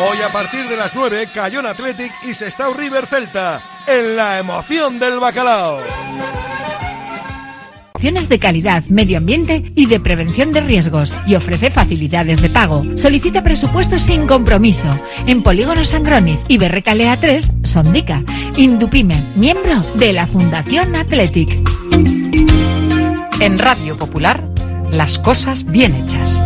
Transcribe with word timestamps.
Hoy 0.00 0.18
a 0.22 0.28
partir 0.28 0.68
de 0.68 0.76
las 0.76 0.94
9, 0.94 1.28
Cayón 1.34 1.66
Athletic 1.66 2.12
y 2.24 2.32
Sestao 2.32 2.72
River 2.72 3.06
Celta, 3.06 3.60
en 3.86 4.14
la 4.14 4.38
emoción 4.38 5.00
del 5.00 5.18
bacalao. 5.18 5.80
Acciones 7.94 8.28
de 8.28 8.38
calidad, 8.38 8.84
medio 8.90 9.18
ambiente 9.18 9.72
y 9.74 9.86
de 9.86 9.98
prevención 9.98 10.52
de 10.52 10.60
riesgos 10.60 11.18
y 11.26 11.34
ofrece 11.34 11.70
facilidades 11.70 12.40
de 12.40 12.48
pago. 12.48 12.84
Solicita 12.96 13.42
presupuestos 13.42 14.02
sin 14.02 14.28
compromiso 14.28 14.88
en 15.26 15.42
Polígono 15.42 15.84
Sangroniz 15.84 16.38
y 16.46 16.58
Berrecalea 16.58 17.18
3, 17.18 17.52
Sondica. 17.64 18.22
Indupime, 18.56 19.32
miembro 19.34 19.82
de 19.94 20.12
la 20.12 20.28
Fundación 20.28 20.94
Athletic. 20.94 21.58
En 23.40 23.58
Radio 23.58 23.98
Popular, 23.98 24.48
las 24.92 25.18
cosas 25.18 25.64
bien 25.64 25.96
hechas. 25.96 26.40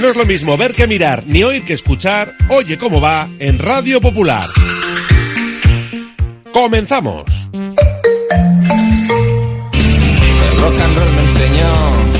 No 0.00 0.08
es 0.08 0.16
lo 0.16 0.26
mismo 0.26 0.56
ver 0.58 0.74
que 0.74 0.86
mirar, 0.86 1.24
ni 1.26 1.42
oír 1.42 1.64
que 1.64 1.72
escuchar. 1.72 2.32
Oye 2.50 2.76
cómo 2.76 3.00
va 3.00 3.28
en 3.38 3.58
Radio 3.58 4.00
Popular. 4.00 4.48
Comenzamos. 6.52 7.45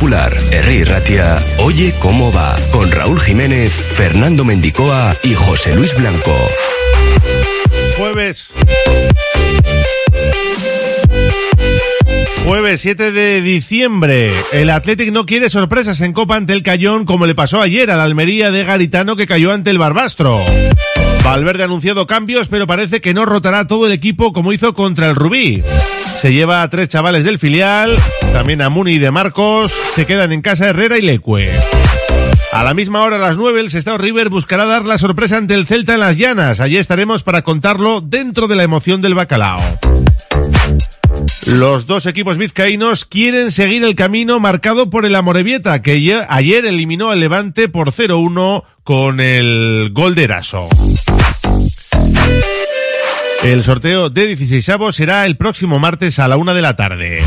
Popular, 0.00 0.34
Herri 0.50 0.82
Ratia, 0.84 1.44
Oye 1.58 1.94
cómo 1.98 2.32
va, 2.32 2.56
con 2.72 2.90
Raúl 2.90 3.20
Jiménez, 3.20 3.70
Fernando 3.70 4.46
Mendicoa 4.46 5.14
y 5.22 5.34
José 5.34 5.74
Luis 5.76 5.94
Blanco. 5.94 6.34
Jueves. 7.98 8.50
Jueves 12.46 12.80
7 12.80 13.12
de 13.12 13.42
diciembre. 13.42 14.32
El 14.52 14.70
Athletic 14.70 15.12
no 15.12 15.26
quiere 15.26 15.50
sorpresas 15.50 16.00
en 16.00 16.14
Copa 16.14 16.36
ante 16.36 16.54
el 16.54 16.62
Cayón 16.62 17.04
como 17.04 17.26
le 17.26 17.34
pasó 17.34 17.60
ayer 17.60 17.90
a 17.90 17.96
la 17.96 18.04
Almería 18.04 18.50
de 18.50 18.64
Garitano 18.64 19.16
que 19.16 19.26
cayó 19.26 19.52
ante 19.52 19.68
el 19.68 19.76
Barbastro. 19.76 20.42
Valverde 21.24 21.62
ha 21.62 21.66
anunciado 21.66 22.06
cambios, 22.06 22.48
pero 22.48 22.66
parece 22.66 23.00
que 23.00 23.14
no 23.14 23.24
rotará 23.24 23.66
todo 23.66 23.86
el 23.86 23.92
equipo 23.92 24.32
como 24.32 24.52
hizo 24.52 24.74
contra 24.74 25.08
el 25.08 25.14
Rubí. 25.14 25.62
Se 26.20 26.32
lleva 26.32 26.62
a 26.62 26.70
tres 26.70 26.88
chavales 26.88 27.24
del 27.24 27.38
filial, 27.38 27.96
también 28.32 28.62
a 28.62 28.68
Muni 28.68 28.92
y 28.94 28.98
de 28.98 29.10
Marcos, 29.10 29.72
se 29.94 30.06
quedan 30.06 30.32
en 30.32 30.40
casa 30.42 30.68
Herrera 30.68 30.98
y 30.98 31.02
Lecue. 31.02 31.52
A 32.52 32.64
la 32.64 32.74
misma 32.74 33.02
hora, 33.02 33.16
a 33.16 33.20
las 33.20 33.36
9, 33.38 33.60
el 33.60 33.70
Sestao 33.70 33.96
River 33.96 34.28
buscará 34.28 34.64
dar 34.64 34.84
la 34.84 34.98
sorpresa 34.98 35.36
ante 35.36 35.54
el 35.54 35.66
Celta 35.66 35.94
en 35.94 36.00
las 36.00 36.18
llanas. 36.18 36.58
Allí 36.58 36.78
estaremos 36.78 37.22
para 37.22 37.42
contarlo 37.42 38.00
dentro 38.00 38.48
de 38.48 38.56
la 38.56 38.64
emoción 38.64 39.00
del 39.02 39.14
bacalao. 39.14 39.60
Los 41.46 41.86
dos 41.86 42.06
equipos 42.06 42.38
vizcaínos 42.38 43.04
quieren 43.04 43.50
seguir 43.52 43.84
el 43.84 43.94
camino 43.94 44.40
marcado 44.40 44.90
por 44.90 45.06
el 45.06 45.14
Amorebieta, 45.14 45.80
que 45.80 46.00
ye- 46.00 46.26
ayer 46.28 46.64
eliminó 46.66 47.10
al 47.10 47.20
Levante 47.20 47.68
por 47.68 47.92
0-1 47.92 48.64
con 48.84 49.20
el 49.20 49.90
gol 49.92 50.14
de 50.14 50.24
Eraso. 50.24 50.68
El 53.42 53.64
sorteo 53.64 54.10
de 54.10 54.26
16 54.26 54.70
será 54.92 55.24
el 55.24 55.36
próximo 55.36 55.78
martes 55.78 56.18
a 56.18 56.28
la 56.28 56.36
una 56.36 56.52
de 56.52 56.60
la 56.60 56.76
tarde. 56.76 57.22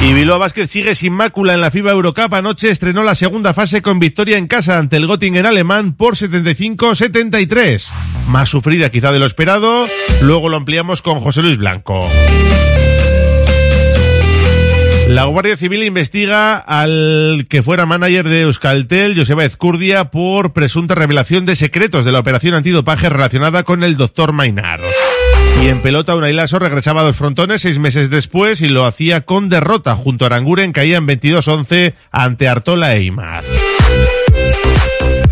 Y 0.00 0.12
Bilbao 0.12 0.38
Basket 0.38 0.68
sigue 0.68 0.94
sin 0.94 1.12
mácula 1.12 1.54
en 1.54 1.60
la 1.60 1.72
FIBA 1.72 1.90
Eurocup. 1.90 2.32
Anoche 2.32 2.70
estrenó 2.70 3.02
la 3.02 3.16
segunda 3.16 3.52
fase 3.52 3.82
con 3.82 3.98
victoria 3.98 4.38
en 4.38 4.46
casa 4.46 4.78
ante 4.78 4.96
el 4.96 5.08
Göttingen 5.08 5.44
alemán 5.44 5.92
por 5.92 6.14
75-73. 6.14 7.90
Más 8.28 8.48
sufrida 8.48 8.90
quizá 8.90 9.10
de 9.10 9.18
lo 9.18 9.26
esperado. 9.26 9.88
Luego 10.22 10.48
lo 10.48 10.56
ampliamos 10.56 11.02
con 11.02 11.18
José 11.18 11.42
Luis 11.42 11.56
Blanco. 11.56 12.08
La 15.08 15.24
Guardia 15.24 15.56
Civil 15.56 15.84
investiga 15.84 16.56
al 16.58 17.46
que 17.48 17.62
fuera 17.62 17.86
manager 17.86 18.28
de 18.28 18.42
Euskaltel, 18.42 19.16
Joseba 19.16 19.46
Ezcurdia, 19.46 20.10
por 20.10 20.52
presunta 20.52 20.94
revelación 20.94 21.46
de 21.46 21.56
secretos 21.56 22.04
de 22.04 22.12
la 22.12 22.18
operación 22.18 22.54
antidopaje 22.54 23.08
relacionada 23.08 23.62
con 23.62 23.84
el 23.84 23.96
doctor 23.96 24.32
Mainar. 24.32 24.80
Y 25.62 25.68
en 25.68 25.80
pelota, 25.80 26.14
Unai 26.14 26.34
Lasso 26.34 26.58
regresaba 26.58 27.00
a 27.00 27.04
los 27.04 27.16
frontones 27.16 27.62
seis 27.62 27.78
meses 27.78 28.10
después 28.10 28.60
y 28.60 28.68
lo 28.68 28.84
hacía 28.84 29.22
con 29.22 29.48
derrota. 29.48 29.94
Junto 29.94 30.24
a 30.24 30.26
Aranguren 30.26 30.72
caían 30.72 31.08
22-11 31.08 31.94
ante 32.12 32.46
Artola 32.46 32.94
e 32.94 33.04
Imaz. 33.04 33.46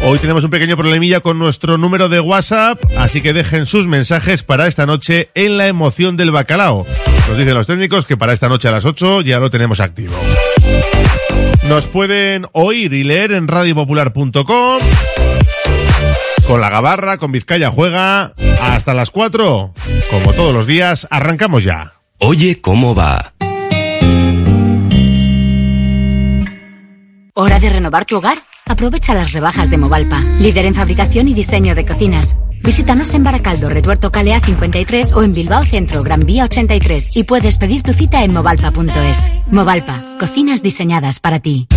Hoy 0.08 0.20
tenemos 0.20 0.44
un 0.44 0.50
pequeño 0.50 0.76
problemilla 0.76 1.18
con 1.18 1.36
nuestro 1.36 1.78
número 1.78 2.08
de 2.08 2.20
WhatsApp, 2.20 2.80
así 2.96 3.22
que 3.22 3.32
dejen 3.32 3.66
sus 3.66 3.88
mensajes 3.88 4.44
para 4.44 4.68
esta 4.68 4.86
noche 4.86 5.30
en 5.34 5.58
la 5.58 5.66
emoción 5.66 6.16
del 6.16 6.30
bacalao. 6.30 6.86
Nos 7.28 7.36
dicen 7.36 7.54
los 7.54 7.66
técnicos 7.66 8.06
que 8.06 8.16
para 8.16 8.32
esta 8.32 8.48
noche 8.48 8.68
a 8.68 8.70
las 8.70 8.84
8 8.84 9.22
ya 9.22 9.40
lo 9.40 9.50
tenemos 9.50 9.80
activo. 9.80 10.14
Nos 11.68 11.88
pueden 11.88 12.46
oír 12.52 12.92
y 12.92 13.02
leer 13.02 13.32
en 13.32 13.48
radiopopular.com. 13.48 14.78
Con 16.46 16.60
la 16.60 16.70
gabarra, 16.70 17.18
con 17.18 17.32
Vizcaya 17.32 17.72
juega, 17.72 18.32
hasta 18.62 18.94
las 18.94 19.10
4. 19.10 19.74
Como 20.08 20.32
todos 20.34 20.54
los 20.54 20.68
días, 20.68 21.08
arrancamos 21.10 21.64
ya. 21.64 21.94
Oye 22.20 22.60
cómo 22.60 22.94
va. 22.94 23.32
¿Hora 27.38 27.60
de 27.60 27.68
renovar 27.68 28.06
tu 28.06 28.16
hogar? 28.16 28.38
Aprovecha 28.64 29.12
las 29.12 29.34
rebajas 29.34 29.68
de 29.68 29.76
Movalpa, 29.76 30.20
líder 30.40 30.64
en 30.64 30.74
fabricación 30.74 31.28
y 31.28 31.34
diseño 31.34 31.74
de 31.74 31.84
cocinas. 31.84 32.34
Visítanos 32.62 33.14
en 33.14 33.24
Baracaldo, 33.24 33.68
Retuerto 33.68 34.10
Calea 34.10 34.40
53 34.40 35.12
o 35.12 35.22
en 35.22 35.32
Bilbao 35.32 35.64
Centro, 35.64 36.02
Gran 36.02 36.20
Vía 36.20 36.44
83 36.44 37.16
y 37.16 37.24
puedes 37.24 37.58
pedir 37.58 37.82
tu 37.82 37.92
cita 37.92 38.24
en 38.24 38.32
movalpa.es. 38.32 39.30
Movalpa, 39.50 40.04
cocinas 40.18 40.62
diseñadas 40.62 41.20
para 41.20 41.40
ti. 41.40 41.68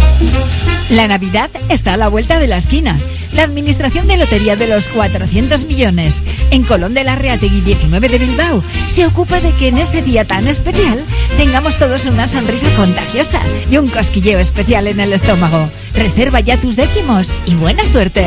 La 0.89 1.07
Navidad 1.07 1.49
está 1.69 1.93
a 1.93 1.97
la 1.97 2.07
vuelta 2.07 2.39
de 2.39 2.47
la 2.47 2.57
esquina. 2.57 2.97
La 3.33 3.43
Administración 3.43 4.07
de 4.07 4.17
Lotería 4.17 4.55
de 4.55 4.67
los 4.67 4.87
400 4.87 5.65
millones 5.65 6.19
en 6.49 6.63
Colón 6.63 6.95
de 6.95 7.03
la 7.03 7.15
Reategui 7.15 7.61
19 7.61 8.09
de 8.09 8.17
Bilbao 8.17 8.63
se 8.87 9.05
ocupa 9.05 9.39
de 9.39 9.51
que 9.53 9.67
en 9.67 9.77
ese 9.77 10.01
día 10.01 10.25
tan 10.25 10.47
especial 10.47 11.03
tengamos 11.37 11.77
todos 11.77 12.05
una 12.05 12.25
sonrisa 12.25 12.67
contagiosa 12.75 13.39
y 13.69 13.77
un 13.77 13.87
cosquilleo 13.87 14.39
especial 14.39 14.87
en 14.87 14.99
el 14.99 15.13
estómago. 15.13 15.69
Reserva 15.93 16.39
ya 16.39 16.57
tus 16.57 16.75
décimos 16.75 17.29
y 17.45 17.53
buena 17.53 17.85
suerte. 17.85 18.25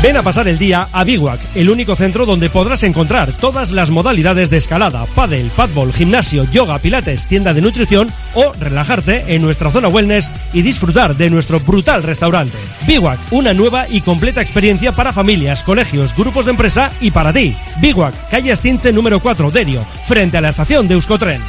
Ven 0.00 0.16
a 0.16 0.22
pasar 0.22 0.46
el 0.46 0.58
día 0.58 0.86
a 0.92 1.02
Biwak, 1.02 1.40
el 1.56 1.68
único 1.70 1.96
centro 1.96 2.24
donde 2.24 2.50
podrás 2.50 2.84
encontrar 2.84 3.32
todas 3.32 3.72
las 3.72 3.90
modalidades 3.90 4.48
de 4.48 4.56
escalada, 4.56 5.06
pádel, 5.06 5.50
padbol, 5.56 5.92
gimnasio, 5.92 6.44
yoga, 6.52 6.78
pilates, 6.78 7.26
tienda 7.26 7.52
de 7.52 7.62
nutrición 7.62 8.08
o 8.34 8.52
relajarte 8.60 9.34
en 9.34 9.42
nuestra 9.42 9.72
zona 9.72 9.88
wellness 9.88 10.30
y 10.52 10.62
disfrutar 10.62 11.16
de 11.16 11.30
nuestro 11.30 11.58
brutal 11.58 12.04
restaurante. 12.04 12.56
Biwak, 12.86 13.18
una 13.32 13.54
nueva 13.54 13.86
y 13.88 14.00
completa 14.00 14.40
experiencia 14.40 14.92
para 14.92 15.12
familias, 15.12 15.64
colegios, 15.64 16.14
grupos 16.14 16.44
de 16.44 16.52
empresa 16.52 16.92
y 17.00 17.10
para 17.10 17.32
ti. 17.32 17.56
Biwak, 17.80 18.30
calle 18.30 18.52
Estinche 18.52 18.92
número 18.92 19.18
4, 19.18 19.50
Derio, 19.50 19.84
frente 20.04 20.36
a 20.36 20.40
la 20.40 20.50
estación 20.50 20.86
de 20.86 20.94
Euskotren. 20.94 21.42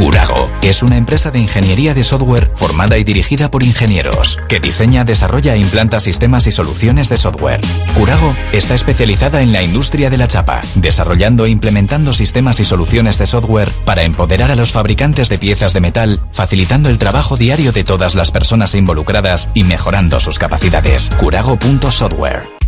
Curago 0.00 0.50
es 0.62 0.82
una 0.82 0.96
empresa 0.96 1.30
de 1.30 1.40
ingeniería 1.40 1.92
de 1.92 2.02
software 2.02 2.50
formada 2.54 2.96
y 2.96 3.04
dirigida 3.04 3.50
por 3.50 3.62
ingenieros 3.62 4.38
que 4.48 4.58
diseña, 4.58 5.04
desarrolla 5.04 5.54
e 5.54 5.58
implanta 5.58 6.00
sistemas 6.00 6.46
y 6.46 6.52
soluciones 6.52 7.10
de 7.10 7.18
software. 7.18 7.60
Curago 7.98 8.34
está 8.50 8.72
especializada 8.72 9.42
en 9.42 9.52
la 9.52 9.62
industria 9.62 10.08
de 10.08 10.16
la 10.16 10.26
chapa, 10.26 10.62
desarrollando 10.76 11.44
e 11.44 11.50
implementando 11.50 12.14
sistemas 12.14 12.60
y 12.60 12.64
soluciones 12.64 13.18
de 13.18 13.26
software 13.26 13.68
para 13.84 14.04
empoderar 14.04 14.50
a 14.50 14.56
los 14.56 14.72
fabricantes 14.72 15.28
de 15.28 15.36
piezas 15.36 15.74
de 15.74 15.82
metal, 15.82 16.18
facilitando 16.32 16.88
el 16.88 16.96
trabajo 16.96 17.36
diario 17.36 17.70
de 17.70 17.84
todas 17.84 18.14
las 18.14 18.32
personas 18.32 18.74
involucradas 18.74 19.50
y 19.52 19.64
mejorando 19.64 20.18
sus 20.18 20.38
capacidades. 20.38 21.10
Curago.software. 21.18 22.59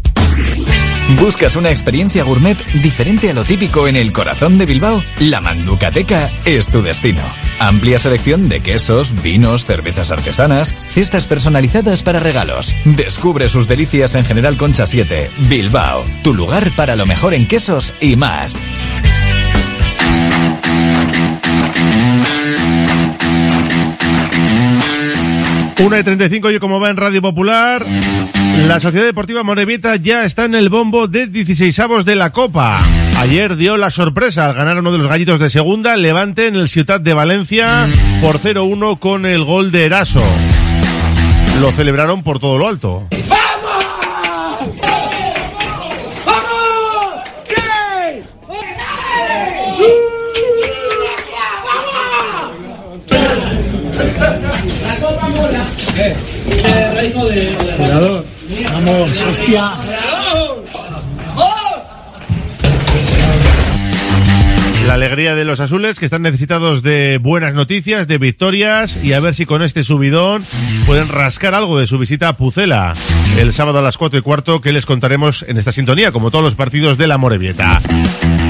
¿Buscas 1.20 1.56
una 1.56 1.70
experiencia 1.70 2.24
gourmet 2.24 2.56
diferente 2.82 3.30
a 3.30 3.34
lo 3.34 3.44
típico 3.44 3.86
en 3.88 3.96
el 3.96 4.12
corazón 4.12 4.58
de 4.58 4.66
Bilbao? 4.66 5.02
La 5.20 5.40
Manducateca 5.40 6.30
es 6.44 6.70
tu 6.70 6.82
destino. 6.82 7.22
Amplia 7.58 7.98
selección 7.98 8.48
de 8.48 8.60
quesos, 8.60 9.14
vinos, 9.22 9.66
cervezas 9.66 10.10
artesanas, 10.10 10.74
cestas 10.86 11.26
personalizadas 11.26 12.02
para 12.02 12.18
regalos. 12.18 12.74
Descubre 12.84 13.48
sus 13.48 13.68
delicias 13.68 14.14
en 14.14 14.24
General 14.24 14.56
Concha 14.56 14.86
7, 14.86 15.30
Bilbao, 15.48 16.04
tu 16.22 16.34
lugar 16.34 16.70
para 16.76 16.96
lo 16.96 17.06
mejor 17.06 17.34
en 17.34 17.46
quesos 17.46 17.94
y 18.00 18.16
más. 18.16 18.56
1 25.78 25.98
y 25.98 26.02
35 26.02 26.50
y 26.50 26.58
como 26.58 26.80
va 26.80 26.90
en 26.90 26.96
Radio 26.96 27.22
Popular, 27.22 27.84
la 28.66 28.80
Sociedad 28.80 29.06
Deportiva 29.06 29.42
Morevieta 29.42 29.96
ya 29.96 30.24
está 30.24 30.44
en 30.44 30.54
el 30.54 30.68
bombo 30.68 31.08
de 31.08 31.26
16 31.26 31.78
avos 31.80 32.04
de 32.04 32.16
la 32.16 32.30
Copa. 32.30 32.80
Ayer 33.18 33.56
dio 33.56 33.76
la 33.76 33.90
sorpresa 33.90 34.46
al 34.46 34.54
ganar 34.54 34.78
uno 34.78 34.92
de 34.92 34.98
los 34.98 35.08
gallitos 35.08 35.38
de 35.40 35.50
segunda, 35.50 35.96
Levante 35.96 36.46
en 36.46 36.56
el 36.56 36.68
Ciudad 36.68 37.00
de 37.00 37.14
Valencia 37.14 37.88
por 38.20 38.38
0-1 38.38 38.98
con 38.98 39.26
el 39.26 39.44
gol 39.44 39.72
de 39.72 39.86
Eraso. 39.86 40.22
Lo 41.60 41.72
celebraron 41.72 42.22
por 42.22 42.38
todo 42.38 42.58
lo 42.58 42.68
alto. 42.68 43.08
Vamos, 57.92 59.20
hostia. 59.20 59.72
La 64.86 64.94
alegría 64.94 65.34
de 65.34 65.44
los 65.44 65.60
azules 65.60 65.98
que 65.98 66.06
están 66.06 66.22
necesitados 66.22 66.82
de 66.82 67.18
buenas 67.18 67.52
noticias, 67.54 68.08
de 68.08 68.16
victorias 68.16 68.98
y 69.02 69.12
a 69.12 69.20
ver 69.20 69.34
si 69.34 69.44
con 69.44 69.62
este 69.62 69.84
subidón 69.84 70.42
pueden 70.86 71.08
rascar 71.08 71.54
algo 71.54 71.78
de 71.78 71.86
su 71.86 71.98
visita 71.98 72.28
a 72.28 72.36
Pucela 72.36 72.94
el 73.38 73.52
sábado 73.52 73.78
a 73.78 73.82
las 73.82 73.98
cuatro 73.98 74.18
y 74.18 74.22
cuarto 74.22 74.60
que 74.60 74.72
les 74.72 74.86
contaremos 74.86 75.44
en 75.46 75.58
esta 75.58 75.72
sintonía, 75.72 76.12
como 76.12 76.30
todos 76.30 76.44
los 76.44 76.54
partidos 76.54 76.96
de 76.98 77.06
la 77.06 77.18
Morevieta. 77.18 77.80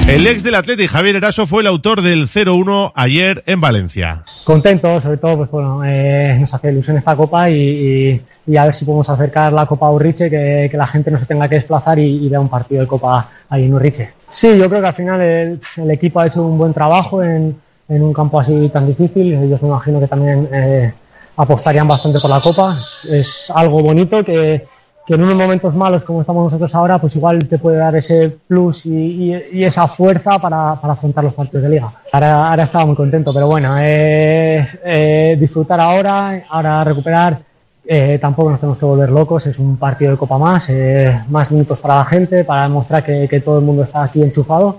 El 0.09 0.27
ex 0.27 0.43
del 0.43 0.57
Atleti, 0.57 0.89
Javier 0.89 1.17
Eraso, 1.17 1.47
fue 1.47 1.63
el 1.63 1.69
autor 1.69 2.03
del 2.03 2.29
0-1 2.29 2.93
ayer 2.95 3.45
en 3.47 3.61
Valencia. 3.61 4.25
Contento, 4.45 5.01
sobre 5.01 5.17
todo, 5.17 5.39
pues 5.39 5.51
bueno, 5.51 5.83
eh, 5.85 6.37
nos 6.41 6.53
hace 6.53 6.71
ilusión 6.71 6.99
esta 6.99 7.15
copa 7.15 7.49
y, 7.49 7.55
y, 7.55 8.23
y, 8.49 8.57
a 8.57 8.65
ver 8.65 8.75
si 8.75 8.85
podemos 8.85 9.09
acercar 9.09 9.53
la 9.53 9.65
Copa 9.65 9.87
a 9.87 9.93
Urriche, 9.93 10.29
que, 10.29 10.69
que, 10.71 10.77
la 10.77 10.89
gente 10.89 11.11
no 11.11 11.19
se 11.19 11.27
tenga 11.27 11.49
que 11.49 11.55
desplazar 11.55 12.01
y, 12.01 12.27
y 12.27 12.29
vea 12.29 12.41
un 12.41 12.49
partido 12.49 12.81
de 12.83 12.89
Copa 12.89 13.29
ahí 13.49 13.65
en 13.65 13.75
Urriche. 13.75 14.13
Sí, 14.29 14.49
yo 14.59 14.69
creo 14.69 14.83
que 14.83 14.89
al 14.89 14.95
final 14.95 15.21
el, 15.21 15.61
el 15.77 15.91
equipo 15.93 16.21
ha 16.21 16.27
hecho 16.27 16.43
un 16.43 16.59
buen 16.59 16.75
trabajo 16.75 17.23
en, 17.23 17.57
en, 17.89 18.03
un 18.03 18.13
campo 18.13 18.41
así 18.41 18.69
tan 18.71 18.89
difícil. 18.89 19.33
Ellos 19.35 19.63
me 19.63 19.69
imagino 19.69 20.01
que 20.01 20.09
también 20.09 20.49
eh, 20.53 20.93
apostarían 21.37 21.87
bastante 21.87 22.19
por 22.19 22.29
la 22.29 22.41
Copa. 22.41 22.77
Es, 22.81 23.05
es 23.09 23.53
algo 23.55 23.81
bonito 23.81 24.25
que, 24.25 24.67
que 25.07 25.15
en 25.15 25.23
unos 25.23 25.35
momentos 25.35 25.75
malos 25.75 26.05
como 26.05 26.21
estamos 26.21 26.45
nosotros 26.45 26.75
ahora, 26.75 26.99
pues 26.99 27.17
igual 27.17 27.47
te 27.49 27.59
puede 27.59 27.77
dar 27.77 27.97
ese 27.97 28.29
plus 28.47 28.87
y, 28.87 28.93
y, 28.93 29.43
y 29.53 29.65
esa 29.65 29.89
fuerza 29.89 30.39
para, 30.39 30.77
para, 30.81 30.93
afrontar 30.93 31.25
los 31.25 31.35
partidos 31.35 31.65
de 31.65 31.71
liga. 31.71 31.93
Ahora, 32.13 32.51
ahora 32.51 32.63
estaba 32.63 32.87
muy 32.87 32.95
contento, 32.95 33.35
pero 33.35 33.49
bueno, 33.49 33.77
es 33.79 34.79
eh, 34.85 35.37
disfrutar 35.39 35.81
ahora, 35.81 36.45
ahora 36.49 36.85
recuperar. 36.85 37.41
Eh, 37.85 38.19
tampoco 38.21 38.51
nos 38.51 38.61
tenemos 38.61 38.79
que 38.79 38.85
volver 38.85 39.11
locos, 39.11 39.45
es 39.49 39.59
un 39.59 39.77
partido 39.77 40.13
de 40.13 40.17
copa 40.17 40.39
más, 40.39 40.69
eh, 40.71 41.25
más 41.29 41.51
minutos 41.51 41.81
para 41.81 41.97
la 41.97 42.05
gente, 42.05 42.45
para 42.45 42.63
demostrar 42.63 43.03
que, 43.03 43.27
que 43.29 43.41
todo 43.41 43.59
el 43.59 43.65
mundo 43.65 43.83
está 43.83 44.05
aquí 44.05 44.23
enchufado 44.23 44.79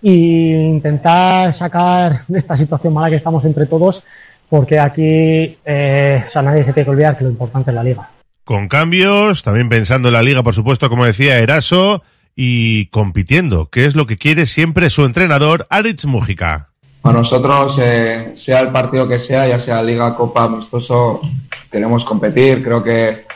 y 0.00 0.54
intentar 0.54 1.52
sacar 1.52 2.16
esta 2.34 2.56
situación 2.56 2.94
mala 2.94 3.10
que 3.10 3.16
estamos 3.16 3.44
entre 3.44 3.66
todos, 3.66 4.02
porque 4.48 4.78
aquí 4.78 5.58
eh, 5.62 6.22
o 6.24 6.28
sea, 6.28 6.40
nadie 6.40 6.64
se 6.64 6.72
tiene 6.72 6.86
que 6.86 6.90
olvidar 6.90 7.18
que 7.18 7.24
lo 7.24 7.30
importante 7.30 7.70
es 7.70 7.74
la 7.74 7.82
liga 7.82 8.08
con 8.48 8.68
cambios, 8.68 9.42
también 9.42 9.68
pensando 9.68 10.08
en 10.08 10.14
la 10.14 10.22
liga, 10.22 10.42
por 10.42 10.54
supuesto, 10.54 10.88
como 10.88 11.04
decía 11.04 11.38
Eraso, 11.38 12.02
y 12.34 12.86
compitiendo, 12.86 13.68
que 13.68 13.84
es 13.84 13.94
lo 13.94 14.06
que 14.06 14.16
quiere 14.16 14.46
siempre 14.46 14.88
su 14.88 15.04
entrenador, 15.04 15.66
Aritz 15.68 16.06
Mújica. 16.06 16.70
Para 17.02 17.18
nosotros, 17.18 17.78
eh, 17.78 18.32
sea 18.36 18.60
el 18.60 18.68
partido 18.68 19.06
que 19.06 19.18
sea, 19.18 19.46
ya 19.46 19.58
sea 19.58 19.82
Liga, 19.82 20.16
Copa, 20.16 20.44
Amistoso, 20.44 21.20
queremos 21.70 22.06
competir. 22.06 22.64
Creo 22.64 22.82
que, 22.82 23.26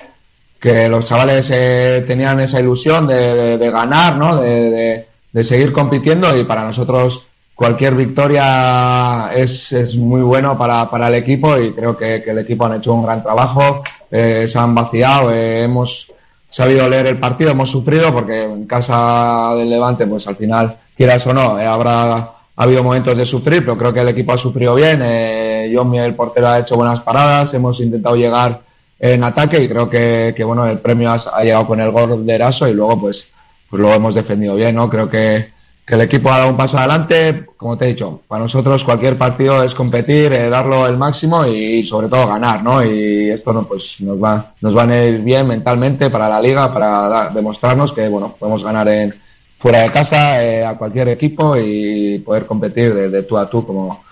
que 0.59 0.89
los 0.89 1.05
chavales 1.05 1.51
eh, 1.53 2.03
tenían 2.07 2.41
esa 2.41 2.61
ilusión 2.61 3.07
de, 3.07 3.35
de, 3.35 3.59
de 3.59 3.71
ganar, 3.71 4.17
¿no? 4.17 4.41
De, 4.41 4.71
de, 4.71 5.09
de, 5.31 5.45
seguir 5.45 5.75
compitiendo 5.75 6.35
y 6.39 6.45
para 6.45 6.65
nosotros 6.65 7.27
cualquier 7.55 7.95
victoria 7.95 9.31
es, 9.35 9.73
es 9.73 9.95
muy 9.95 10.23
bueno 10.23 10.57
para, 10.59 10.91
para, 10.91 11.09
el 11.09 11.15
equipo 11.15 11.59
y 11.59 11.73
creo 11.73 11.97
que, 11.97 12.23
que, 12.23 12.31
el 12.31 12.39
equipo 12.39 12.67
han 12.67 12.75
hecho 12.75 12.95
un 12.95 13.05
gran 13.05 13.23
trabajo, 13.23 13.83
eh, 14.11 14.47
se 14.49 14.59
han 14.59 14.75
vaciado, 14.75 15.33
eh, 15.33 15.65
hemos 15.65 16.11
sabido 16.51 16.89
leer 16.89 17.07
el 17.07 17.19
partido, 17.19 17.51
hemos 17.51 17.71
sufrido 17.71 18.13
porque 18.13 18.43
en 18.43 18.67
casa 18.67 19.55
del 19.57 19.71
Levante, 19.71 20.07
pues 20.07 20.27
al 20.27 20.37
final, 20.37 20.77
quieras 20.97 21.27
o 21.27 21.33
no, 21.33 21.59
eh, 21.59 21.67
habrá 21.67 22.33
ha 22.55 22.65
habido 22.65 22.85
momentos 22.85 23.17
de 23.17 23.25
sufrir, 23.25 23.61
pero 23.61 23.79
creo 23.79 23.93
que 23.93 24.01
el 24.01 24.09
equipo 24.09 24.33
ha 24.33 24.39
sufrido 24.39 24.75
bien. 24.75 25.01
Eh, 25.03 25.73
John, 25.75 25.95
el 25.95 26.15
portero, 26.15 26.49
ha 26.49 26.59
hecho 26.59 26.77
buenas 26.77 27.01
paradas, 27.01 27.55
hemos 27.55 27.81
intentado 27.81 28.15
llegar 28.15 28.61
en 29.01 29.25
ataque 29.25 29.63
y 29.63 29.69
creo 29.69 29.89
que, 29.89 30.35
que 30.37 30.45
bueno, 30.45 30.67
el 30.67 30.79
premio 30.79 31.11
ha, 31.11 31.15
ha, 31.15 31.43
llegado 31.43 31.67
con 31.67 31.81
el 31.81 31.91
gol 31.91 32.25
de 32.25 32.35
Eraso 32.35 32.69
y 32.69 32.75
luego 32.75 33.01
pues, 33.01 33.29
pues 33.69 33.81
lo 33.81 33.93
hemos 33.93 34.15
defendido 34.15 34.55
bien, 34.55 34.77
¿no? 34.77 34.89
Creo 34.89 35.09
que, 35.09 35.51
que 35.87 35.95
el 35.95 36.01
equipo 36.03 36.31
ha 36.31 36.39
dado 36.39 36.51
un 36.51 36.57
paso 36.57 36.79
adelante, 36.79 37.47
como 37.57 37.77
te 37.77 37.85
he 37.85 37.89
dicho, 37.89 38.23
para 38.29 38.43
nosotros 38.43 38.85
cualquier 38.85 39.19
partido 39.19 39.63
es 39.65 39.75
competir, 39.75 40.33
eh, 40.33 40.49
darlo 40.49 40.87
el 40.87 40.97
máximo 40.97 41.45
y, 41.45 41.85
sobre 41.85 42.09
todo 42.09 42.29
ganar, 42.29 42.63
¿no? 42.63 42.85
Y 42.85 43.31
esto 43.31 43.53
no, 43.53 43.65
pues 43.65 44.01
nos 44.01 44.23
va, 44.23 44.55
nos 44.61 44.77
va 44.77 44.85
a 44.85 45.07
ir 45.07 45.21
bien 45.21 45.47
mentalmente 45.49 46.09
para 46.09 46.29
la 46.29 46.41
liga, 46.41 46.73
para 46.73 47.31
demostrarnos 47.31 47.93
que 47.93 48.09
bueno, 48.09 48.37
podemos 48.39 48.63
ganar 48.63 48.89
en 48.89 49.15
fuera 49.59 49.81
de 49.81 49.91
casa 49.91 50.45
eh, 50.45 50.65
a 50.65 50.77
cualquier 50.77 51.09
equipo 51.09 51.57
y 51.57 52.19
poder 52.21 52.47
competir 52.47 52.95
de, 52.95 53.11
de 53.11 53.23
tú 53.25 53.37
a 53.37 53.49
tú 53.51 53.67
como, 53.67 54.05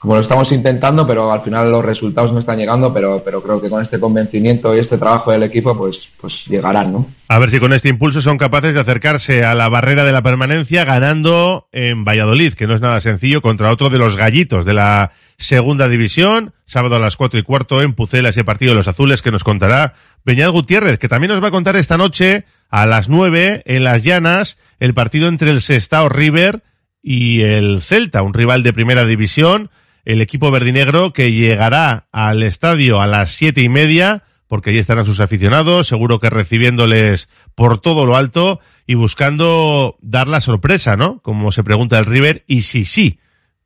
como 0.00 0.14
lo 0.14 0.22
estamos 0.22 0.50
intentando, 0.50 1.06
pero 1.06 1.30
al 1.30 1.42
final 1.42 1.70
los 1.70 1.84
resultados 1.84 2.32
no 2.32 2.40
están 2.40 2.56
llegando, 2.56 2.92
pero, 2.92 3.22
pero 3.22 3.42
creo 3.42 3.60
que 3.60 3.68
con 3.68 3.82
este 3.82 4.00
convencimiento 4.00 4.74
y 4.74 4.78
este 4.78 4.96
trabajo 4.96 5.30
del 5.30 5.42
equipo, 5.42 5.76
pues, 5.76 6.08
pues 6.18 6.46
llegarán, 6.46 6.90
¿no? 6.90 7.06
A 7.28 7.38
ver 7.38 7.50
si 7.50 7.60
con 7.60 7.74
este 7.74 7.90
impulso 7.90 8.22
son 8.22 8.38
capaces 8.38 8.72
de 8.72 8.80
acercarse 8.80 9.44
a 9.44 9.54
la 9.54 9.68
barrera 9.68 10.04
de 10.04 10.12
la 10.12 10.22
permanencia 10.22 10.86
ganando 10.86 11.68
en 11.70 12.06
Valladolid, 12.06 12.54
que 12.54 12.66
no 12.66 12.74
es 12.74 12.80
nada 12.80 13.02
sencillo, 13.02 13.42
contra 13.42 13.70
otro 13.70 13.90
de 13.90 13.98
los 13.98 14.16
gallitos 14.16 14.64
de 14.64 14.72
la 14.72 15.12
segunda 15.36 15.86
división, 15.86 16.54
sábado 16.64 16.96
a 16.96 16.98
las 16.98 17.18
cuatro 17.18 17.38
y 17.38 17.42
cuarto 17.42 17.82
en 17.82 17.92
Pucela, 17.92 18.30
ese 18.30 18.42
partido 18.42 18.72
de 18.72 18.76
los 18.76 18.88
azules 18.88 19.20
que 19.20 19.30
nos 19.30 19.44
contará 19.44 19.92
Beñat 20.24 20.50
Gutiérrez, 20.50 20.98
que 20.98 21.08
también 21.08 21.30
nos 21.30 21.44
va 21.44 21.48
a 21.48 21.52
contar 21.52 21.76
esta 21.76 21.98
noche 21.98 22.46
a 22.70 22.86
las 22.86 23.10
nueve 23.10 23.62
en 23.66 23.84
las 23.84 24.02
llanas 24.02 24.56
el 24.78 24.94
partido 24.94 25.28
entre 25.28 25.50
el 25.50 25.60
Sestao 25.60 26.08
River 26.08 26.62
y 27.02 27.42
el 27.42 27.82
Celta, 27.82 28.22
un 28.22 28.32
rival 28.32 28.62
de 28.62 28.72
primera 28.72 29.04
división 29.04 29.70
el 30.12 30.20
equipo 30.20 30.50
verdinegro 30.50 31.12
que 31.12 31.30
llegará 31.30 32.08
al 32.10 32.42
estadio 32.42 33.00
a 33.00 33.06
las 33.06 33.30
siete 33.30 33.62
y 33.62 33.68
media, 33.68 34.24
porque 34.48 34.70
allí 34.70 34.80
estarán 34.80 35.06
sus 35.06 35.20
aficionados, 35.20 35.86
seguro 35.86 36.18
que 36.18 36.30
recibiéndoles 36.30 37.28
por 37.54 37.80
todo 37.80 38.04
lo 38.04 38.16
alto 38.16 38.58
y 38.88 38.94
buscando 38.94 39.96
dar 40.00 40.28
la 40.28 40.40
sorpresa, 40.40 40.96
¿no? 40.96 41.20
Como 41.20 41.52
se 41.52 41.62
pregunta 41.62 41.96
el 41.96 42.06
River, 42.06 42.44
y 42.48 42.62
si 42.62 42.84
sí, 42.84 43.20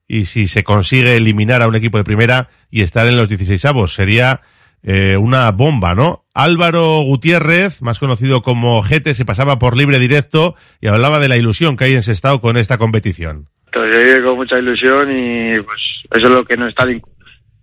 y 0.06 0.26
si 0.26 0.46
se 0.46 0.64
consigue 0.64 1.16
eliminar 1.16 1.62
a 1.62 1.66
un 1.66 1.76
equipo 1.76 1.96
de 1.96 2.04
primera 2.04 2.50
y 2.70 2.82
estar 2.82 3.06
en 3.06 3.16
los 3.16 3.30
16 3.30 3.64
avos, 3.64 3.94
sería 3.94 4.42
eh, 4.82 5.16
una 5.16 5.50
bomba, 5.50 5.94
¿no? 5.94 6.26
Álvaro 6.34 7.00
Gutiérrez, 7.04 7.80
más 7.80 7.98
conocido 7.98 8.42
como 8.42 8.82
Gete, 8.82 9.14
se 9.14 9.24
pasaba 9.24 9.58
por 9.58 9.78
libre 9.78 9.98
directo 9.98 10.56
y 10.82 10.88
hablaba 10.88 11.20
de 11.20 11.28
la 11.28 11.38
ilusión 11.38 11.78
que 11.78 11.84
hay 11.84 11.94
en 11.94 12.02
Sestao 12.02 12.42
con 12.42 12.58
esta 12.58 12.76
competición. 12.76 13.48
Entonces 13.74 14.22
con 14.22 14.36
mucha 14.36 14.58
ilusión 14.58 15.10
y 15.10 15.60
pues 15.60 15.80
eso 16.10 16.26
es 16.26 16.32
lo 16.32 16.44
que 16.44 16.56
nos 16.56 16.68
están, 16.68 17.02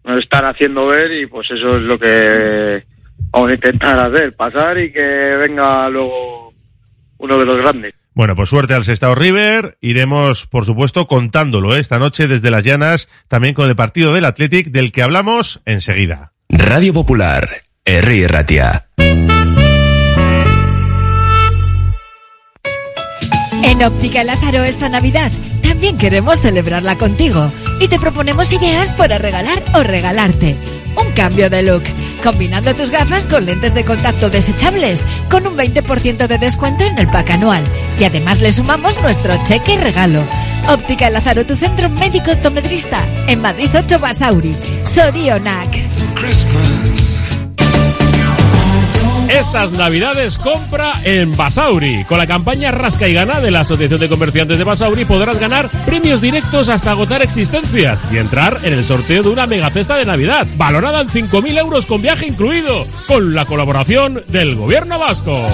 nos 0.03 0.21
están 0.21 0.45
haciendo 0.45 0.87
ver 0.87 1.09
y 1.11 1.25
pues 1.25 1.49
eso 1.51 1.77
es 1.77 1.83
lo 1.83 1.97
que 1.97 2.83
vamos 3.31 3.49
a 3.49 3.53
intentar 3.53 3.97
hacer, 3.97 4.35
pasar 4.35 4.77
y 4.77 4.91
que 4.91 4.99
venga 4.99 5.89
luego 5.89 6.53
uno 7.17 7.37
de 7.37 7.45
los 7.45 7.57
grandes. 7.59 7.93
Bueno, 8.13 8.35
pues 8.35 8.49
suerte 8.49 8.73
al 8.73 8.83
Sestao 8.83 9.15
River. 9.15 9.77
Iremos, 9.79 10.47
por 10.47 10.65
supuesto, 10.65 11.07
contándolo 11.07 11.73
¿eh? 11.73 11.79
esta 11.79 11.97
noche 11.97 12.27
desde 12.27 12.51
las 12.51 12.65
llanas, 12.65 13.07
también 13.29 13.53
con 13.53 13.69
el 13.69 13.77
partido 13.77 14.13
del 14.13 14.25
Athletic, 14.25 14.67
del 14.67 14.91
que 14.91 15.03
hablamos 15.03 15.61
enseguida. 15.65 16.33
Radio 16.49 16.91
Popular, 16.91 17.47
R. 17.85 18.27
Ratia. 18.27 18.87
En 23.63 23.81
Óptica 23.83 24.25
Lázaro 24.25 24.63
esta 24.63 24.89
Navidad 24.89 25.31
también 25.81 25.97
queremos 25.97 26.39
celebrarla 26.39 26.95
contigo 26.95 27.51
y 27.79 27.87
te 27.87 27.97
proponemos 27.97 28.53
ideas 28.53 28.93
para 28.93 29.17
regalar 29.17 29.63
o 29.73 29.81
regalarte. 29.81 30.55
Un 30.95 31.11
cambio 31.13 31.49
de 31.49 31.63
look, 31.63 31.81
combinando 32.21 32.75
tus 32.75 32.91
gafas 32.91 33.25
con 33.25 33.47
lentes 33.47 33.73
de 33.73 33.83
contacto 33.83 34.29
desechables, 34.29 35.03
con 35.27 35.47
un 35.47 35.57
20% 35.57 36.27
de 36.27 36.37
descuento 36.37 36.83
en 36.83 36.99
el 36.99 37.07
pack 37.07 37.31
anual. 37.31 37.63
Y 37.97 38.03
además 38.03 38.41
le 38.41 38.51
sumamos 38.51 39.01
nuestro 39.01 39.33
cheque 39.47 39.75
regalo. 39.75 40.23
Óptica 40.69 41.09
Lázaro, 41.09 41.47
tu 41.47 41.55
centro 41.55 41.89
médico 41.89 42.29
optometrista, 42.29 43.03
en 43.25 43.41
Madrid 43.41 43.71
8 43.75 43.97
Basauri, 43.97 44.55
Sorionac. 44.85 45.79
Estas 49.31 49.71
navidades 49.71 50.37
compra 50.37 50.91
en 51.05 51.35
Basauri. 51.37 52.03
Con 52.03 52.17
la 52.17 52.27
campaña 52.27 52.71
Rasca 52.71 53.07
y 53.07 53.13
Gana 53.13 53.39
de 53.39 53.49
la 53.49 53.61
Asociación 53.61 54.01
de 54.01 54.09
Comerciantes 54.09 54.57
de 54.57 54.65
Basauri 54.65 55.05
podrás 55.05 55.39
ganar 55.39 55.69
premios 55.85 56.19
directos 56.19 56.67
hasta 56.67 56.91
agotar 56.91 57.21
existencias 57.21 58.03
y 58.11 58.17
entrar 58.17 58.57
en 58.63 58.73
el 58.73 58.83
sorteo 58.83 59.23
de 59.23 59.29
una 59.29 59.47
mega 59.47 59.69
cesta 59.69 59.95
de 59.95 60.05
Navidad, 60.05 60.45
valorada 60.57 60.99
en 60.99 61.07
5.000 61.07 61.57
euros 61.59 61.85
con 61.85 62.01
viaje 62.01 62.27
incluido, 62.27 62.85
con 63.07 63.33
la 63.33 63.45
colaboración 63.45 64.21
del 64.27 64.55
Gobierno 64.55 64.99
Vasco. 64.99 65.47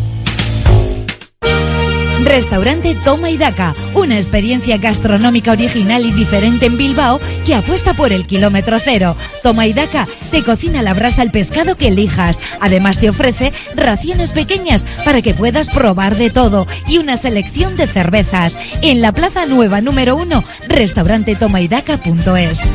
Restaurante 2.28 2.94
Toma 3.06 3.30
y 3.30 3.38
Daca, 3.38 3.74
una 3.94 4.18
experiencia 4.18 4.76
gastronómica 4.76 5.52
original 5.52 6.04
y 6.04 6.12
diferente 6.12 6.66
en 6.66 6.76
Bilbao 6.76 7.18
que 7.46 7.54
apuesta 7.54 7.94
por 7.94 8.12
el 8.12 8.26
kilómetro 8.26 8.78
cero. 8.78 9.16
Toma 9.42 9.66
y 9.66 9.72
Daca 9.72 10.06
te 10.30 10.42
cocina 10.42 10.82
la 10.82 10.92
brasa 10.92 11.22
el 11.22 11.30
pescado 11.30 11.78
que 11.78 11.88
elijas. 11.88 12.38
Además 12.60 12.98
te 12.98 13.08
ofrece 13.08 13.54
raciones 13.74 14.34
pequeñas 14.34 14.84
para 15.06 15.22
que 15.22 15.32
puedas 15.32 15.70
probar 15.70 16.16
de 16.16 16.28
todo 16.28 16.66
y 16.86 16.98
una 16.98 17.16
selección 17.16 17.76
de 17.76 17.86
cervezas. 17.86 18.58
En 18.82 19.00
la 19.00 19.12
Plaza 19.12 19.46
Nueva 19.46 19.80
número 19.80 20.14
1, 20.16 20.44
restaurantetomaydaca.es. 20.68 22.68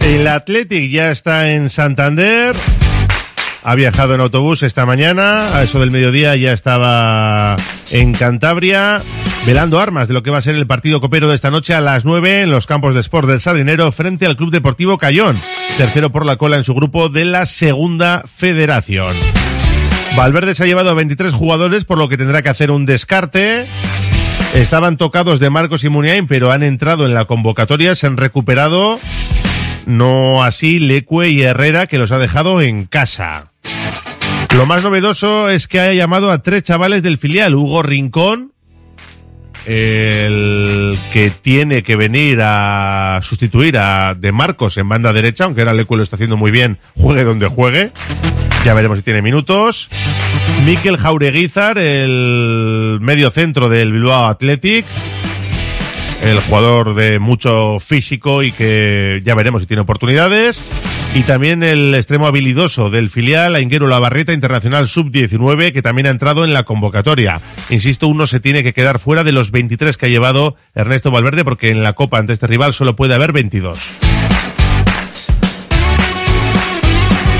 El 0.00 0.28
Athletic 0.28 0.92
ya 0.92 1.10
está 1.10 1.50
en 1.50 1.68
Santander. 1.68 2.54
Ha 3.68 3.74
viajado 3.74 4.14
en 4.14 4.20
autobús 4.20 4.62
esta 4.62 4.86
mañana. 4.86 5.56
A 5.56 5.64
eso 5.64 5.80
del 5.80 5.90
mediodía 5.90 6.36
ya 6.36 6.52
estaba 6.52 7.56
en 7.90 8.12
Cantabria. 8.12 9.02
Velando 9.44 9.80
armas 9.80 10.06
de 10.06 10.14
lo 10.14 10.22
que 10.22 10.30
va 10.30 10.38
a 10.38 10.42
ser 10.42 10.54
el 10.54 10.68
partido 10.68 11.00
copero 11.00 11.28
de 11.28 11.34
esta 11.34 11.50
noche 11.50 11.74
a 11.74 11.80
las 11.80 12.04
9 12.04 12.42
en 12.42 12.52
los 12.52 12.68
campos 12.68 12.94
de 12.94 13.00
Sport 13.00 13.26
del 13.26 13.40
Sardinero 13.40 13.90
frente 13.90 14.24
al 14.24 14.36
Club 14.36 14.52
Deportivo 14.52 14.98
Cayón. 14.98 15.40
Tercero 15.78 16.12
por 16.12 16.24
la 16.24 16.36
cola 16.36 16.58
en 16.58 16.62
su 16.62 16.74
grupo 16.74 17.08
de 17.08 17.24
la 17.24 17.44
Segunda 17.44 18.22
Federación. 18.32 19.12
Valverde 20.16 20.54
se 20.54 20.62
ha 20.62 20.66
llevado 20.66 20.90
a 20.90 20.94
23 20.94 21.34
jugadores 21.34 21.84
por 21.84 21.98
lo 21.98 22.08
que 22.08 22.16
tendrá 22.16 22.42
que 22.42 22.50
hacer 22.50 22.70
un 22.70 22.86
descarte. 22.86 23.66
Estaban 24.54 24.96
tocados 24.96 25.40
de 25.40 25.50
Marcos 25.50 25.82
y 25.82 25.88
Muniain, 25.88 26.28
pero 26.28 26.52
han 26.52 26.62
entrado 26.62 27.04
en 27.04 27.14
la 27.14 27.24
convocatoria, 27.24 27.96
se 27.96 28.06
han 28.06 28.16
recuperado. 28.16 29.00
No 29.86 30.44
así 30.44 30.78
Lecue 30.78 31.30
y 31.30 31.42
Herrera, 31.42 31.88
que 31.88 31.98
los 31.98 32.12
ha 32.12 32.18
dejado 32.18 32.62
en 32.62 32.86
casa. 32.86 33.50
Lo 34.54 34.66
más 34.66 34.82
novedoso 34.82 35.48
es 35.50 35.68
que 35.68 35.80
haya 35.80 35.92
llamado 35.94 36.30
a 36.30 36.42
tres 36.42 36.62
chavales 36.62 37.02
del 37.02 37.18
filial. 37.18 37.54
Hugo 37.54 37.82
Rincón, 37.82 38.52
el 39.66 40.96
que 41.12 41.30
tiene 41.30 41.82
que 41.82 41.96
venir 41.96 42.38
a 42.42 43.20
sustituir 43.22 43.76
a 43.78 44.14
De 44.14 44.32
Marcos 44.32 44.76
en 44.76 44.88
banda 44.88 45.12
derecha, 45.12 45.44
aunque 45.44 45.62
ahora 45.62 45.74
Lecue 45.74 45.96
lo 45.96 46.02
está 46.02 46.16
haciendo 46.16 46.36
muy 46.36 46.50
bien, 46.50 46.78
juegue 46.94 47.24
donde 47.24 47.48
juegue. 47.48 47.90
Ya 48.64 48.74
veremos 48.74 48.98
si 48.98 49.04
tiene 49.04 49.22
minutos. 49.22 49.90
Miquel 50.64 50.96
Jaureguizar, 50.96 51.78
el 51.78 52.98
medio 53.00 53.30
centro 53.30 53.68
del 53.68 53.92
Bilbao 53.92 54.26
Athletic. 54.26 54.84
El 56.22 56.40
jugador 56.40 56.94
de 56.94 57.18
mucho 57.18 57.78
físico 57.78 58.42
y 58.42 58.50
que 58.50 59.22
ya 59.24 59.34
veremos 59.34 59.62
si 59.62 59.66
tiene 59.66 59.82
oportunidades. 59.82 60.60
Y 61.14 61.22
también 61.22 61.62
el 61.62 61.94
extremo 61.94 62.26
habilidoso 62.26 62.90
del 62.90 63.08
filial, 63.08 63.54
Ainguero 63.54 63.88
Labarreta, 63.88 64.34
internacional 64.34 64.86
sub-19, 64.86 65.72
que 65.72 65.80
también 65.80 66.06
ha 66.06 66.10
entrado 66.10 66.44
en 66.44 66.52
la 66.52 66.64
convocatoria. 66.64 67.40
Insisto, 67.70 68.08
uno 68.08 68.26
se 68.26 68.40
tiene 68.40 68.62
que 68.62 68.74
quedar 68.74 68.98
fuera 68.98 69.24
de 69.24 69.32
los 69.32 69.50
23 69.50 69.96
que 69.96 70.06
ha 70.06 70.10
llevado 70.10 70.56
Ernesto 70.74 71.10
Valverde, 71.10 71.44
porque 71.44 71.70
en 71.70 71.82
la 71.82 71.94
Copa 71.94 72.18
ante 72.18 72.34
este 72.34 72.46
rival 72.46 72.74
solo 72.74 72.96
puede 72.96 73.14
haber 73.14 73.32
22. 73.32 73.80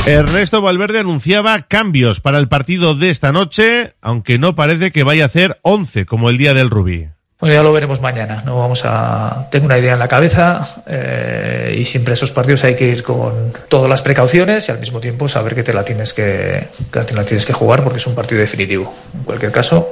Ernesto 0.07 0.63
Valverde 0.63 1.01
anunciaba 1.01 1.63
cambios 1.63 2.21
para 2.21 2.39
el 2.39 2.47
partido 2.47 2.95
de 2.95 3.11
esta 3.11 3.33
noche, 3.33 3.95
aunque 4.01 4.39
no 4.39 4.55
parece 4.55 4.93
que 4.93 5.03
vaya 5.03 5.25
a 5.25 5.27
hacer 5.27 5.59
11 5.63 6.07
como 6.07 6.31
el 6.31 6.39
día 6.39 6.55
del 6.55 6.71
Rubí. 6.71 7.09
Ya 7.53 7.63
lo 7.63 7.73
veremos 7.73 8.01
mañana. 8.01 8.43
No 8.45 8.59
vamos 8.59 8.83
a. 8.85 9.49
Tengo 9.51 9.67
una 9.67 9.79
idea 9.79 9.95
en 9.95 9.99
la 9.99 10.09
cabeza 10.09 10.83
eh, 10.87 11.77
y 11.79 11.85
siempre 11.85 12.15
esos 12.15 12.33
partidos 12.33 12.65
hay 12.65 12.75
que 12.75 12.87
ir 12.87 13.03
con 13.03 13.53
todas 13.69 13.89
las 13.89 14.03
precauciones 14.03 14.69
y 14.69 14.73
al 14.73 14.81
mismo 14.81 15.01
tiempo 15.01 15.29
saber 15.29 15.55
que 15.55 15.63
te 15.63 15.73
la 15.73 15.85
tienes 15.85 16.15
que, 16.15 16.69
que 16.93 17.01
te 17.01 17.15
la 17.15 17.25
tienes 17.25 17.47
que 17.47 17.53
jugar 17.53 17.83
porque 17.83 17.99
es 17.99 18.07
un 18.07 18.15
partido 18.15 18.41
definitivo. 18.41 18.93
En 19.15 19.25
cualquier 19.25 19.53
caso, 19.53 19.89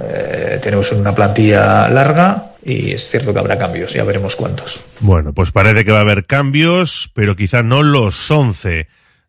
eh, 0.00 0.58
tenemos 0.62 0.90
una 0.92 1.14
plantilla 1.14 1.88
larga 1.88 2.52
y 2.64 2.92
es 2.92 3.08
cierto 3.08 3.32
que 3.32 3.38
habrá 3.38 3.58
cambios. 3.58 3.92
Ya 3.92 4.04
veremos 4.04 4.36
cuántos. 4.36 4.80
Bueno, 5.00 5.32
pues 5.32 5.50
parece 5.50 5.84
que 5.84 5.92
va 5.92 5.98
a 5.98 6.02
haber 6.02 6.26
cambios, 6.26 7.10
pero 7.14 7.36
quizá 7.36 7.62
no 7.62 7.82
los 7.82 8.30
11. 8.30 8.86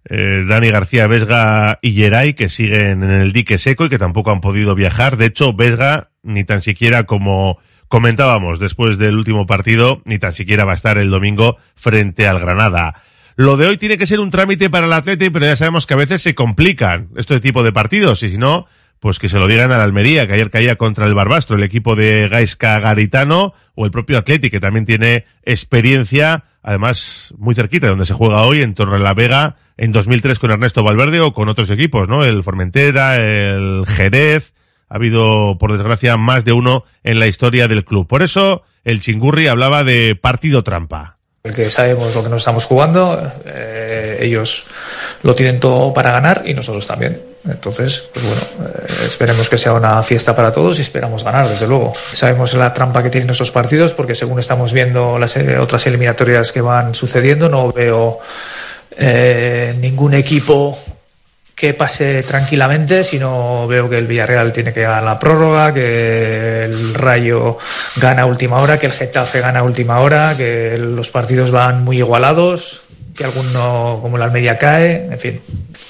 Eh, 0.10 0.44
Dani 0.48 0.70
García 0.70 1.08
Vesga 1.08 1.80
y 1.82 1.94
Geray 1.94 2.34
que 2.34 2.50
siguen 2.50 3.04
en 3.04 3.12
el 3.12 3.32
dique 3.32 3.58
seco 3.58 3.86
y 3.86 3.90
que 3.90 4.00
tampoco 4.00 4.32
han 4.32 4.42
podido 4.42 4.76
viajar. 4.76 5.18
De 5.18 5.28
hecho, 5.28 5.54
Vesga 5.54 6.10
ni 6.24 6.44
tan 6.44 6.62
siquiera 6.62 7.06
como 7.06 7.58
comentábamos 7.88 8.60
después 8.60 8.98
del 8.98 9.16
último 9.16 9.46
partido, 9.46 10.02
ni 10.06 10.20
tan 10.20 10.34
siquiera 10.34 10.66
va 10.66 10.72
a 10.74 10.76
estar 10.76 10.98
el 10.98 11.10
domingo 11.10 11.58
frente 11.76 12.28
al 12.28 12.40
Granada. 12.40 12.96
Lo 13.36 13.58
de 13.58 13.68
hoy 13.68 13.78
tiene 13.78 13.98
que 13.98 14.08
ser 14.08 14.20
un 14.20 14.30
trámite 14.30 14.70
para 14.70 14.88
el 14.88 14.94
Atlético, 14.94 15.34
pero 15.34 15.46
ya 15.46 15.56
sabemos 15.56 15.88
que 15.88 15.94
a 15.94 15.98
veces 15.98 16.22
se 16.22 16.36
complican 16.36 17.10
este 17.16 17.40
tipo 17.40 17.64
de 17.64 17.72
partidos 17.72 18.24
y 18.24 18.30
si 18.30 18.38
no, 18.38 18.68
pues 19.00 19.20
que 19.20 19.30
se 19.30 19.38
lo 19.38 19.48
digan 19.48 19.72
a 19.72 19.78
la 19.78 19.84
Almería, 19.84 20.28
que 20.28 20.34
ayer 20.34 20.50
caía 20.50 20.76
contra 20.76 21.06
el 21.06 21.14
Barbastro, 21.14 21.58
el 21.58 21.64
equipo 21.64 21.96
de 21.96 22.28
Gaisca 22.30 22.80
Garitano, 22.80 23.54
o 23.76 23.86
el 23.86 23.92
propio 23.92 24.18
Atlético, 24.18 24.54
que 24.54 24.60
también 24.60 24.86
tiene 24.86 25.26
experiencia, 25.44 26.46
además 26.64 27.34
muy 27.38 27.54
cerquita 27.54 27.86
de 27.86 27.92
donde 27.92 28.06
se 28.06 28.14
juega 28.14 28.42
hoy, 28.44 28.62
en 28.62 28.74
Torre 28.74 29.00
la 29.00 29.14
Vega, 29.14 29.58
en 29.78 29.92
2003 29.92 30.40
con 30.40 30.52
Ernesto 30.52 30.84
Valverde 30.84 31.20
o 31.20 31.34
con 31.34 31.50
otros 31.50 31.70
equipos, 31.70 32.08
¿no? 32.08 32.24
El 32.24 32.44
Formentera, 32.44 33.18
el 33.18 33.84
Jerez, 33.86 34.54
ha 34.90 34.96
habido, 34.96 35.58
por 35.60 35.74
desgracia, 35.74 36.18
más 36.18 36.46
de 36.46 36.54
uno 36.54 36.86
en 37.04 37.20
la 37.20 37.28
historia 37.28 37.68
del 37.68 37.84
club. 37.84 38.08
Por 38.08 38.24
eso, 38.24 38.64
el 38.84 39.02
Chingurri 39.02 39.48
hablaba 39.48 39.84
de 39.84 40.16
partido 40.16 40.64
trampa. 40.64 41.18
El 41.44 41.54
que 41.54 41.70
sabemos 41.70 42.16
lo 42.16 42.24
que 42.24 42.30
nos 42.30 42.42
estamos 42.42 42.66
jugando, 42.66 43.32
eh, 43.46 44.20
ellos 44.22 44.68
lo 45.24 45.36
tienen 45.36 45.60
todo 45.60 45.94
para 45.94 46.12
ganar 46.12 46.44
y 46.46 46.54
nosotros 46.54 46.88
también. 46.88 47.33
Entonces, 47.46 48.10
pues 48.14 48.26
bueno, 48.26 48.42
eh, 48.74 49.06
esperemos 49.06 49.50
que 49.50 49.58
sea 49.58 49.74
una 49.74 50.02
fiesta 50.02 50.36
para 50.36 50.52
todos 50.52 50.78
y 50.78 50.82
esperamos 50.82 51.24
ganar, 51.24 51.48
desde 51.48 51.68
luego. 51.68 51.94
Sabemos 52.14 52.54
la 52.54 52.74
trampa 52.74 53.04
que 53.04 53.10
tienen 53.10 53.30
esos 53.30 53.52
partidos 53.52 53.92
porque 53.92 54.16
según 54.16 54.40
estamos 54.40 54.72
viendo 54.72 55.20
las 55.20 55.36
eh, 55.36 55.58
otras 55.58 55.86
eliminatorias 55.88 56.52
que 56.54 56.62
van 56.62 56.96
sucediendo, 56.96 57.50
no 57.50 57.72
veo 57.72 58.20
eh, 58.98 59.76
ningún 59.80 60.14
equipo 60.14 60.78
que 61.54 61.74
pase 61.74 62.24
tranquilamente, 62.24 63.04
sino 63.04 63.68
veo 63.68 63.90
que 63.90 63.98
el 63.98 64.08
Villarreal 64.08 64.52
tiene 64.54 64.74
que 64.74 64.82
dar 64.82 65.04
la 65.04 65.20
prórroga, 65.20 65.74
que 65.74 66.64
el 66.66 66.94
Rayo 66.94 67.58
gana 67.98 68.26
última 68.26 68.58
hora, 68.58 68.80
que 68.80 68.88
el 68.88 68.92
Getafe 68.92 69.42
gana 69.42 69.64
última 69.64 70.00
hora, 70.00 70.36
que 70.36 70.78
los 70.78 71.12
partidos 71.12 71.52
van 71.52 71.84
muy 71.84 71.98
igualados, 71.98 72.84
que 73.16 73.26
alguno 73.26 74.00
como 74.02 74.18
la 74.18 74.26
Almería 74.26 74.58
cae, 74.58 75.08
en 75.12 75.20
fin. 75.20 75.42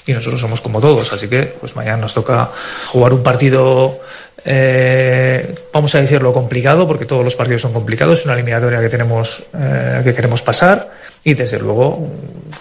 Y 0.05 0.13
nosotros 0.13 0.41
somos 0.41 0.61
como 0.61 0.81
todos, 0.81 1.13
así 1.13 1.29
que 1.29 1.43
pues 1.43 1.75
mañana 1.75 1.97
nos 1.97 2.13
toca 2.13 2.51
jugar 2.87 3.13
un 3.13 3.23
partido 3.23 4.01
eh, 4.45 5.55
vamos 5.71 5.95
a 5.95 6.01
decirlo 6.01 6.33
complicado, 6.33 6.87
porque 6.87 7.05
todos 7.05 7.23
los 7.23 7.35
partidos 7.35 7.61
son 7.61 7.73
complicados, 7.73 8.19
es 8.19 8.25
una 8.25 8.33
eliminatoria 8.33 8.81
que 8.81 8.89
tenemos 8.89 9.45
eh, 9.53 10.01
que 10.03 10.13
queremos 10.13 10.41
pasar 10.41 10.91
y 11.23 11.33
desde 11.33 11.59
luego 11.59 12.09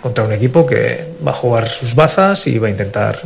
contra 0.00 0.24
un 0.24 0.32
equipo 0.32 0.64
que 0.64 1.14
va 1.26 1.32
a 1.32 1.34
jugar 1.34 1.68
sus 1.68 1.94
bazas 1.94 2.46
y 2.46 2.58
va 2.58 2.68
a 2.68 2.70
intentar 2.70 3.20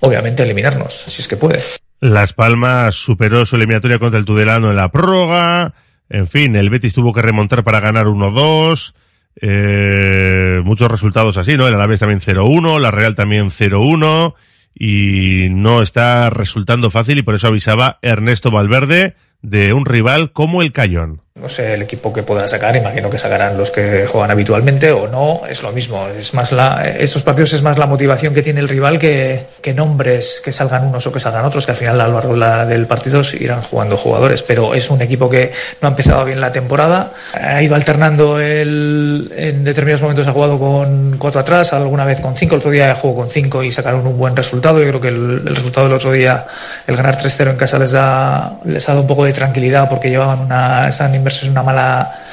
obviamente 0.00 0.42
eliminarnos, 0.42 0.92
si 1.06 1.22
es 1.22 1.28
que 1.28 1.36
puede. 1.36 1.62
Las 2.00 2.32
Palmas 2.32 2.96
superó 2.96 3.46
su 3.46 3.56
eliminatoria 3.56 3.98
contra 3.98 4.18
el 4.18 4.26
Tudelano 4.26 4.70
en 4.70 4.76
la 4.76 4.90
prórroga. 4.90 5.74
En 6.10 6.28
fin, 6.28 6.56
el 6.56 6.68
Betis 6.68 6.92
tuvo 6.92 7.14
que 7.14 7.22
remontar 7.22 7.64
para 7.64 7.80
ganar 7.80 8.06
1-2. 8.06 8.92
Eh, 9.40 10.60
muchos 10.64 10.90
resultados 10.90 11.36
así, 11.36 11.56
¿no? 11.56 11.66
El 11.66 11.74
Alavés 11.74 12.00
también 12.00 12.20
0-1, 12.20 12.78
la 12.78 12.90
Real 12.90 13.14
también 13.14 13.50
0-1 13.50 14.34
y 14.74 15.48
no 15.50 15.82
está 15.82 16.30
resultando 16.30 16.90
fácil 16.90 17.18
y 17.18 17.22
por 17.22 17.34
eso 17.34 17.48
avisaba 17.48 17.98
Ernesto 18.02 18.50
Valverde 18.50 19.16
de 19.42 19.72
un 19.72 19.84
rival 19.84 20.32
como 20.32 20.62
el 20.62 20.72
Cayón. 20.72 21.22
No 21.42 21.48
sé 21.48 21.74
el 21.74 21.82
equipo 21.82 22.12
que 22.12 22.22
podrá 22.22 22.46
sacar, 22.46 22.76
imagino 22.76 23.10
que 23.10 23.18
sacarán 23.18 23.58
los 23.58 23.72
que 23.72 24.06
juegan 24.06 24.30
habitualmente 24.30 24.92
o 24.92 25.08
no, 25.08 25.42
es 25.48 25.60
lo 25.64 25.72
mismo. 25.72 26.06
Es 26.06 26.34
más 26.34 26.52
la, 26.52 26.86
estos 26.86 27.24
partidos 27.24 27.52
es 27.52 27.62
más 27.62 27.78
la 27.78 27.86
motivación 27.88 28.32
que 28.32 28.42
tiene 28.42 28.60
el 28.60 28.68
rival 28.68 28.96
que, 28.96 29.44
que 29.60 29.74
nombres 29.74 30.40
que 30.44 30.52
salgan 30.52 30.84
unos 30.84 31.04
o 31.08 31.12
que 31.12 31.18
salgan 31.18 31.44
otros, 31.44 31.66
que 31.66 31.72
al 31.72 31.76
final 31.76 32.00
a 32.00 32.06
lo 32.06 32.14
largo 32.14 32.36
del 32.66 32.86
partido 32.86 33.22
irán 33.40 33.60
jugando 33.60 33.96
jugadores. 33.96 34.44
Pero 34.44 34.72
es 34.72 34.88
un 34.90 35.02
equipo 35.02 35.28
que 35.28 35.50
no 35.80 35.88
ha 35.88 35.90
empezado 35.90 36.24
bien 36.24 36.40
la 36.40 36.52
temporada, 36.52 37.12
ha 37.34 37.60
ido 37.60 37.74
alternando 37.74 38.38
el, 38.38 39.32
en 39.36 39.64
determinados 39.64 40.02
momentos 40.02 40.28
ha 40.28 40.32
jugado 40.32 40.60
con 40.60 41.16
cuatro 41.18 41.40
atrás, 41.40 41.72
alguna 41.72 42.04
vez 42.04 42.20
con 42.20 42.36
cinco, 42.36 42.54
el 42.54 42.60
otro 42.60 42.70
día 42.70 42.94
jugó 42.94 43.16
con 43.16 43.30
cinco 43.30 43.64
y 43.64 43.72
sacaron 43.72 44.06
un 44.06 44.16
buen 44.16 44.36
resultado. 44.36 44.78
Yo 44.78 44.86
creo 44.86 45.00
que 45.00 45.08
el, 45.08 45.42
el 45.44 45.56
resultado 45.56 45.88
del 45.88 45.96
otro 45.96 46.12
día, 46.12 46.46
el 46.86 46.94
ganar 46.94 47.16
3-0 47.16 47.50
en 47.50 47.56
casa 47.56 47.80
les 47.80 47.90
da, 47.90 48.60
les 48.64 48.88
ha 48.88 48.92
dado 48.92 49.02
un 49.02 49.08
poco 49.08 49.24
de 49.24 49.32
tranquilidad 49.32 49.88
porque 49.88 50.08
llevaban 50.08 50.38
una, 50.38 50.86
están 50.86 51.16
inversos 51.32 51.44
en 51.44 51.50
una 51.52 51.62
mala, 51.62 52.24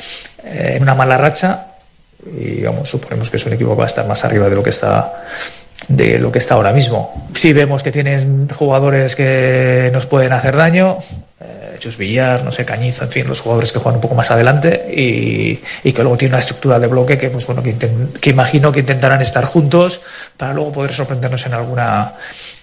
eh, 0.43 0.77
una 0.81 0.95
mala 0.95 1.17
racha 1.17 1.67
y 2.25 2.61
vamos, 2.61 2.89
suponemos 2.89 3.29
que 3.29 3.37
es 3.37 3.45
un 3.45 3.53
equipo 3.53 3.71
que 3.71 3.77
va 3.77 3.83
a 3.83 3.87
estar 3.87 4.07
más 4.07 4.23
arriba 4.25 4.49
de 4.49 4.55
lo 4.55 4.63
que 4.63 4.69
está 4.69 5.23
de 5.87 6.19
lo 6.19 6.31
que 6.31 6.39
está 6.39 6.55
ahora 6.55 6.73
mismo. 6.73 7.29
Sí 7.33 7.53
vemos 7.53 7.81
que 7.81 7.91
tienen 7.91 8.49
jugadores 8.49 9.15
que 9.15 9.89
nos 9.93 10.05
pueden 10.05 10.33
hacer 10.33 10.55
daño, 10.55 10.97
eh, 11.39 11.77
Chus 11.79 11.97
Villar, 11.97 12.43
no 12.43 12.51
sé, 12.51 12.65
Cañizo, 12.65 13.05
en 13.05 13.09
fin, 13.09 13.27
los 13.27 13.39
jugadores 13.39 13.71
que 13.71 13.79
juegan 13.79 13.95
un 13.95 14.01
poco 14.01 14.13
más 14.13 14.29
adelante 14.29 14.91
y, 14.93 15.59
y 15.83 15.93
que 15.93 16.01
luego 16.01 16.17
tiene 16.17 16.33
una 16.33 16.39
estructura 16.39 16.77
de 16.79 16.87
bloque 16.87 17.17
que, 17.17 17.29
pues 17.29 17.47
bueno, 17.47 17.63
que, 17.63 17.75
que, 17.75 18.29
imagino 18.29 18.71
que 18.71 18.81
intentarán 18.81 19.21
estar 19.21 19.45
juntos 19.45 20.01
para 20.35 20.53
luego 20.53 20.73
poder 20.73 20.93
sorprendernos 20.93 21.45
en 21.45 21.53
alguna, 21.53 22.15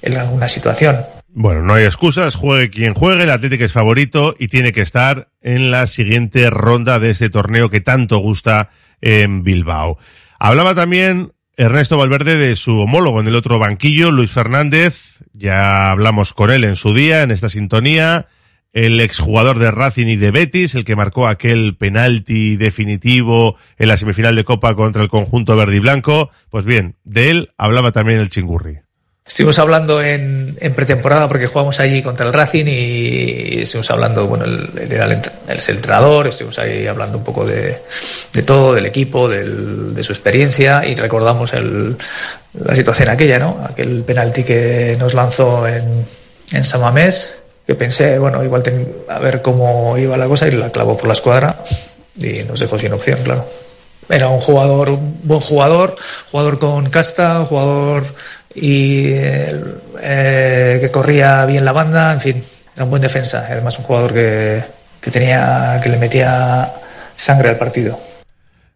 en 0.03 0.17
alguna 0.19 0.47
situación. 0.47 1.16
Bueno, 1.39 1.61
no 1.61 1.75
hay 1.75 1.85
excusas, 1.85 2.35
juegue 2.35 2.71
quien 2.71 2.95
juegue, 2.95 3.25
el 3.25 3.31
Atlético 3.31 3.63
es 3.63 3.73
favorito 3.75 4.35
y 4.39 4.49
tiene 4.49 4.73
que 4.73 4.81
estar 4.81 5.29
en 5.43 5.71
la 5.71 5.87
siguiente 5.87 6.49
ronda 6.49 6.99
de 6.99 7.11
este 7.11 7.29
torneo 7.29 7.69
que 7.69 7.83
tanto 7.83 8.17
gusta 8.17 8.71
en 9.03 9.43
Bilbao. 9.43 9.99
Hablaba 10.39 10.75
también 10.75 11.35
Ernesto 11.59 11.99
Valverde 11.99 12.39
de 12.39 12.57
su 12.57 12.79
homólogo 12.79 13.21
en 13.21 13.29
el 13.29 13.35
otro 13.35 13.59
banquillo, 13.59 14.13
Luis 14.13 14.31
Fernández, 14.31 15.19
ya 15.35 15.91
hablamos 15.91 16.33
con 16.33 16.51
él 16.51 16.65
en 16.65 16.75
su 16.75 16.95
día, 16.95 17.23
en 17.23 17.31
esta 17.31 17.51
sintonía, 17.51 18.29
el 18.73 18.99
exjugador 19.01 19.59
de 19.59 19.71
Racing 19.71 20.07
y 20.07 20.17
de 20.17 20.31
Betis, 20.31 20.75
el 20.75 20.87
que 20.87 20.97
marcó 20.97 21.29
aquel 21.29 21.77
penalti 21.77 22.57
definitivo 22.57 23.57
en 23.77 23.89
la 23.89 23.99
semifinal 23.99 24.37
de 24.37 24.45
Copa 24.45 24.75
contra 24.75 25.03
el 25.03 25.11
conjunto 25.11 25.55
verde 25.55 25.77
y 25.77 25.81
blanco, 25.81 26.31
pues 26.49 26.65
bien, 26.65 26.97
de 27.05 27.29
él 27.29 27.51
hablaba 27.59 27.93
también 27.93 28.21
el 28.21 28.31
Chingurri. 28.31 28.86
Estuvimos 29.27 29.59
hablando 29.59 30.01
en, 30.01 30.57
en, 30.61 30.75
pretemporada 30.75 31.27
porque 31.29 31.49
jugamos 31.49 31.81
allí 31.81 32.01
contra 32.01 32.25
el 32.27 32.33
Racing 32.33 32.67
y 32.69 33.63
estuvimos 33.63 33.91
hablando, 33.91 34.29
bueno, 34.29 34.45
él, 34.45 34.71
era 34.89 35.05
el, 35.07 35.21
el, 35.49 35.61
entrenador, 35.69 36.29
estuvimos 36.29 36.57
ahí 36.61 36.87
hablando 36.87 37.19
un 37.19 37.25
poco 37.25 37.45
de, 37.45 37.83
de 38.33 38.43
todo, 38.43 38.73
del 38.73 38.87
equipo, 38.87 39.29
del, 39.29 39.95
de 39.97 40.03
su 40.05 40.13
experiencia 40.13 40.87
y 40.87 40.95
recordamos 40.95 41.53
el, 41.55 41.97
la 42.55 42.77
situación 42.77 43.09
aquella, 43.09 43.41
¿no? 43.41 43.59
Aquel 43.69 44.05
penalti 44.05 44.45
que 44.45 44.97
nos 44.97 45.13
lanzó 45.13 45.67
en, 45.67 46.07
en 46.53 46.65
Samamés, 46.65 47.39
que 47.67 47.75
pensé, 47.75 48.21
bueno, 48.21 48.45
igual 48.45 48.63
ten, 48.63 48.95
a 49.09 49.19
ver 49.19 49.43
cómo 49.43 49.99
iba 49.99 50.17
la 50.17 50.29
cosa 50.29 50.47
y 50.47 50.53
la 50.53 50.71
clavó 50.71 50.97
por 50.97 51.09
la 51.09 51.15
escuadra 51.15 51.65
y 52.17 52.45
nos 52.45 52.61
dejó 52.61 52.79
sin 52.79 52.93
opción, 52.93 53.19
claro. 53.25 53.45
Era 54.09 54.29
un 54.29 54.39
jugador, 54.39 54.91
un 54.91 55.19
buen 55.25 55.41
jugador, 55.41 55.97
jugador 56.31 56.61
con 56.61 56.89
casta, 56.91 57.45
jugador 57.45 58.05
y 58.57 59.11
eh, 59.13 60.79
que 60.81 60.91
corría 60.91 61.45
bien 61.45 61.65
la 61.65 61.73
banda, 61.73 62.13
en 62.13 62.21
fin, 62.21 62.43
era 62.75 62.85
un 62.85 62.91
buen 62.91 63.03
defensa, 63.03 63.47
además 63.49 63.79
un 63.79 63.85
jugador 63.85 64.15
que, 64.15 64.65
que 65.01 65.11
tenía 65.11 65.79
que 65.83 65.91
le 65.91 65.99
metía 65.99 66.73
sangre 67.15 67.51
al 67.51 67.59
partido. 67.59 67.99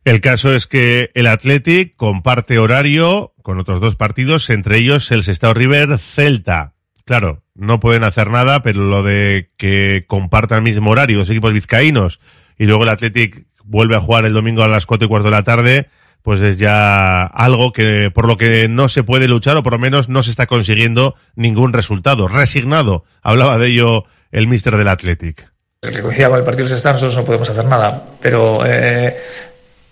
El 0.04 0.20
caso 0.20 0.54
es 0.54 0.66
que 0.66 1.10
el 1.14 1.26
Athletic 1.26 1.96
comparte 1.96 2.58
horario 2.58 3.34
con 3.42 3.58
otros 3.58 3.80
dos 3.80 3.96
partidos, 3.96 4.48
entre 4.50 4.78
ellos 4.78 5.10
el 5.10 5.22
Sestao 5.24 5.54
River 5.54 5.98
Celta. 5.98 6.74
Claro, 7.04 7.42
no 7.54 7.80
pueden 7.80 8.04
hacer 8.04 8.30
nada, 8.30 8.62
pero 8.62 8.82
lo 8.82 9.02
de 9.02 9.50
que 9.56 10.04
compartan 10.06 10.58
el 10.58 10.64
mismo 10.64 10.90
horario 10.90 11.18
dos 11.18 11.30
equipos 11.30 11.52
vizcaínos 11.52 12.20
y 12.58 12.66
luego 12.66 12.84
el 12.84 12.90
Athletic 12.90 13.46
vuelve 13.64 13.96
a 13.96 14.00
jugar 14.00 14.24
el 14.24 14.32
domingo 14.32 14.62
a 14.62 14.68
las 14.68 14.86
cuatro 14.86 15.06
y 15.06 15.08
cuarto 15.08 15.26
de 15.26 15.36
la 15.36 15.42
tarde, 15.42 15.88
pues 16.22 16.40
es 16.40 16.58
ya 16.58 17.24
algo 17.24 17.72
que 17.72 18.10
por 18.14 18.26
lo 18.26 18.36
que 18.36 18.68
no 18.68 18.88
se 18.88 19.02
puede 19.02 19.28
luchar 19.28 19.56
o 19.56 19.62
por 19.62 19.72
lo 19.72 19.78
menos 19.78 20.08
no 20.08 20.22
se 20.22 20.30
está 20.30 20.46
consiguiendo 20.46 21.14
ningún 21.34 21.72
resultado. 21.72 22.28
Resignado, 22.28 23.04
hablaba 23.22 23.58
de 23.58 23.68
ello 23.68 24.04
el 24.30 24.46
mister 24.46 24.76
del 24.76 24.88
Athletic. 24.88 25.50
Coincidía 25.80 26.28
con 26.28 26.38
el 26.38 26.44
partido 26.44 26.66
Sestao 26.66 26.92
nosotros 26.92 27.16
no 27.16 27.24
podemos 27.24 27.48
hacer 27.48 27.64
nada, 27.64 28.02
pero 28.20 28.66
eh, 28.66 29.16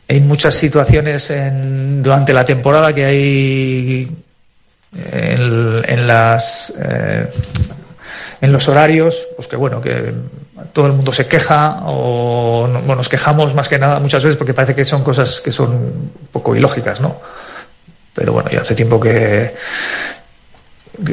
hay 0.07 0.21
muchas 0.21 0.55
situaciones 0.55 1.31
en, 1.31 2.03
durante 2.03 2.35
la 2.35 2.45
temporada 2.45 2.95
que 2.95 3.05
hay 3.05 4.11
en, 5.13 5.83
en 5.87 6.07
las 6.07 6.75
eh, 6.79 7.29
en 8.41 8.53
los 8.53 8.69
horarios, 8.69 9.29
pues 9.37 9.49
que 9.49 9.57
bueno, 9.57 9.81
que 9.81 10.13
todo 10.73 10.87
el 10.87 10.93
mundo 10.93 11.13
se 11.13 11.27
queja 11.27 11.81
o 11.87 12.69
nos 12.69 13.09
quejamos 13.09 13.55
más 13.55 13.69
que 13.69 13.79
nada 13.79 14.01
muchas 14.01 14.23
veces 14.23 14.37
porque 14.37 14.55
parece 14.55 14.75
que 14.75 14.85
son 14.85 15.03
cosas 15.03 15.41
que 15.41 15.53
son 15.53 15.71
un 15.71 16.13
poco 16.33 16.55
ilógicas, 16.55 17.01
¿no? 17.01 17.21
Pero 18.15 18.33
bueno, 18.33 18.51
ya 18.51 18.63
hace 18.63 18.75
tiempo 18.75 18.99
que 18.99 19.55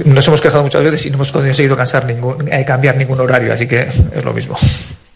nos 0.06 0.28
hemos 0.28 0.42
quejado 0.42 0.64
muchas 0.64 0.84
veces 0.84 1.06
y 1.06 1.10
no 1.10 1.16
hemos 1.16 1.32
conseguido 1.32 1.78
cansar 1.78 2.06
ningún, 2.06 2.48
eh, 2.52 2.66
cambiar 2.66 2.98
ningún 2.98 3.20
horario, 3.20 3.54
así 3.54 3.68
que 3.68 3.82
es 3.82 4.24
lo 4.24 4.34
mismo. 4.34 4.58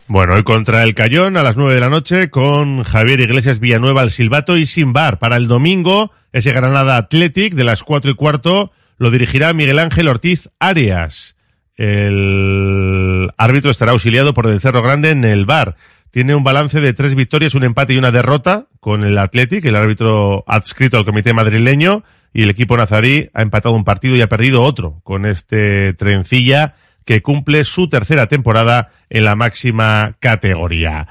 Bueno, 0.08 0.34
hoy 0.34 0.44
contra 0.44 0.84
el 0.84 0.96
Cayón 0.96 1.38
a 1.38 1.44
las 1.44 1.56
nueve 1.56 1.76
de 1.76 1.80
la 1.80 1.90
noche 1.90 2.30
con 2.30 2.84
Javier 2.84 3.20
Iglesias 3.20 3.60
Villanueva 3.60 4.02
al 4.02 4.12
silbato 4.12 4.58
y 4.58 4.66
sin 4.66 4.92
bar. 4.92 5.20
Para 5.20 5.38
el 5.38 5.48
domingo, 5.48 6.12
ese 6.34 6.52
Granada 6.52 6.98
Athletic 6.98 7.54
de 7.54 7.64
las 7.64 7.84
cuatro 7.84 8.10
y 8.10 8.16
cuarto 8.16 8.72
lo 8.98 9.12
dirigirá 9.12 9.54
Miguel 9.54 9.80
Ángel 9.80 10.08
Ortiz 10.08 10.50
Arias. 10.60 11.36
El 11.80 13.32
árbitro 13.38 13.72
estará 13.72 13.94
auxiliado 13.94 14.34
por 14.34 14.48
el 14.48 14.60
Cerro 14.60 14.82
Grande 14.82 15.12
en 15.12 15.24
el 15.24 15.46
bar. 15.46 15.78
Tiene 16.12 16.36
un 16.36 16.44
balance 16.44 16.82
de 16.82 16.92
tres 16.92 17.16
victorias, 17.16 17.56
un 17.56 17.64
empate 17.64 17.94
y 17.94 17.98
una 17.98 18.12
derrota 18.12 18.66
con 18.82 19.06
el 19.06 19.18
Athletic, 19.18 19.64
el 19.64 19.78
árbitro 19.78 20.44
adscrito 20.46 20.98
al 20.98 21.06
comité 21.06 21.32
madrileño, 21.32 22.04
y 22.34 22.44
el 22.44 22.50
equipo 22.50 22.76
nazarí 22.76 23.30
ha 23.34 23.44
empatado 23.44 23.76
un 23.76 23.86
partido 23.86 24.18
y 24.18 24.22
ha 24.22 24.28
perdido 24.28 24.62
otro 24.62 25.00
con 25.06 25.26
este 25.26 25.94
trencilla 25.94 26.76
que 27.06 27.22
cumple 27.22 27.64
su 27.64 27.88
tercera 27.88 28.28
temporada 28.28 28.90
en 29.10 29.24
la 29.24 29.38
máxima 29.38 30.18
categoría. 30.20 31.08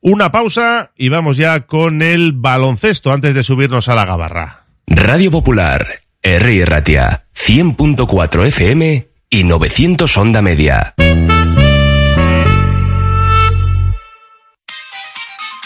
Una 0.00 0.32
pausa 0.32 0.90
y 0.96 1.10
vamos 1.10 1.36
ya 1.36 1.60
con 1.60 2.02
el 2.02 2.32
baloncesto 2.32 3.12
antes 3.12 3.36
de 3.36 3.44
subirnos 3.44 3.88
a 3.88 3.94
la 3.94 4.04
gabarra. 4.04 4.64
Radio 4.88 5.30
Popular, 5.30 5.86
R. 6.22 6.64
Ratia, 6.64 7.26
100.4 7.36 8.46
FM 8.46 9.15
y 9.30 9.44
900 9.44 10.16
onda 10.16 10.42
media. 10.42 10.94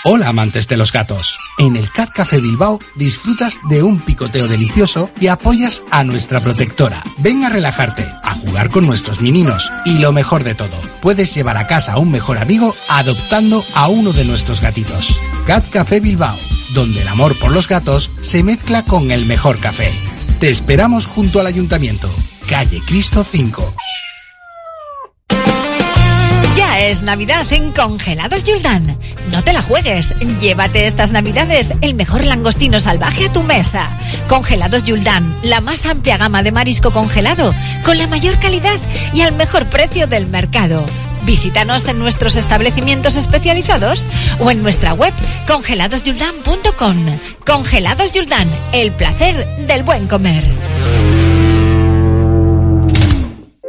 Hola 0.03 0.29
amantes 0.29 0.67
de 0.67 0.79
los 0.79 0.93
gatos. 0.93 1.39
En 1.59 1.77
el 1.77 1.91
Cat 1.91 2.11
Café 2.15 2.41
Bilbao 2.41 2.81
disfrutas 2.97 3.61
de 3.69 3.83
un 3.83 4.01
picoteo 4.01 4.49
delicioso 4.49 5.11
y 5.21 5.27
apoyas 5.27 5.85
a 5.91 6.05
nuestra 6.05 6.41
protectora. 6.41 7.03
Ven 7.19 7.45
a 7.45 7.51
relajarte, 7.51 8.07
a 8.23 8.35
jugar 8.35 8.71
con 8.71 8.87
nuestros 8.87 9.21
meninos 9.21 9.71
y 9.85 9.99
lo 9.99 10.13
mejor 10.13 10.43
de 10.43 10.55
todo, 10.55 10.81
puedes 11.03 11.35
llevar 11.35 11.59
a 11.59 11.67
casa 11.67 11.93
a 11.93 11.99
un 11.99 12.11
mejor 12.11 12.39
amigo 12.39 12.75
adoptando 12.89 13.63
a 13.75 13.89
uno 13.89 14.15
de 14.15 14.25
nuestros 14.25 14.63
gatitos. 14.63 15.21
Cat 15.47 15.69
Café 15.69 16.01
Bilbao, 16.01 16.39
donde 16.73 17.03
el 17.03 17.09
amor 17.09 17.39
por 17.39 17.53
los 17.53 17.69
gatos 17.69 18.11
se 18.23 18.43
mezcla 18.43 18.87
con 18.87 19.11
el 19.11 19.27
mejor 19.27 19.59
café. 19.59 19.93
Te 20.39 20.49
esperamos 20.49 21.07
junto 21.07 21.41
al 21.41 21.47
ayuntamiento. 21.47 22.09
Calle 22.51 22.83
Cristo 22.85 23.23
5. 23.23 23.75
Ya 26.57 26.81
es 26.81 27.05
Navidad 27.05 27.47
en 27.53 27.71
Congelados 27.71 28.43
Yuldan. 28.43 28.99
No 29.31 29.45
te 29.45 29.53
la 29.53 29.63
juegues. 29.63 30.13
Llévate 30.41 30.87
estas 30.87 31.13
Navidades 31.13 31.73
el 31.81 31.95
mejor 31.95 32.25
langostino 32.25 32.81
salvaje 32.81 33.29
a 33.29 33.33
tu 33.33 33.45
mesa. 33.45 33.89
Congelados 34.29 34.83
Yuldan, 34.83 35.39
la 35.45 35.61
más 35.61 35.87
amplia 35.87 36.17
gama 36.17 36.43
de 36.43 36.51
marisco 36.51 36.91
congelado, 36.91 37.55
con 37.85 37.99
la 37.99 38.09
mayor 38.09 38.37
calidad 38.41 38.81
y 39.15 39.21
al 39.21 39.33
mejor 39.33 39.67
precio 39.67 40.09
del 40.09 40.27
mercado. 40.27 40.85
Visítanos 41.23 41.87
en 41.87 42.01
nuestros 42.01 42.35
establecimientos 42.35 43.15
especializados 43.17 44.09
o 44.41 44.51
en 44.51 44.61
nuestra 44.65 44.93
web 44.93 45.15
congeladosyuldan.com. 45.47 46.97
Congelados 47.47 48.11
Yuldan, 48.11 48.49
el 48.73 48.91
placer 48.91 49.47
del 49.69 49.85
buen 49.85 50.09
comer. 50.09 50.43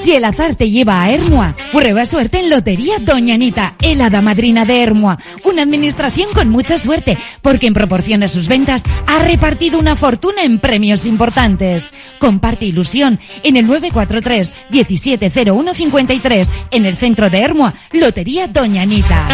Si 0.00 0.14
el 0.14 0.24
azar 0.24 0.54
te 0.54 0.70
lleva 0.70 1.02
a 1.02 1.12
Hermua, 1.12 1.54
prueba 1.72 2.06
suerte 2.06 2.38
en 2.38 2.50
Lotería 2.50 2.98
Doña 3.00 3.34
Anita, 3.34 3.74
el 3.82 4.00
hada 4.00 4.20
madrina 4.20 4.64
de 4.64 4.82
Hermua. 4.82 5.18
Una 5.44 5.62
administración 5.62 6.28
con 6.32 6.48
mucha 6.48 6.78
suerte, 6.78 7.18
porque 7.42 7.66
en 7.66 7.74
proporción 7.74 8.22
a 8.22 8.28
sus 8.28 8.48
ventas 8.48 8.84
ha 9.06 9.22
repartido 9.24 9.78
una 9.78 9.96
fortuna 9.96 10.42
en 10.44 10.60
premios 10.60 11.04
importantes. 11.04 11.92
Comparte 12.18 12.66
ilusión 12.66 13.18
en 13.42 13.56
el 13.56 13.66
943 13.66 14.54
170153 14.70 16.50
en 16.70 16.86
el 16.86 16.96
centro 16.96 17.28
de 17.28 17.40
Hermua, 17.40 17.74
Lotería 17.92 18.46
Doña 18.46 18.82
Anita. 18.82 19.28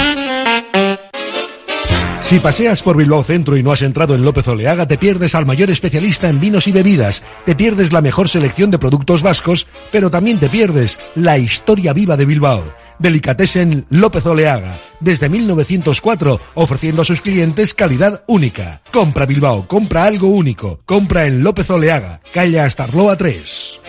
Si 2.25 2.39
paseas 2.39 2.83
por 2.83 2.97
Bilbao 2.97 3.23
Centro 3.23 3.59
y 3.59 3.63
no 3.63 3.71
has 3.71 3.83
entrado 3.83 4.15
en 4.15 4.25
López 4.25 4.49
Oleaga, 4.49 4.89
te 4.89 4.97
pierdes 4.97 5.35
al 5.35 5.45
mayor 5.45 5.69
especialista 5.69 6.31
en 6.31 6.41
vinos 6.41 6.67
y 6.67 6.73
bebidas, 6.73 7.23
te 7.45 7.55
pierdes 7.55 7.93
la 7.93 8.01
mejor 8.01 8.31
selección 8.31 8.71
de 8.71 8.79
productos 8.79 9.23
vascos, 9.23 9.67
pero 9.93 10.11
también 10.11 10.41
te 10.41 10.49
pierdes 10.49 10.99
la 11.15 11.37
historia 11.37 11.93
viva 11.93 12.17
de 12.17 12.25
Bilbao. 12.25 12.65
Delicatessen 12.99 13.85
López 13.91 14.25
Oleaga, 14.25 14.81
desde 15.01 15.29
1904, 15.29 16.41
ofreciendo 16.55 17.03
a 17.03 17.05
sus 17.05 17.21
clientes 17.21 17.75
calidad 17.75 18.25
única. 18.27 18.81
Compra 18.91 19.27
Bilbao, 19.27 19.69
compra 19.69 20.07
algo 20.07 20.29
único, 20.29 20.81
compra 20.87 21.27
en 21.27 21.45
López 21.45 21.69
Oleaga, 21.69 22.23
calle 22.33 22.59
Astarloa 22.59 23.19
3. 23.19 23.81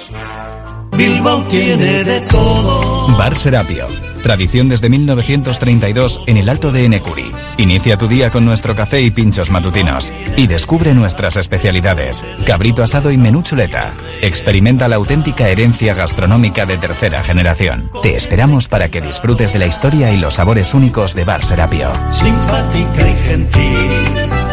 Bilbao 0.91 1.47
tiene 1.47 2.03
de 2.03 2.19
todo. 2.19 3.17
Bar 3.17 3.33
Serapio. 3.33 3.87
Tradición 4.25 4.69
desde 4.69 4.89
1932 4.89 6.21
en 6.25 6.37
el 6.37 6.49
Alto 6.49 6.71
de 6.71 6.83
Enecuri. 6.83 7.31
Inicia 7.57 7.95
tu 7.95 8.07
día 8.07 8.31
con 8.31 8.43
nuestro 8.43 8.75
café 8.75 8.99
y 8.99 9.11
pinchos 9.11 9.51
matutinos. 9.51 10.11
Y 10.35 10.47
descubre 10.47 10.95
nuestras 10.95 11.35
especialidades. 11.35 12.25
Cabrito 12.43 12.81
asado 12.81 13.11
y 13.11 13.19
menú 13.19 13.43
chuleta. 13.43 13.91
Experimenta 14.23 14.87
la 14.87 14.95
auténtica 14.95 15.47
herencia 15.49 15.93
gastronómica 15.93 16.65
de 16.65 16.79
tercera 16.79 17.21
generación. 17.21 17.91
Te 18.01 18.15
esperamos 18.15 18.67
para 18.67 18.89
que 18.89 18.99
disfrutes 18.99 19.53
de 19.53 19.59
la 19.59 19.67
historia 19.67 20.11
y 20.11 20.17
los 20.17 20.33
sabores 20.33 20.73
únicos 20.73 21.13
de 21.13 21.23
Bar 21.23 21.43
Serapio. 21.43 21.89
Simpática 22.11 23.07
y 23.07 23.29
gentil. 23.29 24.44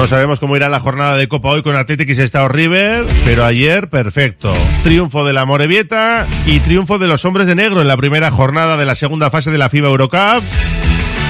No 0.00 0.06
sabemos 0.06 0.40
cómo 0.40 0.56
irá 0.56 0.70
la 0.70 0.80
jornada 0.80 1.14
de 1.16 1.28
Copa 1.28 1.50
hoy 1.50 1.62
con 1.62 1.76
Athletic 1.76 2.08
y 2.08 2.14
Sestao 2.14 2.48
River, 2.48 3.04
pero 3.26 3.44
ayer 3.44 3.90
perfecto. 3.90 4.50
Triunfo 4.82 5.26
de 5.26 5.34
la 5.34 5.44
Morevieta 5.44 6.26
y 6.46 6.58
triunfo 6.60 6.98
de 6.98 7.06
los 7.06 7.26
hombres 7.26 7.46
de 7.46 7.54
negro 7.54 7.82
en 7.82 7.86
la 7.86 7.98
primera 7.98 8.30
jornada 8.30 8.78
de 8.78 8.86
la 8.86 8.94
segunda 8.94 9.30
fase 9.30 9.50
de 9.50 9.58
la 9.58 9.68
FIBA 9.68 9.90
Eurocup. 9.90 10.42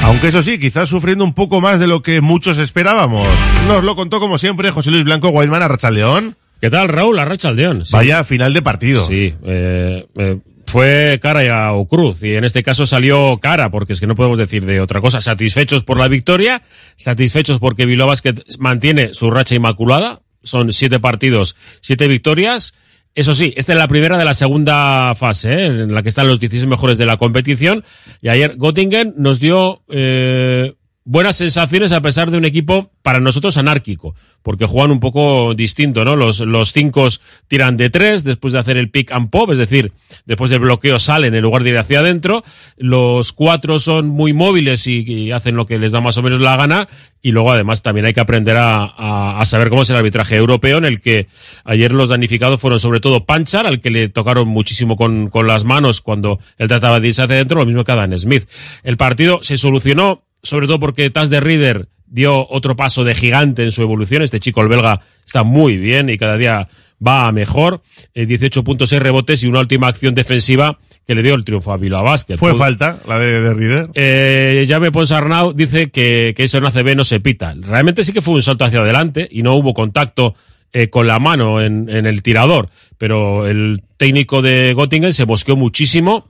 Aunque 0.04 0.28
eso 0.28 0.44
sí, 0.44 0.60
quizás 0.60 0.88
sufriendo 0.88 1.24
un 1.24 1.34
poco 1.34 1.60
más 1.60 1.80
de 1.80 1.88
lo 1.88 2.00
que 2.00 2.20
muchos 2.20 2.58
esperábamos. 2.58 3.26
Nos 3.66 3.82
lo 3.82 3.96
contó 3.96 4.20
como 4.20 4.38
siempre 4.38 4.70
José 4.70 4.92
Luis 4.92 5.02
Blanco 5.02 5.30
Guaymán 5.30 5.64
a 5.64 5.90
León. 5.90 6.36
¿Qué 6.60 6.70
tal, 6.70 6.88
Raúl? 6.88 7.18
Arracha 7.18 7.50
León. 7.50 7.84
Sí. 7.84 7.92
Vaya 7.92 8.22
final 8.22 8.54
de 8.54 8.62
partido. 8.62 9.04
Sí, 9.04 9.34
eh, 9.46 10.06
eh, 10.14 10.38
fue 10.70 11.18
cara 11.20 11.72
o 11.72 11.86
cruz 11.86 12.22
y 12.22 12.34
en 12.34 12.44
este 12.44 12.62
caso 12.62 12.86
salió 12.86 13.38
cara 13.38 13.70
porque 13.70 13.92
es 13.92 14.00
que 14.00 14.06
no 14.06 14.14
podemos 14.14 14.38
decir 14.38 14.64
de 14.64 14.80
otra 14.80 15.00
cosa. 15.00 15.20
Satisfechos 15.20 15.84
por 15.84 15.98
la 15.98 16.08
victoria, 16.08 16.62
satisfechos 16.96 17.58
porque 17.58 17.86
Bilbao 17.86 18.12
mantiene 18.58 19.12
su 19.14 19.30
racha 19.30 19.54
inmaculada. 19.54 20.22
Son 20.42 20.72
siete 20.72 21.00
partidos, 21.00 21.56
siete 21.80 22.08
victorias. 22.08 22.72
Eso 23.14 23.34
sí, 23.34 23.52
esta 23.56 23.72
es 23.72 23.78
la 23.78 23.88
primera 23.88 24.16
de 24.16 24.24
la 24.24 24.34
segunda 24.34 25.14
fase, 25.16 25.52
¿eh? 25.52 25.66
en 25.66 25.92
la 25.92 26.02
que 26.02 26.08
están 26.08 26.28
los 26.28 26.38
16 26.38 26.68
mejores 26.68 26.96
de 26.96 27.06
la 27.06 27.16
competición. 27.16 27.84
Y 28.22 28.28
ayer 28.28 28.56
Göttingen 28.56 29.14
nos 29.16 29.40
dio 29.40 29.82
eh, 29.88 30.74
buenas 31.04 31.36
sensaciones 31.36 31.90
a 31.92 32.00
pesar 32.00 32.30
de 32.30 32.38
un 32.38 32.44
equipo 32.44 32.92
para 33.02 33.20
nosotros 33.20 33.56
anárquico, 33.56 34.14
porque 34.42 34.66
juegan 34.66 34.90
un 34.90 35.00
poco 35.00 35.54
distinto, 35.54 36.04
¿no? 36.04 36.16
Los, 36.16 36.40
los 36.40 36.72
cinco 36.72 37.08
tiran 37.48 37.76
de 37.76 37.88
tres 37.88 38.24
después 38.24 38.52
de 38.52 38.58
hacer 38.58 38.76
el 38.76 38.90
pick 38.90 39.12
and 39.12 39.30
pop, 39.30 39.50
es 39.50 39.58
decir, 39.58 39.92
después 40.26 40.50
del 40.50 40.60
bloqueo 40.60 40.98
salen 40.98 41.34
en 41.34 41.42
lugar 41.42 41.62
de 41.62 41.70
ir 41.70 41.78
hacia 41.78 42.00
adentro. 42.00 42.44
Los 42.76 43.32
cuatro 43.32 43.78
son 43.78 44.08
muy 44.08 44.32
móviles 44.32 44.86
y, 44.86 45.00
y 45.00 45.32
hacen 45.32 45.56
lo 45.56 45.66
que 45.66 45.78
les 45.78 45.92
da 45.92 46.00
más 46.00 46.18
o 46.18 46.22
menos 46.22 46.40
la 46.40 46.56
gana. 46.56 46.88
Y 47.22 47.32
luego 47.32 47.52
además 47.52 47.82
también 47.82 48.06
hay 48.06 48.14
que 48.14 48.20
aprender 48.20 48.56
a, 48.56 48.84
a, 48.84 49.40
a, 49.40 49.44
saber 49.44 49.68
cómo 49.68 49.82
es 49.82 49.90
el 49.90 49.96
arbitraje 49.96 50.36
europeo, 50.36 50.78
en 50.78 50.86
el 50.86 51.00
que 51.00 51.26
ayer 51.64 51.92
los 51.92 52.08
danificados 52.08 52.60
fueron 52.60 52.80
sobre 52.80 53.00
todo 53.00 53.26
Panchar, 53.26 53.66
al 53.66 53.80
que 53.80 53.90
le 53.90 54.08
tocaron 54.08 54.48
muchísimo 54.48 54.96
con, 54.96 55.28
con 55.28 55.46
las 55.46 55.64
manos 55.64 56.00
cuando 56.00 56.38
él 56.56 56.68
trataba 56.68 56.98
de 56.98 57.08
irse 57.08 57.22
hacia 57.22 57.36
adentro, 57.36 57.60
lo 57.60 57.66
mismo 57.66 57.84
que 57.84 57.92
Adam 57.92 58.16
Smith. 58.16 58.48
El 58.82 58.96
partido 58.96 59.40
se 59.42 59.58
solucionó 59.58 60.22
sobre 60.42 60.66
todo 60.66 60.80
porque 60.80 61.10
Taz 61.10 61.30
de 61.30 61.40
Reader 61.40 61.88
dio 62.10 62.46
otro 62.50 62.76
paso 62.76 63.04
de 63.04 63.14
gigante 63.14 63.64
en 63.64 63.72
su 63.72 63.82
evolución. 63.82 64.22
Este 64.22 64.40
chico, 64.40 64.60
el 64.60 64.68
belga, 64.68 65.00
está 65.24 65.42
muy 65.44 65.78
bien 65.78 66.10
y 66.10 66.18
cada 66.18 66.36
día 66.36 66.68
va 67.04 67.26
a 67.26 67.32
mejor. 67.32 67.80
Eh, 68.14 68.26
18 68.26 68.62
puntos, 68.62 68.90
6 68.90 69.00
rebotes 69.00 69.42
y 69.42 69.46
una 69.46 69.60
última 69.60 69.88
acción 69.88 70.14
defensiva 70.14 70.78
que 71.06 71.14
le 71.14 71.22
dio 71.22 71.34
el 71.34 71.44
triunfo 71.44 71.72
a 71.72 71.76
Bilbao 71.76 72.04
Basket. 72.04 72.36
¿Fue 72.36 72.54
falta 72.54 72.98
la 73.08 73.18
de, 73.18 73.40
de 73.40 73.54
Reader? 73.54 73.90
Eh, 73.94 74.66
Jaime 74.68 74.92
Ponsarnau 74.92 75.52
dice 75.52 75.90
que, 75.90 76.34
que 76.36 76.44
eso 76.44 76.58
en 76.58 76.66
ACB 76.66 76.94
no 76.94 77.04
se 77.04 77.20
pita. 77.20 77.54
Realmente 77.58 78.04
sí 78.04 78.12
que 78.12 78.22
fue 78.22 78.34
un 78.34 78.42
salto 78.42 78.64
hacia 78.64 78.80
adelante 78.80 79.26
y 79.30 79.42
no 79.42 79.54
hubo 79.54 79.72
contacto 79.72 80.34
eh, 80.72 80.88
con 80.88 81.06
la 81.06 81.18
mano 81.18 81.60
en, 81.60 81.88
en 81.88 82.06
el 82.06 82.22
tirador, 82.22 82.68
pero 82.98 83.48
el 83.48 83.82
técnico 83.96 84.42
de 84.42 84.74
Göttingen 84.74 85.12
se 85.12 85.24
bosqueó 85.24 85.56
muchísimo. 85.56 86.28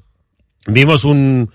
Vimos 0.67 1.05
un, 1.05 1.51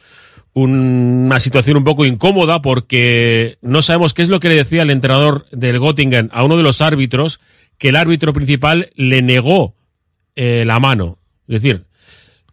una 0.56 1.38
situación 1.40 1.76
un 1.76 1.84
poco 1.84 2.06
incómoda 2.06 2.62
porque 2.62 3.58
no 3.62 3.82
sabemos 3.82 4.14
qué 4.14 4.22
es 4.22 4.30
lo 4.30 4.40
que 4.40 4.48
le 4.48 4.56
decía 4.56 4.84
el 4.84 4.90
entrenador 4.90 5.46
del 5.52 5.80
Göttingen 5.80 6.30
a 6.32 6.44
uno 6.44 6.56
de 6.56 6.64
los 6.64 6.80
árbitros 6.82 7.42
que 7.78 7.90
el 7.90 7.98
árbitro 7.98 8.32
principal 8.34 8.90
le 8.96 9.22
negó 9.22 9.76
eh, 10.36 10.64
la 10.66 10.80
mano. 10.80 11.20
Es 11.50 11.62
decir, 11.62 11.84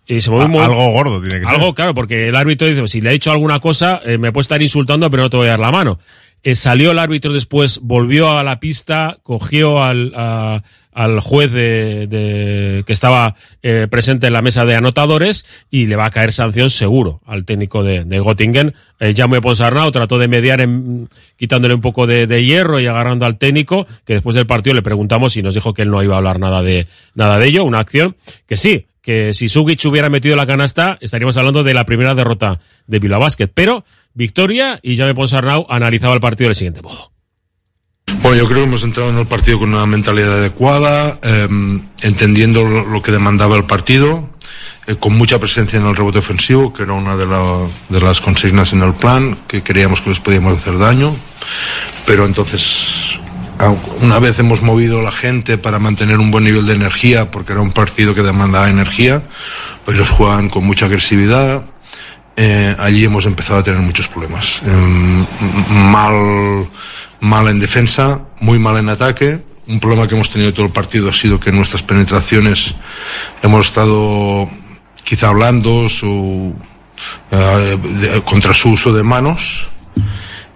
y 0.07 0.21
se 0.21 0.31
movió 0.31 0.61
A, 0.61 0.65
algo 0.65 0.91
gordo 0.91 1.21
tiene 1.21 1.41
que 1.41 1.47
algo, 1.47 1.67
ser. 1.67 1.75
claro, 1.75 1.95
porque 1.95 2.29
el 2.29 2.35
árbitro 2.35 2.67
dice, 2.67 2.89
si 2.89 3.01
le 3.01 3.11
he 3.11 3.15
hecho 3.15 3.31
alguna 3.31 3.61
cosa, 3.61 4.01
eh, 4.05 4.19
me 4.19 4.33
puede 4.33 4.43
estar 4.43 4.61
insultando, 4.61 5.09
pero 5.09 5.23
no 5.23 5.31
te 5.31 5.37
voy 5.37 5.47
a 5.47 5.51
dar 5.51 5.61
la 5.61 5.71
mano. 5.71 6.01
Eh, 6.43 6.57
salió 6.57 6.91
el 6.91 6.99
árbitro 6.99 7.33
después, 7.33 7.79
volvió 7.83 8.37
a 8.37 8.43
la 8.43 8.59
pista, 8.59 9.19
cogió 9.23 9.81
al, 9.81 10.13
a, 10.17 10.65
al 10.93 11.21
juez 11.21 11.53
de, 11.53 12.07
de 12.07 12.85
que 12.87 12.93
estaba 12.93 13.35
eh, 13.63 13.87
presente 13.91 14.27
en 14.27 14.33
la 14.33 14.43
mesa 14.43 14.65
de 14.65 14.75
anotadores 14.75 15.47
y 15.71 15.87
le 15.87 15.97
va 15.97 16.07
a 16.07 16.11
caer 16.11 16.33
sanción 16.33 16.71
seguro 16.71 17.21
al 17.27 17.45
técnico 17.45 17.83
de, 17.83 18.05
de 18.05 18.21
Göttingen. 18.21 18.75
Eh, 19.01 19.15
Jaume 19.17 19.41
Ponsarnau 19.41 19.91
trató 19.91 20.19
de 20.19 20.29
mediar 20.29 20.61
en, 20.61 21.09
quitándole 21.37 21.75
un 21.75 21.81
poco 21.81 22.07
de, 22.07 22.27
de, 22.27 22.45
hierro 22.45 22.81
y 22.81 22.87
agarrando 22.87 23.27
al 23.27 23.39
técnico, 23.39 23.87
que 24.05 24.15
después 24.15 24.37
del 24.37 24.47
partido 24.47 24.75
le 24.75 24.83
preguntamos 24.83 25.37
y 25.37 25.43
nos 25.43 25.55
dijo 25.55 25.75
que 25.75 25.83
él 25.83 25.91
no 25.91 26.03
iba 26.03 26.15
a 26.15 26.19
hablar 26.19 26.39
nada 26.39 26.63
de, 26.63 26.87
nada 27.15 27.39
de 27.39 27.47
ello, 27.47 27.65
una 27.65 27.81
acción 27.81 28.17
que 28.47 28.57
sí, 28.57 28.87
que 29.01 29.35
si 29.35 29.49
Sugic 29.49 29.85
hubiera 29.87 30.09
metido 30.09 30.37
la 30.37 30.47
canasta, 30.47 30.99
estaríamos 31.01 31.37
hablando 31.37 31.65
de 31.65 31.75
la 31.75 31.85
primera 31.85 32.15
derrota 32.15 32.61
de 32.87 32.99
Bilbao 32.99 33.21
Basket. 33.21 33.49
Pero, 33.53 33.85
victoria, 34.15 34.79
y 34.83 34.97
Jaume 34.97 35.15
Ponsarnau 35.15 35.67
analizaba 35.69 36.15
el 36.15 36.21
partido 36.21 36.49
del 36.49 36.55
siguiente 36.55 36.83
modo. 36.83 37.13
Bueno, 38.21 38.37
yo 38.37 38.47
creo 38.47 38.61
que 38.61 38.65
hemos 38.65 38.85
entrado 38.85 39.11
en 39.11 39.19
el 39.19 39.27
partido 39.27 39.59
con 39.59 39.73
una 39.73 39.87
mentalidad 39.87 40.35
adecuada, 40.35 41.19
eh, 41.23 41.49
entendiendo 42.03 42.65
lo, 42.65 43.03
que 43.03 43.11
demandaba 43.11 43.57
el 43.57 43.65
partido, 43.65 44.29
eh, 44.87 44.97
con 44.97 45.17
mucha 45.17 45.39
presencia 45.39 45.79
en 45.79 45.87
el 45.87 45.97
rebote 45.97 46.19
ofensivo, 46.19 46.73
que 46.73 46.83
era 46.83 46.93
una 46.93 47.17
de, 47.17 47.27
la, 47.27 47.67
de, 47.89 48.01
las 48.01 48.21
consignas 48.21 48.73
en 48.73 48.83
el 48.83 48.95
plan, 48.95 49.39
que 49.49 49.63
creíamos 49.63 50.01
que 50.01 50.11
les 50.11 50.21
podíamos 50.21 50.59
hacer 50.59 50.79
daño, 50.79 51.15
pero 52.07 52.27
entonces 52.27 53.21
una 54.01 54.19
vez 54.19 54.39
hemos 54.39 54.63
movido 54.63 55.03
la 55.03 55.13
gente 55.13 55.59
para 55.59 55.79
mantener 55.79 56.19
un 56.19 56.31
buen 56.31 56.45
nivel 56.45 56.67
de 56.67 56.75
energía, 56.75 57.31
porque 57.31 57.53
era 57.53 57.61
un 57.61 57.73
partido 57.73 58.15
que 58.15 58.23
demandaba 58.23 58.69
energía, 58.69 59.23
pues 59.85 59.97
ellos 59.97 60.11
juegan 60.11 60.49
con 60.49 60.65
mucha 60.65 60.87
agresividad. 60.87 61.63
Eh, 62.37 62.75
allí 62.79 63.05
hemos 63.05 63.27
empezado 63.27 63.61
a 63.61 63.63
tener 63.63 63.81
muchos 63.81 64.09
problemas. 64.09 64.63
Eh, 64.65 65.25
mal, 65.71 66.67
mal 67.23 67.49
en 67.49 67.61
defensa, 67.61 68.21
muy 68.41 68.59
mal 68.59 68.77
en 68.77 68.89
ataque. 68.89 69.43
Un 69.69 69.79
problema 69.79 70.09
que 70.09 70.15
hemos 70.15 70.29
tenido 70.29 70.53
todo 70.53 70.67
el 70.67 70.73
partido 70.73 71.09
ha 71.09 71.13
sido 71.13 71.39
que 71.39 71.53
nuestras 71.53 71.83
penetraciones 71.83 72.75
hemos 73.43 73.67
estado 73.67 74.49
quizá 75.05 75.29
hablando 75.29 75.89
su, 75.89 76.53
eh, 77.31 77.79
contra 78.25 78.53
su 78.53 78.71
uso 78.71 78.93
de 78.93 79.05
manos 79.05 79.71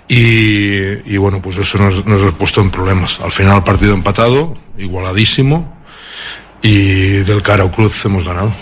y, 0.09 1.13
y 1.13 1.17
bueno, 1.19 1.41
pues 1.41 1.57
eso 1.57 1.79
nos, 1.79 2.05
nos, 2.05 2.23
ha 2.25 2.33
puesto 2.33 2.61
en 2.61 2.71
problemas. 2.71 3.21
Al 3.21 3.31
final 3.31 3.63
partido 3.63 3.95
empatado, 3.95 4.55
igualadísimo 4.77 5.73
y 6.63 7.23
del 7.23 7.43
Carao 7.43 7.71
Cruz 7.71 8.05
hemos 8.05 8.25
ganado. 8.25 8.53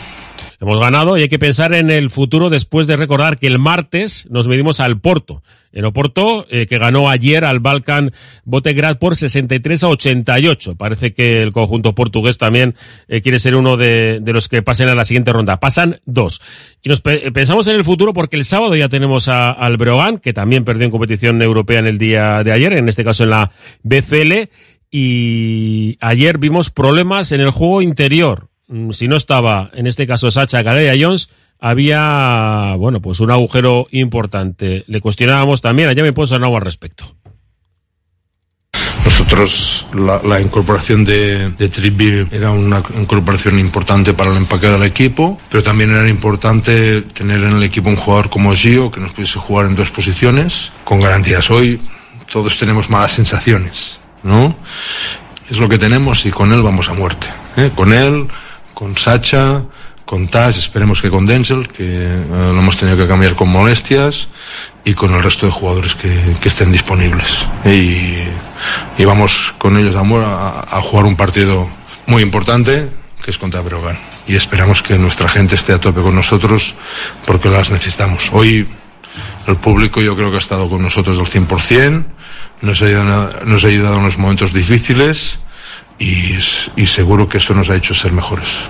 Hemos 0.65 0.81
ganado 0.81 1.19
y 1.19 1.21
hay 1.21 1.29
que 1.29 1.39
pensar 1.39 1.75
en 1.75 1.91
el 1.91 2.09
futuro 2.09 2.49
después 2.49 2.87
de 2.87 2.97
recordar 2.97 3.39
que 3.39 3.47
el 3.47 3.59
martes 3.59 4.27
nos 4.31 4.49
medimos 4.49 4.81
al 4.81 4.99
Porto. 4.99 5.43
El 5.73 5.85
Oporto, 5.85 6.47
eh, 6.49 6.65
que 6.65 6.79
ganó 6.79 7.11
ayer 7.11 7.45
al 7.45 7.61
Balkan 7.61 8.13
Botegrad 8.47 8.97
por 8.97 9.15
63 9.15 9.83
a 9.83 9.89
88. 9.89 10.77
Parece 10.77 11.13
que 11.13 11.43
el 11.43 11.53
conjunto 11.53 11.95
portugués 11.95 12.39
también 12.39 12.77
eh, 13.09 13.21
quiere 13.21 13.41
ser 13.41 13.57
uno 13.57 13.77
de, 13.77 14.23
los 14.25 14.49
que 14.49 14.63
pasen 14.63 14.89
a 14.89 14.95
la 14.95 15.05
siguiente 15.05 15.35
ronda. 15.35 15.61
Pasan 15.61 16.01
dos. 16.07 16.41
Y 16.83 16.89
nos 16.89 17.03
pe 17.03 17.31
pensamos 17.31 17.67
en 17.67 17.77
el 17.77 17.85
futuro 17.85 18.15
porque 18.15 18.37
el 18.37 18.47
sábado 18.47 18.75
ya 18.75 18.89
tenemos 18.89 19.29
a, 19.29 19.51
al 19.51 19.77
Breogán, 19.77 20.17
que 20.17 20.33
también 20.33 20.65
perdió 20.65 20.87
en 20.87 20.91
competición 20.91 21.43
europea 21.43 21.81
en 21.81 21.87
el 21.89 21.99
día 21.99 22.43
de 22.43 22.53
ayer, 22.53 22.73
en 22.73 22.89
este 22.89 23.05
caso 23.05 23.25
en 23.25 23.31
la 23.31 23.51
BCL. 23.83 24.49
Y 24.91 25.99
ayer 26.01 26.39
vimos 26.39 26.71
problemas 26.71 27.33
en 27.33 27.43
el 27.43 27.51
juego 27.51 27.83
interior 27.83 28.49
si 28.91 29.09
no 29.09 29.17
estaba, 29.17 29.71
en 29.75 29.87
este 29.87 30.07
caso, 30.07 30.31
Sacha 30.31 30.63
Galea 30.63 30.95
Jones, 30.99 31.29
había, 31.61 32.75
bueno, 32.79 33.01
pues 33.01 33.21
un 33.21 33.31
agujero 33.31 33.87
importante. 33.91 34.85
Le 34.87 35.01
cuestionábamos 35.01 35.61
también 35.61 35.89
a 35.89 35.95
Jaime 35.95 36.13
Ponsarnau 36.13 36.55
al 36.57 36.63
respecto. 36.63 37.17
Nosotros, 39.05 39.87
la, 39.95 40.21
la 40.23 40.41
incorporación 40.41 41.05
de, 41.05 41.51
de 41.51 41.69
Tribi 41.69 42.27
era 42.33 42.51
una 42.51 42.83
incorporación 42.99 43.59
importante 43.59 44.15
para 44.15 44.31
el 44.31 44.39
empaque 44.39 44.67
del 44.67 44.83
equipo, 44.83 45.39
pero 45.51 45.63
también 45.63 45.91
era 45.91 46.09
importante 46.09 47.03
tener 47.03 47.43
en 47.43 47.57
el 47.57 47.63
equipo 47.63 47.91
un 47.91 47.97
jugador 47.97 48.31
como 48.31 48.55
Gio, 48.55 48.91
que 48.91 49.01
nos 49.01 49.13
pudiese 49.13 49.39
jugar 49.39 49.67
en 49.67 49.77
dos 49.77 49.91
posiciones, 49.91 50.73
con 50.85 51.01
garantías. 51.01 51.51
Hoy 51.51 51.81
todos 52.33 52.59
tenemos 52.59 52.89
malas 52.89 53.13
sensaciones, 53.13 54.01
¿no? 54.23 54.57
Es 55.51 55.59
lo 55.59 55.69
que 55.69 55.79
tenemos 55.79 56.25
y 56.25 56.31
con 56.31 56.53
él 56.53 56.63
vamos 56.63 56.89
a 56.89 56.95
muerte. 56.95 57.27
¿eh? 57.59 57.71
Con 57.75 57.93
él, 57.93 58.27
con 58.75 58.99
Sacha, 58.99 59.63
con 60.05 60.29
Tash, 60.29 60.59
esperemos 60.59 61.01
que 61.01 61.09
con 61.09 61.25
Denzel, 61.25 61.69
que 61.69 61.85
eh, 61.85 62.25
lo 62.29 62.59
hemos 62.59 62.77
tenido 62.77 62.97
que 62.97 63.07
cambiar 63.07 63.35
con 63.35 63.49
molestias, 63.49 64.29
y 64.85 64.95
con 64.95 65.15
el 65.15 65.23
resto 65.23 65.47
de 65.47 65.53
jugadores 65.53 65.95
que, 65.95 66.13
que 66.41 66.49
estén 66.49 66.71
disponibles. 66.71 67.47
Y, 67.65 69.05
vamos 69.05 69.55
con 69.59 69.77
ellos 69.77 69.97
a, 69.97 70.01
a, 70.01 70.79
a, 70.79 70.83
jugar 70.83 71.07
un 71.07 71.17
partido 71.17 71.69
muy 72.07 72.23
importante, 72.23 72.89
que 73.25 73.31
es 73.31 73.39
contra 73.39 73.63
Brogan. 73.63 73.99
Y 74.27 74.37
esperamos 74.37 74.83
que 74.83 74.99
nuestra 74.99 75.29
gente 75.29 75.55
esté 75.55 75.73
a 75.73 75.81
tope 75.81 76.03
con 76.03 76.15
nosotros, 76.15 76.75
porque 77.25 77.49
las 77.49 77.71
necesitamos. 77.71 78.31
Hoy 78.33 78.67
el 79.47 79.57
público 79.57 80.01
yo 80.03 80.17
creo 80.17 80.31
que 80.31 80.37
ha 80.37 80.41
estado 80.41 80.69
con 80.69 80.83
nosotros 80.83 81.19
al 81.19 81.27
100%, 81.27 82.05
nos 82.61 82.83
ha 82.83 82.87
ayudado, 82.87 83.31
nos 83.47 83.65
ha 83.65 83.69
ayudado 83.69 83.97
en 83.97 84.05
los 84.05 84.19
momentos 84.19 84.53
difíciles, 84.53 85.41
y, 85.99 86.35
y, 86.77 86.87
seguro 86.87 87.29
que 87.29 87.39
esto 87.39 87.55
nos 87.55 87.71
ha 87.71 87.77
hecho 87.77 87.95
ser 87.95 88.13
mejores. 88.13 88.69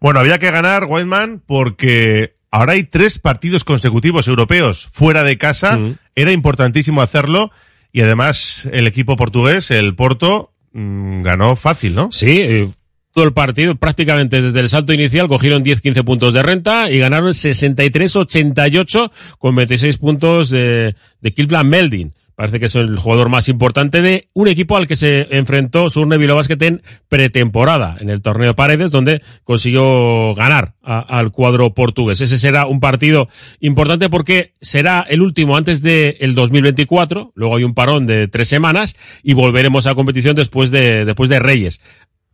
Bueno, 0.00 0.20
había 0.20 0.38
que 0.38 0.50
ganar, 0.50 0.84
Whiteman, 0.88 1.42
porque 1.46 2.36
ahora 2.50 2.72
hay 2.72 2.84
tres 2.84 3.18
partidos 3.18 3.64
consecutivos 3.64 4.28
europeos 4.28 4.88
fuera 4.92 5.22
de 5.22 5.38
casa. 5.38 5.78
Mm. 5.78 5.96
Era 6.14 6.32
importantísimo 6.32 7.02
hacerlo. 7.02 7.50
Y 7.92 8.00
además, 8.00 8.68
el 8.72 8.86
equipo 8.86 9.16
portugués, 9.16 9.70
el 9.70 9.94
Porto, 9.94 10.52
mmm, 10.72 11.22
ganó 11.22 11.56
fácil, 11.56 11.94
¿no? 11.94 12.10
Sí, 12.10 12.40
eh, 12.40 12.68
todo 13.12 13.24
el 13.24 13.32
partido, 13.34 13.74
prácticamente 13.74 14.40
desde 14.40 14.60
el 14.60 14.70
salto 14.70 14.94
inicial, 14.94 15.28
cogieron 15.28 15.62
10-15 15.62 16.02
puntos 16.02 16.32
de 16.32 16.42
renta 16.42 16.90
y 16.90 16.98
ganaron 16.98 17.30
63-88 17.30 19.10
con 19.38 19.54
26 19.54 19.98
puntos 19.98 20.50
de, 20.50 20.94
de 21.20 21.34
Kilplan 21.34 21.68
Melding. 21.68 22.12
Parece 22.34 22.58
que 22.58 22.66
es 22.66 22.74
el 22.76 22.98
jugador 22.98 23.28
más 23.28 23.48
importante 23.48 24.00
de 24.00 24.28
un 24.32 24.48
equipo 24.48 24.76
al 24.76 24.88
que 24.88 24.96
se 24.96 25.28
enfrentó 25.36 25.90
Surne 25.90 26.16
Basket 26.16 26.62
en 26.62 26.82
pretemporada, 27.08 27.96
en 28.00 28.08
el 28.08 28.22
torneo 28.22 28.56
Paredes, 28.56 28.90
donde 28.90 29.22
consiguió 29.44 30.34
ganar 30.34 30.74
a, 30.82 30.98
al 30.98 31.30
cuadro 31.30 31.74
portugués. 31.74 32.20
Ese 32.22 32.38
será 32.38 32.66
un 32.66 32.80
partido 32.80 33.28
importante 33.60 34.08
porque 34.08 34.54
será 34.60 35.04
el 35.08 35.20
último 35.20 35.56
antes 35.56 35.82
del 35.82 36.16
de 36.18 36.32
2024, 36.34 37.32
luego 37.34 37.56
hay 37.56 37.64
un 37.64 37.74
parón 37.74 38.06
de 38.06 38.28
tres 38.28 38.48
semanas 38.48 38.96
y 39.22 39.34
volveremos 39.34 39.86
a 39.86 39.94
competición 39.94 40.34
después 40.34 40.70
de, 40.70 41.04
después 41.04 41.28
de 41.28 41.38
Reyes. 41.38 41.82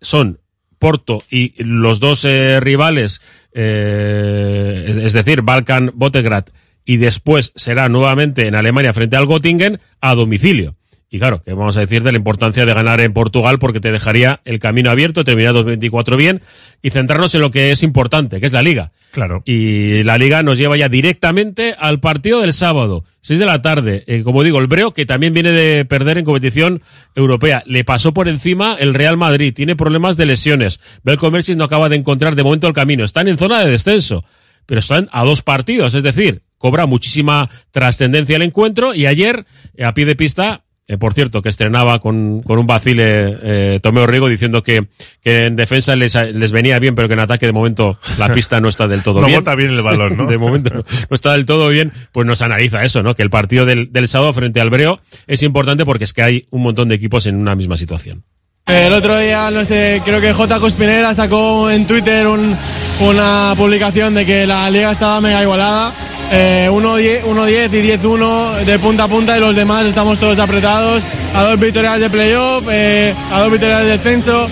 Son 0.00 0.38
Porto 0.78 1.22
y 1.28 1.60
los 1.62 1.98
dos 1.98 2.24
eh, 2.24 2.60
rivales, 2.60 3.20
eh, 3.52 4.84
es, 4.86 4.96
es 4.96 5.12
decir, 5.12 5.42
Balkan 5.42 5.90
Botegrad 5.94 6.44
y 6.88 6.96
después 6.96 7.52
será 7.54 7.90
nuevamente 7.90 8.46
en 8.46 8.54
Alemania 8.54 8.94
frente 8.94 9.14
al 9.14 9.26
Göttingen 9.26 9.78
a 10.00 10.14
domicilio. 10.14 10.74
Y 11.10 11.18
claro, 11.18 11.42
que 11.42 11.52
vamos 11.52 11.76
a 11.76 11.80
decir 11.80 12.02
de 12.02 12.12
la 12.12 12.18
importancia 12.18 12.64
de 12.64 12.72
ganar 12.72 13.02
en 13.02 13.12
Portugal 13.12 13.58
porque 13.58 13.78
te 13.78 13.92
dejaría 13.92 14.40
el 14.46 14.58
camino 14.58 14.90
abierto, 14.90 15.22
terminar 15.22 15.52
2024 15.52 16.16
bien 16.16 16.40
y 16.80 16.88
centrarnos 16.88 17.34
en 17.34 17.42
lo 17.42 17.50
que 17.50 17.72
es 17.72 17.82
importante, 17.82 18.40
que 18.40 18.46
es 18.46 18.54
la 18.54 18.62
liga. 18.62 18.90
Claro. 19.10 19.42
Y 19.44 20.02
la 20.02 20.16
liga 20.16 20.42
nos 20.42 20.56
lleva 20.56 20.78
ya 20.78 20.88
directamente 20.88 21.74
al 21.78 22.00
partido 22.00 22.40
del 22.40 22.54
sábado, 22.54 23.04
6 23.20 23.38
de 23.38 23.46
la 23.46 23.60
tarde. 23.60 24.04
Eh, 24.06 24.22
como 24.22 24.42
digo, 24.42 24.58
el 24.58 24.66
Breo, 24.66 24.94
que 24.94 25.04
también 25.04 25.34
viene 25.34 25.52
de 25.52 25.84
perder 25.84 26.16
en 26.16 26.24
competición 26.24 26.80
europea, 27.14 27.62
le 27.66 27.84
pasó 27.84 28.14
por 28.14 28.28
encima 28.28 28.78
el 28.80 28.94
Real 28.94 29.18
Madrid, 29.18 29.52
tiene 29.52 29.76
problemas 29.76 30.16
de 30.16 30.24
lesiones. 30.24 30.80
Belko 31.02 31.30
Mersis 31.30 31.58
no 31.58 31.64
acaba 31.64 31.90
de 31.90 31.96
encontrar 31.96 32.34
de 32.34 32.44
momento 32.44 32.66
el 32.66 32.72
camino, 32.72 33.04
están 33.04 33.28
en 33.28 33.36
zona 33.36 33.60
de 33.60 33.70
descenso, 33.70 34.24
pero 34.64 34.78
están 34.78 35.10
a 35.12 35.22
dos 35.24 35.42
partidos, 35.42 35.92
es 35.92 36.02
decir, 36.02 36.47
cobra 36.58 36.86
muchísima 36.86 37.48
trascendencia 37.70 38.36
el 38.36 38.42
encuentro 38.42 38.94
y 38.94 39.06
ayer, 39.06 39.46
eh, 39.76 39.84
a 39.84 39.94
pie 39.94 40.04
de 40.04 40.16
pista, 40.16 40.64
eh, 40.90 40.96
por 40.96 41.12
cierto, 41.12 41.42
que 41.42 41.50
estrenaba 41.50 41.98
con, 41.98 42.42
con 42.42 42.58
un 42.58 42.66
vacile 42.66 43.36
eh, 43.42 43.80
Tomeo 43.82 44.06
Rigo 44.06 44.26
diciendo 44.26 44.62
que, 44.62 44.88
que 45.22 45.44
en 45.46 45.54
defensa 45.54 45.94
les, 45.96 46.14
les, 46.14 46.50
venía 46.50 46.78
bien, 46.78 46.94
pero 46.94 47.08
que 47.08 47.14
en 47.14 47.20
ataque 47.20 47.44
de 47.44 47.52
momento 47.52 47.98
la 48.16 48.32
pista 48.32 48.58
no 48.58 48.70
está 48.70 48.88
del 48.88 49.02
todo 49.02 49.20
no 49.20 49.26
bien. 49.26 49.36
No 49.36 49.42
bota 49.42 49.54
bien 49.54 49.70
el 49.70 49.82
balón, 49.82 50.16
¿no? 50.16 50.26
de 50.28 50.38
momento 50.38 50.70
no, 50.72 50.80
no, 50.80 51.14
está 51.14 51.32
del 51.32 51.44
todo 51.44 51.68
bien, 51.68 51.92
pues 52.10 52.26
nos 52.26 52.40
analiza 52.40 52.84
eso, 52.84 53.02
¿no? 53.02 53.14
Que 53.14 53.22
el 53.22 53.30
partido 53.30 53.66
del, 53.66 53.92
del 53.92 54.08
sábado 54.08 54.32
frente 54.32 54.60
al 54.60 54.70
Breo 54.70 55.00
es 55.26 55.42
importante 55.42 55.84
porque 55.84 56.04
es 56.04 56.14
que 56.14 56.22
hay 56.22 56.46
un 56.50 56.62
montón 56.62 56.88
de 56.88 56.94
equipos 56.94 57.26
en 57.26 57.36
una 57.36 57.54
misma 57.54 57.76
situación. 57.76 58.24
El 58.68 58.92
otro 58.92 59.18
día, 59.18 59.50
no 59.50 59.64
sé, 59.64 60.02
creo 60.04 60.20
que 60.20 60.32
J. 60.32 60.60
Cospinera 60.60 61.14
sacó 61.14 61.70
en 61.70 61.86
Twitter 61.86 62.26
un, 62.26 62.54
una 63.00 63.54
publicación 63.56 64.14
de 64.14 64.26
que 64.26 64.46
la 64.46 64.68
liga 64.70 64.92
estaba 64.92 65.22
mega 65.22 65.42
igualada. 65.42 65.92
Eh, 66.30 66.68
1-10 66.70 67.72
y 67.72 67.82
10-1 67.82 68.64
de 68.64 68.78
punta 68.78 69.04
a 69.04 69.08
punta 69.08 69.36
y 69.36 69.40
los 69.40 69.56
demás 69.56 69.86
estamos 69.86 70.18
todos 70.18 70.38
apretados. 70.38 71.06
A 71.34 71.44
dos 71.44 71.58
victorias 71.58 72.00
de 72.00 72.10
playoff, 72.10 72.66
eh, 72.70 73.14
a 73.30 73.40
dos 73.40 73.50
victorias 73.50 73.84
de 73.84 73.90
descenso. 73.90 74.48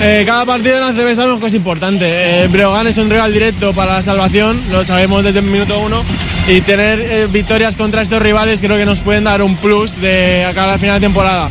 Eh, 0.00 0.22
cada 0.26 0.44
partido 0.46 0.76
en 0.76 0.84
ACB 0.84 1.14
sabemos 1.14 1.40
que 1.40 1.46
es 1.46 1.54
importante. 1.54 2.06
Eh, 2.44 2.48
Breogán 2.48 2.86
es 2.86 2.98
un 2.98 3.10
rival 3.10 3.32
directo 3.32 3.72
para 3.72 3.94
la 3.94 4.02
salvación, 4.02 4.60
lo 4.70 4.84
sabemos 4.84 5.22
desde 5.22 5.40
el 5.40 5.46
minuto 5.46 5.78
uno. 5.80 6.02
Y 6.46 6.62
tener 6.62 7.28
victorias 7.28 7.76
contra 7.76 8.00
estos 8.00 8.22
rivales 8.22 8.60
creo 8.60 8.78
que 8.78 8.86
nos 8.86 9.00
pueden 9.00 9.24
dar 9.24 9.42
un 9.42 9.56
plus 9.56 10.00
de 10.00 10.46
acá 10.46 10.64
a 10.64 10.68
la 10.68 10.78
final 10.78 10.98
de 10.98 11.06
temporada. 11.06 11.50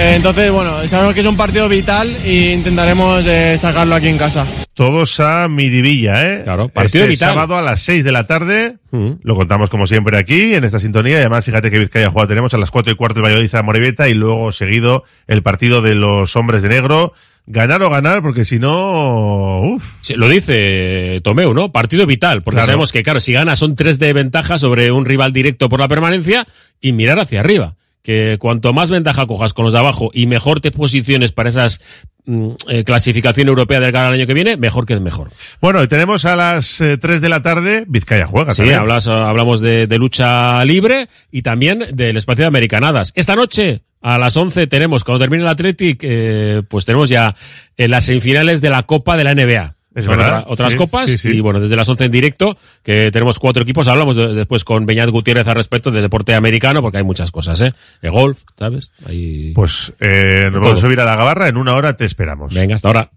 Eh, 0.00 0.12
entonces, 0.14 0.50
bueno, 0.52 0.86
sabemos 0.86 1.12
que 1.14 1.20
es 1.20 1.26
un 1.26 1.36
partido 1.36 1.68
vital 1.68 2.14
e 2.24 2.52
intentaremos 2.52 3.26
eh, 3.26 3.58
sacarlo 3.58 3.96
aquí 3.96 4.06
en 4.06 4.16
casa. 4.16 4.46
Todos 4.74 5.18
a 5.18 5.48
Miribilla, 5.48 6.24
¿eh? 6.34 6.40
Claro, 6.44 6.68
partido 6.68 7.02
este 7.04 7.14
vital. 7.14 7.30
sábado 7.30 7.56
a 7.56 7.62
las 7.62 7.82
6 7.82 8.04
de 8.04 8.12
la 8.12 8.24
tarde. 8.24 8.76
Mm. 8.92 9.10
Lo 9.22 9.34
contamos 9.34 9.70
como 9.70 9.88
siempre 9.88 10.16
aquí, 10.16 10.54
en 10.54 10.62
esta 10.62 10.78
sintonía. 10.78 11.14
Y 11.16 11.20
además, 11.20 11.44
fíjate 11.44 11.70
que 11.72 11.80
Vizcaya 11.80 12.10
juega 12.10 12.28
tenemos 12.28 12.54
a 12.54 12.58
las 12.58 12.70
4 12.70 12.92
y 12.92 12.94
cuarto 12.94 13.16
de 13.16 13.22
Valladolid 13.22 13.52
a 13.56 13.62
Moribeta 13.64 14.08
y 14.08 14.14
luego 14.14 14.52
seguido 14.52 15.02
el 15.26 15.42
partido 15.42 15.82
de 15.82 15.96
los 15.96 16.36
hombres 16.36 16.62
de 16.62 16.68
negro. 16.68 17.12
Ganar 17.46 17.82
o 17.82 17.90
ganar, 17.90 18.22
porque 18.22 18.44
si 18.44 18.60
no. 18.60 19.62
Uf. 19.62 19.82
Sí, 20.02 20.14
lo 20.14 20.28
dice 20.28 21.20
Tomeu, 21.24 21.54
¿no? 21.54 21.72
Partido 21.72 22.06
vital, 22.06 22.42
porque 22.42 22.56
Claro. 22.58 22.66
sabemos 22.66 22.92
que, 22.92 23.02
claro, 23.02 23.18
si 23.18 23.32
gana 23.32 23.56
son 23.56 23.74
tres 23.74 23.98
de 23.98 24.12
ventaja 24.12 24.58
sobre 24.58 24.92
un 24.92 25.06
rival 25.06 25.32
directo 25.32 25.68
por 25.68 25.80
la 25.80 25.88
permanencia 25.88 26.46
y 26.80 26.92
mirar 26.92 27.18
hacia 27.18 27.40
arriba. 27.40 27.74
Que 28.02 28.36
cuanto 28.38 28.72
más 28.72 28.90
ventaja 28.90 29.26
cojas 29.26 29.52
con 29.52 29.64
los 29.64 29.72
de 29.72 29.80
abajo 29.80 30.10
y 30.12 30.26
mejor 30.26 30.60
te 30.60 30.70
posiciones 30.70 31.32
para 31.32 31.50
esas 31.50 31.80
mm, 32.24 32.50
eh, 32.68 32.84
clasificación 32.84 33.48
europea 33.48 33.80
del 33.80 33.92
cara 33.92 34.08
año 34.08 34.26
que 34.26 34.34
viene, 34.34 34.56
mejor 34.56 34.86
que 34.86 34.98
mejor. 35.00 35.30
Bueno, 35.60 35.82
y 35.82 35.88
tenemos 35.88 36.24
a 36.24 36.36
las 36.36 36.80
eh, 36.80 36.96
3 36.96 37.20
de 37.20 37.28
la 37.28 37.42
tarde, 37.42 37.84
Vizcaya 37.86 38.26
juega. 38.26 38.52
Sí, 38.52 38.70
hablas, 38.72 39.08
hablamos 39.08 39.60
de, 39.60 39.86
de 39.86 39.98
lucha 39.98 40.64
libre 40.64 41.08
y 41.30 41.42
también 41.42 41.84
del 41.92 42.16
espacio 42.16 42.44
de 42.44 42.48
americanadas. 42.48 43.12
Esta 43.14 43.34
noche, 43.34 43.82
a 44.00 44.18
las 44.18 44.36
11 44.36 44.66
tenemos, 44.68 45.02
cuando 45.04 45.20
termine 45.20 45.42
el 45.42 45.48
Athletic, 45.48 46.00
eh, 46.02 46.62
pues 46.68 46.84
tenemos 46.84 47.10
ya 47.10 47.34
eh, 47.76 47.88
las 47.88 48.04
semifinales 48.04 48.60
de 48.60 48.70
la 48.70 48.84
Copa 48.84 49.16
de 49.16 49.24
la 49.24 49.34
NBA. 49.34 49.74
Es 49.98 50.06
verdad, 50.06 50.40
otra- 50.40 50.52
otras 50.52 50.72
sí, 50.72 50.78
copas 50.78 51.10
sí, 51.10 51.18
sí. 51.18 51.28
y 51.30 51.40
bueno, 51.40 51.60
desde 51.60 51.76
las 51.76 51.88
11 51.88 52.04
en 52.04 52.10
directo, 52.10 52.56
que 52.82 53.10
tenemos 53.10 53.38
cuatro 53.38 53.62
equipos, 53.62 53.88
hablamos 53.88 54.16
de- 54.16 54.34
después 54.34 54.64
con 54.64 54.86
Beñat 54.86 55.10
Gutiérrez 55.10 55.46
al 55.48 55.54
respecto 55.56 55.90
de 55.90 56.00
deporte 56.00 56.34
americano, 56.34 56.80
porque 56.82 56.98
hay 56.98 57.04
muchas 57.04 57.30
cosas, 57.30 57.60
¿eh? 57.60 57.74
De 58.02 58.08
golf, 58.08 58.38
¿sabes? 58.58 58.92
Hay... 59.06 59.52
Pues 59.54 59.92
eh, 60.00 60.42
nos 60.44 60.52
Todo. 60.52 60.60
vamos 60.62 60.78
a 60.78 60.80
subir 60.82 61.00
a 61.00 61.04
la 61.04 61.16
gabarra, 61.16 61.48
en 61.48 61.56
una 61.56 61.74
hora 61.74 61.96
te 61.96 62.04
esperamos. 62.04 62.54
Venga, 62.54 62.74
hasta 62.74 62.88
ahora. 62.88 63.10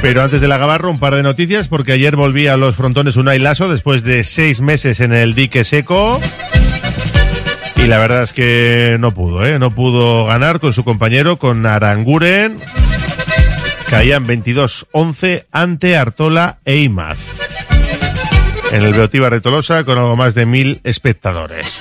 Pero 0.00 0.22
antes 0.22 0.40
de 0.40 0.46
la 0.48 0.58
gabarra, 0.58 0.88
un 0.88 1.00
par 1.00 1.14
de 1.16 1.22
noticias, 1.24 1.66
porque 1.66 1.92
ayer 1.92 2.14
volví 2.14 2.46
a 2.46 2.56
los 2.56 2.76
frontones 2.76 3.16
Unai 3.16 3.38
Lasso 3.40 3.68
después 3.68 4.04
de 4.04 4.22
seis 4.22 4.60
meses 4.60 5.00
en 5.00 5.12
el 5.12 5.34
dique 5.34 5.64
seco. 5.64 6.20
La 7.88 7.96
verdad 7.96 8.22
es 8.22 8.34
que 8.34 8.98
no 9.00 9.12
pudo, 9.12 9.46
¿eh? 9.46 9.58
No 9.58 9.70
pudo 9.70 10.26
ganar 10.26 10.60
con 10.60 10.74
su 10.74 10.84
compañero, 10.84 11.38
con 11.38 11.64
Aranguren. 11.64 12.58
Caían 13.88 14.26
22-11 14.26 15.46
ante 15.50 15.96
Artola 15.96 16.58
e 16.66 16.76
Imaz. 16.82 17.16
En 18.72 18.84
el 18.84 18.92
Beotíbar 18.92 19.32
de 19.32 19.40
Tolosa, 19.40 19.84
con 19.84 19.96
algo 19.96 20.16
más 20.16 20.34
de 20.34 20.44
mil 20.44 20.82
espectadores. 20.84 21.78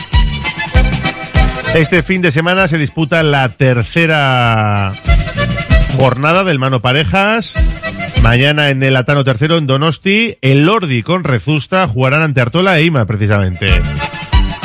Este 1.76 2.02
fin 2.04 2.22
de 2.22 2.32
semana 2.32 2.70
se 2.70 2.78
disputa 2.78 3.22
la 3.22 3.50
tercera 3.50 4.94
jornada 5.98 6.46
del 6.46 6.58
Mano 6.58 6.82
Parejas. 6.82 7.54
Mañana 8.22 8.70
en 8.70 8.82
el 8.82 8.96
Atano 8.96 9.26
tercero 9.26 9.58
en 9.58 9.68
Donosti, 9.68 10.38
el 10.42 10.66
Lordi 10.66 11.04
con 11.04 11.26
Rezusta 11.26 11.86
jugarán 11.86 12.22
ante 12.22 12.40
Artola 12.40 12.80
e 12.80 12.86
Ima 12.86 13.06
precisamente. 13.06 13.68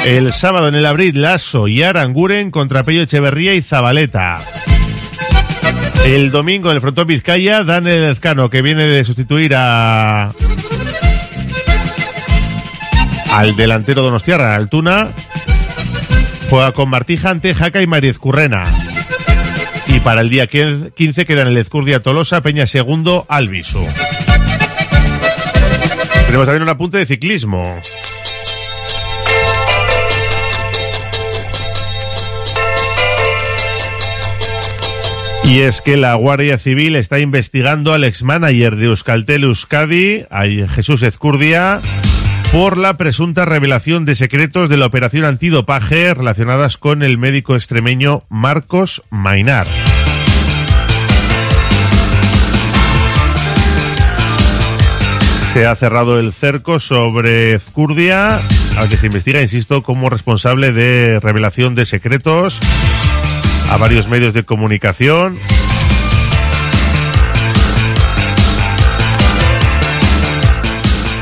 El 0.04 0.32
sábado 0.32 0.68
en 0.68 0.74
el 0.74 0.84
Abril, 0.84 1.22
Lasso 1.22 1.68
y 1.68 1.82
Aranguren 1.82 2.50
contra 2.50 2.82
Pello 2.82 3.02
Echeverría 3.02 3.54
y 3.54 3.62
Zabaleta. 3.62 4.40
El 6.04 6.32
domingo 6.32 6.70
en 6.70 6.76
el 6.76 6.80
frontón 6.80 7.06
Vizcaya, 7.06 7.62
Daniel 7.62 8.04
Ezcano, 8.04 8.50
que 8.50 8.62
viene 8.62 8.88
de 8.88 9.04
sustituir 9.04 9.54
a 9.54 10.32
al 13.32 13.56
delantero 13.56 14.02
Donostiarra, 14.02 14.56
Altuna, 14.56 15.08
juega 16.50 16.72
con 16.72 16.90
Martija 16.90 17.30
ante 17.30 17.54
Jaca 17.54 17.80
y 17.80 17.86
Mariez 17.86 18.18
Currena. 18.18 18.64
Y 19.86 20.00
para 20.00 20.20
el 20.20 20.28
día 20.28 20.48
15 20.48 21.24
quedan 21.24 21.48
el 21.48 21.56
Ezcurdia 21.56 22.02
Tolosa, 22.02 22.42
Peña 22.42 22.66
Segundo, 22.66 23.24
Albisu. 23.28 23.86
Tenemos 26.26 26.46
también 26.46 26.62
un 26.62 26.68
apunte 26.68 26.98
de 26.98 27.06
ciclismo. 27.06 27.80
Y 35.44 35.60
es 35.60 35.82
que 35.82 35.96
la 35.96 36.14
Guardia 36.14 36.56
Civil 36.58 36.96
está 36.96 37.18
investigando 37.18 37.92
al 37.92 38.04
ex-manager 38.04 38.76
de 38.76 38.86
Euskaltel 38.86 39.44
Euskadi, 39.44 40.24
a 40.30 40.44
Jesús 40.68 41.02
Ezcurdia, 41.02 41.80
por 42.52 42.78
la 42.78 42.96
presunta 42.96 43.44
revelación 43.44 44.04
de 44.04 44.14
secretos 44.14 44.68
de 44.68 44.76
la 44.76 44.86
operación 44.86 45.24
antidopaje 45.24 46.14
relacionadas 46.14 46.76
con 46.76 47.02
el 47.02 47.18
médico 47.18 47.56
extremeño 47.56 48.24
Marcos 48.28 49.02
Mainar. 49.10 49.66
Se 55.52 55.66
ha 55.66 55.74
cerrado 55.76 56.18
el 56.18 56.32
cerco 56.32 56.80
sobre 56.80 57.54
Ezcurdia, 57.54 58.40
al 58.76 58.88
que 58.88 58.96
se 58.96 59.06
investiga, 59.06 59.42
insisto, 59.42 59.82
como 59.82 60.08
responsable 60.08 60.72
de 60.72 61.20
revelación 61.20 61.74
de 61.74 61.84
secretos 61.84 62.58
a 63.70 63.76
varios 63.76 64.08
medios 64.08 64.34
de 64.34 64.44
comunicación. 64.44 65.38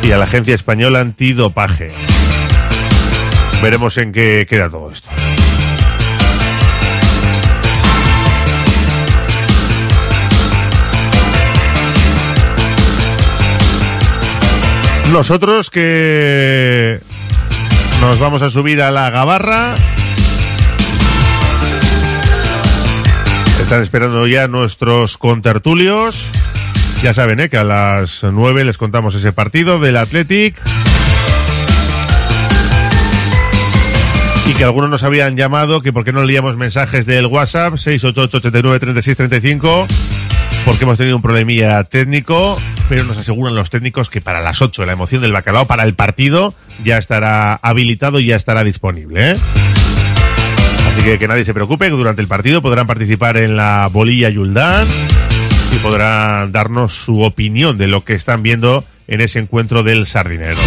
Y 0.02 0.12
a 0.12 0.18
la 0.18 0.24
Agencia 0.24 0.54
Española 0.54 1.00
Antidopaje. 1.00 1.92
Veremos 3.62 3.98
en 3.98 4.12
qué 4.12 4.46
queda 4.48 4.70
todo 4.70 4.90
esto. 4.90 5.10
Nosotros 15.12 15.70
que 15.70 17.00
nos 18.00 18.20
vamos 18.20 18.42
a 18.42 18.50
subir 18.50 18.80
a 18.80 18.92
la 18.92 19.10
gabarra. 19.10 19.74
Están 23.70 23.82
esperando 23.82 24.26
ya 24.26 24.48
nuestros 24.48 25.16
contertulios. 25.16 26.26
Ya 27.04 27.14
saben, 27.14 27.38
¿eh? 27.38 27.48
que 27.48 27.56
a 27.56 27.62
las 27.62 28.24
9 28.24 28.64
les 28.64 28.76
contamos 28.76 29.14
ese 29.14 29.32
partido 29.32 29.78
del 29.78 29.96
Athletic. 29.96 30.60
Y 34.50 34.54
que 34.54 34.64
algunos 34.64 34.90
nos 34.90 35.04
habían 35.04 35.36
llamado 35.36 35.82
que 35.82 35.92
por 35.92 36.02
qué 36.02 36.12
no 36.12 36.24
leíamos 36.24 36.56
mensajes 36.56 37.06
del 37.06 37.26
WhatsApp 37.26 37.74
688-89-3635 37.74 39.86
porque 40.64 40.82
hemos 40.82 40.98
tenido 40.98 41.14
un 41.14 41.22
problemilla 41.22 41.84
técnico, 41.84 42.60
pero 42.88 43.04
nos 43.04 43.18
aseguran 43.18 43.54
los 43.54 43.70
técnicos 43.70 44.10
que 44.10 44.20
para 44.20 44.40
las 44.40 44.60
8 44.60 44.84
la 44.84 44.94
emoción 44.94 45.22
del 45.22 45.32
bacalao 45.32 45.66
para 45.66 45.84
el 45.84 45.94
partido 45.94 46.54
ya 46.82 46.98
estará 46.98 47.54
habilitado 47.54 48.18
y 48.18 48.26
ya 48.26 48.34
estará 48.34 48.64
disponible. 48.64 49.30
¿eh? 49.30 49.36
Así 50.92 51.02
que 51.04 51.18
que 51.18 51.28
nadie 51.28 51.44
se 51.44 51.54
preocupe, 51.54 51.86
que 51.86 51.90
durante 51.92 52.22
el 52.22 52.28
partido 52.28 52.62
podrán 52.62 52.86
participar 52.86 53.36
en 53.36 53.56
la 53.56 53.88
bolilla 53.90 54.28
Yuldán 54.28 54.86
y 55.74 55.78
podrán 55.78 56.52
darnos 56.52 56.92
su 56.92 57.22
opinión 57.22 57.78
de 57.78 57.86
lo 57.86 58.04
que 58.04 58.14
están 58.14 58.42
viendo 58.42 58.84
en 59.06 59.20
ese 59.20 59.38
encuentro 59.38 59.82
del 59.82 60.06
sardinero. 60.06 60.58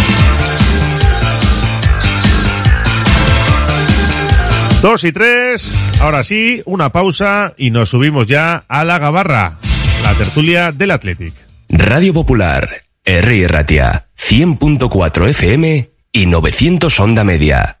Dos 4.82 5.04
y 5.04 5.12
tres, 5.12 5.74
ahora 6.00 6.22
sí, 6.24 6.62
una 6.66 6.90
pausa 6.90 7.54
y 7.56 7.70
nos 7.70 7.88
subimos 7.88 8.26
ya 8.26 8.64
a 8.68 8.84
la 8.84 8.98
gabarra, 8.98 9.56
la 10.02 10.14
tertulia 10.14 10.72
del 10.72 10.90
Athletic. 10.90 11.32
Radio 11.70 12.12
Popular, 12.12 12.68
R. 13.04 13.48
Ratia, 13.48 14.08
100.4 14.18 15.28
FM 15.30 15.90
y 16.12 16.26
900 16.26 17.00
Onda 17.00 17.24
Media. 17.24 17.76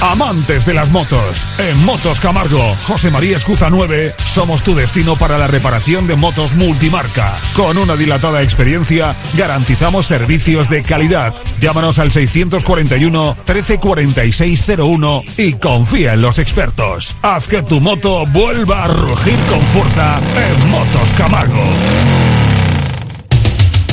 Amantes 0.00 0.64
de 0.64 0.74
las 0.74 0.90
motos, 0.90 1.44
en 1.58 1.84
Motos 1.84 2.20
Camargo, 2.20 2.76
José 2.86 3.10
María 3.10 3.36
Escuza 3.36 3.68
9, 3.68 4.14
somos 4.24 4.62
tu 4.62 4.74
destino 4.74 5.16
para 5.16 5.38
la 5.38 5.48
reparación 5.48 6.06
de 6.06 6.14
motos 6.14 6.54
multimarca. 6.54 7.36
Con 7.54 7.78
una 7.78 7.96
dilatada 7.96 8.42
experiencia, 8.42 9.16
garantizamos 9.34 10.06
servicios 10.06 10.70
de 10.70 10.84
calidad. 10.84 11.34
Llámanos 11.60 11.98
al 11.98 12.12
641 12.12 13.36
134601 13.44 15.22
y 15.36 15.54
confía 15.54 16.14
en 16.14 16.22
los 16.22 16.38
expertos. 16.38 17.16
Haz 17.22 17.48
que 17.48 17.62
tu 17.62 17.80
moto 17.80 18.24
vuelva 18.26 18.84
a 18.84 18.88
rugir 18.88 19.38
con 19.50 19.60
fuerza 19.60 20.20
en 20.20 20.70
Motos 20.70 21.10
Camargo. 21.16 21.64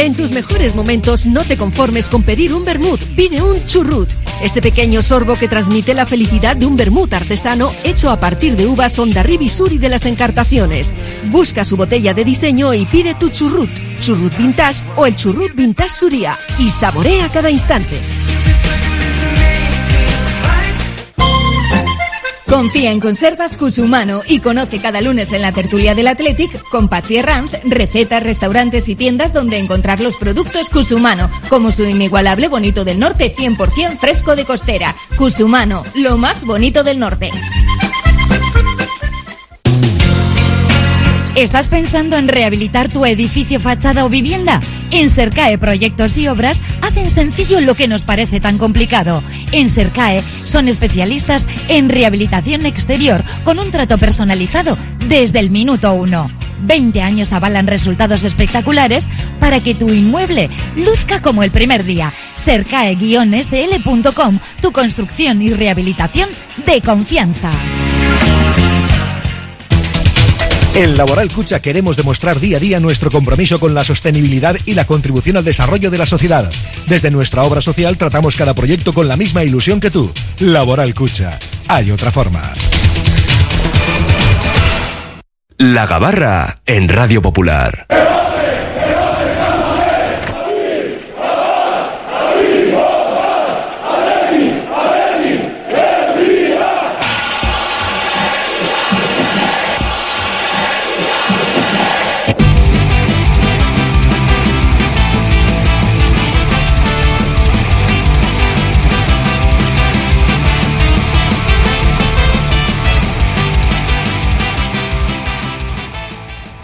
En 0.00 0.14
tus 0.14 0.32
mejores 0.32 0.74
momentos 0.74 1.26
no 1.26 1.44
te 1.44 1.58
conformes 1.58 2.08
con 2.08 2.22
pedir 2.22 2.54
un 2.54 2.64
vermut, 2.64 3.02
pide 3.16 3.42
un 3.42 3.62
churrut. 3.66 4.08
Ese 4.42 4.62
pequeño 4.62 5.02
sorbo 5.02 5.34
que 5.34 5.46
transmite 5.46 5.92
la 5.92 6.06
felicidad 6.06 6.56
de 6.56 6.64
un 6.64 6.74
vermut 6.74 7.12
artesano 7.12 7.70
hecho 7.84 8.08
a 8.08 8.18
partir 8.18 8.56
de 8.56 8.66
uvas 8.66 8.98
Ondarribi 8.98 9.50
Suri 9.50 9.76
de 9.76 9.90
las 9.90 10.06
Encartaciones. 10.06 10.94
Busca 11.26 11.66
su 11.66 11.76
botella 11.76 12.14
de 12.14 12.24
diseño 12.24 12.72
y 12.72 12.86
pide 12.86 13.14
tu 13.14 13.28
churrut, 13.28 13.68
churrut 14.00 14.34
vintage 14.38 14.86
o 14.96 15.04
el 15.04 15.16
churrut 15.16 15.54
vintage 15.54 15.90
Suria 15.90 16.38
y 16.58 16.70
saborea 16.70 17.28
cada 17.28 17.50
instante. 17.50 18.00
Confía 22.50 22.90
en 22.90 22.98
Conservas 22.98 23.56
Cusumano 23.56 24.22
y 24.26 24.40
conoce 24.40 24.80
cada 24.80 25.00
lunes 25.00 25.32
en 25.32 25.40
la 25.40 25.52
tertulia 25.52 25.94
del 25.94 26.08
Athletic 26.08 26.60
con 26.68 26.88
Pachi 26.88 27.18
Herranz 27.18 27.52
recetas, 27.62 28.24
restaurantes 28.24 28.88
y 28.88 28.96
tiendas 28.96 29.32
donde 29.32 29.56
encontrar 29.56 30.00
los 30.00 30.16
productos 30.16 30.68
Cusumano, 30.68 31.30
como 31.48 31.70
su 31.70 31.84
inigualable 31.84 32.48
bonito 32.48 32.84
del 32.84 32.98
norte 32.98 33.32
100% 33.36 33.98
fresco 33.98 34.34
de 34.34 34.44
costera. 34.44 34.96
Cusumano, 35.16 35.84
lo 35.94 36.18
más 36.18 36.44
bonito 36.44 36.82
del 36.82 36.98
norte. 36.98 37.30
¿Estás 41.40 41.70
pensando 41.70 42.18
en 42.18 42.28
rehabilitar 42.28 42.90
tu 42.90 43.06
edificio, 43.06 43.58
fachada 43.60 44.04
o 44.04 44.10
vivienda? 44.10 44.60
En 44.90 45.08
Sercae 45.08 45.56
Proyectos 45.56 46.18
y 46.18 46.28
Obras 46.28 46.62
hacen 46.82 47.08
sencillo 47.08 47.62
lo 47.62 47.74
que 47.74 47.88
nos 47.88 48.04
parece 48.04 48.40
tan 48.40 48.58
complicado. 48.58 49.22
En 49.50 49.70
Sercae 49.70 50.22
son 50.44 50.68
especialistas 50.68 51.48
en 51.68 51.88
rehabilitación 51.88 52.66
exterior 52.66 53.24
con 53.42 53.58
un 53.58 53.70
trato 53.70 53.96
personalizado 53.96 54.76
desde 55.08 55.38
el 55.38 55.48
minuto 55.48 55.94
uno. 55.94 56.30
20 56.60 57.00
años 57.00 57.32
avalan 57.32 57.66
resultados 57.66 58.24
espectaculares 58.24 59.08
para 59.40 59.62
que 59.62 59.74
tu 59.74 59.88
inmueble 59.88 60.50
luzca 60.76 61.22
como 61.22 61.42
el 61.42 61.50
primer 61.50 61.84
día. 61.84 62.12
Sercae-sl.com, 62.36 64.40
tu 64.60 64.72
construcción 64.72 65.40
y 65.40 65.54
rehabilitación 65.54 66.28
de 66.66 66.82
confianza. 66.82 67.50
En 70.74 70.96
Laboral 70.96 71.30
Cucha 71.30 71.60
queremos 71.60 71.96
demostrar 71.96 72.38
día 72.38 72.58
a 72.58 72.60
día 72.60 72.80
nuestro 72.80 73.10
compromiso 73.10 73.58
con 73.58 73.74
la 73.74 73.84
sostenibilidad 73.84 74.56
y 74.66 74.74
la 74.74 74.86
contribución 74.86 75.36
al 75.36 75.44
desarrollo 75.44 75.90
de 75.90 75.98
la 75.98 76.06
sociedad. 76.06 76.50
Desde 76.86 77.10
nuestra 77.10 77.42
obra 77.42 77.60
social 77.60 77.96
tratamos 77.96 78.36
cada 78.36 78.54
proyecto 78.54 78.94
con 78.94 79.08
la 79.08 79.16
misma 79.16 79.42
ilusión 79.42 79.80
que 79.80 79.90
tú. 79.90 80.12
Laboral 80.38 80.94
Cucha. 80.94 81.38
Hay 81.68 81.90
otra 81.90 82.12
forma. 82.12 82.52
La 85.58 85.86
Gabarra 85.86 86.60
en 86.64 86.88
Radio 86.88 87.20
Popular. 87.20 87.86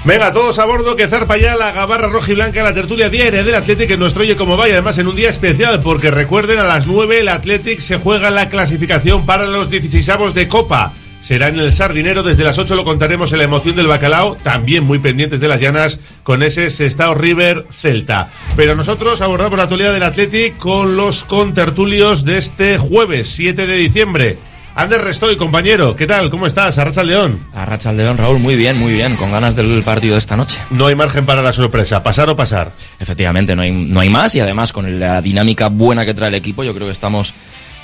Venga, 0.06 0.32
todos 0.32 0.60
a 0.60 0.64
bordo 0.66 0.94
que 0.94 1.08
zarpa 1.08 1.36
ya 1.36 1.56
la 1.56 1.72
gabarra 1.72 2.06
roja 2.06 2.30
y 2.30 2.36
blanca 2.36 2.62
la 2.62 2.72
tertulia 2.72 3.10
diaria 3.10 3.42
del 3.42 3.56
Athletic 3.56 3.90
en 3.90 3.98
nuestro 3.98 4.22
Oye 4.22 4.36
Como 4.36 4.56
Vaya, 4.56 4.74
además 4.74 4.96
en 4.98 5.08
un 5.08 5.16
día 5.16 5.30
especial, 5.30 5.80
porque 5.80 6.12
recuerden 6.12 6.60
a 6.60 6.64
las 6.64 6.86
9 6.86 7.18
el 7.18 7.28
Athletic 7.28 7.80
se 7.80 7.96
juega 7.98 8.30
la 8.30 8.48
clasificación 8.48 9.26
para 9.26 9.46
los 9.46 9.68
16avos 9.68 10.32
de 10.32 10.46
Copa. 10.46 10.92
Será 11.22 11.48
en 11.48 11.58
el 11.58 11.72
Sardinero, 11.72 12.22
desde 12.22 12.44
las 12.44 12.56
8 12.56 12.76
lo 12.76 12.84
contaremos 12.84 13.32
en 13.32 13.38
la 13.38 13.44
emoción 13.44 13.74
del 13.74 13.88
bacalao, 13.88 14.36
también 14.36 14.84
muy 14.84 15.00
pendientes 15.00 15.40
de 15.40 15.48
las 15.48 15.60
llanas 15.60 15.98
con 16.22 16.44
ese 16.44 16.70
Sestao 16.70 17.16
River 17.16 17.66
Celta. 17.72 18.30
Pero 18.54 18.76
nosotros 18.76 19.20
abordamos 19.22 19.56
la 19.56 19.64
actualidad 19.64 19.92
del 19.92 20.04
Athletic 20.04 20.56
con 20.56 20.94
los 20.94 21.24
contertulios 21.24 22.24
de 22.24 22.38
este 22.38 22.78
jueves 22.78 23.28
7 23.30 23.66
de 23.66 23.74
diciembre. 23.74 24.38
Ander 24.78 25.00
Restoy, 25.00 25.36
compañero, 25.36 25.96
¿qué 25.96 26.06
tal? 26.06 26.28
¿Cómo 26.28 26.46
estás? 26.46 26.76
Arracha 26.76 27.00
el 27.00 27.06
León. 27.06 27.40
Arracha 27.54 27.92
el 27.92 27.96
León, 27.96 28.18
Raúl, 28.18 28.38
muy 28.38 28.56
bien, 28.56 28.78
muy 28.78 28.92
bien, 28.92 29.16
con 29.16 29.32
ganas 29.32 29.56
del 29.56 29.82
partido 29.82 30.12
de 30.12 30.18
esta 30.18 30.36
noche. 30.36 30.60
No 30.68 30.86
hay 30.86 30.94
margen 30.94 31.24
para 31.24 31.40
la 31.40 31.54
sorpresa, 31.54 32.02
pasar 32.02 32.28
o 32.28 32.36
pasar. 32.36 32.72
Efectivamente, 33.00 33.56
no 33.56 33.62
hay, 33.62 33.72
no 33.72 34.00
hay 34.00 34.10
más 34.10 34.34
y 34.34 34.40
además 34.40 34.74
con 34.74 35.00
la 35.00 35.22
dinámica 35.22 35.68
buena 35.70 36.04
que 36.04 36.12
trae 36.12 36.28
el 36.28 36.34
equipo, 36.34 36.62
yo 36.62 36.74
creo 36.74 36.88
que 36.88 36.92
estamos 36.92 37.32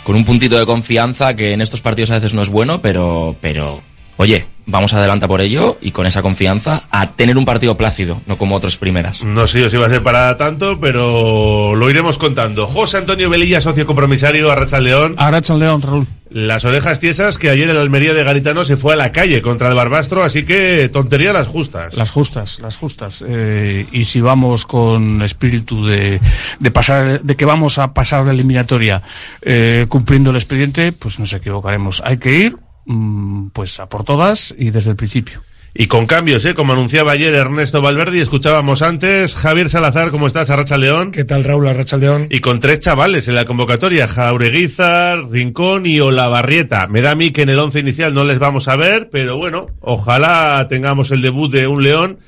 con 0.05 0.17
un 0.17 0.27
puntito 0.27 0.59
de 0.59 0.67
confianza 0.67 1.35
que 1.35 1.55
en 1.55 1.63
estos 1.63 1.81
partidos 1.81 2.11
a 2.11 2.17
veces 2.17 2.35
no 2.35 2.43
es 2.43 2.51
bueno, 2.51 2.83
pero, 2.83 3.37
pero 3.41 3.81
oye, 4.19 4.45
vamos 4.67 4.93
adelante 4.93 5.27
por 5.27 5.41
ello 5.41 5.79
y 5.81 5.93
con 5.93 6.05
esa 6.05 6.21
confianza 6.21 6.83
a 6.91 7.07
tener 7.07 7.39
un 7.39 7.47
partido 7.47 7.75
plácido, 7.75 8.21
no 8.27 8.37
como 8.37 8.57
otras 8.57 8.77
primeras. 8.77 9.23
No 9.23 9.47
sé 9.47 9.71
si 9.71 9.79
va 9.79 9.87
a 9.87 9.91
ser 9.91 10.03
para 10.03 10.37
tanto, 10.37 10.79
pero 10.79 11.75
lo 11.75 11.89
iremos 11.89 12.19
contando. 12.19 12.67
José 12.67 12.99
Antonio 12.99 13.31
Velilla, 13.31 13.63
socio 13.63 13.87
compromisario, 13.87 14.53
Arracha 14.53 14.77
el 14.77 14.85
León. 14.85 15.15
Arracha 15.17 15.55
el 15.55 15.61
León, 15.61 15.81
Raúl. 15.81 16.07
Las 16.33 16.65
orejas 16.65 16.99
tiesas 16.99 17.37
que 17.37 17.51
ayer 17.51 17.69
el 17.69 17.77
Almería 17.77 18.15
de 18.15 18.25
Garitano 18.25 18.65
se 18.65 18.79
fue 18.79 18.95
a 18.95 18.97
la 18.97 19.13
calle 19.13 19.43
contra 19.43 19.69
el 19.69 19.75
Barbastro, 19.75 20.23
así 20.23 20.47
que 20.47 20.89
tontería 20.89 21.33
las 21.35 21.47
justas. 21.47 21.95
Las 21.95 22.11
justas, 22.11 22.59
las 22.61 22.79
justas. 22.79 23.23
Eh, 23.27 23.87
y 23.93 24.07
si 24.07 24.23
vamos 24.23 24.65
con 24.65 25.21
espíritu 25.21 25.85
de, 25.85 26.21
de 26.59 26.71
pasar, 26.71 27.21
de 27.21 27.37
que 27.37 27.45
vamos 27.45 27.79
a 27.79 27.93
pasar 27.93 28.25
la 28.25 28.33
eliminatoria 28.33 29.03
eh, 29.43 29.85
cumpliendo 29.89 30.31
el 30.31 30.37
expediente, 30.37 30.93
pues 30.93 31.19
nos 31.19 31.35
equivocaremos. 31.35 32.03
Hay 32.03 32.17
que 32.17 32.33
ir, 32.33 32.57
mm, 32.87 33.49
pues 33.49 33.79
a 33.79 33.91
por 33.91 34.05
todas 34.05 34.55
y 34.57 34.71
desde 34.71 34.91
el 34.91 34.97
principio. 34.97 35.43
Y 35.75 35.87
con 35.87 36.07
cambios, 36.07 36.45
¿eh? 36.45 36.55
como 36.55 36.75
anunciaba 36.75 37.13
ayer 37.13 37.33
Ernesto 37.35 37.81
Valverde 37.81 38.19
y 38.19 38.21
escuchábamos 38.21 38.83
antes, 38.83 39.35
Javier 39.35 39.71
Salazar, 39.71 40.11
¿cómo 40.11 40.27
estás? 40.27 40.51
Arracha 40.51 40.77
León. 40.77 41.13
¿Qué 41.13 41.25
tal, 41.25 41.45
Raúl? 41.45 41.67
Arracha 41.67 41.97
León. 41.97 42.27
Y 42.29 42.41
con 42.41 42.61
tres 42.61 42.81
chavales 42.81 43.27
en 43.27 43.37
la 43.37 43.47
convocatoria, 43.47 44.07
Jaureguizar, 44.07 45.31
Rincón 45.31 45.87
y 45.87 45.99
Olavarrieta. 45.99 46.89
Me 46.89 47.01
da 47.01 47.13
a 47.13 47.15
mí 47.15 47.31
que 47.31 47.43
en 47.43 47.49
el 47.49 47.59
once 47.59 47.81
inicial 47.81 48.13
no 48.13 48.25
les 48.25 48.39
vamos 48.39 48.69
a 48.69 48.77
ver, 48.77 49.09
pero 49.11 49.39
bueno, 49.39 49.67
ojalá 49.81 50.67
tengamos 50.69 51.11
el 51.11 51.23
debut 51.23 51.51
de 51.51 51.67
un 51.67 51.83
León 51.83 52.19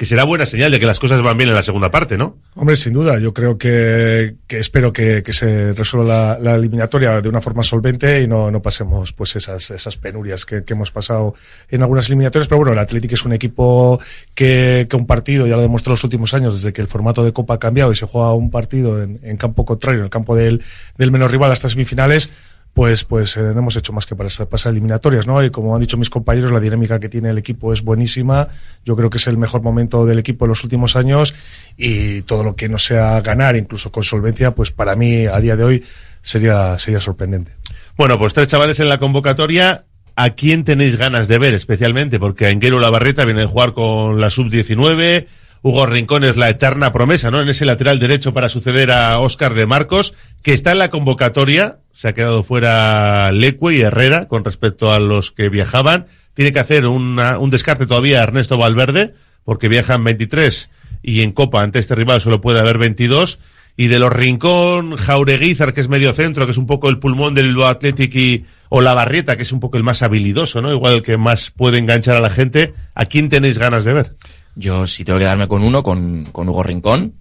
que 0.00 0.06
será 0.06 0.24
buena 0.24 0.46
señal 0.46 0.70
de 0.70 0.80
que 0.80 0.86
las 0.86 0.98
cosas 0.98 1.20
van 1.20 1.36
bien 1.36 1.50
en 1.50 1.54
la 1.54 1.60
segunda 1.60 1.90
parte, 1.90 2.16
¿no? 2.16 2.38
Hombre, 2.54 2.74
sin 2.74 2.94
duda. 2.94 3.18
Yo 3.18 3.34
creo 3.34 3.58
que, 3.58 4.36
que 4.46 4.58
espero 4.58 4.94
que, 4.94 5.22
que 5.22 5.34
se 5.34 5.74
resuelva 5.74 6.38
la, 6.38 6.38
la, 6.40 6.54
eliminatoria 6.54 7.20
de 7.20 7.28
una 7.28 7.42
forma 7.42 7.62
solvente 7.62 8.22
y 8.22 8.26
no, 8.26 8.50
no 8.50 8.62
pasemos 8.62 9.12
pues 9.12 9.36
esas, 9.36 9.70
esas 9.70 9.98
penurias 9.98 10.46
que, 10.46 10.64
que, 10.64 10.72
hemos 10.72 10.90
pasado 10.90 11.34
en 11.68 11.82
algunas 11.82 12.06
eliminatorias. 12.06 12.48
Pero 12.48 12.56
bueno, 12.60 12.72
el 12.72 12.78
Atlético 12.78 13.12
es 13.12 13.26
un 13.26 13.34
equipo 13.34 14.00
que, 14.34 14.86
que 14.88 14.96
un 14.96 15.06
partido, 15.06 15.46
ya 15.46 15.56
lo 15.56 15.60
demostró 15.60 15.92
los 15.92 16.02
últimos 16.02 16.32
años, 16.32 16.54
desde 16.54 16.72
que 16.72 16.80
el 16.80 16.88
formato 16.88 17.22
de 17.22 17.34
Copa 17.34 17.56
ha 17.56 17.58
cambiado 17.58 17.92
y 17.92 17.96
se 17.96 18.06
juega 18.06 18.32
un 18.32 18.50
partido 18.50 19.02
en, 19.02 19.20
en 19.22 19.36
campo 19.36 19.66
contrario, 19.66 19.98
en 19.98 20.04
el 20.04 20.10
campo 20.10 20.34
del, 20.34 20.62
del 20.96 21.10
menor 21.10 21.30
rival 21.30 21.52
hasta 21.52 21.68
semifinales, 21.68 22.30
pues, 22.72 23.04
pues 23.04 23.36
eh, 23.36 23.40
hemos 23.40 23.76
hecho 23.76 23.92
más 23.92 24.06
que 24.06 24.14
para 24.14 24.28
pasar 24.48 24.72
eliminatorias, 24.72 25.26
¿no? 25.26 25.42
Y 25.44 25.50
como 25.50 25.74
han 25.74 25.80
dicho 25.80 25.96
mis 25.96 26.10
compañeros, 26.10 26.52
la 26.52 26.60
dinámica 26.60 27.00
que 27.00 27.08
tiene 27.08 27.30
el 27.30 27.38
equipo 27.38 27.72
es 27.72 27.82
buenísima. 27.82 28.48
Yo 28.84 28.96
creo 28.96 29.10
que 29.10 29.18
es 29.18 29.26
el 29.26 29.36
mejor 29.36 29.62
momento 29.62 30.06
del 30.06 30.18
equipo 30.18 30.44
en 30.44 30.50
los 30.50 30.62
últimos 30.62 30.96
años 30.96 31.34
y 31.76 32.22
todo 32.22 32.44
lo 32.44 32.54
que 32.54 32.68
no 32.68 32.78
sea 32.78 33.20
ganar, 33.20 33.56
incluso 33.56 33.90
con 33.90 34.04
solvencia, 34.04 34.54
pues 34.54 34.70
para 34.70 34.94
mí 34.96 35.26
a 35.26 35.40
día 35.40 35.56
de 35.56 35.64
hoy 35.64 35.84
sería, 36.22 36.78
sería 36.78 37.00
sorprendente. 37.00 37.52
Bueno, 37.96 38.18
pues 38.18 38.32
tres 38.32 38.46
chavales 38.46 38.78
en 38.80 38.88
la 38.88 38.98
convocatoria. 38.98 39.84
¿A 40.16 40.30
quién 40.30 40.64
tenéis 40.64 40.96
ganas 40.96 41.28
de 41.28 41.38
ver 41.38 41.54
especialmente? 41.54 42.18
Porque 42.18 42.50
Enguero 42.50 42.78
Lavarreta 42.78 43.24
viene 43.24 43.40
de 43.40 43.46
jugar 43.46 43.72
con 43.72 44.20
la 44.20 44.28
sub-19. 44.28 45.26
Hugo 45.62 45.86
Rincón 45.86 46.24
es 46.24 46.36
la 46.36 46.48
eterna 46.48 46.92
promesa, 46.92 47.30
¿no? 47.30 47.42
En 47.42 47.48
ese 47.48 47.64
lateral 47.64 47.98
derecho 47.98 48.32
para 48.32 48.48
suceder 48.48 48.90
a 48.90 49.18
Óscar 49.18 49.54
de 49.54 49.66
Marcos, 49.66 50.14
que 50.42 50.52
está 50.52 50.72
en 50.72 50.78
la 50.78 50.88
convocatoria. 50.88 51.78
Se 51.92 52.08
ha 52.08 52.14
quedado 52.14 52.42
fuera 52.42 53.30
Lecue 53.32 53.74
y 53.74 53.82
Herrera 53.82 54.26
con 54.26 54.44
respecto 54.44 54.92
a 54.92 55.00
los 55.00 55.32
que 55.32 55.48
viajaban. 55.50 56.06
Tiene 56.32 56.52
que 56.52 56.60
hacer 56.60 56.86
un 56.86 57.50
descarte 57.50 57.86
todavía 57.86 58.22
Ernesto 58.22 58.56
Valverde, 58.56 59.12
porque 59.44 59.68
viajan 59.68 60.04
23 60.04 60.70
y 61.02 61.22
en 61.22 61.32
Copa 61.32 61.62
ante 61.62 61.78
este 61.78 61.94
rival 61.94 62.20
solo 62.20 62.40
puede 62.40 62.60
haber 62.60 62.78
22. 62.78 63.38
Y 63.76 63.86
de 63.86 63.98
los 63.98 64.12
Rincón, 64.12 64.96
Jaureguizar, 64.96 65.72
que 65.72 65.80
es 65.80 65.88
medio 65.88 66.12
centro, 66.12 66.44
que 66.44 66.52
es 66.52 66.58
un 66.58 66.66
poco 66.66 66.88
el 66.88 66.98
pulmón 66.98 67.34
del 67.34 67.46
Bilbao 67.46 67.68
Athletic 67.68 68.14
y 68.14 68.44
o 68.68 68.80
la 68.80 68.94
Barrieta, 68.94 69.36
que 69.36 69.42
es 69.42 69.52
un 69.52 69.60
poco 69.60 69.78
el 69.78 69.84
más 69.84 70.02
habilidoso, 70.02 70.60
¿no? 70.60 70.72
Igual 70.72 70.94
el 70.94 71.02
que 71.02 71.16
más 71.16 71.50
puede 71.50 71.78
enganchar 71.78 72.16
a 72.16 72.20
la 72.20 72.30
gente. 72.30 72.74
¿A 72.94 73.06
quién 73.06 73.28
tenéis 73.28 73.58
ganas 73.58 73.84
de 73.84 73.94
ver? 73.94 74.16
Yo 74.60 74.86
sí 74.86 75.04
tengo 75.04 75.18
que 75.18 75.24
darme 75.24 75.48
con 75.48 75.64
uno, 75.64 75.82
con, 75.82 76.26
con 76.26 76.48
Hugo 76.48 76.62
Rincón. 76.62 77.14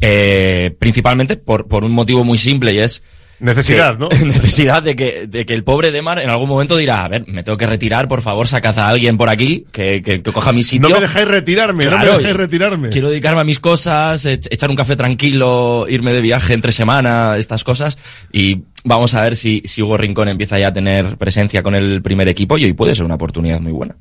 Eh, 0.00 0.74
principalmente 0.78 1.36
por, 1.36 1.66
por 1.66 1.84
un 1.84 1.92
motivo 1.92 2.22
muy 2.24 2.38
simple 2.38 2.72
y 2.72 2.78
es 2.78 3.02
Necesidad, 3.42 3.98
que, 3.98 3.98
¿no? 3.98 4.08
Necesidad 4.24 4.84
de 4.84 4.94
que, 4.94 5.26
de 5.26 5.44
que 5.44 5.52
el 5.52 5.64
pobre 5.64 5.90
Demar 5.90 6.20
en 6.20 6.30
algún 6.30 6.48
momento 6.48 6.76
dirá, 6.76 7.04
a 7.04 7.08
ver, 7.08 7.24
me 7.26 7.42
tengo 7.42 7.58
que 7.58 7.66
retirar, 7.66 8.06
por 8.06 8.22
favor, 8.22 8.46
sacad 8.46 8.78
a 8.78 8.88
alguien 8.88 9.16
por 9.16 9.28
aquí 9.28 9.66
que, 9.72 10.00
que, 10.00 10.22
que 10.22 10.32
coja 10.32 10.52
mi 10.52 10.62
sitio. 10.62 10.88
No 10.88 10.94
me 10.94 11.00
dejáis 11.00 11.26
retirarme, 11.26 11.84
claro, 11.84 12.04
no 12.04 12.12
me 12.12 12.18
dejáis 12.18 12.36
retirarme. 12.36 12.88
Quiero 12.90 13.08
dedicarme 13.08 13.40
a 13.40 13.44
mis 13.44 13.58
cosas, 13.58 14.24
echar 14.26 14.70
un 14.70 14.76
café 14.76 14.94
tranquilo, 14.94 15.86
irme 15.88 16.12
de 16.12 16.20
viaje 16.20 16.54
entre 16.54 16.70
semana, 16.70 17.36
estas 17.36 17.64
cosas. 17.64 17.98
Y 18.32 18.62
vamos 18.84 19.14
a 19.14 19.22
ver 19.22 19.34
si, 19.34 19.60
si 19.64 19.82
Hugo 19.82 19.96
Rincón 19.96 20.28
empieza 20.28 20.60
ya 20.60 20.68
a 20.68 20.72
tener 20.72 21.16
presencia 21.16 21.64
con 21.64 21.74
el 21.74 22.00
primer 22.00 22.28
equipo 22.28 22.58
y 22.58 22.64
hoy 22.64 22.74
puede 22.74 22.94
ser 22.94 23.04
una 23.04 23.16
oportunidad 23.16 23.60
muy 23.60 23.72
buena. 23.72 23.96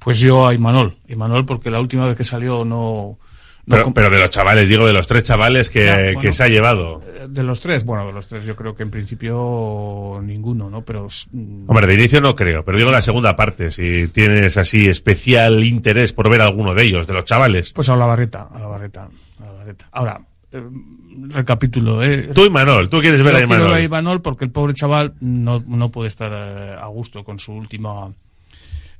Pues 0.00 0.18
yo 0.18 0.46
a 0.46 0.54
Imanol, 0.54 0.96
Imanol 1.08 1.44
porque 1.46 1.70
la 1.70 1.78
última 1.80 2.06
vez 2.06 2.16
que 2.16 2.24
salió 2.24 2.64
no, 2.64 3.18
Pero, 3.68 3.92
pero 3.94 4.08
de 4.10 4.18
los 4.18 4.30
chavales, 4.30 4.68
digo, 4.68 4.86
de 4.86 4.92
los 4.94 5.06
tres 5.06 5.22
chavales 5.24 5.68
que, 5.70 5.84
Ya, 5.84 5.96
bueno. 5.96 6.20
que 6.20 6.32
se 6.32 6.42
ha 6.42 6.48
llevado. 6.48 7.00
Eh, 7.06 7.26
De 7.28 7.42
los 7.42 7.60
tres, 7.60 7.84
bueno, 7.84 8.06
de 8.06 8.12
los 8.14 8.26
tres 8.26 8.44
yo 8.46 8.56
creo 8.56 8.74
que 8.74 8.82
en 8.82 8.90
principio 8.90 10.18
ninguno, 10.22 10.70
¿no? 10.70 10.82
Pero 10.82 11.06
mm, 11.32 11.68
Hombre, 11.68 11.86
de 11.86 11.94
inicio 11.94 12.20
no 12.20 12.34
creo, 12.34 12.64
pero 12.64 12.78
digo 12.78 12.90
la 12.90 13.02
segunda 13.02 13.36
parte, 13.36 13.70
si 13.70 14.08
tienes 14.08 14.56
así 14.56 14.88
especial 14.88 15.62
interés 15.64 16.12
por 16.14 16.28
ver 16.30 16.40
alguno 16.40 16.74
de 16.74 16.84
ellos, 16.84 17.06
de 17.06 17.12
los 17.12 17.24
chavales. 17.24 17.72
pues 17.74 17.88
a 17.90 17.96
la 17.96 18.06
barreta, 18.06 18.48
a 18.52 18.58
la 18.58 18.66
barreta, 18.66 19.08
a 19.40 19.44
la 19.44 19.52
barreta. 19.52 19.86
Ahora, 19.92 20.20
eh, 20.52 20.62
recapitulo, 21.28 22.02
¿eh? 22.02 22.30
Tú 22.34 22.44
y 22.46 22.50
Manol, 22.50 22.88
tú 22.88 23.00
quieres 23.00 23.22
ver 23.22 23.32
Yo 23.32 23.36
a 23.36 23.40
quiero 23.40 23.54
Imanol. 23.54 23.72
ver 23.72 23.80
a 23.82 23.84
Imanol 23.84 24.22
porque 24.22 24.44
el 24.46 24.50
pobre 24.50 24.74
chaval 24.74 25.14
no, 25.20 25.62
no 25.66 25.90
puede 25.90 26.08
estar 26.08 26.32
eh, 26.34 26.74
a 26.80 26.86
gusto 26.86 27.22
con 27.24 27.38
su 27.38 27.52
última 27.52 28.12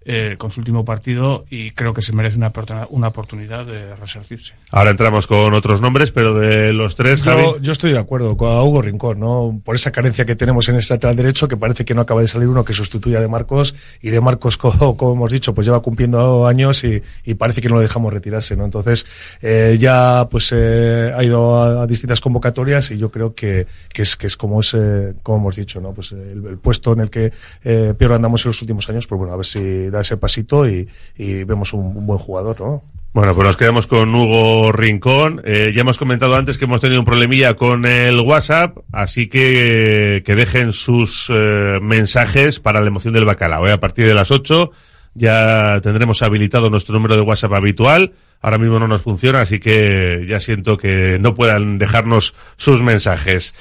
eh, 0.05 0.37
con 0.39 0.51
su 0.51 0.61
último 0.61 0.85
partido 0.85 1.45
y 1.51 1.73
creo 1.73 1.93
que 1.95 2.03
se 2.03 2.13
merece 2.13 2.37
una, 2.39 2.53
una 2.91 3.09
oportunidad 3.09 3.67
de 3.67 3.95
resarcirse. 3.97 4.55
Ahora 4.71 4.91
entramos 4.93 5.27
con 5.27 5.53
otros 5.55 5.81
nombres, 5.81 6.11
pero 6.11 6.35
de 6.35 6.73
los 6.73 6.97
tres, 6.97 7.23
Javi. 7.23 7.43
Yo, 7.43 7.59
yo 7.61 7.73
estoy 7.73 7.93
de 7.93 7.99
acuerdo 7.99 8.37
con 8.37 8.51
Hugo 8.61 8.83
Rincón, 8.83 9.21
¿no? 9.21 9.61
Por 9.65 9.75
esa 9.75 9.93
carencia 9.93 10.25
que 10.25 10.37
tenemos 10.37 10.69
en 10.69 10.77
este 10.77 10.95
lateral 10.95 11.17
derecho, 11.17 11.49
que 11.49 11.57
parece 11.57 11.85
que 11.85 11.95
no 11.95 12.01
acaba 12.03 12.21
de 12.23 12.29
salir 12.29 12.49
uno 12.49 12.65
que 12.65 12.73
sustituya 12.73 13.19
a 13.19 13.21
de 13.21 13.29
Marcos, 13.29 13.75
y 14.01 14.11
de 14.11 14.21
Marcos, 14.21 14.57
co- 14.59 14.97
como, 14.97 15.13
hemos 15.15 15.33
dicho, 15.33 15.55
pues 15.55 15.67
lleva 15.67 15.81
cumpliendo 15.81 16.47
años 16.47 16.83
y, 16.85 17.03
y 17.25 17.35
parece 17.35 17.61
que 17.61 17.69
no 17.69 17.75
lo 17.77 17.81
dejamos 17.83 18.13
retirarse, 18.13 18.57
¿no? 18.57 18.65
Entonces, 18.65 19.07
eh, 19.43 19.77
ya 19.79 20.27
pues 20.31 20.51
eh, 20.57 21.13
ha 21.15 21.23
ido 21.23 21.61
a, 21.63 21.83
a 21.83 21.87
distintas 21.87 22.21
convocatorias 22.21 22.91
y 22.91 22.99
yo 22.99 23.11
creo 23.11 23.35
que, 23.35 23.67
que 23.93 24.03
es 24.03 24.17
que 24.17 24.27
es 24.27 24.37
como 24.37 24.61
es, 24.61 24.73
eh, 24.75 25.15
como 25.23 25.39
hemos 25.39 25.57
dicho, 25.57 25.81
¿no? 25.81 25.93
Pues 25.93 26.13
el, 26.13 26.45
el 26.47 26.59
puesto 26.59 26.93
en 26.95 27.01
el 27.01 27.11
que 27.11 27.33
eh, 27.65 27.95
peor 27.99 28.15
andamos 28.15 28.45
en 28.45 28.51
los 28.51 28.63
últimos 28.63 28.89
años, 28.89 29.07
pues 29.07 29.19
bueno, 29.19 29.35
a 29.35 29.37
ver 29.37 29.47
si 29.47 29.90
da 29.91 30.01
ese 30.01 30.17
pasito 30.17 30.69
y, 30.69 30.89
vemos 31.19 31.73
un, 31.73 32.07
buen 32.07 32.19
jugador, 32.19 32.61
¿no? 32.61 32.83
Bueno, 33.13 33.35
pues 33.35 33.45
nos 33.45 33.57
quedamos 33.57 33.89
con 33.89 34.15
Hugo 34.15 34.71
Rincón. 34.71 35.43
Eh, 35.45 35.73
ya 35.75 35.81
hemos 35.81 35.99
comentado 35.99 36.37
antes 36.37 36.59
que 36.59 36.67
hemos 36.67 36.81
tenido 36.81 37.01
un 37.01 37.05
problemilla 37.05 37.55
con 37.55 37.85
el 37.85 38.21
WhatsApp, 38.21 38.79
así 38.93 39.27
que 39.27 40.23
que 40.25 40.37
dejen 40.37 40.73
sus 40.73 41.27
eh, 41.29 41.81
mensajes 41.83 42.61
para 42.61 42.81
la 42.81 42.87
emoción 42.87 43.13
del 43.13 43.25
bacalao. 43.25 43.67
¿eh? 43.67 43.73
A 43.73 43.81
partir 43.81 44.07
de 44.07 44.15
las 44.15 44.31
8 44.31 44.71
ya 45.15 45.81
tendremos 45.83 46.23
habilitado 46.23 46.71
nuestro 46.71 46.95
número 46.95 47.17
de 47.17 47.23
WhatsApp 47.23 47.55
habitual. 47.55 48.13
Ahora 48.43 48.59
mismo 48.59 48.79
no 48.79 48.87
nos 48.87 49.03
funciona, 49.03 49.41
así 49.41 49.59
que 49.59 50.25
ya 50.29 50.39
siento 50.39 50.77
que 50.77 51.19
no 51.21 51.35
puedan 51.35 51.79
dejarnos 51.79 52.35
sus 52.57 52.81
mensajes. 52.81 53.57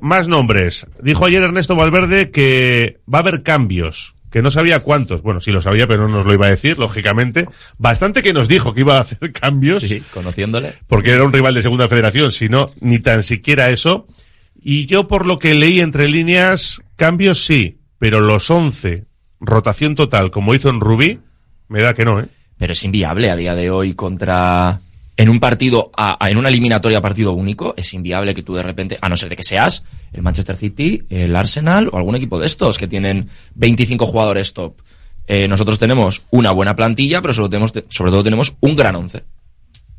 Más 0.00 0.26
nombres. 0.26 0.86
Dijo 1.00 1.24
ayer 1.24 1.44
Ernesto 1.44 1.76
Valverde 1.76 2.32
que 2.32 2.98
va 3.12 3.18
a 3.18 3.22
haber 3.22 3.44
cambios 3.44 4.14
que 4.34 4.42
no 4.42 4.50
sabía 4.50 4.80
cuántos. 4.80 5.22
Bueno, 5.22 5.40
sí 5.40 5.52
lo 5.52 5.62
sabía, 5.62 5.86
pero 5.86 6.08
no 6.08 6.16
nos 6.16 6.26
lo 6.26 6.34
iba 6.34 6.46
a 6.46 6.50
decir, 6.50 6.76
lógicamente. 6.76 7.46
Bastante 7.78 8.20
que 8.20 8.32
nos 8.32 8.48
dijo 8.48 8.74
que 8.74 8.80
iba 8.80 8.96
a 8.96 9.02
hacer 9.02 9.32
cambios. 9.40 9.80
Sí, 9.80 9.88
sí, 9.88 10.02
conociéndole. 10.12 10.74
Porque 10.88 11.12
era 11.12 11.22
un 11.22 11.32
rival 11.32 11.54
de 11.54 11.62
segunda 11.62 11.86
federación, 11.86 12.32
si 12.32 12.48
no, 12.48 12.72
ni 12.80 12.98
tan 12.98 13.22
siquiera 13.22 13.70
eso. 13.70 14.08
Y 14.60 14.86
yo, 14.86 15.06
por 15.06 15.24
lo 15.24 15.38
que 15.38 15.54
leí 15.54 15.78
entre 15.78 16.08
líneas, 16.08 16.82
cambios 16.96 17.46
sí, 17.46 17.78
pero 18.00 18.18
los 18.18 18.50
11, 18.50 19.04
rotación 19.38 19.94
total, 19.94 20.32
como 20.32 20.52
hizo 20.52 20.68
en 20.68 20.80
Rubí, 20.80 21.20
me 21.68 21.80
da 21.80 21.94
que 21.94 22.04
no, 22.04 22.18
¿eh? 22.18 22.26
Pero 22.58 22.72
es 22.72 22.82
inviable 22.82 23.30
a 23.30 23.36
día 23.36 23.54
de 23.54 23.70
hoy 23.70 23.94
contra... 23.94 24.80
En 25.16 25.28
un 25.28 25.38
partido, 25.38 25.92
a- 25.96 26.16
a- 26.24 26.30
en 26.30 26.38
una 26.38 26.48
eliminatoria 26.48 26.98
a 26.98 27.00
partido 27.00 27.32
único, 27.32 27.74
es 27.76 27.94
inviable 27.94 28.34
que 28.34 28.42
tú 28.42 28.54
de 28.54 28.62
repente, 28.64 28.98
a 29.00 29.08
no 29.08 29.16
ser 29.16 29.28
de 29.28 29.36
que 29.36 29.44
seas 29.44 29.84
el 30.12 30.22
Manchester 30.22 30.56
City, 30.56 31.04
el 31.08 31.36
Arsenal 31.36 31.88
o 31.92 31.96
algún 31.98 32.16
equipo 32.16 32.38
de 32.40 32.46
estos 32.46 32.78
que 32.78 32.88
tienen 32.88 33.28
25 33.54 34.06
jugadores 34.06 34.52
top. 34.54 34.80
Eh, 35.26 35.46
nosotros 35.48 35.78
tenemos 35.78 36.24
una 36.30 36.50
buena 36.50 36.74
plantilla, 36.76 37.22
pero 37.22 37.32
sobre, 37.32 37.48
tenemos, 37.50 37.72
sobre 37.90 38.10
todo 38.10 38.24
tenemos 38.24 38.54
un 38.60 38.74
gran 38.76 38.96
once. 38.96 39.22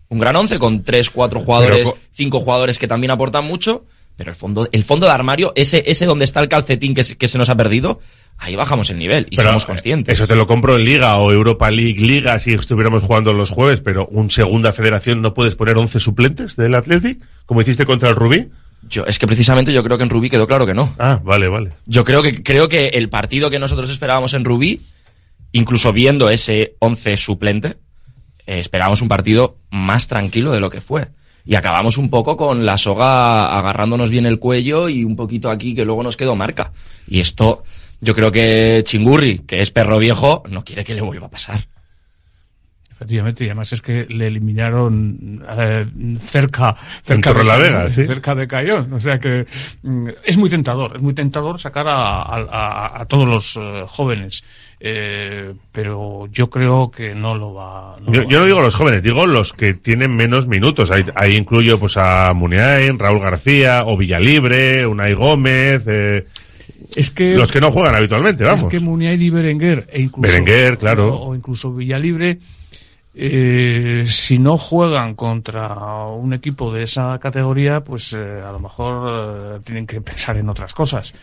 Un 0.09 0.19
gran 0.19 0.35
once 0.35 0.59
con 0.59 0.83
tres, 0.83 1.09
cuatro 1.09 1.39
jugadores, 1.39 1.77
Pero 1.77 1.91
co- 1.91 1.97
cinco 2.11 2.39
jugadores 2.41 2.77
que 2.77 2.87
también 2.87 3.09
aportan 3.11 3.45
mucho, 3.45 3.85
pero 4.15 4.29
el 4.31 4.35
fondo, 4.35 4.67
el 4.71 4.83
fondo 4.83 5.05
de 5.07 5.11
armario, 5.11 5.51
ese, 5.55 5.83
ese 5.87 6.05
donde 6.05 6.25
está 6.25 6.39
el 6.39 6.47
calcetín 6.49 6.93
que, 6.93 7.03
se- 7.03 7.17
que 7.17 7.27
se 7.27 7.37
nos 7.37 7.49
ha 7.49 7.55
perdido, 7.57 7.99
ahí 8.37 8.55
bajamos 8.55 8.89
el 8.89 8.97
nivel 8.99 9.27
y 9.29 9.35
Pero, 9.35 9.49
somos 9.49 9.65
conscientes. 9.65 10.15
Eso 10.15 10.27
te 10.27 10.35
lo 10.35 10.47
compro 10.47 10.77
en 10.77 10.85
Liga 10.85 11.17
o 11.17 11.31
Europa 11.31 11.69
League, 11.71 11.99
Liga, 11.99 12.39
si 12.39 12.53
estuviéramos 12.53 13.03
jugando 13.03 13.33
los 13.33 13.49
jueves, 13.49 13.81
pero 13.81 14.07
un 14.07 14.31
segunda 14.31 14.71
federación 14.73 15.21
no 15.21 15.33
puedes 15.33 15.55
poner 15.55 15.77
11 15.77 15.99
suplentes 15.99 16.55
del 16.55 16.75
Athletic, 16.75 17.23
como 17.45 17.61
hiciste 17.61 17.85
contra 17.85 18.09
el 18.09 18.15
Rubí. 18.15 18.47
Yo, 18.87 19.05
es 19.05 19.17
que 19.19 19.25
precisamente 19.25 19.73
yo 19.73 19.83
creo 19.83 19.97
que 19.97 20.03
en 20.03 20.09
Rubí 20.11 20.29
quedó 20.29 20.45
claro 20.47 20.65
que 20.65 20.73
no. 20.75 20.93
Ah, 20.99 21.19
vale, 21.23 21.47
vale. 21.47 21.71
Yo 21.87 22.03
creo 22.03 22.21
que, 22.21 22.43
creo 22.43 22.69
que 22.69 22.89
el 22.89 23.09
partido 23.09 23.49
que 23.49 23.57
nosotros 23.59 23.89
esperábamos 23.89 24.33
en 24.35 24.45
Rubí, 24.45 24.81
incluso 25.51 25.91
viendo 25.93 26.29
ese 26.29 26.75
11 26.79 27.17
suplente, 27.17 27.77
eh, 28.45 28.59
esperábamos 28.59 29.01
un 29.01 29.07
partido 29.07 29.57
más 29.71 30.07
tranquilo 30.07 30.51
de 30.51 30.59
lo 30.59 30.69
que 30.69 30.81
fue. 30.81 31.07
Y 31.45 31.55
acabamos 31.55 31.97
un 31.97 32.09
poco 32.09 32.35
con 32.37 32.65
la 32.65 32.77
soga 32.77 33.57
agarrándonos 33.57 34.09
bien 34.09 34.25
el 34.25 34.39
cuello 34.39 34.89
y 34.89 35.03
un 35.03 35.15
poquito 35.15 35.49
aquí 35.49 35.75
que 35.75 35.85
luego 35.85 36.01
nos 36.01 36.17
quedó 36.17 36.35
marca. 36.35 36.71
Y 37.07 37.19
esto, 37.19 37.63
yo 38.01 38.15
creo 38.15 38.31
que 38.31 38.81
Chingurri, 38.83 39.39
que 39.39 39.61
es 39.61 39.71
perro 39.71 39.99
viejo, 39.99 40.43
no 40.49 40.65
quiere 40.65 40.83
que 40.83 40.95
le 40.95 41.01
vuelva 41.01 41.27
a 41.27 41.31
pasar. 41.31 41.67
Efectivamente, 42.95 43.43
y 43.43 43.47
además 43.47 43.73
es 43.73 43.81
que 43.81 44.05
le 44.07 44.27
eliminaron 44.27 45.43
eh, 45.57 45.85
cerca, 46.17 46.77
cerca 47.03 47.33
de 47.33 47.43
Cayón, 47.45 47.89
sí. 47.89 48.05
cerca 48.05 48.33
de 48.35 48.47
Cayón. 48.47 48.93
O 48.93 48.99
sea 49.01 49.19
que 49.19 49.45
mm, 49.83 50.07
es 50.23 50.37
muy 50.37 50.49
tentador, 50.49 50.95
es 50.95 51.01
muy 51.01 51.13
tentador 51.13 51.59
sacar 51.59 51.85
a, 51.89 52.21
a- 53.01 53.05
todos 53.05 53.27
los 53.27 53.57
eh, 53.61 53.83
jóvenes. 53.87 54.43
Eh, 54.79 55.53
pero 55.73 56.27
yo 56.31 56.49
creo 56.49 56.89
que 56.89 57.13
no 57.15 57.35
lo 57.35 57.53
va. 57.53 57.95
no 58.01 58.13
Yo, 58.13 58.21
lo 58.21 58.25
va 58.27 58.31
yo 58.31 58.39
no 58.39 58.45
digo 58.45 58.61
los 58.61 58.75
jóvenes, 58.75 59.03
digo 59.03 59.27
los 59.27 59.51
que 59.51 59.73
tienen 59.73 60.15
menos 60.15 60.47
minutos. 60.47 60.89
Ahí, 60.89 61.03
ahí 61.15 61.35
incluyo 61.35 61.77
pues 61.77 61.97
a 61.97 62.31
Muniain, 62.33 62.97
Raúl 62.97 63.19
García, 63.19 63.83
o 63.85 63.97
Villalibre, 63.97 64.87
Unai 64.87 65.13
Gómez, 65.13 65.83
eh, 65.87 66.25
Es 66.95 67.11
que 67.11 67.35
los 67.35 67.51
que 67.51 67.59
no 67.59 67.71
juegan 67.71 67.95
habitualmente, 67.95 68.45
vamos. 68.45 68.63
Es 68.63 68.69
que 68.69 68.79
Muniain 68.79 69.21
y 69.21 69.29
Berenguer, 69.29 69.87
e 69.91 70.01
incluso, 70.01 70.21
Berenguer, 70.29 70.77
claro. 70.77 71.13
o, 71.13 71.29
o 71.31 71.35
incluso 71.35 71.73
Villalibre, 71.73 72.39
eh, 73.17 74.05
si 74.07 74.39
no 74.39 74.57
juegan 74.57 75.15
contra 75.15 76.05
un 76.07 76.33
equipo 76.33 76.73
de 76.73 76.83
esa 76.83 77.17
categoría, 77.19 77.81
pues 77.83 78.13
eh, 78.13 78.41
a 78.45 78.51
lo 78.51 78.59
mejor 78.59 79.57
eh, 79.57 79.59
tienen 79.63 79.87
que 79.87 80.01
pensar 80.01 80.37
en 80.37 80.49
otras 80.49 80.73
cosas. 80.73 81.13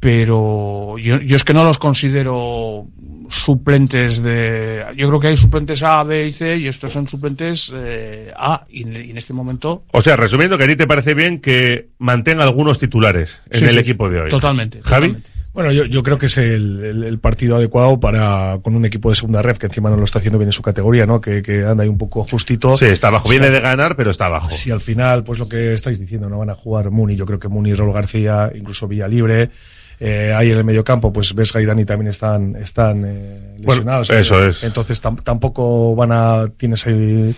Pero 0.00 0.96
yo, 0.98 1.18
yo 1.18 1.34
es 1.34 1.42
que 1.42 1.52
no 1.54 1.64
los 1.64 1.78
considero 1.78 2.86
suplentes 3.28 4.22
de. 4.22 4.84
Yo 4.96 5.08
creo 5.08 5.18
que 5.20 5.26
hay 5.28 5.36
suplentes 5.36 5.82
A, 5.82 6.04
B 6.04 6.28
y 6.28 6.32
C, 6.32 6.56
y 6.56 6.68
estos 6.68 6.92
son 6.92 7.08
suplentes 7.08 7.72
eh, 7.74 8.32
A, 8.36 8.64
y 8.70 8.82
en, 8.82 8.94
y 8.94 9.10
en 9.10 9.18
este 9.18 9.32
momento. 9.32 9.82
O 9.92 10.00
sea, 10.00 10.14
resumiendo, 10.14 10.56
que 10.56 10.64
a 10.64 10.66
ti 10.68 10.76
te 10.76 10.86
parece 10.86 11.14
bien 11.14 11.40
que 11.40 11.88
mantenga 11.98 12.44
algunos 12.44 12.78
titulares 12.78 13.40
en 13.50 13.58
Sí, 13.58 13.64
el 13.64 13.70
sí, 13.72 13.78
equipo 13.78 14.08
de 14.08 14.22
hoy. 14.22 14.30
Totalmente. 14.30 14.80
Javi. 14.82 15.08
totalmente. 15.08 15.37
Bueno, 15.58 15.72
yo, 15.72 15.86
yo 15.86 16.04
creo 16.04 16.18
que 16.18 16.26
es 16.26 16.38
el, 16.38 16.84
el- 16.84 17.02
el 17.02 17.18
partido 17.18 17.56
adecuado 17.56 17.98
para 17.98 18.60
con 18.62 18.76
un 18.76 18.84
equipo 18.84 19.10
de 19.10 19.16
segunda 19.16 19.42
ref 19.42 19.58
que 19.58 19.66
encima 19.66 19.90
no 19.90 19.96
lo 19.96 20.04
está 20.04 20.20
haciendo 20.20 20.38
bien 20.38 20.50
en 20.50 20.52
su 20.52 20.62
categoría, 20.62 21.04
¿no? 21.04 21.20
Que, 21.20 21.42
que 21.42 21.64
anda 21.64 21.82
ahí 21.82 21.88
un 21.88 21.98
poco 21.98 22.24
justito. 22.30 22.76
Sí, 22.76 22.84
está 22.84 23.08
abajo. 23.08 23.26
Si 23.26 23.32
Viene 23.34 23.48
al- 23.48 23.52
de 23.54 23.60
ganar, 23.60 23.96
pero 23.96 24.12
está 24.12 24.26
abajo. 24.26 24.50
Si 24.50 24.70
al 24.70 24.80
final, 24.80 25.24
pues 25.24 25.40
lo 25.40 25.48
que 25.48 25.72
estáis 25.72 25.98
diciendo, 25.98 26.28
no 26.28 26.38
van 26.38 26.50
a 26.50 26.54
jugar 26.54 26.92
Muni, 26.92 27.16
yo 27.16 27.26
creo 27.26 27.40
que 27.40 27.48
Muni, 27.48 27.74
Raúl 27.74 27.92
García, 27.92 28.52
incluso 28.54 28.86
Villa 28.86 29.08
Libre. 29.08 29.50
Eh, 29.98 30.32
ahí 30.32 30.52
en 30.52 30.58
el 30.58 30.62
mediocampo, 30.64 31.12
pues 31.12 31.34
Vesga 31.34 31.60
y 31.60 31.64
Dani 31.64 31.84
también 31.84 32.10
están, 32.10 32.54
están 32.54 33.04
eh, 33.04 33.56
Bueno, 33.58 33.80
lesionados. 33.80 34.10
eso 34.10 34.46
es. 34.46 34.62
Entonces 34.62 35.02
tam- 35.02 35.20
tampoco 35.24 35.96
van 35.96 36.12
a, 36.12 36.46
tienes 36.56 36.86
ahí, 36.86 37.34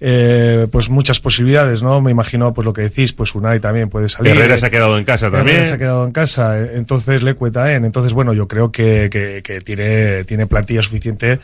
eh, 0.00 0.66
pues 0.72 0.88
muchas 0.88 1.20
posibilidades, 1.20 1.82
¿no? 1.82 2.00
Me 2.00 2.10
imagino, 2.10 2.52
pues 2.54 2.64
lo 2.64 2.72
que 2.72 2.82
decís, 2.82 3.12
pues 3.12 3.34
Unai 3.34 3.60
también 3.60 3.88
puede 3.90 4.08
salir. 4.08 4.34
Herrera 4.34 4.56
se 4.56 4.66
ha 4.66 4.70
quedado 4.70 4.96
en 4.98 5.04
casa 5.04 5.26
Herrera 5.26 5.44
también. 5.44 5.66
se 5.66 5.74
ha 5.74 5.78
quedado 5.78 6.04
en 6.06 6.12
casa, 6.12 6.58
eh, 6.60 6.70
entonces 6.74 7.22
le 7.22 7.34
cuenta 7.34 7.74
en. 7.74 7.84
Entonces, 7.84 8.12
bueno, 8.12 8.32
yo 8.32 8.48
creo 8.48 8.72
que, 8.72 9.08
que, 9.10 9.42
que 9.42 9.60
tiene, 9.60 10.24
tiene 10.24 10.46
plantilla 10.46 10.82
suficiente 10.82 11.38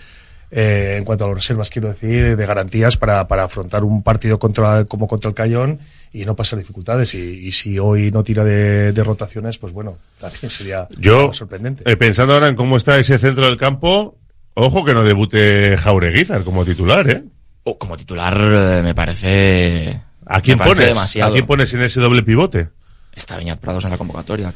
eh, 0.51 0.95
en 0.97 1.05
cuanto 1.05 1.25
a 1.25 1.29
las 1.29 1.37
reservas, 1.37 1.69
quiero 1.71 1.89
decir, 1.89 2.37
de 2.37 2.47
garantías 2.47 2.97
para, 2.97 3.27
para 3.29 3.43
afrontar 3.45 3.85
un 3.85 4.03
partido 4.03 4.39
contra, 4.39 4.85
como 4.85 5.07
contra 5.09 5.29
el 5.29 5.35
Cayón 5.35 5.81
y 6.13 6.25
no 6.25 6.35
pasar 6.37 6.59
dificultades. 6.59 7.13
Y, 7.15 7.19
y 7.19 7.53
si 7.53 7.79
hoy 7.79 8.11
no 8.11 8.23
tira 8.25 8.43
de, 8.45 8.93
de 8.93 9.05
rotaciones, 9.05 9.59
pues 9.59 9.73
bueno, 9.73 9.99
también 10.21 10.49
sería 10.49 10.87
Yo, 10.99 11.33
sorprendente. 11.35 11.83
eh, 11.91 11.97
pensando 11.97 12.33
ahora 12.35 12.49
en 12.49 12.55
cómo 12.55 12.77
está 12.79 12.97
ese 12.99 13.19
centro 13.19 13.45
del 13.45 13.57
campo, 13.59 14.17
ojo 14.55 14.85
que 14.85 14.95
no 14.95 15.03
debute 15.03 15.77
Jaureguizar 15.77 16.43
como 16.45 16.65
titular, 16.65 17.11
¿eh? 17.11 17.25
O 17.69 17.77
como 17.79 17.97
titular 17.97 18.37
eh, 18.41 18.81
me 18.83 18.95
parece... 18.95 20.01
¿A 20.25 20.41
quién 20.41 20.57
me 20.57 20.65
parece 20.65 20.77
pones? 20.83 20.89
demasiado. 20.95 21.31
¿A 21.31 21.33
quién 21.35 21.47
pones 21.47 21.75
en 21.75 21.83
ese 21.83 22.01
doble 22.01 22.23
pivote? 22.23 22.69
Está 23.13 23.37
Beñat 23.37 23.59
Prados 23.59 23.85
en 23.85 23.91
la 23.91 23.99
convocatoria. 23.99 24.53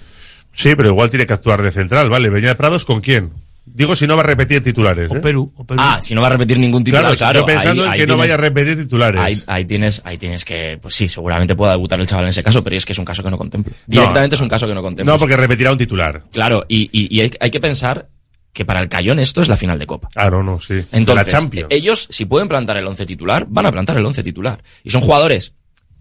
Sí, 0.52 0.74
pero 0.76 0.88
igual 0.90 1.11
tiene 1.11 1.26
que 1.26 1.32
actuar 1.32 1.61
de 1.62 1.72
central, 1.72 2.08
¿vale? 2.08 2.30
Beñat 2.30 2.56
Prados 2.56 2.84
con 2.84 3.00
quién? 3.00 3.30
Digo 3.66 3.94
si 3.96 4.06
no 4.06 4.16
va 4.16 4.22
a 4.22 4.26
repetir 4.26 4.62
titulares, 4.62 5.11
¿eh? 5.11 5.20
Perú, 5.20 5.50
o 5.56 5.64
Perú. 5.64 5.80
Ah, 5.82 5.98
si 6.00 6.14
no 6.14 6.20
va 6.22 6.28
a 6.28 6.30
repetir 6.30 6.58
ningún 6.58 6.82
titular, 6.84 7.02
Claro, 7.02 7.16
claro. 7.16 7.40
yo 7.40 7.46
pensando 7.46 7.82
ahí- 7.82 7.88
en 7.88 7.92
ahí 7.94 8.00
que 8.00 8.06
no 8.06 8.16
vaya 8.16 8.34
a 8.34 8.36
repetir 8.36 8.76
titulares. 8.78 9.20
Ahí, 9.20 9.42
ahí 9.46 9.64
tienes, 9.64 10.02
ahí 10.04 10.16
tienes 10.18 10.44
que, 10.44 10.78
pues 10.80 10.94
sí, 10.94 11.08
seguramente 11.08 11.54
pueda 11.56 11.72
debutar 11.72 12.00
el 12.00 12.06
chaval 12.06 12.24
en 12.24 12.30
ese 12.30 12.42
caso, 12.42 12.62
pero 12.64 12.74
es 12.76 12.84
que 12.86 12.92
es 12.92 12.98
un 12.98 13.04
caso 13.04 13.22
que 13.22 13.30
no 13.30 13.38
contemplo. 13.38 13.72
No. 13.86 14.00
Directamente 14.00 14.34
es 14.36 14.40
un 14.40 14.48
caso 14.48 14.66
que 14.68 14.74
no 14.74 14.82
contemplo. 14.82 15.12
No, 15.12 15.18
porque 15.18 15.36
repetirá 15.36 15.70
un 15.72 15.78
titular. 15.78 16.22
Claro, 16.32 16.64
y, 16.68 16.88
y- 16.92 17.14
y 17.16 17.20
hay, 17.20 17.30
hay 17.40 17.50
que 17.50 17.61
pensar 17.61 18.08
que 18.53 18.64
para 18.64 18.80
el 18.80 18.88
Cayón 18.88 19.18
esto 19.18 19.40
es 19.42 19.48
la 19.48 19.57
final 19.57 19.78
de 19.78 19.86
Copa. 19.86 20.09
Claro, 20.12 20.42
no, 20.42 20.59
sí. 20.61 20.74
Entonces, 20.92 21.26
la 21.26 21.30
Champions. 21.30 21.68
ellos, 21.70 22.07
si 22.11 22.24
pueden 22.24 22.48
plantar 22.48 22.76
el 22.76 22.86
once 22.86 23.07
titular, 23.07 23.46
van 23.48 23.66
a 23.66 23.72
plantar 23.72 23.96
el 23.96 24.05
once 24.07 24.22
titular. 24.22 24.61
Y 24.82 24.90
son 24.90 25.03
jugadores 25.03 25.55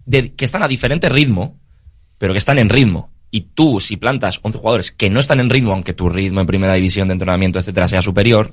de- 0.04 0.32
que 0.32 0.44
están 0.44 0.62
a 0.62 0.68
diferente 0.68 1.08
ritmo, 1.08 1.58
pero 2.18 2.32
que 2.34 2.38
están 2.38 2.58
en 2.58 2.68
ritmo. 2.68 3.10
Y 3.30 3.42
tú, 3.54 3.78
si 3.78 3.96
plantas 3.96 4.40
11 4.42 4.58
jugadores 4.58 4.90
que 4.90 5.08
no 5.08 5.20
están 5.20 5.38
en 5.38 5.48
ritmo, 5.50 5.72
aunque 5.72 5.92
tu 5.92 6.08
ritmo 6.08 6.40
en 6.40 6.46
primera 6.48 6.74
división 6.74 7.06
de 7.08 7.12
entrenamiento, 7.12 7.60
etcétera, 7.60 7.86
sea 7.86 8.02
superior, 8.02 8.52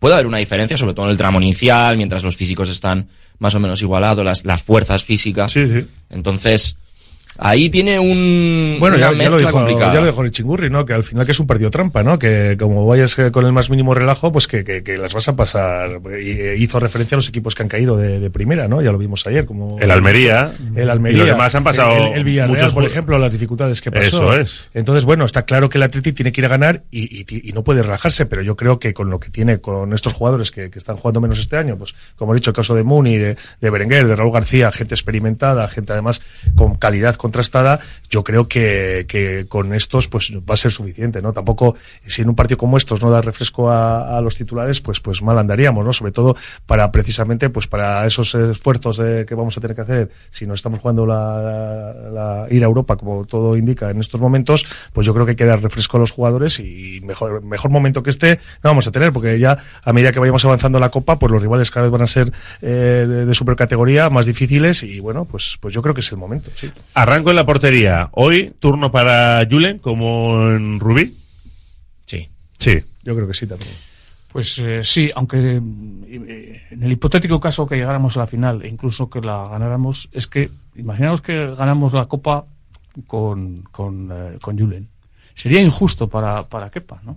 puede 0.00 0.14
haber 0.14 0.26
una 0.26 0.38
diferencia, 0.38 0.76
sobre 0.76 0.94
todo 0.94 1.06
en 1.06 1.12
el 1.12 1.16
tramo 1.16 1.40
inicial, 1.40 1.96
mientras 1.96 2.24
los 2.24 2.34
físicos 2.34 2.68
están 2.68 3.06
más 3.38 3.54
o 3.54 3.60
menos 3.60 3.80
igualados, 3.82 4.24
las, 4.24 4.44
las 4.44 4.64
fuerzas 4.64 5.04
físicas. 5.04 5.54
Entonces, 6.08 6.76
ahí 7.38 7.70
tiene 7.70 7.98
un, 7.98 8.76
Bueno, 8.80 8.96
una 8.96 9.12
ya, 9.12 9.30
lo 9.30 9.38
dijo, 9.38 9.50
complicada. 9.52 9.94
ya 9.94 10.00
lo 10.00 10.06
dijo 10.06 10.22
el 10.22 10.30
chingurri, 10.30 10.68
¿no? 10.70 10.84
Que 10.84 10.92
al 10.92 11.04
final 11.04 11.24
que 11.24 11.32
es 11.32 11.40
un 11.40 11.46
partido 11.46 11.70
trampa, 11.70 12.02
¿no? 12.02 12.18
Que 12.18 12.56
como 12.58 12.86
vayas 12.86 13.18
eh, 13.18 13.30
con 13.30 13.46
el 13.46 13.52
más 13.52 13.70
mínimo 13.70 13.94
relajo, 13.94 14.30
pues 14.32 14.46
que, 14.46 14.64
que- 14.64 14.82
que 14.82 14.98
las 14.98 15.14
vas 15.14 15.28
a 15.28 15.36
pasar. 15.36 16.00
Y, 16.22 16.30
eh, 16.32 16.56
hizo 16.58 16.78
referencia 16.80 17.14
a 17.14 17.18
los 17.18 17.28
equipos 17.28 17.54
que 17.54 17.62
han 17.62 17.68
caído 17.68 17.96
de, 17.96 18.20
de 18.20 18.30
primera, 18.30 18.68
¿no? 18.68 18.82
Ya 18.82 18.92
lo 18.92 18.98
vimos 18.98 19.26
ayer, 19.26 19.46
como 19.46 19.78
El 19.80 19.90
Almería. 19.90 20.52
el 20.74 20.90
Almería, 20.90 21.16
Y 21.16 21.20
los 21.20 21.28
demás 21.28 21.54
han 21.54 21.64
pasado 21.64 22.08
el, 22.08 22.14
el 22.18 22.24
Villarreal, 22.24 22.50
muchos 22.50 22.74
por 22.74 22.84
ejemplo, 22.84 23.18
las 23.18 23.32
dificultades 23.32 23.80
que 23.80 23.90
pasó. 23.90 24.32
Eso 24.32 24.36
es. 24.36 24.68
Entonces, 24.74 25.04
bueno, 25.04 25.24
está 25.24 25.42
claro 25.44 25.68
que 25.68 25.78
el 25.78 25.82
Atleti 25.84 26.12
tiene 26.12 26.32
que 26.32 26.40
ir 26.40 26.44
a 26.46 26.48
ganar 26.48 26.82
y, 26.90 27.20
y- 27.20 27.48
y 27.48 27.52
no 27.52 27.62
puede 27.64 27.82
relajarse, 27.82 28.26
pero 28.26 28.42
yo 28.42 28.56
creo 28.56 28.78
que 28.78 28.92
con 28.94 29.08
lo 29.10 29.20
que 29.20 29.30
tiene, 29.30 29.60
con 29.60 29.92
estos 29.92 30.12
jugadores 30.12 30.50
que, 30.50 30.70
que 30.70 30.78
están 30.78 30.96
jugando 30.96 31.20
menos 31.20 31.38
este 31.38 31.56
año, 31.56 31.76
pues 31.78 31.94
como 32.16 32.32
he 32.32 32.36
dicho, 32.36 32.50
el 32.50 32.56
caso 32.56 32.74
de 32.74 32.82
Muni, 32.82 33.16
de, 33.18 33.36
de 33.60 33.70
Berenguer, 33.70 34.06
de 34.06 34.16
Raúl 34.16 34.32
García, 34.32 34.70
gente 34.72 34.94
experimentada, 34.94 35.66
gente 35.68 35.92
además 35.92 36.20
con 36.54 36.74
calidad 36.74 37.16
contrastada, 37.20 37.78
yo 38.08 38.24
creo 38.24 38.48
que, 38.48 39.06
con 39.48 39.74
estos 39.74 40.08
pues 40.08 40.32
va 40.48 40.54
a 40.54 40.56
ser 40.56 40.72
suficiente, 40.72 41.20
¿no? 41.22 41.32
Tampoco, 41.32 41.76
si 42.06 42.22
en 42.22 42.28
un 42.30 42.34
partido 42.34 42.56
como 42.58 42.76
estos 42.76 43.02
no 43.02 43.10
da 43.10 43.20
refresco 43.20 43.70
a, 43.70 44.20
los 44.20 44.34
titulares, 44.36 44.80
pues, 44.80 45.00
pues 45.00 45.22
mal 45.22 45.38
andaríamos, 45.38 45.84
¿no? 45.84 45.92
Sobre 45.92 46.12
todo 46.12 46.36
para 46.66 46.90
precisamente, 46.90 47.50
pues 47.50 47.66
para 47.66 48.06
esos 48.06 48.34
esfuerzos 48.34 48.96
de- 48.96 49.24
que 49.26 49.34
vamos 49.34 49.56
a 49.56 49.60
tener 49.60 49.76
que 49.76 49.82
hacer 49.82 50.10
si 50.30 50.46
nos 50.46 50.58
estamos 50.58 50.80
jugando 50.80 51.06
la, 51.06 51.92
la- 52.12 52.46
ir 52.50 52.62
a 52.62 52.66
Europa, 52.66 52.96
como 52.96 53.24
todo 53.26 53.56
indica 53.56 53.90
en 53.90 54.00
estos 54.00 54.20
momentos, 54.20 54.64
pues 54.92 55.06
yo 55.06 55.12
creo 55.14 55.26
que 55.26 55.30
hay 55.30 55.36
que 55.36 55.44
dar 55.44 55.60
refresco 55.62 55.96
a 55.96 56.00
los 56.00 56.10
jugadores 56.10 56.58
y 56.60 57.00
mejor, 57.04 57.42
mejor 57.44 57.70
momento 57.70 58.02
que 58.02 58.10
este 58.10 58.36
no 58.62 58.70
vamos 58.70 58.86
a 58.86 58.90
tener, 58.92 59.12
porque 59.12 59.38
ya 59.38 59.58
a 59.84 59.92
medida 59.92 60.12
que 60.12 60.18
vayamos 60.20 60.44
avanzando 60.44 60.80
la 60.80 60.88
Copa, 60.90 61.18
pues 61.18 61.30
los 61.30 61.42
rivales 61.42 61.70
cada 61.70 61.84
vez 61.84 61.92
van 61.92 62.02
a 62.02 62.06
ser 62.06 62.32
eh, 62.62 63.06
de, 63.08 63.26
de 63.26 63.34
supercategoría, 63.34 64.08
más 64.10 64.26
difíciles 64.26 64.82
y 64.82 65.00
bueno, 65.00 65.24
pues, 65.24 65.58
pues 65.60 65.74
yo 65.74 65.82
creo 65.82 65.94
que 65.94 66.00
es 66.00 66.10
el 66.12 66.18
momento, 66.18 66.50
sí. 66.54 66.70
Arranco 67.10 67.30
en 67.30 67.36
la 67.36 67.44
portería. 67.44 68.08
Hoy, 68.12 68.54
turno 68.60 68.92
para 68.92 69.44
Julen, 69.50 69.78
como 69.78 70.48
en 70.50 70.78
Rubí. 70.78 71.12
Sí. 72.04 72.28
Sí. 72.56 72.84
Yo 73.02 73.16
creo 73.16 73.26
que 73.26 73.34
sí 73.34 73.48
también. 73.48 73.72
Pues 74.28 74.56
eh, 74.60 74.84
sí, 74.84 75.10
aunque 75.16 75.56
eh, 75.56 76.62
en 76.70 76.82
el 76.84 76.92
hipotético 76.92 77.40
caso 77.40 77.66
que 77.66 77.74
llegáramos 77.74 78.16
a 78.16 78.20
la 78.20 78.26
final 78.28 78.62
e 78.62 78.68
incluso 78.68 79.10
que 79.10 79.20
la 79.20 79.44
ganáramos, 79.44 80.08
es 80.12 80.28
que 80.28 80.50
imaginaos 80.76 81.20
que 81.20 81.52
ganamos 81.52 81.94
la 81.94 82.04
Copa 82.04 82.44
con, 83.08 83.62
con, 83.72 84.10
eh, 84.12 84.38
con 84.40 84.56
Julen. 84.56 84.88
Sería 85.40 85.62
injusto 85.62 86.06
para, 86.06 86.42
para 86.46 86.68
Kepa, 86.68 87.00
¿no? 87.02 87.16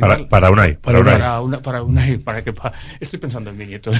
Para- 0.00 0.26
para 0.26 0.50
Unai, 0.50 0.76
para 0.80 1.00
Unai. 1.00 1.18
Para, 1.18 1.40
una- 1.42 1.60
para 1.60 1.82
Unai, 1.82 2.16
para 2.16 2.42
Kepa. 2.42 2.72
Estoy 2.98 3.18
pensando 3.18 3.50
en 3.50 3.58
mi 3.58 3.66
nieto, 3.66 3.90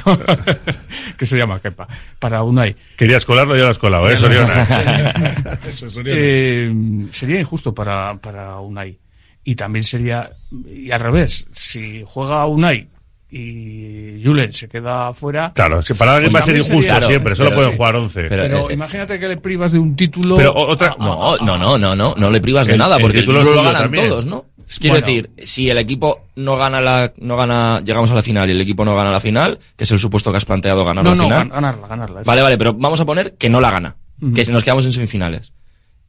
que 1.19 1.27
se 1.27 1.37
llama 1.37 1.61
Kepa. 1.61 1.87
Para 2.19 2.43
Unai. 2.45 2.75
Querías 2.97 3.27
colarlo, 3.27 3.55
ya 3.57 3.65
lo 3.65 3.69
has 3.69 3.79
colado, 3.79 4.09
¿eh, 4.11 4.17
Soriona? 4.17 4.63
Eso, 5.69 5.91
Soriona. 5.91 6.19
Eh, 6.19 7.07
sería 7.11 7.41
injusto 7.41 7.75
para, 7.75 8.15
para 8.17 8.59
Unai. 8.61 8.99
Y 9.45 9.55
también 9.55 9.85
sería, 9.85 10.31
y 10.67 10.91
al 10.91 11.01
revés, 11.01 11.47
si 11.53 12.03
juega 12.07 12.47
Unai 12.47 12.89
y 13.31 14.23
Julen 14.25 14.53
se 14.53 14.69
queda 14.69 15.13
fuera. 15.15 15.53
Claro, 15.55 15.83
si 15.83 15.95
para 15.95 16.15
alguien 16.15 16.33
va 16.35 16.39
a 16.41 16.43
ser 16.43 16.57
injusto 16.57 16.83
sería- 16.83 17.01
siempre, 17.03 17.35
solo 17.35 17.51
pero 17.51 17.57
pueden 17.57 17.71
sí. 17.73 17.77
jugar 17.77 17.97
11. 17.97 18.23
Pero, 18.29 18.43
Pero 18.43 18.71
eh, 18.71 18.75
imagínate 18.75 19.19
que 19.19 19.29
le 19.29 19.37
privas 19.37 19.73
de 19.73 19.79
un 19.79 19.95
título. 19.97 20.37
Pero 20.37 20.55
otra- 20.55 20.97
No, 20.99 21.37
no, 21.39 21.59
no, 21.59 21.79
no, 21.79 21.95
no, 21.95 22.15
no 22.17 22.31
le 22.31 22.41
privas 22.41 22.67
de 22.67 22.77
nada, 22.79 22.99
porque 22.99 23.19
el 23.19 23.25
título 23.25 23.41
título, 23.41 23.59
es 23.61 23.65
lo 23.65 23.71
ganan 23.71 23.83
también. 23.83 24.09
todos, 24.09 24.27
¿no? 24.27 24.47
Quiero 24.81 24.97
Bueno. 24.97 25.07
decir, 25.07 25.31
si 25.43 25.71
el 25.71 25.79
equipo 25.79 26.27
no 26.37 26.57
gana 26.59 26.81
la, 26.83 27.13
no 27.17 27.37
gana, 27.39 27.81
llegamos 27.83 28.11
a 28.11 28.15
la 28.15 28.23
final 28.23 28.49
y 28.51 28.53
el 28.53 28.61
equipo 28.61 28.85
no 28.85 28.95
gana 28.95 29.11
la 29.11 29.19
final, 29.21 29.59
que 29.77 29.85
es 29.85 29.91
el 29.93 29.99
supuesto 29.99 30.31
que 30.31 30.37
has 30.37 30.45
planteado 30.45 30.85
ganar 30.85 31.03
no, 31.05 31.11
la 31.11 31.17
no, 31.17 31.23
final. 31.25 31.47
gan- 31.49 31.53
ganarla, 31.55 31.87
ganarla. 31.89 32.23
Vale, 32.25 32.43
vale, 32.43 32.59
pero 32.59 32.75
vamos 32.75 33.01
a 33.01 33.07
poner 33.07 33.33
que 33.37 33.49
no 33.49 33.63
la 33.63 33.71
gana, 33.71 33.97
Ujú. 34.21 34.35
que 34.35 34.45
si 34.45 34.53
nos 34.53 34.63
quedamos 34.63 34.85
en 34.85 34.93
semifinales. 34.93 35.53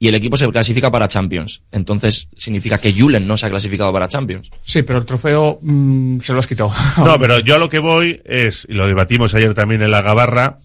Y 0.02 0.08
el 0.08 0.16
equipo 0.16 0.38
se 0.38 0.50
clasifica 0.50 0.90
para 0.90 1.10
Champions. 1.10 1.62
Entonces 1.72 2.30
significa 2.38 2.78
que 2.78 2.94
Julen 2.94 3.28
no 3.28 3.36
se 3.36 3.46
ha 3.46 3.50
clasificado 3.50 3.92
para 3.92 4.08
Champions. 4.08 4.50
Sí, 4.64 4.82
pero 4.82 5.00
el 5.00 5.06
trofeo 5.06 5.60
mm, 5.62 6.20
se 6.22 6.32
lo 6.32 6.40
has 6.40 6.48
quitado. 6.48 6.72
No, 6.98 7.20
pero 7.20 7.40
yo 7.40 7.56
a 7.56 7.60
lo 7.60 7.68
que 7.68 7.80
voy 7.80 8.22
es, 8.24 8.66
y 8.70 8.74
lo 8.74 8.88
debatimos 8.88 9.36
ayer 9.36 9.54
también 9.54 9.82
en 9.82 9.92
la 9.92 10.02
Gabarra, 10.02 10.60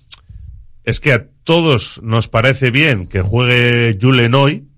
es 0.84 1.00
que 1.00 1.12
a 1.12 1.26
todos 1.42 2.00
nos 2.02 2.28
parece 2.28 2.70
bien 2.70 3.08
que 3.08 3.22
juegue 3.22 3.98
Julen 4.00 4.34
hoy, 4.34 4.68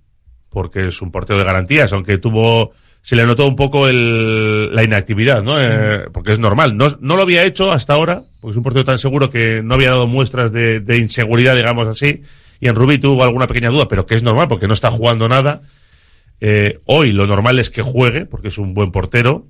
porque 0.49 0.89
es 0.89 1.03
un 1.03 1.11
portero 1.11 1.39
de 1.39 1.45
garantías, 1.45 1.93
aunque 1.93 2.17
tuvo, 2.17 2.73
se 3.03 3.15
le 3.15 3.27
notó 3.27 3.47
un 3.47 3.57
poco 3.57 3.89
el, 3.89 4.75
la 4.75 4.85
inactividad, 4.85 5.43
¿no? 5.43 5.61
Eh, 5.61 6.07
porque 6.13 6.33
es 6.33 6.39
normal. 6.39 6.79
No, 6.79 6.97
no 7.01 7.17
lo 7.17 7.23
había 7.23 7.45
hecho 7.45 7.73
hasta 7.73 7.93
ahora, 7.93 8.23
porque 8.41 8.53
es 8.53 8.57
un 8.57 8.63
portero 8.63 8.87
tan 8.87 8.99
seguro 8.99 9.31
que 9.31 9.63
no 9.63 9.75
había 9.75 9.91
dado 9.91 10.07
muestras 10.07 10.51
de, 10.51 10.81
de 10.81 10.97
inseguridad, 10.99 11.55
digamos 11.55 11.89
así. 11.89 12.23
Y 12.61 12.69
en 12.69 12.75
Rubí 12.75 12.99
tuvo 12.99 13.23
alguna 13.23 13.47
pequeña 13.47 13.71
duda, 13.71 13.89
pero 13.89 14.07
que 14.07 14.15
es 14.15 14.23
normal 14.23 14.49
porque 14.49 14.69
no 14.69 14.75
está 14.75 14.91
jugando 14.91 15.29
nada. 15.29 15.63
Eh, 16.41 16.81
hoy 16.85 17.13
lo 17.13 17.27
normal 17.27 17.59
es 17.59 17.71
que 17.71 17.83
juegue, 17.83 18.27
porque 18.27 18.49
es 18.49 18.59
un 18.59 18.75
buen 18.75 18.91
portero. 18.91 19.47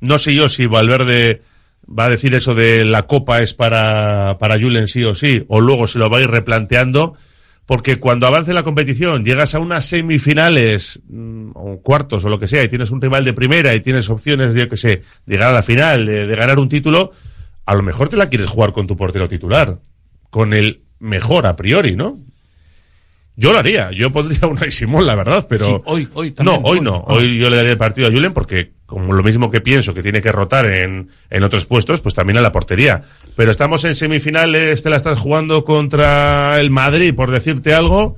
No 0.00 0.18
sé 0.18 0.34
yo 0.34 0.48
si 0.48 0.66
Valverde 0.66 1.42
va 1.86 2.06
a 2.06 2.10
decir 2.10 2.34
eso 2.34 2.54
de 2.54 2.84
la 2.84 3.06
copa 3.06 3.42
es 3.42 3.54
para, 3.54 4.36
para 4.38 4.58
Julen 4.58 4.88
sí 4.88 5.04
o 5.04 5.14
sí, 5.14 5.44
o 5.48 5.60
luego 5.60 5.86
se 5.86 5.98
lo 5.98 6.08
va 6.08 6.18
a 6.18 6.22
ir 6.22 6.30
replanteando, 6.30 7.14
porque 7.66 7.98
cuando 7.98 8.26
avance 8.26 8.52
la 8.52 8.62
competición, 8.62 9.24
llegas 9.24 9.54
a 9.54 9.58
unas 9.58 9.86
semifinales, 9.86 11.02
mm, 11.08 11.50
o 11.54 11.80
cuartos 11.82 12.24
o 12.24 12.28
lo 12.28 12.38
que 12.38 12.48
sea, 12.48 12.64
y 12.64 12.68
tienes 12.68 12.90
un 12.90 13.00
rival 13.00 13.24
de 13.24 13.32
primera 13.32 13.74
y 13.74 13.80
tienes 13.80 14.08
opciones 14.08 14.54
de, 14.54 14.60
yo 14.60 14.68
que 14.68 14.76
sé, 14.76 14.88
de 15.26 15.34
llegar 15.34 15.50
a 15.50 15.54
la 15.54 15.62
final, 15.62 16.06
de, 16.06 16.26
de 16.26 16.36
ganar 16.36 16.58
un 16.58 16.68
título, 16.68 17.12
a 17.66 17.74
lo 17.74 17.82
mejor 17.82 18.08
te 18.08 18.16
la 18.16 18.28
quieres 18.28 18.48
jugar 18.48 18.72
con 18.72 18.86
tu 18.86 18.96
portero 18.96 19.28
titular, 19.28 19.80
con 20.30 20.54
el 20.54 20.82
mejor 20.98 21.46
a 21.46 21.56
priori, 21.56 21.96
¿no? 21.96 22.20
Yo 23.36 23.52
lo 23.52 23.58
haría, 23.58 23.90
yo 23.92 24.10
pondría 24.10 24.46
una 24.48 24.70
Simón, 24.70 25.06
la 25.06 25.14
verdad, 25.14 25.46
pero... 25.48 25.64
Sí, 25.64 25.72
hoy, 25.84 26.08
hoy 26.14 26.30
No, 26.30 26.34
también. 26.34 26.60
hoy 26.64 26.80
no. 26.80 27.04
Ah. 27.08 27.14
Hoy 27.14 27.38
yo 27.38 27.48
le 27.48 27.56
daría 27.56 27.72
el 27.72 27.78
partido 27.78 28.08
a 28.08 28.10
Julen 28.10 28.32
porque, 28.34 28.72
como 28.86 29.12
lo 29.14 29.22
mismo 29.22 29.50
que 29.50 29.60
pienso 29.62 29.94
que 29.94 30.02
tiene 30.02 30.20
que 30.20 30.30
rotar 30.32 30.66
en, 30.66 31.08
en 31.30 31.42
otros 31.42 31.64
puestos, 31.64 32.00
pues 32.00 32.14
también 32.14 32.36
a 32.36 32.42
la 32.42 32.52
portería. 32.52 33.02
Pero 33.36 33.50
estamos 33.50 33.84
en 33.84 33.94
semifinales, 33.94 34.82
te 34.82 34.90
la 34.90 34.96
estás 34.96 35.18
jugando 35.18 35.64
contra 35.64 36.60
el 36.60 36.70
Madrid, 36.70 37.14
por 37.14 37.30
decirte 37.30 37.72
algo, 37.72 38.16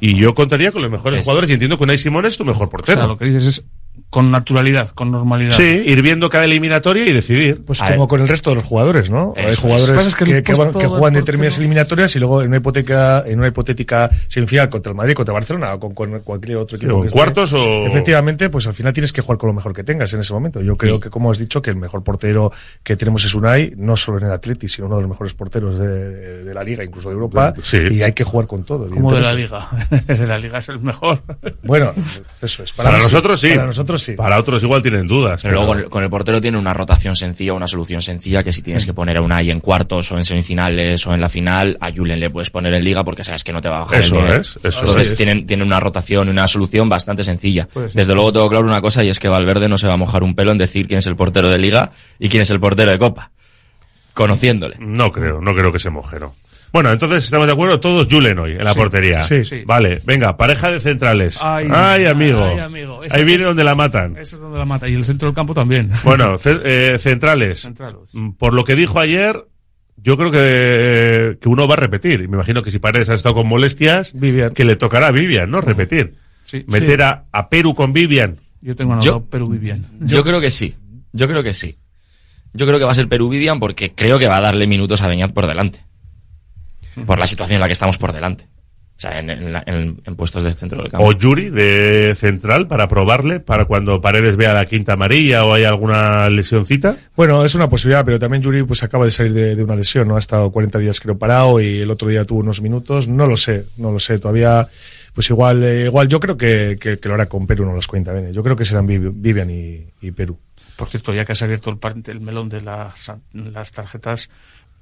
y 0.00 0.16
yo 0.16 0.34
contaría 0.34 0.72
con 0.72 0.82
los 0.82 0.90
mejores 0.90 1.20
Es- 1.20 1.24
jugadores 1.24 1.50
y 1.50 1.52
entiendo 1.52 1.76
que 1.78 1.84
Unai 1.84 1.98
Simón 1.98 2.26
es 2.26 2.36
tu 2.36 2.44
mejor 2.44 2.66
O 2.66 2.70
portero. 2.70 2.98
sea, 3.02 3.06
lo 3.06 3.18
que 3.18 3.26
dices 3.26 3.46
es 3.46 3.64
con 4.10 4.30
naturalidad, 4.30 4.90
con 4.90 5.10
normalidad. 5.10 5.52
Sí, 5.56 5.62
ir 5.86 6.02
viendo 6.02 6.28
cada 6.28 6.44
eliminatoria 6.44 7.06
y 7.06 7.12
decidir. 7.12 7.64
Pues 7.64 7.80
A 7.80 7.86
como 7.86 8.00
ver. 8.00 8.08
con 8.08 8.20
el 8.20 8.28
resto 8.28 8.50
de 8.50 8.56
los 8.56 8.64
jugadores, 8.64 9.08
¿no? 9.10 9.32
Eso 9.36 9.46
Hay 9.46 9.52
es. 9.52 9.58
jugadores 9.58 9.88
que 9.90 9.94
pasa 9.96 10.08
es 10.08 10.14
que 10.14 10.24
que, 10.26 10.36
el 10.38 10.42
que 10.42 10.54
van- 10.54 10.72
que 10.74 10.86
juegan 10.86 11.14
determinadas 11.14 11.56
eliminatorias 11.58 12.14
y 12.14 12.18
luego 12.18 12.42
en 12.42 12.48
una 12.48 12.58
hipoteca, 12.58 13.24
en 13.26 13.38
una 13.38 13.48
hipotética 13.48 14.10
semifinal 14.28 14.68
contra 14.68 14.90
el 14.90 14.96
Madrid, 14.96 15.14
contra 15.14 15.32
Barcelona 15.32 15.72
o 15.74 15.80
con, 15.80 15.92
con 15.94 16.20
cualquier 16.20 16.58
otro 16.58 16.76
Sí, 16.76 16.84
equipo. 16.84 16.98
o 16.98 17.00
que 17.02 17.08
esté, 17.08 17.16
cuartos 17.18 17.52
o- 17.54 17.86
Efectivamente, 17.86 18.50
pues 18.50 18.66
al 18.66 18.74
final 18.74 18.92
tienes 18.92 19.12
que 19.14 19.22
jugar 19.22 19.38
con 19.38 19.48
lo 19.48 19.54
mejor 19.54 19.72
que 19.72 19.82
tengas 19.82 20.12
en 20.12 20.20
ese 20.20 20.32
momento. 20.34 20.60
Yo 20.60 20.76
creo 20.76 20.96
Sí. 20.96 21.02
que, 21.02 21.10
como 21.10 21.30
has 21.30 21.38
dicho, 21.38 21.62
que 21.62 21.70
el 21.70 21.76
mejor 21.76 22.02
portero 22.04 22.52
que 22.82 22.96
tenemos 22.96 23.24
es 23.24 23.34
Unai, 23.34 23.72
no 23.78 23.96
solo 23.96 24.18
en 24.18 24.26
el 24.26 24.32
Atleti, 24.32 24.68
sino 24.68 24.88
uno 24.88 24.96
de 24.96 25.02
los 25.02 25.10
mejores 25.10 25.32
porteros 25.32 25.78
de, 25.78 26.44
de 26.44 26.54
la 26.54 26.62
Liga, 26.62 26.84
incluso 26.84 27.08
de 27.08 27.14
Europa. 27.14 27.54
Sí. 27.62 27.78
Y 27.90 28.02
hay 28.02 28.12
que 28.12 28.24
jugar 28.24 28.46
con 28.46 28.62
todo. 28.64 28.90
Como 28.90 29.14
de 29.14 29.20
la 29.22 29.32
liga. 29.32 29.68
de 30.06 30.26
la 30.26 30.38
liga 30.38 30.58
es 30.58 30.68
el 30.68 30.80
mejor. 30.80 31.22
Bueno, 31.62 31.92
eso 32.42 32.62
es. 32.62 32.72
Para, 32.72 32.92
nosotros 32.98 33.40
sí. 33.40 33.48
Para 33.50 33.66
nosotros 33.66 33.81
sí. 33.98 34.12
Para 34.12 34.38
otros 34.38 34.62
igual 34.62 34.82
tienen 34.82 35.06
dudas. 35.06 35.42
Pero 35.42 35.54
luego 35.54 35.66
con 35.68 35.78
el, 35.78 35.84
con 35.90 36.02
el 36.04 36.10
portero 36.10 36.40
tiene 36.40 36.58
una 36.58 36.72
rotación 36.72 37.16
sencilla, 37.16 37.52
una 37.54 37.66
solución 37.66 38.02
sencilla, 38.02 38.42
que 38.42 38.52
si 38.52 38.62
tienes 38.62 38.86
que 38.86 38.92
poner 38.94 39.16
a 39.16 39.20
Unai 39.22 39.50
en 39.50 39.60
cuartos 39.60 40.10
o 40.12 40.18
en 40.18 40.24
semifinales 40.24 41.06
o 41.06 41.14
en 41.14 41.20
la 41.20 41.28
final, 41.28 41.76
a 41.80 41.90
Julen 41.92 42.20
le 42.20 42.30
puedes 42.30 42.50
poner 42.50 42.74
en 42.74 42.84
liga 42.84 43.04
porque 43.04 43.24
sabes 43.24 43.44
que 43.44 43.52
no 43.52 43.60
te 43.60 43.68
va 43.68 43.78
a 43.78 43.80
bajar 43.80 44.00
Eso 44.00 44.16
el 44.18 44.24
nivel. 44.24 44.40
es, 44.40 44.58
eso 44.62 44.80
Entonces 44.80 45.10
es. 45.12 45.14
tienen, 45.16 45.46
tienen 45.46 45.66
una 45.66 45.80
rotación 45.80 46.28
y 46.28 46.30
una 46.30 46.46
solución 46.48 46.88
bastante 46.88 47.24
sencilla. 47.24 47.68
Pues 47.72 47.92
sí. 47.92 47.98
Desde 47.98 48.14
luego 48.14 48.32
tengo 48.32 48.48
claro 48.48 48.64
una 48.64 48.80
cosa 48.80 49.02
y 49.04 49.08
es 49.08 49.18
que 49.18 49.28
Valverde 49.28 49.68
no 49.68 49.78
se 49.78 49.86
va 49.86 49.94
a 49.94 49.96
mojar 49.98 50.22
un 50.22 50.34
pelo 50.34 50.52
en 50.52 50.58
decir 50.58 50.86
quién 50.88 50.98
es 50.98 51.06
el 51.06 51.16
portero 51.16 51.48
de 51.48 51.58
liga 51.58 51.92
y 52.18 52.28
quién 52.28 52.42
es 52.42 52.50
el 52.50 52.60
portero 52.60 52.90
de 52.90 52.98
copa. 52.98 53.30
Conociéndole. 54.14 54.76
No 54.78 55.10
creo, 55.10 55.40
no 55.40 55.54
creo 55.54 55.72
que 55.72 55.78
se 55.78 55.88
moje, 55.90 56.20
no. 56.20 56.34
Bueno, 56.72 56.90
entonces 56.90 57.24
estamos 57.24 57.46
de 57.46 57.52
acuerdo, 57.52 57.78
todos 57.80 58.06
Julen 58.10 58.38
hoy 58.38 58.52
en 58.52 58.64
la 58.64 58.72
Sí, 58.72 58.78
portería. 58.78 59.22
sí, 59.24 59.44
sí. 59.44 59.62
Vale, 59.66 60.00
venga, 60.06 60.36
pareja 60.38 60.70
de 60.72 60.80
centrales. 60.80 61.38
Ay, 61.42 61.68
Ay, 61.70 62.06
amigo. 62.06 62.42
ay, 62.42 62.58
amigo. 62.60 63.04
Ese- 63.04 63.14
Ahí 63.16 63.24
viene 63.24 63.40
ese- 63.42 63.48
donde 63.48 63.64
la 63.64 63.74
matan. 63.74 64.12
Ese 64.16 64.36
es 64.36 64.40
donde 64.40 64.58
la 64.58 64.64
mata. 64.64 64.88
Y 64.88 64.94
el 64.94 65.04
centro 65.04 65.28
del 65.28 65.34
campo 65.34 65.52
también. 65.54 65.90
Bueno, 66.04 66.38
ce- 66.38 66.60
eh, 66.64 66.98
centrales. 66.98 67.60
Centrales. 67.60 68.14
Mm, 68.14 68.30
Por 68.32 68.54
lo 68.54 68.64
que 68.64 68.74
dijo 68.74 68.98
ayer, 69.00 69.44
yo 69.96 70.16
creo 70.16 70.30
que, 70.30 71.38
que 71.40 71.48
uno 71.48 71.68
va 71.68 71.74
a 71.74 71.76
repetir. 71.76 72.22
Y 72.22 72.28
me 72.28 72.36
imagino 72.36 72.62
que 72.62 72.70
si 72.70 72.78
Paredes 72.78 73.10
ha 73.10 73.14
estado 73.14 73.34
con 73.34 73.46
molestias, 73.46 74.12
Vivian. 74.14 74.52
que 74.54 74.64
le 74.64 74.76
tocará 74.76 75.08
a 75.08 75.12
Vivian, 75.12 75.50
¿no? 75.50 75.60
Repetir. 75.60 76.14
Sí. 76.44 76.64
Meter 76.68 77.02
a, 77.02 77.24
a 77.32 77.48
Perú 77.50 77.74
con 77.74 77.92
Vivian. 77.92 78.38
Yo 78.62 78.74
tengo 78.76 78.92
anotado 78.94 79.24
Perú 79.26 79.48
Vivian. 79.48 79.84
Yo 80.00 80.24
creo 80.24 80.40
que 80.40 80.50
sí. 80.50 80.74
Yo 81.12 81.28
creo 81.28 81.42
que 81.42 81.52
sí. 81.52 81.76
Yo 82.54 82.66
creo 82.66 82.78
que 82.78 82.84
va 82.86 82.92
a 82.92 82.94
ser 82.94 83.08
Perú 83.08 83.28
Vivian 83.28 83.58
porque 83.60 83.92
creo 83.94 84.18
que 84.18 84.26
va 84.28 84.38
a 84.38 84.40
darle 84.40 84.66
minutos 84.66 85.02
a 85.02 85.06
Beñat 85.08 85.32
por 85.32 85.46
delante. 85.46 85.80
Por 87.06 87.18
la 87.18 87.26
situación 87.26 87.56
en 87.56 87.60
la 87.60 87.66
que 87.66 87.72
estamos 87.72 87.98
por 87.98 88.12
delante. 88.12 88.48
O 88.94 89.00
sea, 89.02 89.18
en, 89.18 89.30
en 89.30 89.52
la- 89.52 89.64
en- 89.66 90.00
en 90.04 90.14
puestos 90.16 90.42
de 90.44 90.52
centro 90.52 90.80
del 90.80 90.90
campo. 90.90 91.04
O 91.06 91.12
Yuri 91.12 91.50
de 91.50 92.14
central 92.16 92.68
para 92.68 92.86
probarle, 92.86 93.40
para 93.40 93.64
cuando 93.64 94.00
Paredes 94.00 94.36
vea 94.36 94.52
la 94.52 94.66
quinta 94.66 94.92
amarilla 94.92 95.44
o 95.44 95.54
hay 95.54 95.64
alguna 95.64 96.28
lesioncita. 96.30 96.94
Bueno, 97.16 97.44
es 97.44 97.54
una 97.56 97.68
posibilidad, 97.68 98.04
pero 98.04 98.18
también 98.20 98.42
Yuri 98.44 98.62
pues 98.62 98.82
acaba 98.84 99.04
de 99.06 99.10
salir 99.10 99.32
de, 99.32 99.56
de 99.56 99.64
una 99.64 99.74
lesión, 99.74 100.06
¿no? 100.06 100.16
Ha 100.16 100.20
estado 100.20 100.52
40 100.52 100.78
días 100.78 101.00
creo 101.00 101.18
parado 101.18 101.60
y 101.60 101.80
el 101.80 101.90
otro 101.90 102.08
día 102.10 102.24
tuvo 102.24 102.40
unos 102.40 102.60
minutos. 102.60 103.08
No 103.08 103.26
lo 103.26 103.36
sé, 103.36 103.64
no 103.76 103.90
lo 103.90 103.98
sé. 103.98 104.18
Todavía, 104.20 104.68
pues 105.14 105.28
igual, 105.30 105.64
eh, 105.64 105.86
igual 105.86 106.06
yo 106.08 106.20
creo 106.20 106.36
que, 106.36 106.76
que, 106.80 107.00
que 107.00 107.08
lo 107.08 107.14
hará 107.14 107.26
con 107.26 107.46
Perú, 107.48 107.64
no 107.64 107.72
los 107.74 107.88
cuenta 107.88 108.12
bien. 108.12 108.32
Yo 108.32 108.44
creo 108.44 108.54
que 108.54 108.64
serán 108.64 108.86
Vivi- 108.86 109.10
Vivian 109.12 109.50
y, 109.50 109.84
y 110.00 110.12
Perú. 110.12 110.38
Por 110.76 110.88
cierto, 110.88 111.12
ya 111.12 111.24
que 111.24 111.32
has 111.32 111.42
abierto 111.42 111.70
el, 111.70 111.78
par- 111.78 111.96
el 112.06 112.20
melón 112.20 112.48
de 112.48 112.60
las, 112.60 113.12
las 113.32 113.72
tarjetas, 113.72 114.30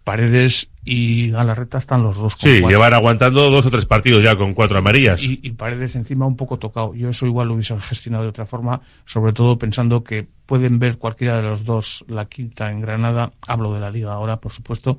Paredes 0.05 0.70
y 0.84 1.30
Galarreta 1.30 1.78
están 1.78 2.03
los 2.03 2.16
dos. 2.16 2.34
con 2.36 2.40
Sí, 2.51 2.61
cuatro. 2.61 2.68
llevan 2.78 2.94
aguantando 2.94 3.51
dos 3.51 3.66
o 3.66 3.70
tres 3.70 3.86
partidos 3.86 4.22
ya 4.22 4.34
con 4.36 4.55
cuatro 4.55 4.78
amarillas. 4.78 5.22
Y, 5.22 5.38
y 5.42 5.51
Paredes 5.53 5.94
encima 5.94 6.26
un 6.26 6.36
poco 6.36 6.59
tocado. 6.59 6.94
Yo 6.94 7.11
eso 7.11 7.26
igual 7.26 7.48
lo 7.48 7.55
hubiese 7.55 7.78
gestionado 7.80 8.24
de 8.24 8.30
otra 8.30 8.46
forma, 8.46 8.80
sobre 9.05 9.32
todo 9.32 9.59
pensando 9.59 10.03
que 10.03 10.26
pueden 10.46 10.78
ver 10.78 10.96
cualquiera 10.98 11.36
de 11.36 11.42
los 11.42 11.64
dos 11.64 12.05
la 12.09 12.24
quinta 12.26 12.70
en 12.70 12.80
Granada. 12.80 13.32
Hablo 13.46 13.74
de 13.74 13.80
la 13.80 13.90
liga 13.90 14.12
ahora, 14.12 14.38
por 14.40 14.53
supuesto. 14.53 14.98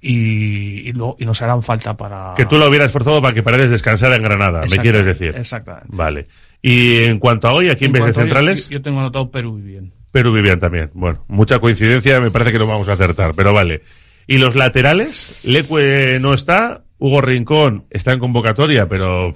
Y, 0.00 0.88
y, 0.88 0.92
luego- 0.92 1.16
y 1.18 1.24
nos 1.24 1.40
harán 1.40 1.62
falta 1.62 1.96
para. 1.96 2.34
Que 2.36 2.44
tú 2.44 2.58
lo 2.58 2.68
hubieras 2.68 2.92
forzado 2.92 3.22
para 3.22 3.32
que 3.32 3.42
Paredes 3.42 3.70
descansara 3.70 4.16
en 4.16 4.22
Granada, 4.22 4.64
me 4.70 4.76
quieres 4.78 5.06
decir. 5.06 5.34
Exactamente. 5.36 5.88
Vale. 5.90 6.26
Y 6.60 6.98
en 7.04 7.18
cuanto 7.18 7.48
a 7.48 7.54
hoy, 7.54 7.70
¿a 7.70 7.76
quién 7.76 7.88
En 7.88 7.92
ves 7.94 8.06
de 8.06 8.12
centrales? 8.12 8.68
Yo, 8.68 8.72
yo 8.78 8.82
tengo 8.82 9.00
anotado 9.00 9.30
Perú 9.30 9.54
bien. 9.56 9.92
Perú 10.12 10.32
Vivian 10.32 10.60
también. 10.60 10.90
Bueno, 10.94 11.24
mucha 11.26 11.58
coincidencia, 11.58 12.20
me 12.20 12.30
parece 12.30 12.52
que 12.52 12.58
no 12.58 12.66
vamos 12.66 12.88
a 12.88 12.92
acertar, 12.92 13.34
pero 13.34 13.52
vale. 13.52 13.82
¿Y 14.26 14.38
los 14.38 14.54
laterales? 14.56 15.40
Leque 15.44 16.18
no 16.20 16.32
está, 16.34 16.82
Hugo 16.98 17.20
Rincón 17.20 17.84
está 17.90 18.12
en 18.12 18.18
convocatoria, 18.20 18.88
pero 18.88 19.34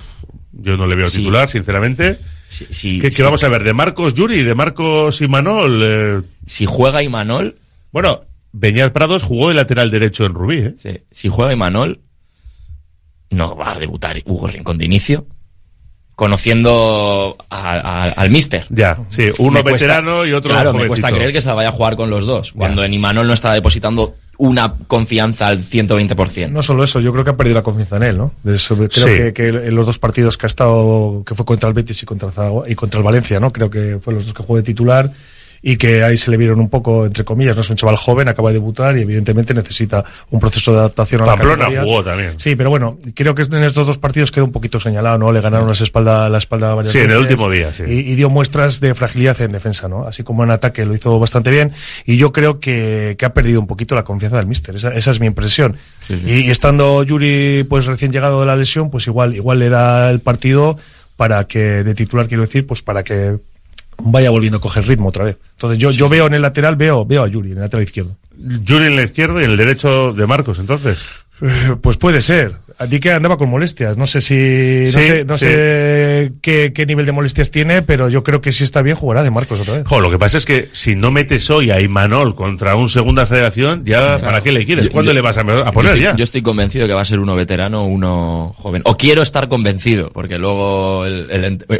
yo 0.52 0.76
no 0.76 0.86
le 0.86 0.96
veo 0.96 1.06
Sí. 1.08 1.18
titular, 1.18 1.48
sinceramente. 1.48 2.18
sí, 2.48 2.98
¿Qué, 3.00 3.22
vamos 3.22 3.44
a 3.44 3.48
ver? 3.48 3.62
¿De 3.62 3.74
Marcos 3.74 4.14
Yuri? 4.14 4.42
¿De 4.42 4.54
Marcos 4.54 5.20
Imanol? 5.20 5.80
Eh, 5.84 6.20
Si 6.46 6.64
juega 6.64 7.02
Imanol. 7.02 7.56
Bueno, 7.92 8.22
Beñat 8.52 8.92
Prados 8.94 9.22
jugó 9.22 9.48
de 9.50 9.54
lateral 9.54 9.90
derecho 9.90 10.24
en 10.24 10.32
Rubí, 10.34 10.56
¿eh? 10.82 11.04
Si 11.10 11.28
juega 11.28 11.52
Imanol, 11.52 12.00
no 13.30 13.54
va 13.54 13.72
a 13.72 13.78
debutar 13.78 14.22
Hugo 14.24 14.46
Rincón 14.46 14.78
de 14.78 14.86
inicio. 14.86 15.26
Conociendo 16.14 17.36
a- 17.48 17.74
a- 17.74 18.02
al 18.08 18.30
mister. 18.30 18.64
Ya, 18.70 18.98
sí, 19.08 19.30
uno 19.38 19.58
Me 19.58 19.62
cuesta- 19.62 19.86
veterano 19.86 20.26
y 20.26 20.32
otro 20.32 20.50
Claro, 20.52 20.72
me 20.72 20.88
cuesta 20.88 21.12
creer 21.12 21.32
que 21.32 21.40
se 21.40 21.46
la 21.46 21.54
vaya 21.54 21.68
a 21.68 21.72
jugar 21.72 21.94
con 21.94 22.10
los 22.10 22.26
dos. 22.26 22.52
Cuando 22.52 22.82
en 22.82 22.92
Imanol 22.92 23.26
no 23.28 23.34
está 23.34 23.52
depositando 23.52 24.16
una 24.38 24.72
confianza 24.86 25.48
al 25.48 25.58
120%. 25.62 26.48
No 26.50 26.62
solo 26.62 26.84
eso, 26.84 27.00
yo 27.00 27.12
creo 27.12 27.24
que 27.24 27.30
ha 27.30 27.36
perdido 27.36 27.56
la 27.56 27.62
confianza 27.62 27.96
en 27.96 28.02
él, 28.04 28.18
¿no? 28.18 28.32
De 28.44 28.56
eso- 28.56 28.76
creo 28.76 28.88
Sí. 28.90 29.04
que, 29.04 29.32
que 29.32 29.48
en 29.48 29.74
los 29.74 29.84
dos 29.84 29.98
partidos 29.98 30.38
que 30.38 30.46
ha 30.46 30.48
estado, 30.48 31.22
que 31.26 31.34
fue 31.34 31.44
contra 31.44 31.68
el 31.68 31.74
Betis 31.74 32.02
y 32.02 32.06
contra, 32.06 32.30
Zaragoza- 32.30 32.70
y 32.70 32.74
contra 32.76 32.98
el 32.98 33.04
Valencia, 33.04 33.40
¿no? 33.40 33.52
Creo 33.52 33.68
que 33.68 33.98
fue 34.00 34.14
los 34.14 34.26
dos 34.26 34.34
que 34.34 34.42
jugó 34.44 34.56
de 34.56 34.62
titular 34.62 35.10
y 35.62 35.76
que 35.76 36.02
ahí 36.02 36.16
se 36.16 36.30
le 36.30 36.36
vieron 36.36 36.60
un 36.60 36.68
poco, 36.68 37.06
entre 37.06 37.24
comillas, 37.24 37.54
no 37.56 37.62
es 37.62 37.70
un 37.70 37.76
chaval 37.76 37.96
joven, 37.96 38.28
acaba 38.28 38.50
de 38.50 38.54
debutar 38.54 38.96
y 38.96 39.02
evidentemente 39.02 39.54
necesita 39.54 40.04
un 40.30 40.40
proceso 40.40 40.72
de 40.72 40.78
adaptación 40.78 41.22
a 41.22 41.26
la 41.26 41.32
Pamplona 41.32 41.64
categoría. 41.64 41.82
jugó 41.82 42.04
también. 42.04 42.38
Sí, 42.38 42.56
pero 42.56 42.70
bueno, 42.70 42.98
creo 43.14 43.34
que 43.34 43.42
en 43.42 43.64
estos 43.64 43.86
dos 43.86 43.98
partidos 43.98 44.30
quedó 44.30 44.44
un 44.44 44.52
poquito 44.52 44.80
señalado, 44.80 45.18
¿no? 45.18 45.32
Le 45.32 45.40
ganaron 45.40 45.68
las 45.68 45.80
espalda, 45.80 46.28
la 46.28 46.38
espalda 46.38 46.74
varias 46.74 46.92
Sí, 46.92 46.98
en 46.98 47.10
el 47.10 47.18
último 47.18 47.50
día, 47.50 47.72
sí. 47.72 47.84
Y, 47.86 48.12
y 48.12 48.14
dio 48.14 48.30
muestras 48.30 48.80
de 48.80 48.94
fragilidad 48.94 49.40
en 49.40 49.52
defensa, 49.52 49.88
¿no? 49.88 50.06
Así 50.06 50.22
como 50.22 50.44
en 50.44 50.50
ataque 50.50 50.84
lo 50.84 50.94
hizo 50.94 51.18
bastante 51.18 51.50
bien. 51.50 51.72
Y 52.04 52.16
yo 52.16 52.32
creo 52.32 52.60
que, 52.60 53.16
que 53.18 53.24
ha 53.24 53.34
perdido 53.34 53.60
un 53.60 53.66
poquito 53.66 53.94
la 53.94 54.04
confianza 54.04 54.36
del 54.36 54.46
míster. 54.46 54.76
Esa, 54.76 54.94
esa 54.94 55.10
es 55.10 55.20
mi 55.20 55.26
impresión. 55.26 55.76
Y, 56.08 56.40
y 56.46 56.50
estando 56.50 57.02
Yuri, 57.02 57.64
pues 57.68 57.86
recién 57.86 58.12
llegado 58.12 58.40
de 58.40 58.46
la 58.46 58.56
lesión, 58.56 58.90
pues 58.90 59.06
igual, 59.06 59.34
igual 59.34 59.58
le 59.58 59.68
da 59.68 60.10
el 60.10 60.20
partido 60.20 60.78
para 61.16 61.44
que, 61.48 61.82
de 61.82 61.94
titular 61.94 62.28
quiero 62.28 62.44
decir, 62.44 62.66
pues 62.66 62.82
para 62.82 63.02
que 63.02 63.38
vaya 64.02 64.30
volviendo 64.30 64.58
a 64.58 64.60
coger 64.60 64.86
ritmo 64.86 65.08
otra 65.08 65.24
vez. 65.24 65.38
Entonces 65.52 65.78
yo, 65.78 65.90
yo 65.90 66.08
veo 66.08 66.26
en 66.26 66.34
el 66.34 66.42
lateral, 66.42 66.76
veo, 66.76 67.04
veo 67.04 67.22
a 67.22 67.28
Yuri 67.28 67.50
en 67.50 67.58
el 67.58 67.62
lateral 67.62 67.84
izquierdo. 67.84 68.16
Yuri 68.36 68.86
en 68.86 68.96
la 68.96 69.02
izquierda 69.02 69.40
y 69.40 69.44
en 69.44 69.50
el 69.50 69.56
derecho 69.56 70.12
de 70.12 70.26
Marcos, 70.26 70.58
entonces. 70.58 71.06
Pues 71.80 71.96
puede 71.96 72.20
ser. 72.22 72.56
A 72.80 72.86
ti 72.86 73.00
que 73.00 73.10
andaba 73.12 73.36
con 73.36 73.48
molestias. 73.48 73.96
No 73.96 74.06
sé 74.06 74.20
si. 74.20 74.34
No 74.94 75.00
Sí, 75.00 75.06
sé, 75.06 75.24
no 75.24 75.36
sí. 75.36 75.46
sé 75.46 76.32
qué, 76.40 76.72
qué 76.72 76.86
nivel 76.86 77.06
de 77.06 77.10
molestias 77.12 77.50
tiene, 77.50 77.82
pero 77.82 78.08
yo 78.08 78.22
creo 78.22 78.40
que 78.40 78.52
si 78.52 78.62
está 78.62 78.82
bien 78.82 78.94
jugará 78.94 79.24
de 79.24 79.32
Marcos 79.32 79.58
otra 79.60 79.78
vez. 79.78 79.82
Jo, 79.86 79.98
lo 80.00 80.10
que 80.12 80.18
pasa 80.18 80.38
es 80.38 80.44
que 80.46 80.68
si 80.70 80.94
no 80.94 81.10
metes 81.10 81.50
hoy 81.50 81.72
a 81.72 81.80
Imanol 81.80 82.36
contra 82.36 82.76
un 82.76 82.88
segunda 82.88 83.26
federación, 83.26 83.84
ya 83.84 84.18
¿para 84.18 84.42
qué 84.42 84.52
le 84.52 84.64
quieres? 84.64 84.84
Yo- 84.86 84.92
¿Cuándo 84.92 85.10
yo- 85.10 85.14
le 85.16 85.20
vas 85.22 85.38
a, 85.38 85.40
a 85.40 85.44
yo 85.44 85.72
poner 85.72 85.86
estoy, 85.96 86.02
ya? 86.04 86.14
Yo 86.14 86.22
estoy 86.22 86.42
convencido 86.42 86.86
que 86.86 86.92
va 86.92 87.00
a 87.00 87.04
ser 87.04 87.18
uno 87.18 87.34
veterano, 87.34 87.84
uno 87.84 88.54
joven. 88.58 88.82
O 88.84 88.96
quiero 88.96 89.22
estar 89.22 89.48
convencido, 89.48 90.10
porque 90.12 90.38
luego 90.38 91.04
el, 91.04 91.28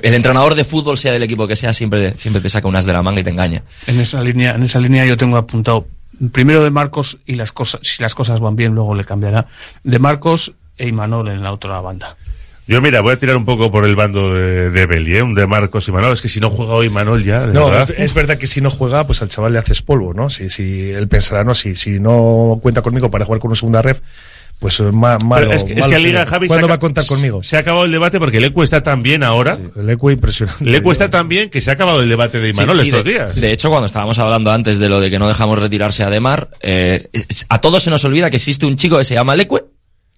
el 0.02 0.14
entrenador 0.14 0.56
de 0.56 0.64
fútbol, 0.64 0.98
sea 0.98 1.12
del 1.12 1.22
equipo 1.22 1.46
que 1.46 1.54
sea, 1.54 1.72
siempre, 1.72 2.16
siempre 2.16 2.42
te 2.42 2.50
saca 2.50 2.66
unas 2.66 2.86
de 2.86 2.92
la 2.92 3.02
manga 3.04 3.20
y 3.20 3.24
te 3.24 3.30
engaña. 3.30 3.62
En 3.86 4.00
esa 4.00 4.20
línea, 4.20 4.56
en 4.56 4.64
esa 4.64 4.80
línea 4.80 5.06
yo 5.06 5.16
tengo 5.16 5.36
apuntado 5.36 5.86
primero 6.32 6.62
de 6.64 6.70
Marcos 6.70 7.18
y 7.26 7.34
las 7.36 7.52
cosas, 7.52 7.80
si 7.82 8.02
las 8.02 8.14
cosas 8.14 8.40
van 8.40 8.56
bien, 8.56 8.74
luego 8.74 8.94
le 8.94 9.04
cambiará. 9.04 9.46
De 9.84 9.98
Marcos 9.98 10.52
e 10.76 10.86
Imanol 10.88 11.28
en 11.28 11.42
la 11.42 11.52
otra 11.52 11.80
banda. 11.80 12.16
Yo, 12.66 12.82
mira, 12.82 13.00
voy 13.00 13.14
a 13.14 13.18
tirar 13.18 13.34
un 13.34 13.46
poco 13.46 13.72
por 13.72 13.86
el 13.86 13.96
bando 13.96 14.34
de, 14.34 14.68
de 14.70 14.84
Beli, 14.86 15.16
¿eh? 15.16 15.22
Un 15.22 15.34
de 15.34 15.46
Marcos 15.46 15.88
y 15.88 15.92
Manol. 15.92 16.12
Es 16.12 16.20
que 16.20 16.28
si 16.28 16.38
no 16.38 16.50
juega 16.50 16.74
hoy 16.74 16.90
Manol 16.90 17.24
ya, 17.24 17.46
de 17.46 17.54
No, 17.54 17.70
verdad. 17.70 17.90
es, 17.92 17.98
es 17.98 18.14
verdad 18.14 18.36
que 18.36 18.46
si 18.46 18.60
no 18.60 18.68
juega, 18.68 19.06
pues 19.06 19.22
al 19.22 19.30
chaval 19.30 19.54
le 19.54 19.58
haces 19.58 19.80
polvo, 19.80 20.12
¿no? 20.12 20.28
Si, 20.28 20.50
si 20.50 20.90
él 20.90 21.08
pensará, 21.08 21.44
no, 21.44 21.54
si, 21.54 21.74
si 21.74 21.98
no 21.98 22.58
cuenta 22.60 22.82
conmigo 22.82 23.10
para 23.10 23.24
jugar 23.24 23.40
con 23.40 23.48
una 23.48 23.56
segunda 23.56 23.80
ref, 23.80 24.00
pues 24.58 24.80
eh, 24.80 24.84
ma- 24.92 25.18
malo. 25.18 25.52
Es 25.52 25.64
que, 25.64 25.72
es 25.74 25.78
malo 25.80 25.90
que 25.90 25.96
a 25.96 25.98
Liga. 25.98 26.26
Javi 26.26 26.48
¿Cuándo 26.48 26.66
se 26.66 26.68
va 26.68 26.74
ha- 26.74 26.76
a 26.76 26.80
contar 26.80 27.06
conmigo? 27.06 27.42
Se 27.42 27.56
ha 27.56 27.60
acabado 27.60 27.84
el 27.84 27.92
debate 27.92 28.18
porque 28.18 28.40
le 28.40 28.50
cuesta 28.52 28.82
tan 28.82 29.02
bien 29.02 29.22
ahora. 29.22 29.58
Le 29.76 29.96
cuesta 29.96 30.14
impresionante. 30.18 30.64
Le 30.64 30.82
cuesta 30.82 31.08
tan 31.10 31.28
bien 31.28 31.48
que 31.50 31.60
se 31.60 31.70
ha 31.70 31.74
acabado 31.74 32.02
el 32.02 32.08
debate 32.08 32.40
de 32.40 32.50
Imanol 32.50 32.76
Sí, 32.76 32.82
sí, 32.82 32.88
estos 32.88 33.04
de, 33.04 33.10
días. 33.12 33.34
de 33.40 33.52
hecho, 33.52 33.70
cuando 33.70 33.86
estábamos 33.86 34.18
hablando 34.18 34.50
antes 34.52 34.78
de 34.78 34.88
lo 34.88 35.00
de 35.00 35.10
que 35.10 35.18
no 35.18 35.28
dejamos 35.28 35.58
retirarse 35.60 36.02
a 36.02 36.10
Demar, 36.10 36.50
eh, 36.60 37.08
es- 37.12 37.26
es- 37.28 37.46
a 37.48 37.60
todos 37.60 37.82
se 37.82 37.90
nos 37.90 38.04
olvida 38.04 38.30
que 38.30 38.36
existe 38.36 38.66
un 38.66 38.76
chico 38.76 38.98
que 38.98 39.04
se 39.04 39.14
llama 39.14 39.36
Leque, 39.36 39.56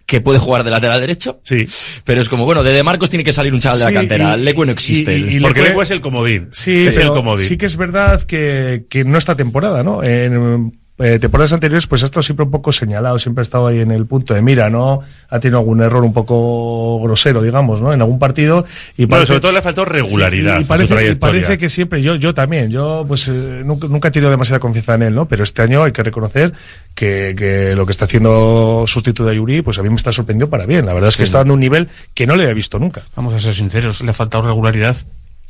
que 0.07 0.21
puede 0.21 0.41
jugar 0.41 0.65
de 0.65 0.71
lateral 0.73 1.01
derecho. 1.01 1.41
Sí. 1.45 1.67
Pero 2.05 2.21
es 2.21 2.29
como, 2.29 2.45
bueno, 2.45 2.65
de 2.65 2.73
De 2.73 2.83
Marcos 2.83 3.11
tiene 3.11 3.23
que 3.23 3.33
salir 3.33 3.55
un 3.55 3.61
chaval 3.61 3.79
de 3.79 3.85
Sí, 3.87 3.93
la 3.95 4.01
cantera. 4.01 4.37
y- 4.37 4.41
Leque 4.41 4.67
no 4.67 4.73
existe. 4.73 5.17
y- 5.17 5.37
y 5.37 5.41
porque 5.41 5.63
Leque- 5.63 5.81
es 5.83 5.91
el 5.93 6.01
comodín. 6.01 6.49
Sí, 6.51 6.89
es 6.89 6.97
el 6.99 7.09
comodín. 7.11 7.47
sí 7.47 7.57
que 7.57 7.67
es 7.67 7.77
verdad 7.77 8.21
que, 8.25 8.87
que 8.91 9.05
no 9.05 9.19
esta 9.19 9.37
temporada, 9.37 9.85
¿no? 9.85 10.03
En 10.03 10.73
eh, 11.01 11.19
temporadas 11.19 11.53
anteriores, 11.53 11.87
pues 11.87 12.03
ha 12.03 12.05
estado 12.07 12.23
siempre 12.23 12.45
un 12.45 12.51
poco 12.51 12.73
señalado, 12.73 13.19
siempre 13.19 13.41
ha 13.41 13.43
estado 13.43 13.67
ahí 13.67 13.81
en 13.81 13.91
el 13.91 14.07
punto 14.07 14.35
de 14.35 14.43
mira, 14.43 14.69
¿no? 14.71 15.01
Ha 15.29 15.41
tenido 15.41 15.59
algún 15.59 15.81
error 15.81 16.05
un 16.05 16.13
poco 16.13 17.01
grosero, 17.03 17.43
digamos, 17.43 17.81
¿no? 17.81 17.93
En 17.93 18.01
algún 18.01 18.19
partido. 18.19 18.65
Y 18.97 19.07
Bueno, 19.07 19.25
sobre 19.27 19.41
todo 19.41 19.53
le 19.53 19.59
ha 19.59 19.63
faltado 19.63 19.85
regularidad 19.87 20.59
Sí, 20.59 20.63
y, 20.63 20.67
parece, 20.67 21.11
y 21.11 21.15
parece 21.15 21.59
que 21.59 21.69
siempre, 21.69 22.03
yo, 22.03 22.15
yo 22.17 22.35
también, 22.35 22.71
yo 22.71 23.05
pues 23.09 23.29
eh, 23.29 23.63
nunca, 23.65 23.89
nunca 23.89 24.09
he 24.09 24.11
tenido 24.11 24.31
demasiada 24.31 24.61
confianza 24.61 24.95
en 24.95 25.03
él, 25.03 25.15
¿no? 25.15 25.27
Pero 25.27 25.43
este 25.45 25.63
año 25.63 25.83
hay 25.83 25.93
que 25.93 26.03
reconocer 26.03 26.53
que, 26.95 27.35
que 27.37 27.75
lo 27.77 27.87
que 27.87 27.93
está 27.93 28.05
haciendo 28.05 28.85
sustituto 28.87 29.29
de 29.29 29.37
Yuri, 29.37 29.63
pues 29.63 29.79
a 29.79 29.83
mí 29.83 29.89
me 29.89 29.97
está 29.97 30.13
sorprendiendo 30.13 30.51
para 30.51 30.67
bien. 30.67 30.85
La 30.87 30.93
verdad 30.93 31.09
es 31.09 31.17
que 31.17 31.23
Sí. 31.23 31.29
está 31.29 31.39
dando 31.39 31.55
un 31.55 31.61
nivel 31.61 31.89
que 32.15 32.27
no 32.27 32.37
le 32.37 32.43
había 32.45 32.55
visto 32.55 32.79
nunca. 32.79 33.03
Vamos 33.17 33.33
a 33.35 33.39
ser 33.41 33.55
sinceros, 33.55 34.03
le 34.03 34.11
ha 34.11 34.15
faltado 34.15 34.47
regularidad 34.47 34.97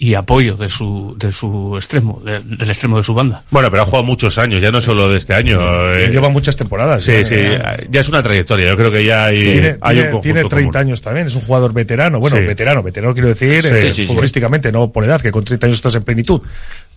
y 0.02 0.14
apoyo 0.14 0.56
de 0.56 0.70
su, 0.70 1.14
de 1.18 1.30
su 1.30 1.74
extremo, 1.76 2.22
de- 2.24 2.40
del 2.40 2.70
extremo 2.70 2.96
de 2.96 3.04
su 3.04 3.12
banda. 3.12 3.44
Bueno, 3.50 3.70
pero 3.70 3.82
ha 3.82 3.84
jugado 3.84 4.02
muchos 4.02 4.38
años, 4.38 4.62
ya 4.62 4.72
no 4.72 4.80
solo 4.80 5.10
de 5.10 5.18
este 5.18 5.34
año. 5.34 5.60
eh, 5.94 6.08
Lleva 6.10 6.30
muchas 6.30 6.56
temporadas. 6.56 7.04
Sí, 7.04 7.12
ya, 7.12 7.24
sí, 7.26 7.34
ya. 7.36 7.76
ya 7.90 8.00
es 8.00 8.08
una 8.08 8.22
trayectoria. 8.22 8.66
Yo 8.68 8.76
creo 8.78 8.90
que 8.90 9.04
ya 9.04 9.26
hay, 9.26 9.40
tiene, 9.40 9.76
hay 9.82 9.96
tiene- 9.96 10.00
un 10.08 10.12
conjunto 10.12 10.20
tiene 10.22 10.40
30 10.48 10.56
común. 10.72 10.76
años 10.88 11.02
también, 11.02 11.26
es 11.26 11.34
un 11.34 11.42
jugador 11.42 11.74
veterano. 11.74 12.18
Bueno, 12.18 12.38
Sí. 12.38 12.44
veterano, 12.44 12.82
veterano 12.82 13.12
quiero 13.12 13.28
decir, 13.28 13.62
Sí. 13.62 13.68
eh, 13.68 13.80
Sí, 13.82 13.88
sí, 13.88 13.94
sí. 13.94 14.06
futbolísticamente, 14.06 14.72
no 14.72 14.90
por 14.90 15.04
edad, 15.04 15.20
que 15.20 15.30
con 15.30 15.44
30 15.44 15.66
años 15.66 15.76
estás 15.76 15.94
en 15.94 16.02
plenitud. 16.02 16.40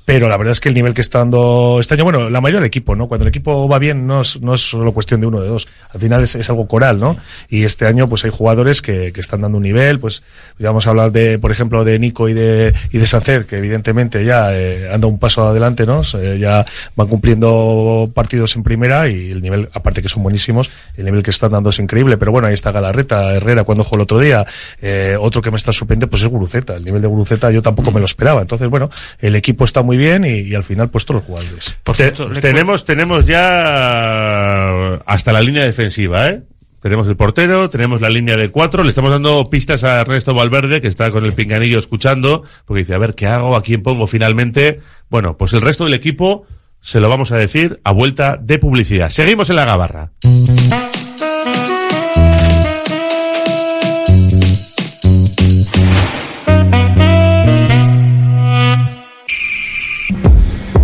Pero 0.05 0.27
la 0.27 0.35
verdad 0.35 0.51
es 0.51 0.59
que 0.59 0.69
el 0.69 0.75
nivel 0.75 0.93
que 0.93 1.01
está 1.01 1.19
dando 1.19 1.77
este 1.79 1.93
año, 1.93 2.03
bueno, 2.03 2.29
la 2.29 2.41
mayoría 2.41 2.59
del 2.59 2.67
equipo, 2.67 2.95
¿no? 2.95 3.07
Cuando 3.07 3.23
el 3.23 3.29
equipo 3.29 3.69
va 3.69 3.79
bien, 3.79 4.05
no 4.05 4.21
es, 4.21 4.41
no 4.41 4.53
es 4.53 4.61
solo 4.61 4.91
cuestión 4.91 5.21
de 5.21 5.27
uno 5.27 5.41
de 5.41 5.47
dos. 5.47 5.67
Al 5.91 5.99
final 6.01 6.23
es, 6.23 6.35
es 6.35 6.49
algo 6.49 6.67
coral, 6.67 6.99
¿no? 6.99 7.15
Y 7.49 7.63
este 7.63 7.85
año, 7.85 8.09
pues 8.09 8.25
hay 8.25 8.31
jugadores 8.31 8.81
que, 8.81 9.13
que 9.13 9.21
están 9.21 9.41
dando 9.41 9.57
un 9.57 9.63
nivel, 9.63 9.99
pues 9.99 10.23
ya 10.59 10.67
vamos 10.67 10.87
a 10.87 10.89
hablar 10.89 11.13
de, 11.13 11.39
por 11.39 11.51
ejemplo, 11.51 11.85
de 11.85 11.99
Nico 11.99 12.27
y 12.27 12.33
de, 12.33 12.73
y 12.91 12.97
de 12.97 13.05
Sánchez, 13.05 13.45
que 13.45 13.57
evidentemente 13.57 14.25
ya 14.25 14.53
eh, 14.53 14.91
anda 14.93 15.07
un 15.07 15.19
paso 15.19 15.47
adelante, 15.47 15.85
¿no? 15.85 16.01
Eh, 16.19 16.37
ya 16.39 16.65
van 16.95 17.07
cumpliendo 17.07 18.11
partidos 18.13 18.55
en 18.57 18.63
primera 18.63 19.07
y 19.07 19.31
el 19.31 19.41
nivel, 19.41 19.69
aparte 19.73 20.01
que 20.01 20.09
son 20.09 20.23
buenísimos, 20.23 20.69
el 20.97 21.05
nivel 21.05 21.23
que 21.23 21.31
están 21.31 21.51
dando 21.51 21.69
es 21.69 21.79
increíble. 21.79 22.17
Pero 22.17 22.31
bueno, 22.31 22.47
ahí 22.47 22.53
está 22.53 22.71
Galarreta, 22.71 23.33
Herrera 23.33 23.63
cuando 23.63 23.83
jugó 23.85 23.97
el 23.97 24.01
otro 24.01 24.19
día. 24.19 24.45
Eh, 24.81 25.15
otro 25.19 25.41
que 25.41 25.49
me 25.49 25.57
está 25.57 25.71
sorprendiendo, 25.71 26.09
pues 26.09 26.23
es 26.23 26.27
Guruceta. 26.27 26.75
El 26.75 26.83
nivel 26.83 27.01
de 27.01 27.07
Guruceta 27.07 27.51
yo 27.51 27.61
tampoco 27.61 27.91
me 27.91 27.99
lo 27.99 28.05
esperaba. 28.05 28.41
Entonces, 28.41 28.67
bueno, 28.67 28.89
el 29.19 29.35
equipo 29.35 29.63
está 29.63 29.81
muy 29.81 29.92
bien 29.97 30.23
y, 30.25 30.39
y 30.41 30.55
al 30.55 30.63
final, 30.63 30.89
pues 30.89 31.05
todos 31.05 31.21
los 31.21 31.25
jugadores. 31.27 31.77
Te- 31.97 32.11
tenemos, 32.41 32.85
tenemos 32.85 33.25
ya 33.25 34.95
hasta 35.05 35.33
la 35.33 35.41
línea 35.41 35.63
defensiva, 35.63 36.29
¿eh? 36.29 36.43
Tenemos 36.81 37.07
el 37.07 37.15
portero, 37.15 37.69
tenemos 37.69 38.01
la 38.01 38.09
línea 38.09 38.35
de 38.35 38.49
cuatro, 38.49 38.83
le 38.83 38.89
estamos 38.89 39.09
dando 39.11 39.49
pistas 39.49 39.85
a 39.85 40.01
Ernesto 40.01 40.33
Valverde, 40.33 40.81
que 40.81 40.89
está 40.89 41.11
con 41.11 41.23
el 41.23 41.31
pinganillo 41.31 41.79
escuchando, 41.79 42.43
porque 42.65 42.81
dice, 42.81 42.93
a 42.93 42.97
ver, 42.97 43.15
¿qué 43.15 43.25
hago? 43.25 43.55
¿A 43.55 43.63
quién 43.63 43.81
pongo 43.83 44.05
finalmente? 44.05 44.81
Bueno, 45.09 45.37
pues 45.37 45.53
el 45.53 45.61
resto 45.61 45.85
del 45.85 45.93
equipo 45.93 46.45
se 46.81 46.99
lo 46.99 47.07
vamos 47.07 47.31
a 47.31 47.37
decir 47.37 47.79
a 47.85 47.91
vuelta 47.93 48.35
de 48.35 48.59
publicidad. 48.59 49.09
Seguimos 49.11 49.49
en 49.49 49.55
la 49.55 49.63
gabarra. 49.63 50.11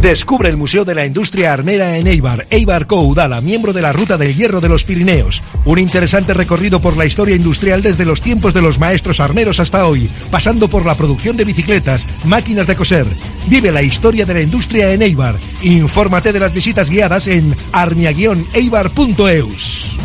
Descubre 0.02 0.48
el 0.48 0.56
Museo 0.56 0.86
de 0.86 0.96
la 0.96 1.06
Industria 1.06 1.52
Armera 1.52 1.98
en 1.98 2.08
Eibar, 2.08 2.48
Eibar 2.50 2.88
Coudala, 2.88 3.42
miembro 3.42 3.74
de 3.74 3.82
la 3.82 3.92
Ruta 3.92 4.18
del 4.18 4.34
Hierro 4.34 4.62
de 4.62 4.70
los 4.70 4.86
Pirineos. 4.86 5.44
Un 5.66 5.78
interesante 5.78 6.34
recorrido 6.34 6.80
por 6.80 6.96
la 6.96 7.06
historia 7.06 7.36
industrial 7.36 7.82
desde 7.82 8.06
los 8.06 8.22
tiempos 8.22 8.54
de 8.54 8.62
los 8.62 8.80
maestros 8.80 9.20
armeros 9.20 9.60
hasta 9.60 9.86
hoy, 9.86 10.10
pasando 10.32 10.70
por 10.70 10.86
la 10.86 10.96
producción 10.96 11.36
de 11.36 11.44
bicicletas, 11.44 12.08
máquinas 12.24 12.66
de 12.66 12.78
coser. 12.78 13.08
Vive 13.48 13.74
la 13.74 13.82
historia 13.82 14.26
de 14.26 14.36
la 14.36 14.42
industria 14.42 14.94
en 14.94 15.02
Eibar. 15.02 15.38
Infórmate 15.64 16.32
de 16.32 16.40
las 16.40 16.54
visitas 16.54 16.90
guiadas 16.90 17.28
en 17.28 17.54
armia-eibar.eus. 17.74 20.00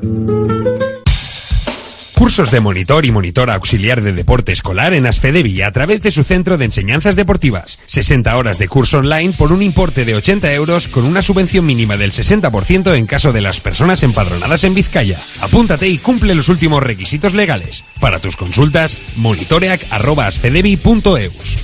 Cursos 2.34 2.50
de 2.50 2.58
monitor 2.58 3.06
y 3.06 3.12
monitor 3.12 3.48
auxiliar 3.48 4.02
de 4.02 4.12
deporte 4.12 4.50
escolar 4.50 4.92
en 4.92 5.06
Asfedevi 5.06 5.62
a 5.62 5.70
través 5.70 6.02
de 6.02 6.10
su 6.10 6.24
centro 6.24 6.58
de 6.58 6.64
enseñanzas 6.64 7.14
deportivas. 7.14 7.78
60 7.86 8.36
horas 8.36 8.58
de 8.58 8.66
curso 8.66 8.98
online 8.98 9.34
por 9.38 9.52
un 9.52 9.62
importe 9.62 10.04
de 10.04 10.16
80 10.16 10.52
euros 10.52 10.88
con 10.88 11.04
una 11.04 11.22
subvención 11.22 11.64
mínima 11.64 11.96
del 11.96 12.10
60% 12.10 12.96
en 12.96 13.06
caso 13.06 13.32
de 13.32 13.40
las 13.40 13.60
personas 13.60 14.02
empadronadas 14.02 14.64
en 14.64 14.74
Vizcaya. 14.74 15.20
Apúntate 15.42 15.88
y 15.88 15.98
cumple 15.98 16.34
los 16.34 16.48
últimos 16.48 16.82
requisitos 16.82 17.34
legales. 17.34 17.84
Para 18.00 18.18
tus 18.18 18.34
consultas, 18.34 18.98
monitoreac.asfedevi.eus. 19.14 21.58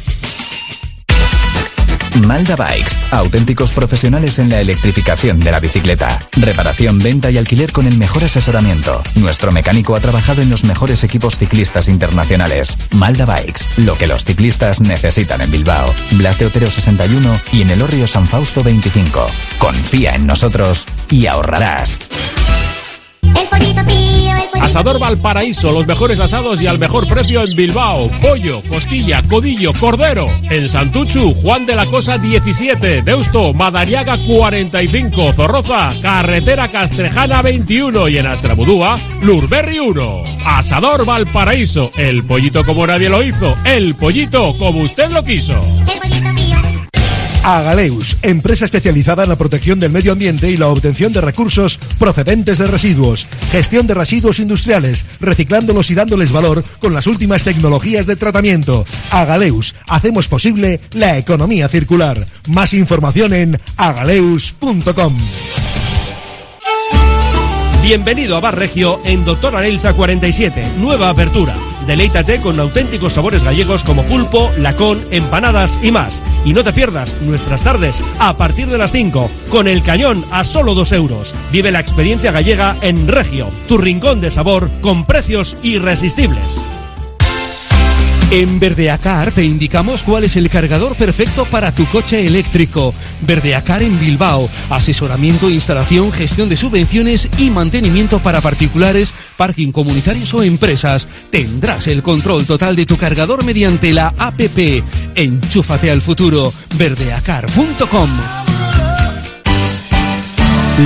Malda 2.27 2.57
Bikes, 2.57 2.93
auténticos 3.11 3.73
profesionales 3.73 4.39
en 4.39 4.49
la 4.49 4.61
electrificación 4.61 5.41
de 5.41 5.51
la 5.51 5.61
bicicleta. 5.61 6.19
Reparación, 6.37 6.99
venta 6.99 7.31
y 7.31 7.39
alquiler 7.39 7.73
con 7.73 7.87
el 7.87 7.97
mejor 7.99 8.25
asesoramiento. 8.25 9.03
Nuestro 9.17 9.53
mecánico 9.53 9.95
ha 9.95 10.01
trabajado 10.01 10.43
en 10.43 10.51
los 10.51 10.65
mejores 10.65 11.05
equipos 11.05 11.39
ciclistas 11.39 11.89
internacionales. 11.89 12.77
Malda 12.93 13.25
Bikes, 13.25 13.63
lo 13.79 13.97
que 13.97 14.07
los 14.07 14.25
ciclistas 14.25 14.81
necesitan 14.81 15.41
en 15.41 15.51
Bilbao. 15.51 15.93
Blas 16.13 16.39
de 16.39 16.47
Otero 16.47 16.71
61 16.71 17.41
y 17.53 17.63
en 17.63 17.71
el 17.71 17.83
Orrio 17.83 18.07
San 18.07 18.27
Fausto 18.27 18.63
25. 18.63 19.27
Confía 19.59 20.15
en 20.15 20.27
nosotros 20.27 20.87
y 21.11 21.27
ahorrarás. 21.27 21.99
Asador 24.71 25.01
Valparaíso, 25.01 25.73
los 25.73 25.85
mejores 25.85 26.21
asados 26.21 26.63
y 26.63 26.69
al 26.69 26.79
mejor 26.79 27.09
precio 27.09 27.43
en 27.43 27.57
Bilbao. 27.57 28.09
Pollo, 28.23 28.63
costilla, 28.69 29.21
codillo, 29.23 29.73
cordero. 29.73 30.29
En 30.49 30.69
Santuchu, 30.69 31.35
Juan 31.35 31.67
de 31.67 31.75
la 31.75 31.87
Cosa 31.87 32.19
17. 32.19 33.03
Deusto, 33.03 33.53
Madariaga 33.53 34.17
45. 34.17 35.33
Zorroza, 35.33 35.91
Carretera 36.01 36.69
Castrejana 36.69 37.43
21. 37.43 38.09
Y 38.11 38.19
en 38.19 38.29
Astrabudúa, 38.29 38.97
Lurberri 39.23 39.81
1. 39.81 40.23
Asador 40.45 41.05
Valparaíso, 41.05 41.91
el 41.97 42.23
pollito 42.25 42.65
como 42.65 42.87
nadie 42.87 43.09
lo 43.09 43.25
hizo. 43.25 43.57
El 43.65 43.97
pollito 43.97 44.55
como 44.57 44.83
usted 44.83 45.11
lo 45.11 45.25
quiso. 45.25 45.61
Agaleus, 47.43 48.17
empresa 48.23 48.65
especializada 48.65 49.23
en 49.23 49.29
la 49.31 49.37
protección 49.37 49.81
del 49.81 49.91
medio 49.91 50.13
ambiente 50.13 50.51
y 50.51 50.57
la 50.57 50.69
obtención 50.69 51.13
de 51.13 51.21
recursos 51.21 51.79
procedentes 51.99 52.59
de 52.59 52.67
residuos, 52.67 53.29
gestión 53.51 53.87
de 53.87 53.95
residuos 53.95 54.41
industriales, 54.41 55.05
reciclándolos 55.21 55.91
y 55.91 55.95
dándoles 55.95 56.33
valor 56.33 56.63
con 56.81 56.93
las 56.93 57.07
últimas 57.07 57.45
tecnologías 57.45 58.07
de 58.07 58.17
tratamiento. 58.17 58.85
Agaleus, 59.11 59.75
hacemos 59.89 60.29
posible 60.29 60.81
la 60.93 61.19
economía 61.19 61.69
circular. 61.69 62.27
Más 62.49 62.75
información 62.75 63.33
en 63.33 63.59
agaleus.com. 63.77 65.17
Bienvenido 67.83 68.37
a 68.37 68.41
Bar 68.41 68.59
Regio 68.59 69.01
en 69.05 69.25
Doctor 69.25 69.57
Arelza 69.57 69.95
47, 69.95 70.73
nueva 70.79 71.09
apertura. 71.09 71.57
Deleítate 71.91 72.41
con 72.41 72.61
auténticos 72.61 73.15
sabores 73.15 73.43
gallegos 73.43 73.83
como 73.83 74.05
pulpo, 74.05 74.49
lacón, 74.57 75.05
empanadas 75.11 75.81
y 75.83 75.91
más. 75.91 76.23
Y 76.45 76.53
no 76.53 76.63
te 76.63 76.73
pierdas 76.73 77.21
nuestras 77.23 77.65
tardes 77.65 78.01
a 78.21 78.37
partir 78.37 78.69
de 78.69 78.79
las 78.79 78.93
5, 78.93 79.29
con 79.49 79.67
el 79.67 79.83
cañón 79.83 80.25
a 80.31 80.45
solo 80.45 80.77
2 80.77 80.93
euros. 80.93 81.35
Vive 81.51 81.73
la 81.73 81.81
experiencia 81.81 82.31
gallega 82.31 82.77
en 82.81 83.09
Regio, 83.09 83.51
tu 83.67 83.77
rincón 83.77 84.21
de 84.21 84.31
sabor 84.31 84.71
con 84.81 85.05
precios 85.05 85.57
irresistibles. 85.65 86.61
En 88.31 88.61
Verdeacar 88.61 89.33
te 89.33 89.45
indicamos 89.45 90.05
cuál 90.05 90.23
es 90.23 90.37
el 90.37 90.49
cargador 90.49 90.95
perfecto 90.95 91.45
para 91.47 91.73
tu 91.75 91.85
coche 91.87 92.25
eléctrico. 92.25 92.95
Verdeacar 93.23 93.83
en 93.83 93.99
Bilbao. 93.99 94.49
Asesoramiento, 94.71 95.51
instalación, 95.51 96.13
gestión 96.13 96.49
de 96.49 96.57
subvenciones 96.57 97.29
y 97.39 97.51
mantenimiento 97.51 98.21
para 98.21 98.41
particulares, 98.41 99.13
parking 99.37 99.73
comunitarios 99.73 100.33
o 100.33 100.45
empresas. 100.45 101.09
Tendrás 101.31 101.89
el 101.89 102.05
control 102.05 102.47
total 102.47 102.77
de 102.77 102.87
tu 102.87 102.97
cargador 102.97 103.45
mediante 103.45 103.93
la 103.93 104.15
APP. 104.17 104.85
Enchúfate 105.17 105.91
al 105.91 106.01
futuro. 106.01 106.53
Verdeacar.com. 106.77 108.50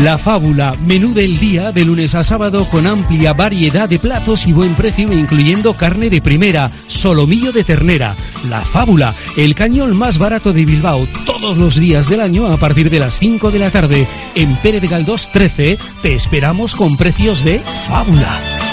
La 0.03 0.19
Fábula, 0.19 0.75
menú 0.87 1.15
del 1.15 1.39
día 1.39 1.71
de 1.71 1.85
lunes 1.85 2.17
a 2.17 2.25
sábado 2.25 2.69
con 2.69 2.85
amplia 2.87 3.33
variedad 3.33 3.89
de 3.89 4.01
platos 4.01 4.47
y 4.49 4.53
buen 4.53 4.75
precio 4.75 5.13
incluyendo 5.13 5.75
carne 5.75 6.11
de 6.11 6.21
primera, 6.21 6.69
solomillo 6.89 7.53
de 7.53 7.63
ternera. 7.63 8.17
La 8.49 8.61
Fábula, 8.61 9.15
el 9.37 9.55
cañón 9.55 9.97
más 9.97 10.19
barato 10.19 10.53
de 10.53 10.65
Bilbao 10.65 11.07
todos 11.25 11.57
los 11.57 11.77
días 11.77 12.09
del 12.09 12.23
año 12.23 12.47
a 12.47 12.57
partir 12.57 12.91
de 12.91 12.99
las 12.99 13.21
5 13.21 13.53
de 13.53 13.59
la 13.61 13.71
tarde. 13.71 14.09
En 14.35 14.57
Pérez 14.57 14.91
Galdós 14.91 15.31
13 15.31 15.79
te 16.03 16.15
esperamos 16.15 16.75
con 16.75 16.97
precios 16.97 17.45
de 17.45 17.61
Fábula. 17.87 18.64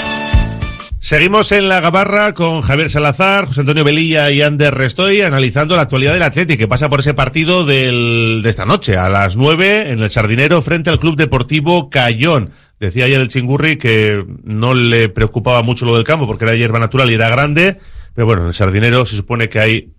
Seguimos 1.04 1.52
en 1.52 1.68
la 1.68 1.80
gabarra 1.80 2.36
con 2.36 2.62
Javier 2.62 2.88
Salazar, 2.88 3.48
José 3.48 3.62
Antonio 3.62 3.84
Velilla 3.84 4.30
y 4.30 4.44
Ander 4.44 4.72
Restoy 4.76 5.22
analizando 5.22 5.76
la 5.76 5.82
actualidad 5.82 6.14
del 6.14 6.22
Atlético 6.22 6.60
que 6.60 6.68
pasa 6.68 6.92
por 6.92 7.00
ese 7.00 7.16
partido 7.16 7.66
del, 7.66 8.42
de 8.44 8.50
esta 8.52 8.68
noche 8.68 8.98
a 8.98 9.10
las 9.10 9.36
9 9.36 9.94
en 9.94 10.04
el 10.04 10.12
Sardinero 10.12 10.62
frente 10.62 10.92
al 10.92 11.00
Club 11.00 11.16
Deportivo 11.16 11.90
Cayón. 11.90 12.52
Decía 12.80 13.06
ayer 13.06 13.20
el 13.20 13.30
Chingurri 13.30 13.78
que 13.78 14.24
no 14.44 14.76
le 14.76 15.10
preocupaba 15.10 15.64
mucho 15.64 15.88
lo 15.88 15.96
del 15.96 16.04
campo 16.04 16.28
porque 16.28 16.46
era 16.46 16.54
hierba 16.54 16.78
natural 16.78 17.10
y 17.10 17.16
era 17.16 17.30
grande, 17.30 17.80
pero 18.14 18.28
bueno, 18.28 18.44
en 18.44 18.50
el 18.50 18.54
Sardinero 18.54 19.04
se 19.08 19.16
supone 19.16 19.50
que 19.50 19.60
hay 19.60 19.94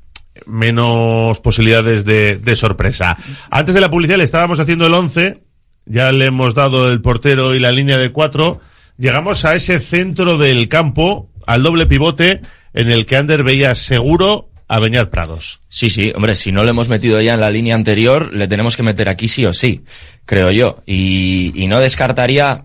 menos 0.47 1.41
posibilidades 1.41 2.05
de, 2.05 2.37
de 2.37 2.55
sorpresa. 2.55 3.19
Antes 3.51 3.75
de 3.75 3.81
la 3.81 3.91
publicidad 3.91 4.19
le 4.19 4.25
estábamos 4.25 4.61
haciendo 4.61 4.87
el 4.87 4.95
11, 4.95 5.43
ya 5.85 6.13
le 6.13 6.27
hemos 6.27 6.55
dado 6.55 6.89
el 6.89 7.03
portero 7.03 7.57
y 7.57 7.59
la 7.59 7.73
línea 7.73 7.99
de 7.99 8.13
cuatro 8.13 8.61
llegamos 8.99 9.45
a 9.45 9.55
ese 9.55 9.81
centro 9.81 10.39
del 10.39 10.69
campo, 10.69 11.31
al 11.47 11.63
doble 11.63 11.87
pivote, 11.87 12.41
en 12.75 12.91
el 12.91 13.07
que 13.07 13.17
Ander 13.17 13.43
veía 13.43 13.75
seguro 13.75 14.49
a 14.69 14.79
Beñat 14.79 15.11
Prados. 15.11 15.61
Sí, 15.69 15.91
sí, 15.91 16.13
hombre, 16.15 16.35
si 16.35 16.51
no 16.53 16.65
lo 16.65 16.71
hemos 16.71 16.89
metido 16.89 17.21
ya 17.21 17.35
en 17.35 17.41
la 17.41 17.51
línea 17.51 17.75
anterior, 17.75 18.33
le 18.33 18.49
tenemos 18.49 18.77
que 18.77 18.83
meter 18.83 19.09
aquí 19.09 19.29
sí 19.29 19.45
o 19.45 19.53
sí, 19.53 19.83
creo 20.25 20.51
yo. 20.51 20.83
Y, 20.87 21.53
y 21.55 21.67
no 21.67 21.79
descartaría 21.81 22.65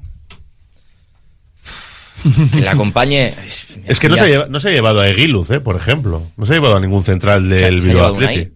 que 2.53 2.61
le 2.61 2.69
acompañe. 2.69 3.33
Es 3.87 3.99
que 3.99 4.09
no 4.09 4.17
se, 4.17 4.23
ha, 4.23 4.27
lleva- 4.27 4.47
no 4.49 4.59
se 4.59 4.69
ha 4.69 4.71
llevado 4.71 4.99
a 4.99 5.07
Eguiluz, 5.09 5.49
eh, 5.51 5.59
por 5.61 5.75
ejemplo. 5.77 6.21
No 6.35 6.45
se 6.45 6.53
ha 6.53 6.55
llevado 6.55 6.75
a 6.75 6.79
ningún 6.79 7.03
central 7.03 7.47
del 7.47 7.79
Bilbao 7.79 8.17
llevado 8.19 8.51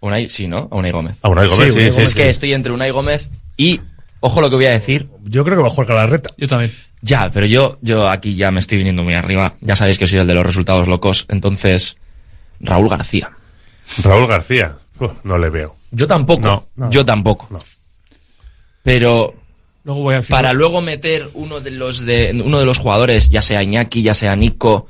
Unai. 0.00 0.28
Sí, 0.28 0.48
¿no? 0.48 0.68
A 0.72 0.76
Unai 0.76 0.90
Gómez. 0.90 1.16
A 1.22 1.28
Unai 1.28 1.46
Gómez, 1.48 1.74
sí, 1.74 1.80
sí, 1.92 2.00
Es 2.00 2.10
sí. 2.10 2.16
que 2.16 2.28
estoy 2.30 2.54
entre 2.54 2.72
Unai 2.72 2.90
Gómez 2.90 3.30
y, 3.56 3.80
ojo 4.20 4.40
lo 4.40 4.50
que 4.50 4.56
voy 4.56 4.66
a 4.66 4.70
decir. 4.70 5.08
Yo 5.24 5.44
creo 5.44 5.56
que 5.56 5.62
va 5.62 5.68
a 5.68 5.70
jugar 5.70 5.88
Galarreta. 5.88 6.30
Yo 6.36 6.48
también. 6.48 6.72
Ya, 7.02 7.30
pero 7.30 7.46
yo, 7.46 7.78
yo 7.80 8.08
aquí 8.08 8.34
ya 8.34 8.50
me 8.50 8.60
estoy 8.60 8.78
viniendo 8.78 9.04
muy 9.04 9.14
arriba. 9.14 9.54
Ya 9.60 9.76
sabéis 9.76 9.98
que 9.98 10.06
soy 10.06 10.18
el 10.18 10.26
de 10.26 10.34
los 10.34 10.44
resultados 10.44 10.88
locos. 10.88 11.26
Entonces, 11.28 11.96
Raúl 12.60 12.88
García. 12.88 13.30
Raúl 14.02 14.26
García. 14.26 14.76
Uf, 14.98 15.12
no 15.24 15.38
le 15.38 15.48
veo. 15.50 15.76
Yo 15.90 16.06
tampoco. 16.06 16.42
No, 16.46 16.66
no. 16.76 16.90
yo 16.90 17.04
tampoco. 17.04 17.48
Pero 18.82 19.34
Luego 19.84 20.02
voy 20.02 20.14
a 20.14 20.16
decir. 20.18 20.30
para 20.30 20.52
luego 20.52 20.82
meter 20.82 21.30
uno 21.34 21.60
de 21.60 21.70
los 21.70 22.04
de 22.04 22.40
uno 22.44 22.58
de 22.58 22.66
los 22.66 22.78
jugadores, 22.78 23.30
ya 23.30 23.42
sea 23.42 23.62
Iñaki, 23.62 24.02
ya 24.02 24.14
sea 24.14 24.34
Nico, 24.36 24.86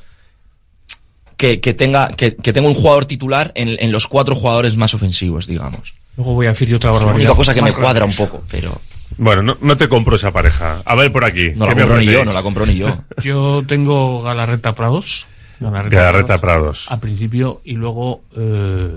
que, 1.37 1.61
que 1.61 1.75
tenga 1.75 2.09
que, 2.15 2.35
que 2.37 2.53
tenga 2.53 2.69
un 2.69 2.75
jugador 2.75 3.07
titular 3.07 3.53
en, 3.55 3.77
en 3.79 3.93
los 3.93 4.07
cuatro 4.09 4.35
jugadores 4.35 4.77
más 4.77 4.95
ofensivos, 4.95 5.47
digamos. 5.47 5.95
Luego 6.17 6.35
voy 6.35 6.47
a 6.47 6.51
decir 6.51 6.69
yo 6.69 6.77
otra 6.77 6.93
Es 6.93 7.01
la 7.01 7.07
barbaridad. 7.07 7.31
única 7.31 7.37
cosa 7.37 7.55
que 7.55 7.63
me 7.63 7.73
cuadra 7.73 8.05
un 8.05 8.15
poco, 8.15 8.43
pero 8.51 8.81
Bueno, 9.19 9.43
no, 9.43 9.59
no 9.61 9.77
te 9.77 9.89
compro 9.89 10.17
esa 10.17 10.33
pareja. 10.33 10.81
A 10.85 10.95
ver 10.95 11.13
por 11.13 11.25
aquí. 11.25 11.51
No 11.55 11.67
la 11.67 11.75
¿qué 11.75 11.81
me 11.81 11.83
compro 11.83 11.99
ni 11.99 12.07
yo, 12.07 12.25
no 12.25 12.33
la 12.33 12.43
compro 12.43 12.67
ni 12.67 12.77
yo. 12.77 12.97
Yo 13.23 13.63
tengo 13.67 14.23
Galarreta 14.23 14.75
Prados. 14.75 15.27
Galarreta 15.61 16.41
Prados. 16.41 16.91
A 16.91 17.01
principio 17.01 17.61
y 17.65 17.73
luego 17.73 18.23
eh, 18.37 18.97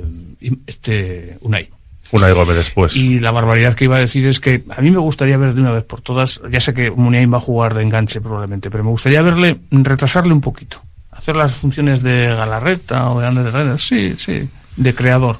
este 0.68 1.38
Unai. 1.42 1.70
Unai 2.12 2.34
Gómez 2.34 2.56
después. 2.56 2.96
Y 2.96 3.20
la 3.20 3.32
barbaridad 3.32 3.74
que 3.74 3.86
iba 3.86 3.96
a 3.96 4.00
decir 4.00 4.28
es 4.28 4.40
que 4.40 4.64
a 4.70 4.82
mí 4.82 4.92
me 4.92 5.00
gustaría 5.00 5.38
ver 5.38 5.54
de 5.54 5.62
una 5.62 5.72
vez 5.72 5.84
por 5.84 6.02
todas, 6.02 6.42
ya 6.50 6.60
sé 6.60 6.74
que 6.74 6.92
Muniain 6.92 7.34
va 7.34 7.38
a 7.38 7.42
jugar 7.42 7.74
de 7.74 7.82
enganche 7.82 8.22
probablemente, 8.22 8.70
pero 8.70 8.84
me 8.84 8.90
gustaría 8.92 9.22
verle, 9.22 9.58
retrasarle 9.72 10.34
un 10.34 10.42
poquito. 10.42 10.82
Hacer 11.10 11.36
las 11.36 11.54
funciones 11.54 12.04
de 12.04 12.28
Galarreta 12.28 13.10
o 13.12 13.20
de 13.20 13.28
Ander 13.28 13.48
Herrera, 13.48 13.78
sí, 13.78 14.16
sí, 14.18 14.48
de 14.76 14.96
creador. 14.96 15.40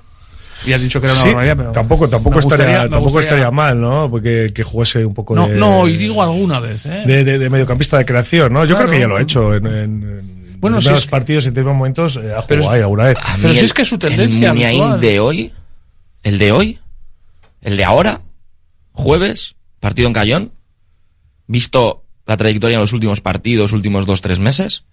Y 0.66 0.74
has 0.74 0.82
dicho 0.82 1.00
que 1.02 1.08
era 1.08 1.14
una 1.16 1.24
Sí, 1.24 1.28
barbaridad, 1.30 1.58
pero. 1.58 1.72
tampoco, 1.72 2.08
tampoco, 2.10 2.36
gustaría- 2.36 2.66
estaría, 2.66 2.82
tampoco 2.90 3.14
gustaría- 3.14 3.38
estaría 3.38 3.52
mal, 3.52 3.82
¿no? 3.82 4.10
Porque 4.10 4.52
que 4.54 4.64
jugase 4.64 5.06
un 5.06 5.14
poco 5.14 5.36
No, 5.36 5.48
de, 5.48 5.56
no, 5.56 5.88
y 5.88 5.98
digo 5.98 6.22
alguna 6.22 6.60
vez, 6.60 6.86
¿eh? 6.86 7.04
de, 7.06 7.24
de- 7.24 7.40
de 7.40 7.50
mediocampista 7.50 7.98
de 7.98 8.06
creación, 8.06 8.54
¿no? 8.54 8.64
Yo 8.66 8.76
Claro. 8.76 8.90
creo 8.90 8.98
que 9.00 9.02
ya 9.02 9.08
lo 9.08 9.18
ha 9.18 9.22
hecho 9.22 9.56
en, 9.56 9.66
en, 9.66 9.74
en 10.04 10.58
Bueno, 10.60 10.78
en 10.78 10.82
si 10.84 10.90
los 10.90 11.08
partidos 11.08 11.46
en 11.46 11.54
determinados 11.54 11.78
momentos 11.80 12.16
eh, 12.18 12.34
ha 12.38 12.42
jugado 12.44 12.70
ahí 12.72 12.82
alguna 12.82 13.06
vez. 13.06 13.18
Pero 13.42 13.54
si 13.54 13.60
el- 13.60 13.66
es 13.66 13.74
que 13.74 13.86
su 13.86 13.98
tendencia 13.98 14.52
El 14.52 15.00
de 15.02 15.20
hoy, 15.20 15.52
el 16.24 16.38
de 16.38 16.52
hoy, 16.52 16.80
el 17.62 17.78
de 17.78 17.84
ahora, 17.84 18.22
jueves, 18.92 19.56
partido 19.80 20.08
en 20.08 20.14
Cayón, 20.14 20.52
visto 21.48 22.04
la 22.28 22.38
trayectoria 22.38 22.76
en 22.76 22.82
los 22.82 22.94
últimos 22.94 23.22
partidos, 23.22 23.72
últimos 23.72 24.06
dos, 24.06 24.22
tres 24.22 24.40
meses, 24.40 24.84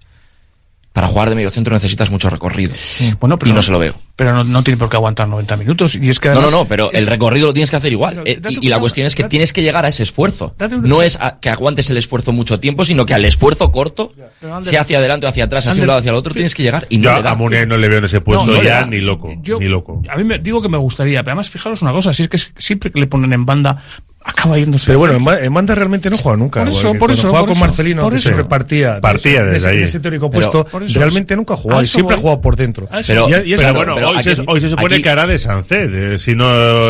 para 0.93 1.07
jugar 1.07 1.29
de 1.29 1.37
medio 1.37 1.51
centro 1.51 1.75
necesitas 1.75 2.11
mucho 2.11 2.29
recorrido. 2.29 2.73
Bueno, 3.21 3.39
pero 3.39 3.51
y 3.51 3.55
no 3.55 3.63
se 3.63 3.71
lo 3.71 3.79
veo. 3.79 3.95
Pero 4.17 4.33
no, 4.33 4.43
no 4.43 4.65
tiene 4.65 4.79
por 4.79 4.89
qué 4.89 4.97
aguantar 4.97 5.29
90 5.29 5.57
minutos. 5.57 5.95
Y 5.95 6.09
es 6.09 6.19
que 6.19 6.31
No, 6.31 6.41
no, 6.41 6.51
no, 6.51 6.65
pero 6.65 6.91
es- 6.93 7.01
el 7.03 7.07
recorrido 7.07 7.47
lo 7.47 7.53
tienes 7.53 7.71
que 7.71 7.77
hacer 7.77 7.93
igual. 7.93 8.15
Pero 8.25 8.27
Eh, 8.27 8.59
y, 8.61 8.69
la 8.69 8.81
cuestión 8.81 9.07
es 9.07 9.15
que 9.15 9.23
date- 9.23 9.31
tienes 9.31 9.53
que 9.53 9.63
llegar 9.63 9.85
a 9.85 9.89
ese 9.89 10.03
esfuerzo. 10.03 10.57
Un- 10.61 10.83
No 10.89 11.03
es 11.03 11.17
a- 11.21 11.39
que 11.39 11.51
aguantes 11.51 11.89
el 11.91 11.99
esfuerzo 11.99 12.33
mucho 12.33 12.59
tiempo, 12.59 12.85
sino 12.85 13.07
que 13.07 13.15
al 13.15 13.25
esfuerzo 13.25 13.71
corto, 13.71 14.13
Ander- 14.43 14.65
sea 14.65 14.81
hacia 14.81 14.99
adelante 14.99 15.27
o 15.27 15.29
hacia 15.29 15.45
atrás, 15.45 15.69
hacia 15.69 15.83
un 15.83 15.87
lado 15.87 16.01
hacia 16.01 16.11
el 16.11 16.17
otro, 16.17 16.33
tienes 16.35 16.55
que 16.55 16.65
llegar. 16.65 16.87
Y 16.91 16.99
no 16.99 17.05
Yo 17.11 17.17
le 17.17 17.23
da. 17.23 17.31
a 17.31 17.35
Muniain 17.37 17.69
no 17.69 17.77
le 17.77 17.89
veo 17.89 17.99
en 17.99 18.05
ese 18.07 18.21
puesto 18.21 18.45
no 18.47 18.55
le 18.61 18.65
ya 18.65 18.85
ni 18.85 19.01
loco, 19.01 19.31
Yo- 19.41 19.61
ni 19.61 19.67
loco. 19.67 20.03
A 20.11 20.17
mí 20.17 20.25
me 20.25 20.39
digo 20.41 20.61
que 20.61 20.69
me 20.69 20.79
gustaría, 20.79 21.23
pero 21.23 21.33
además 21.33 21.49
fijaros 21.51 21.81
una 21.83 21.93
cosa, 21.93 22.13
si 22.13 22.25
es 22.25 22.29
que 22.29 22.39
siempre 22.59 22.91
que 22.91 22.99
le 22.99 23.07
ponen 23.07 23.33
en 23.33 23.47
banda, 23.47 23.81
acaba 24.25 24.59
yéndose. 24.59 24.87
Pero 24.87 24.99
bueno, 24.99 25.15
en, 25.15 25.25
ba- 25.25 25.41
en 25.41 25.55
banda 25.55 25.75
realmente 25.75 26.11
no 26.11 26.19
juega 26.19 26.37
nunca. 26.37 26.61
Por 26.61 26.73
eso, 26.73 26.95
por 26.95 27.11
eso, 27.11 27.23
Juega 27.29 27.39
por 27.41 27.49
con 27.49 27.57
eso, 27.57 27.65
Marcelino, 27.65 28.03
por 28.03 28.13
que 28.13 28.19
eso. 28.19 28.49
partía. 28.49 29.01
Partía 29.01 29.41
de 29.43 29.53
desde 29.53 29.57
ese, 29.57 29.69
ahí. 29.71 29.77
de 29.79 29.85
ese 29.85 30.01
teórico 30.01 30.31
Pero- 30.31 30.51
puesto, 30.51 30.99
realmente 30.99 31.35
nunca 31.37 31.55
ha 31.55 31.57
jugado. 31.57 31.85
siempre 31.85 32.17
voy. 32.17 32.19
ha 32.19 32.23
jugado 32.23 32.41
por 32.43 32.57
dentro. 32.57 32.89
Pero- 33.07 33.29
Y- 33.29 33.49
y 33.51 33.55
es 33.55 33.61
Pero 33.61 33.69
algo- 33.69 33.79
bueno, 33.81 33.95
pero 33.95 34.11
hoy, 34.11 34.17
aquí- 34.19 34.35
se, 34.35 34.43
hoy 34.47 34.61
se 34.61 34.69
supone 34.69 34.95
aquí- 34.97 35.03
que 35.03 35.09
hará 35.09 35.27
de 35.27 35.39
Sancet, 35.39 35.91
eh, 35.95 36.19
si 36.19 36.35
no 36.35 36.45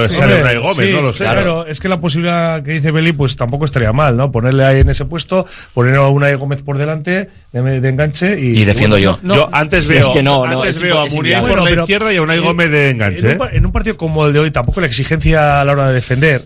sale 0.08 0.34
Hombre, 0.34 0.40
Unai 0.42 0.56
Gómez, 0.58 0.86
sí, 0.88 0.92
no 0.94 1.02
lo 1.02 1.12
sé. 1.12 1.24
Claro, 1.24 1.66
es 1.66 1.80
que 1.80 1.88
la 1.88 2.00
posibilidad 2.00 2.62
que 2.62 2.72
dice 2.72 2.90
Beli, 2.90 3.12
pues 3.12 3.36
tampoco 3.36 3.64
estaría 3.64 3.92
mal, 3.92 4.16
¿no? 4.16 4.32
Ponerle 4.32 4.64
ahí 4.64 4.80
en 4.80 4.88
ese 4.90 5.04
puesto, 5.04 5.46
poner 5.74 5.94
a 5.96 6.08
Unai 6.08 6.34
Gómez 6.34 6.62
por 6.62 6.76
delante, 6.78 7.28
de, 7.52 7.80
de 7.80 7.88
enganche 7.88 8.38
y. 8.40 8.58
Y 8.58 8.64
defiendo 8.64 8.96
bueno, 8.96 9.18
yo. 9.22 9.34
Yo 9.36 9.48
antes 9.52 9.80
Es 9.80 9.86
veo, 9.88 10.12
que 10.12 10.22
no, 10.22 10.44
no, 10.46 10.58
antes 10.60 10.76
es 10.76 10.82
veo 10.82 11.00
a 11.02 11.06
es 11.06 11.14
inviable. 11.14 11.48
por 11.50 11.58
la 11.62 11.70
pero- 11.70 11.82
izquierda 11.82 12.12
y 12.12 12.16
a 12.16 12.22
Unai 12.22 12.38
eh, 12.38 12.40
Gómez 12.40 12.70
de 12.70 12.90
enganche. 12.90 13.32
En 13.32 13.40
¿eh? 13.40 13.44
en 13.52 13.66
un 13.66 13.72
partido 13.72 13.96
como 13.96 14.26
el 14.26 14.32
de 14.32 14.38
hoy, 14.40 14.50
tampoco 14.50 14.80
la 14.80 14.86
exigencia 14.86 15.60
a 15.60 15.64
la 15.64 15.72
hora 15.72 15.88
de 15.88 15.94
defender, 15.94 16.42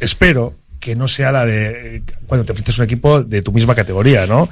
espero 0.00 0.54
que 0.80 0.94
no 0.94 1.08
sea 1.08 1.32
la 1.32 1.46
de 1.46 1.96
eh, 1.96 2.02
cuando 2.26 2.44
te 2.44 2.52
enfrentas 2.52 2.78
a 2.78 2.82
un 2.82 2.86
equipo 2.86 3.22
de 3.22 3.42
tu 3.42 3.52
misma 3.52 3.74
categoría, 3.74 4.26
¿no? 4.26 4.48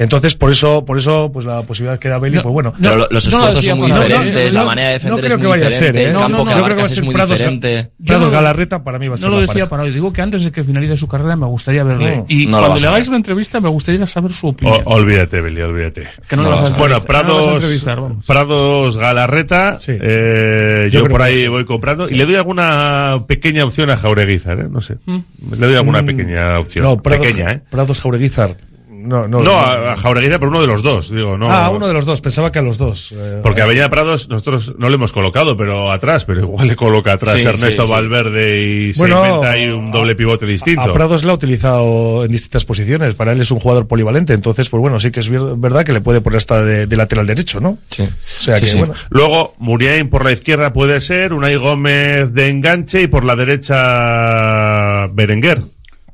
Entonces, 0.00 0.34
por 0.34 0.50
eso, 0.50 0.82
por 0.84 0.96
eso, 0.96 1.30
pues 1.30 1.44
la 1.44 1.60
posibilidad 1.62 1.98
que 1.98 2.08
da 2.08 2.18
Beli, 2.18 2.36
No, 2.36 2.42
pues 2.42 2.52
bueno. 2.54 2.72
Pero 2.80 2.96
lo- 2.96 3.06
los 3.10 3.30
no 3.30 3.38
lo 3.38 3.44
esfuerzos 3.48 3.64
son 3.66 3.78
muy 3.78 3.86
diferentes, 3.92 4.52
No, 4.54 4.60
la 4.60 4.66
manera 4.66 4.88
de 4.88 4.94
no 4.94 4.98
defender 4.98 5.20
creo 5.20 5.26
es 5.36 5.42
que 5.42 5.48
muy 5.48 5.58
ser, 5.58 5.68
diferente, 5.68 6.00
¿eh? 6.02 6.06
el 6.06 6.12
No, 6.14 6.20
campo 6.20 6.38
no, 6.38 6.44
que 6.44 6.50
no, 6.50 6.56
yo 6.58 6.64
creo 6.64 6.76
que 6.76 6.82
va 6.82 6.82
a 6.82 6.86
abarcas 6.86 6.90
es 6.90 6.94
ser 6.94 7.04
muy 7.04 7.14
Prados, 7.14 7.30
diferente. 7.38 7.90
Prados 8.06 8.24
no- 8.24 8.30
Galarreta 8.30 8.82
para 8.82 8.98
mí 8.98 9.08
va 9.08 9.14
a 9.14 9.18
ser 9.18 9.28
No 9.28 9.34
lo 9.36 9.40
decía 9.42 9.52
pareja. 9.52 9.68
para 9.68 9.82
hoy, 9.82 9.90
digo 9.90 10.12
que 10.12 10.22
antes 10.22 10.42
de 10.44 10.50
que 10.52 10.64
finalice 10.64 10.96
su 10.96 11.06
carrera 11.06 11.36
me 11.36 11.46
gustaría 11.46 11.84
verle. 11.84 12.16
No, 12.16 12.26
y 12.28 12.46
no 12.46 12.60
lo 12.60 12.66
cuando 12.68 12.80
le 12.82 12.88
hagáis 12.88 13.08
una 13.08 13.18
entrevista 13.18 13.60
me 13.60 13.68
gustaría 13.68 14.06
saber 14.06 14.32
su 14.32 14.46
O- 14.46 14.50
opinión. 14.50 14.80
olvídate, 14.86 15.40
Beli, 15.42 15.60
olvídate. 15.60 16.08
que 16.28 16.34
no, 16.36 16.42
no 16.44 16.48
le 16.48 16.60
vas 16.60 16.70
a 16.70 16.74
Bueno, 16.74 16.96
entrevistar, 16.96 17.24
no 17.26 17.30
le 17.30 17.46
vas 17.46 18.22
a 18.22 18.24
Prados. 18.24 18.24
Prados 18.26 18.96
Galarreta, 18.96 19.78
Sí. 19.82 19.92
eh, 20.00 20.88
Yo 20.90 21.06
por 21.08 21.20
ahí 21.22 21.42
sí. 21.42 21.48
voy 21.48 21.64
comprando 21.66 22.08
y 22.08 22.14
le 22.14 22.24
doy 22.24 22.36
alguna 22.36 23.22
pequeña 23.26 23.64
opción 23.64 23.90
a 23.90 23.96
Jaureguizar, 23.98 24.58
¿eh? 24.60 24.66
no 24.70 24.80
sé. 24.80 24.96
Le 25.06 25.66
doy 25.66 25.76
alguna 25.76 26.02
Mm, 26.02 26.06
pequeña 26.06 26.58
opción, 26.58 26.84
No, 26.84 26.96
pequeña, 27.02 27.52
¿eh? 27.52 27.60
Prados 27.70 28.00
Jaureguizar. 28.00 28.56
No, 29.02 29.26
no. 29.28 29.40
No, 29.42 29.52
a, 29.52 29.92
a 29.92 29.96
Jaureguizar, 29.96 30.38
pero 30.38 30.50
uno 30.50 30.60
de 30.60 30.66
los 30.66 30.82
dos, 30.82 31.10
digo, 31.10 31.36
no. 31.38 31.50
Ah, 31.50 31.70
uno 31.70 31.86
de 31.88 31.92
los 31.94 32.04
dos, 32.04 32.20
pensaba 32.20 32.52
que 32.52 32.58
a 32.58 32.62
los 32.62 32.78
dos. 32.78 33.12
eh, 33.12 33.40
Porque 33.42 33.60
a 33.60 33.64
Avenida 33.64 33.88
Prados 33.88 34.28
nosotros 34.28 34.74
no 34.78 34.88
le 34.88 34.94
hemos 34.96 35.12
colocado, 35.12 35.56
pero 35.56 35.90
atrás, 35.90 36.24
pero 36.24 36.40
igual 36.40 36.68
le 36.68 36.76
coloca 36.76 37.12
atrás 37.12 37.40
Sí, 37.40 37.46
Ernesto 37.46 37.82
sí, 37.82 37.88
sí. 37.88 37.92
Valverde 37.92 38.62
y 38.62 38.92
Bueno, 38.94 39.22
se 39.22 39.28
inventa 39.28 39.50
ahí 39.52 39.68
un 39.68 39.90
doble 39.90 40.14
pivote 40.14 40.46
distinto. 40.46 40.82
A 40.82 40.92
Prados 40.92 41.24
le 41.24 41.30
ha 41.30 41.34
utilizado 41.34 42.24
en 42.24 42.32
distintas 42.32 42.64
posiciones. 42.64 43.14
Para 43.14 43.32
él 43.32 43.40
es 43.40 43.50
un 43.50 43.58
jugador 43.60 43.86
polivalente. 43.86 44.32
Entonces, 44.34 44.68
pues 44.68 44.80
bueno, 44.80 45.00
sí 45.00 45.10
que 45.10 45.20
es 45.20 45.28
ver- 45.28 45.56
verdad 45.56 45.84
que 45.84 45.92
le 45.92 46.00
puede 46.00 46.20
poner 46.20 46.36
hasta 46.38 46.62
de, 46.64 46.86
de 46.86 46.96
lateral 46.96 47.26
derecho, 47.26 47.60
¿no? 47.60 47.78
Sí. 47.88 48.02
O 48.02 48.06
sea 48.22 48.56
Sí, 48.56 48.60
que, 48.62 48.66
sí. 48.68 48.78
bueno. 48.78 48.94
Luego, 49.10 49.54
Muriain 49.58 50.08
por 50.08 50.24
la 50.24 50.32
izquierda 50.32 50.72
puede 50.72 51.00
ser, 51.00 51.32
Unai 51.32 51.56
Gómez 51.56 52.32
de 52.32 52.48
enganche 52.50 53.02
y 53.02 53.06
por 53.06 53.24
la 53.24 53.34
derecha 53.36 55.06
Berenguer. 55.12 55.62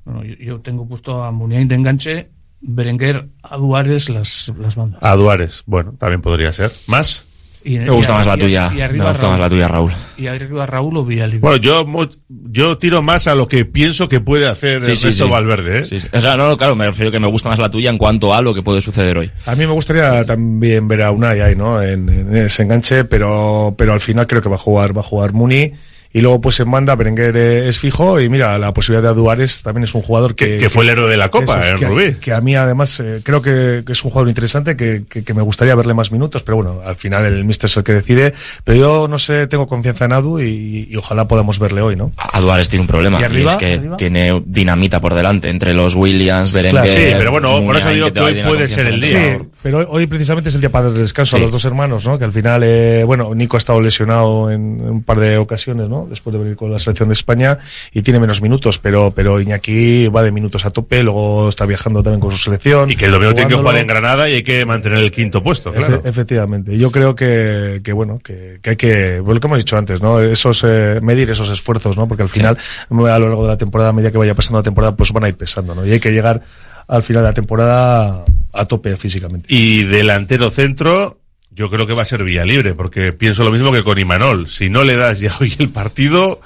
Bueno, 0.05 0.25
yo, 0.25 0.35
yo 0.37 0.61
tengo 0.61 0.87
puesto 0.87 1.25
a 1.25 1.33
Muniain 1.33 1.67
de 1.69 1.75
enganche, 1.75 2.29
Berenguer 2.61 3.27
a 3.43 3.57
Duares 3.57 4.09
las, 4.09 4.53
las 4.59 4.77
bandas. 4.77 5.01
A 5.03 5.15
Duares, 5.17 5.63
bueno, 5.67 5.95
también 5.99 6.23
podría 6.23 6.53
ser. 6.53 6.73
¿Más? 6.87 7.25
Y- 7.65 7.79
Me 7.79 7.91
gusta 7.91 8.13
y- 8.13 8.15
más 8.17 8.27
la 8.29 8.37
y- 8.37 8.41
tuya. 8.41 8.71
y 8.73 8.77
Me 8.77 8.83
arriba 8.85 9.09
gusta 9.09 9.29
más 9.29 9.41
la 9.41 9.49
tuya, 9.49 9.67
Raúl. 9.67 9.91
Y 10.17 10.29
arriba 10.29 10.67
Raúl 10.67 10.97
o 10.99 11.05
Villalib. 11.05 11.41
Bueno, 11.41 11.57
yo, 11.57 11.85
mo- 11.85 12.09
yo 12.29 12.79
tiro 12.79 13.03
más 13.03 13.27
a 13.27 13.35
lo 13.35 13.49
que 13.49 13.65
pienso 13.65 14.09
que 14.09 14.21
puede 14.21 14.47
hacer 14.47 14.81
Sí, 14.83 14.95
sí, 14.95 15.07
Ernesto 15.09 15.25
sí. 15.27 15.31
Valverde, 15.31 15.81
¿eh? 15.81 15.85
Sí, 15.85 15.99
sí. 15.99 16.07
O 16.13 16.21
sea, 16.21 16.37
no, 16.37 16.49
no, 16.49 16.57
claro, 16.57 16.77
me 16.77 16.87
refiero 16.87 17.11
que 17.11 17.19
me 17.19 17.27
gusta 17.29 17.49
más 17.49 17.59
la 17.59 17.69
tuya 17.71 17.91
en 17.91 17.99
cuanto 17.99 18.33
a 18.35 18.41
lo 18.41 18.55
que 18.55 18.63
puede 18.63 18.81
suceder 18.81 19.19
hoy. 19.19 19.31
A 19.47 19.57
mí 19.57 19.67
me 19.67 19.73
gustaría 19.73 20.25
también 20.25 20.87
ver 20.87 21.03
a 21.03 21.11
Unai 21.11 21.41
ahí, 21.41 21.57
¿no? 21.57 21.83
En, 21.83 22.09
en 22.09 22.37
ese 22.37 22.63
enganche, 22.63 23.05
pero, 23.05 23.75
pero 23.77 23.93
al 23.93 24.01
final 24.01 24.29
creo 24.29 24.41
que 24.43 24.49
va 24.49 24.57
a 24.57 24.61
jugar, 24.61 24.97
va 24.97 25.01
a 25.01 25.05
jugar 25.05 25.33
Muni. 25.33 25.73
Y 26.17 26.23
luego 26.23 26.41
pues 26.41 26.59
en 26.61 26.71
banda 26.71 26.95
Berenguer 26.95 27.37
eh, 27.37 27.69
es 27.69 27.79
fijo 27.79 28.19
y 28.21 28.31
mira, 28.31 28.57
la 28.57 28.73
posibilidad 28.73 29.11
de 29.11 29.15
Duares 29.15 29.63
también 29.63 29.85
es 29.85 29.95
un 29.95 30.01
jugador 30.01 30.35
que... 30.35 30.47
Que- 30.53 30.59
que 30.59 30.71
fue 30.71 30.85
el 30.85 30.91
héroe 30.91 31.11
de 31.11 31.17
la 31.19 31.29
Copa, 31.29 31.61
eso 31.67 31.79
que, 31.79 31.87
Rubí. 31.87 32.15
Que 32.15 32.33
a 32.33 32.41
mí 32.41 32.55
además 32.55 33.01
eh, 33.01 33.21
creo 33.23 33.43
que, 33.43 33.83
que 33.85 33.93
es 33.93 34.03
un 34.03 34.11
jugador 34.11 34.29
interesante, 34.29 34.77
que, 34.77 35.03
que, 35.11 35.23
que 35.25 35.35
me 35.35 35.43
gustaría 35.43 35.75
verle 35.75 35.93
más 35.93 36.13
minutos, 36.13 36.43
pero 36.43 36.57
bueno, 36.57 36.81
al 36.87 36.97
final 36.97 37.27
el 37.27 37.45
míster 37.45 37.69
es 37.69 37.77
el 37.77 37.85
que 37.85 37.93
decide. 37.93 38.33
Pero 38.65 38.79
yo 38.79 39.09
no 39.09 39.19
sé, 39.19 39.47
tengo 39.47 39.67
confianza 39.67 40.07
en 40.07 40.13
Adu 40.15 40.41
y, 40.41 40.89
y 40.91 40.97
ojalá 40.97 41.29
podamos 41.29 41.59
verle 41.59 41.83
hoy, 41.83 41.97
¿no? 41.97 42.13
A 42.17 42.41
Duares 42.41 42.71
tiene 42.71 42.81
un 42.83 42.87
problema. 42.89 43.21
¿Y 43.21 43.45
es 43.45 43.57
que 43.57 43.75
¿Arriba? 43.75 43.97
tiene 43.99 44.43
dinamita 44.47 45.01
por 45.01 45.15
delante 45.15 45.51
entre 45.51 45.75
los 45.75 45.95
Williams, 45.97 46.51
Berenguer. 46.53 46.83
Claro, 46.85 46.99
sí, 46.99 47.15
pero 47.19 47.31
bueno, 47.31 47.63
por 47.63 47.77
eso 47.77 47.91
digo 47.91 48.11
que 48.13 48.21
hoy 48.21 48.43
puede 48.47 48.69
ser 48.69 48.87
el 48.87 49.01
día. 49.03 49.39
Sí, 49.39 49.45
pero 49.63 49.87
hoy 49.91 50.07
precisamente 50.07 50.49
es 50.49 50.55
el 50.55 50.61
día 50.63 50.71
para 50.71 50.87
dar 50.87 50.95
descanso 50.99 51.37
a 51.37 51.41
los 51.41 51.51
dos 51.51 51.65
hermanos, 51.67 52.07
¿no? 52.07 52.19
Que 52.19 52.25
al 52.25 52.33
final, 52.33 52.63
eh, 52.65 53.05
bueno, 53.05 53.35
Nico 53.35 53.57
ha 53.57 53.59
estado 53.59 53.83
lesionado 53.83 54.51
en 54.51 54.81
un 54.81 55.03
par 55.03 55.19
de 55.21 55.37
ocasiones, 55.37 55.89
¿no? 55.89 56.06
Después 56.09 56.33
de 56.33 56.39
venir 56.41 56.57
con 56.57 56.71
la 56.73 56.79
selección 56.79 57.09
de 57.09 57.13
España 57.15 57.59
y 57.93 58.03
tiene 58.03 58.21
menos 58.21 58.43
minutos, 58.43 58.79
pero, 58.79 59.11
pero 59.15 59.41
Iñaki 59.41 60.09
va 60.09 60.23
de 60.23 60.33
minutos 60.33 60.65
a 60.67 60.71
tope, 60.71 61.03
luego 61.03 61.49
está 61.49 61.67
viajando 61.67 62.03
también 62.03 62.21
con 62.21 62.31
su 62.31 62.39
selección. 62.39 62.91
Y 62.91 62.97
que 62.97 63.07
el 63.07 63.13
domingo 63.13 63.35
tiene 63.35 63.49
que 63.51 63.57
jugar 63.57 63.77
en 63.77 63.87
Granada 63.87 64.29
y 64.29 64.35
hay 64.35 64.43
que 64.43 64.65
mantener 64.65 64.99
el 64.99 65.11
quinto 65.11 65.43
puesto, 65.43 65.73
claro. 65.73 66.03
Efe- 66.03 66.09
efectivamente. 66.09 66.77
Yo 66.79 66.91
creo 66.91 67.15
que, 67.15 67.81
que 67.83 67.93
bueno, 67.93 68.19
que, 68.23 68.59
que 68.63 68.71
hay 68.71 68.77
que, 68.77 69.21
bueno, 69.21 69.35
lo 69.35 69.41
que 69.41 69.47
hemos 69.47 69.59
dicho 69.59 69.77
antes, 69.77 70.01
¿no? 70.01 70.21
Esos, 70.21 70.65
eh, 70.67 70.99
medir 71.03 71.31
esos 71.31 71.51
esfuerzos, 71.51 71.97
¿no? 71.97 72.07
Porque 72.09 72.23
al 72.23 72.29
final, 72.29 72.57
a 72.91 72.95
lo 73.19 73.29
largo 73.29 73.43
de 73.45 73.49
la 73.49 73.57
temporada, 73.59 73.91
a 73.91 73.93
medida 73.93 74.11
que 74.11 74.19
vaya 74.19 74.35
pasando 74.35 74.59
la 74.59 74.63
temporada, 74.65 74.95
pues 74.97 75.13
van 75.13 75.25
a 75.25 75.29
ir 75.29 75.37
pesando, 75.37 75.75
¿no? 75.75 75.85
Y 75.87 75.93
hay 75.93 76.01
que 76.01 76.13
llegar 76.13 76.43
al 76.89 77.03
final 77.03 77.23
de 77.23 77.29
la 77.31 77.35
temporada 77.35 78.25
a 78.53 78.65
tope 78.67 78.97
físicamente. 78.97 79.47
Y 79.53 79.83
delantero 79.85 80.51
centro, 80.51 81.19
yo 81.57 81.69
creo 81.71 81.87
que 81.87 81.95
va 81.95 82.03
a 82.03 82.07
ser 82.07 82.23
vía 82.23 82.45
libre, 82.45 82.75
porque 82.75 83.13
pienso 83.13 83.43
lo 83.43 83.51
mismo 83.51 83.73
que 83.73 83.83
con 83.83 83.99
Imanol. 83.99 84.47
Si 84.49 84.69
no 84.71 84.85
le 84.85 84.95
das 84.95 85.19
ya 85.21 85.33
hoy 85.41 85.53
el 85.59 85.71
partido, 85.71 86.41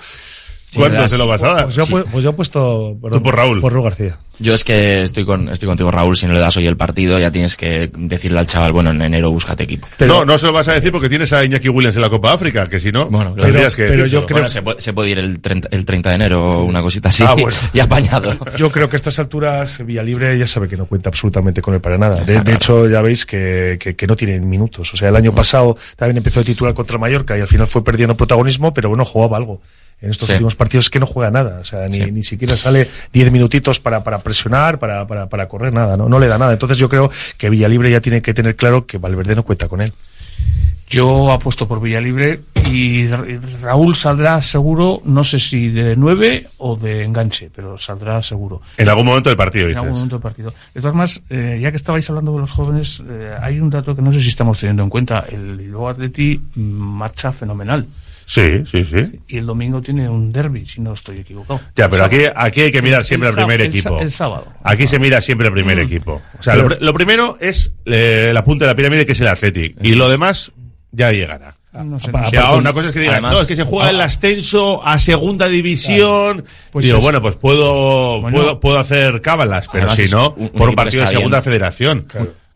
¿cuándo 0.75 1.07
se 1.09 1.19
lo 1.19 1.27
vas 1.27 1.43
a 1.43 1.53
dar? 1.53 1.65
Pues 1.65 1.75
yo, 1.77 1.83
he 1.83 1.87
pu- 1.87 2.05
pues 2.11 2.25
yo 2.25 2.31
he 2.31 2.33
puesto, 2.33 2.97
perdón, 3.03 3.23
por 3.23 3.35
Raúl. 3.37 3.61
Por 3.61 3.73
Raúl 3.73 3.85
García. 3.85 4.19
Yo 4.41 4.55
es 4.55 4.65
que 4.65 5.03
estoy 5.03 5.27
con 5.27 5.51
estoy 5.51 5.69
contigo, 5.69 5.91
Raúl. 5.91 6.17
Si 6.17 6.27
no 6.27 6.33
le 6.33 6.41
das 6.41 6.57
hoy 6.57 6.67
el 6.67 6.77
partido, 6.77 7.19
ya 7.19 7.31
tienes 7.31 7.57
que 7.57 7.91
decirle 7.95 8.39
al 8.39 8.47
chaval, 8.47 8.73
bueno, 8.73 8.91
en 8.91 9.03
enero 9.03 9.31
búscate 9.31 9.65
equipo. 9.65 9.87
no, 10.01 10.25
no 10.25 10.39
se 10.39 10.47
lo 10.47 10.53
vas 10.53 10.67
a 10.69 10.73
decir 10.73 10.91
porque 10.93 11.11
tienes 11.11 11.33
a 11.35 11.45
Iñaki 11.45 11.69
Williams 11.69 11.97
en 11.97 12.03
la 12.03 12.09
Copa 12.09 12.33
África, 12.33 12.67
que 12.67 12.81
si 12.81 12.91
no, 12.91 13.07
Bueno, 13.11 13.35
claro. 13.35 13.51
tendrías 13.51 13.77
que 13.77 13.83
decírselo. 13.83 14.27
Bueno, 14.31 14.49
se, 14.49 14.63
puede, 14.63 14.81
se 14.81 14.93
puede 14.93 15.11
ir 15.11 15.19
el 15.19 15.41
30, 15.41 15.69
el 15.71 15.85
30 15.85 16.09
de 16.09 16.15
enero 16.15 16.43
o 16.43 16.65
una 16.65 16.81
cosita 16.81 17.11
así. 17.11 17.23
Ah, 17.27 17.35
bueno. 17.35 17.57
y 17.75 17.81
apañado. 17.81 18.35
Yo 18.57 18.73
creo 18.73 18.89
que 18.89 18.97
a 18.97 18.99
estas 18.99 19.19
alturas 19.19 19.85
Villalibre 19.85 20.39
ya 20.39 20.47
sabe 20.47 20.69
que 20.69 20.77
no 20.77 20.87
cuenta 20.87 21.11
absolutamente 21.11 21.61
con 21.61 21.75
él 21.75 21.81
para 21.81 21.99
nada. 21.99 22.25
De, 22.25 22.53
hecho, 22.53 22.89
ya 22.89 23.03
veis 23.03 23.27
que, 23.27 23.77
que, 23.79 23.95
que 23.95 24.07
no 24.07 24.17
tiene 24.17 24.41
minutos. 24.41 24.93
O 24.95 24.97
sea, 24.97 25.11
el 25.11 25.17
año 25.17 25.35
pasado 25.35 25.77
también 25.97 26.17
empezó 26.17 26.41
de 26.41 26.47
titular 26.47 26.73
contra 26.73 26.97
Mallorca 26.97 27.37
y 27.37 27.43
al 27.43 27.49
final 27.49 27.67
fue 27.67 27.85
perdiendo 27.85 28.17
protagonismo, 28.17 28.73
pero 28.73 28.89
bueno, 28.89 29.05
jugaba 29.05 29.37
algo. 29.37 29.61
En 30.03 30.11
estos 30.11 30.29
Sí. 30.29 30.33
últimos 30.33 30.55
partidos 30.57 30.87
es 30.87 30.91
que 30.91 30.99
no 31.01 31.07
juega 31.07 31.31
nada. 31.31 31.59
O 31.61 31.65
sea, 31.65 31.87
ni, 31.89 31.95
Sí. 32.05 32.11
ni 32.13 32.23
siquiera 32.23 32.57
sale 32.57 32.89
10 33.13 33.31
minutitos 33.33 33.81
para, 33.81 34.03
para 34.03 34.21
presionar, 34.21 34.79
para, 34.79 35.07
para, 35.07 35.29
para 35.29 35.47
correr, 35.49 35.73
nada. 35.73 35.97
¿no? 35.97 36.09
no 36.09 36.19
le 36.19 36.27
da 36.29 36.39
nada. 36.39 36.53
Entonces 36.53 36.79
yo 36.79 36.89
creo 36.89 37.11
que 37.37 37.51
Villalibre 37.51 37.91
ya 37.91 38.01
tiene 38.01 38.23
que 38.23 38.33
tener 38.35 38.57
claro 38.57 38.87
que 38.87 38.99
Valverde 38.99 39.37
no 39.37 39.43
cuenta 39.43 39.69
con 39.69 39.81
él. 39.81 39.93
Yo 40.89 41.31
apuesto 41.31 41.69
por 41.69 41.81
Villalibre 41.81 42.41
y 42.69 43.07
Raúl 43.63 43.95
saldrá 43.95 44.41
seguro, 44.41 45.01
no 45.05 45.23
sé 45.23 45.39
si 45.39 45.69
de 45.69 45.95
9 45.95 46.49
o 46.59 46.75
de 46.77 47.05
enganche, 47.05 47.49
pero 47.55 47.79
saldrá 47.79 48.21
seguro. 48.23 48.61
En 48.77 48.89
algún 48.89 49.07
momento 49.07 49.29
del 49.31 49.37
partido, 49.37 49.67
En 49.67 49.69
dices. 49.69 49.83
algún 49.83 49.95
momento 49.99 50.17
del 50.17 50.23
partido. 50.23 50.51
De 50.75 50.81
todas 50.81 50.93
formas, 50.93 51.23
eh, 51.31 51.61
ya 51.63 51.71
que 51.71 51.77
estabais 51.77 52.09
hablando 52.11 52.33
de 52.33 52.39
los 52.41 52.51
jóvenes, 52.51 53.05
eh, 53.09 53.37
hay 53.41 53.61
un 53.61 53.71
dato 53.71 53.95
que 53.95 54.03
no 54.03 54.13
sé 54.13 54.21
si 54.21 54.29
estamos 54.31 54.59
teniendo 54.59 54.83
en 54.83 54.91
cuenta. 54.91 55.27
El 55.31 55.59
Bilbao 55.59 55.89
Atleti 55.91 56.41
mm, 56.57 56.61
marcha 56.61 57.31
fenomenal. 57.31 57.87
Sí, 58.33 58.63
sí, 58.71 58.85
sí. 58.85 59.19
Y 59.27 59.39
el 59.39 59.47
domingo 59.47 59.83
tiene 59.83 60.09
un 60.09 60.31
derby, 60.33 60.65
si 60.65 60.81
no 60.81 60.93
estoy 60.93 61.19
equivocado. 61.19 61.61
Ya, 61.75 61.89
pero 61.89 62.05
aquí, 62.05 62.19
aquí 62.33 62.61
hay 62.61 62.71
que 62.71 62.81
mirar 62.81 63.05
siempre 63.05 63.29
El 63.29 63.33
al 63.35 63.45
primer 63.45 63.61
el 63.61 63.67
equipo. 63.67 63.99
El 63.99 64.13
sábado. 64.13 64.47
Aquí 64.63 64.87
se 64.87 65.01
mira 65.01 65.21
siempre 65.21 65.49
el 65.49 65.53
primer 65.53 65.79
Mm. 65.79 65.81
equipo. 65.81 66.23
O 66.39 66.43
sea, 66.43 66.55
lo, 66.55 66.69
lo 66.69 66.95
primero 66.95 67.37
es 67.41 67.73
eh, 67.87 68.31
la 68.33 68.45
punta 68.45 68.67
de 68.67 68.71
la 68.71 68.77
pirámide, 68.77 69.05
que 69.05 69.13
es 69.13 69.21
el 69.21 69.27
Athletic. 69.27 69.77
Y 69.83 69.97
lo 69.97 70.09
demás 70.09 70.53
ya 70.93 71.11
llegará. 71.11 71.57
No 71.73 71.99
sé, 71.99 72.11
Ya, 72.13 72.21
no 72.21 72.31
sé. 72.31 72.39
ahora, 72.39 72.59
una 72.59 72.73
cosa 72.73 72.87
es 72.89 72.93
que 72.93 73.01
digas, 73.01 73.15
Además- 73.15 73.35
no, 73.35 73.41
es 73.41 73.47
que 73.49 73.57
se 73.57 73.65
juega 73.65 73.91
el 73.91 74.01
ascenso 74.01 74.85
a 74.87 74.99
segunda 75.01 75.49
división. 75.49 76.45
Pues 76.73 76.85
Digo, 76.85 76.99
es- 76.99 77.03
bueno, 77.05 77.21
pues 77.23 77.35
puedo, 77.37 78.21
Bueno. 78.21 78.37
puedo, 78.37 78.61
puedo 78.61 78.79
hacer 78.79 79.21
cábalas, 79.23 79.67
pero 79.73 79.91
si 79.91 80.09
no, 80.09 80.31
un- 80.37 80.43
un 80.45 80.49
por 80.51 80.69
un 80.69 80.75
partido 80.77 81.03
de 81.05 81.11
segunda 81.11 81.39
bien. 81.39 81.45
federación. 81.45 82.07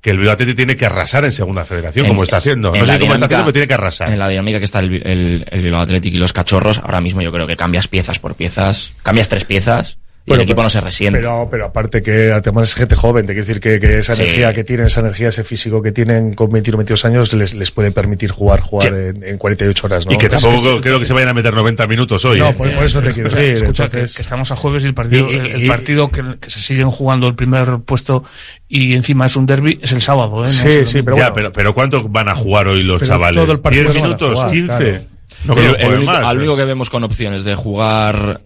Que 0.05 0.11
el 0.11 0.19
Bilbao 0.19 0.35
Athletic 0.35 0.55
tiene 0.57 0.77
que 0.77 0.85
arrasar 0.85 1.25
en 1.25 1.33
segunda 1.33 1.65
federación, 1.65 2.05
En- 2.05 2.11
como 2.11 2.25
está 2.25 2.37
haciendo. 2.37 2.75
en 2.75 2.81
No 2.81 2.87
sé 2.87 2.99
cómo 3.01 3.15
está 3.15 3.25
haciendo, 3.25 3.45
pero 3.47 3.53
tiene 3.55 3.67
que 3.67 3.73
arrasar. 3.73 4.13
En 4.13 4.19
la 4.19 4.29
dinámica 4.29 4.59
que 4.59 4.67
está 4.67 4.81
el, 4.81 4.95
el, 5.07 5.47
el 5.51 5.63
Bilbao 5.63 5.81
Athletic 5.81 6.13
y 6.13 6.19
los 6.19 6.35
cachorros, 6.35 6.79
ahora 6.81 7.01
mismo 7.01 7.23
yo 7.23 7.33
creo 7.33 7.47
que 7.47 7.57
cambias 7.57 7.89
piezas 7.89 8.19
por 8.19 8.35
piezas, 8.35 8.93
cambias 9.03 9.31
tres 9.31 9.45
piezas 9.47 9.97
y 10.27 10.31
Bueno, 10.31 10.41
el 10.41 10.45
equipo 10.47 10.57
pero- 10.57 10.63
no 10.65 10.71
se 10.71 10.81
resiente. 10.81 11.19
Pero, 11.19 11.49
pero 11.51 11.65
aparte 11.67 12.03
que 12.03 12.33
además 12.33 12.71
es 12.71 12.75
gente 12.77 12.97
joven, 12.97 13.27
te 13.27 13.35
quiero 13.35 13.47
decir 13.47 13.61
que, 13.61 13.79
que 13.79 13.99
esa 13.99 14.15
Sí. 14.15 14.23
energía 14.23 14.55
que 14.55 14.65
tienen, 14.65 14.87
esa 14.87 15.01
energía, 15.01 15.29
ese 15.29 15.45
físico 15.45 15.83
que 15.83 15.93
tienen 15.93 16.33
con 16.33 16.51
21 16.51 16.79
22 16.79 17.05
años 17.05 17.33
les, 17.35 17.53
les 17.53 17.71
puede 17.73 17.91
permitir 17.93 18.31
jugar, 18.31 18.61
jugar 18.61 18.95
en, 18.95 19.23
en 19.23 19.37
48 19.37 19.87
horas, 19.87 20.07
¿no? 20.07 20.13
Y 20.13 20.17
que 20.17 20.25
Entonces, 20.27 20.49
tampoco 20.51 20.77
es- 20.77 20.81
creo 20.83 20.99
que 20.99 21.05
se 21.05 21.13
vayan 21.13 21.29
a 21.29 21.35
meter 21.35 21.53
90 21.53 21.87
minutos 21.87 22.25
hoy. 22.25 22.39
No, 22.39 22.49
¿eh? 22.49 22.55
por, 22.55 22.73
por 22.75 22.85
eso 22.85 23.03
te 23.03 23.13
quiero 23.13 23.29
decir. 23.29 23.45
escucha, 23.51 23.83
que- 23.89 23.97
entonces, 23.99 24.17
que, 24.17 24.23
estamos 24.23 24.51
a 24.51 24.57
jueves 24.57 24.83
y 24.85 24.87
el 24.87 24.95
partido, 24.95 25.29
Y- 25.31 25.35
y- 25.35 25.37
el, 25.37 25.47
el 25.63 25.69
partido 25.69 26.11
que, 26.11 26.23
que 26.41 26.49
se 26.49 26.61
siguen 26.61 26.91
jugando 26.91 27.29
el 27.29 27.35
primer 27.35 27.81
puesto 27.85 28.25
y 28.67 28.95
encima 28.95 29.27
es 29.27 29.37
un 29.37 29.45
derby 29.45 29.79
es 29.83 29.93
el 29.93 30.01
sábado, 30.01 30.43
¿eh? 30.43 30.47
No 30.47 30.51
Sí, 30.51 30.69
el 30.69 30.87
sí, 30.87 31.03
pero 31.03 31.19
ya, 31.19 31.25
bueno. 31.31 31.35
pero, 31.35 31.53
pero 31.53 31.75
¿cuánto 31.75 32.09
van 32.09 32.31
a 32.31 32.35
jugar 32.35 32.67
hoy 32.69 32.83
los 32.83 33.01
Pero 33.01 33.13
chavales? 33.13 33.43
todo 33.43 33.53
el 33.53 33.61
partido 33.61 33.83
10 33.91 33.95
no 33.97 34.01
van 34.01 34.05
a 34.05 34.07
minutos, 34.17 34.39
jugar, 34.39 34.51
15. 34.53 34.67
claro. 34.79 35.01
No 35.45 35.55
creo 35.55 35.71
el, 35.73 35.77
que 35.77 35.87
único, 35.97 36.13
más. 36.13 36.25
al 36.25 36.37
¿eh? 36.37 36.39
único 36.39 36.57
que 36.57 36.65
vemos 36.65 36.89
con 36.89 37.05
opciones 37.05 37.45
de 37.45 37.55
jugar 37.55 38.41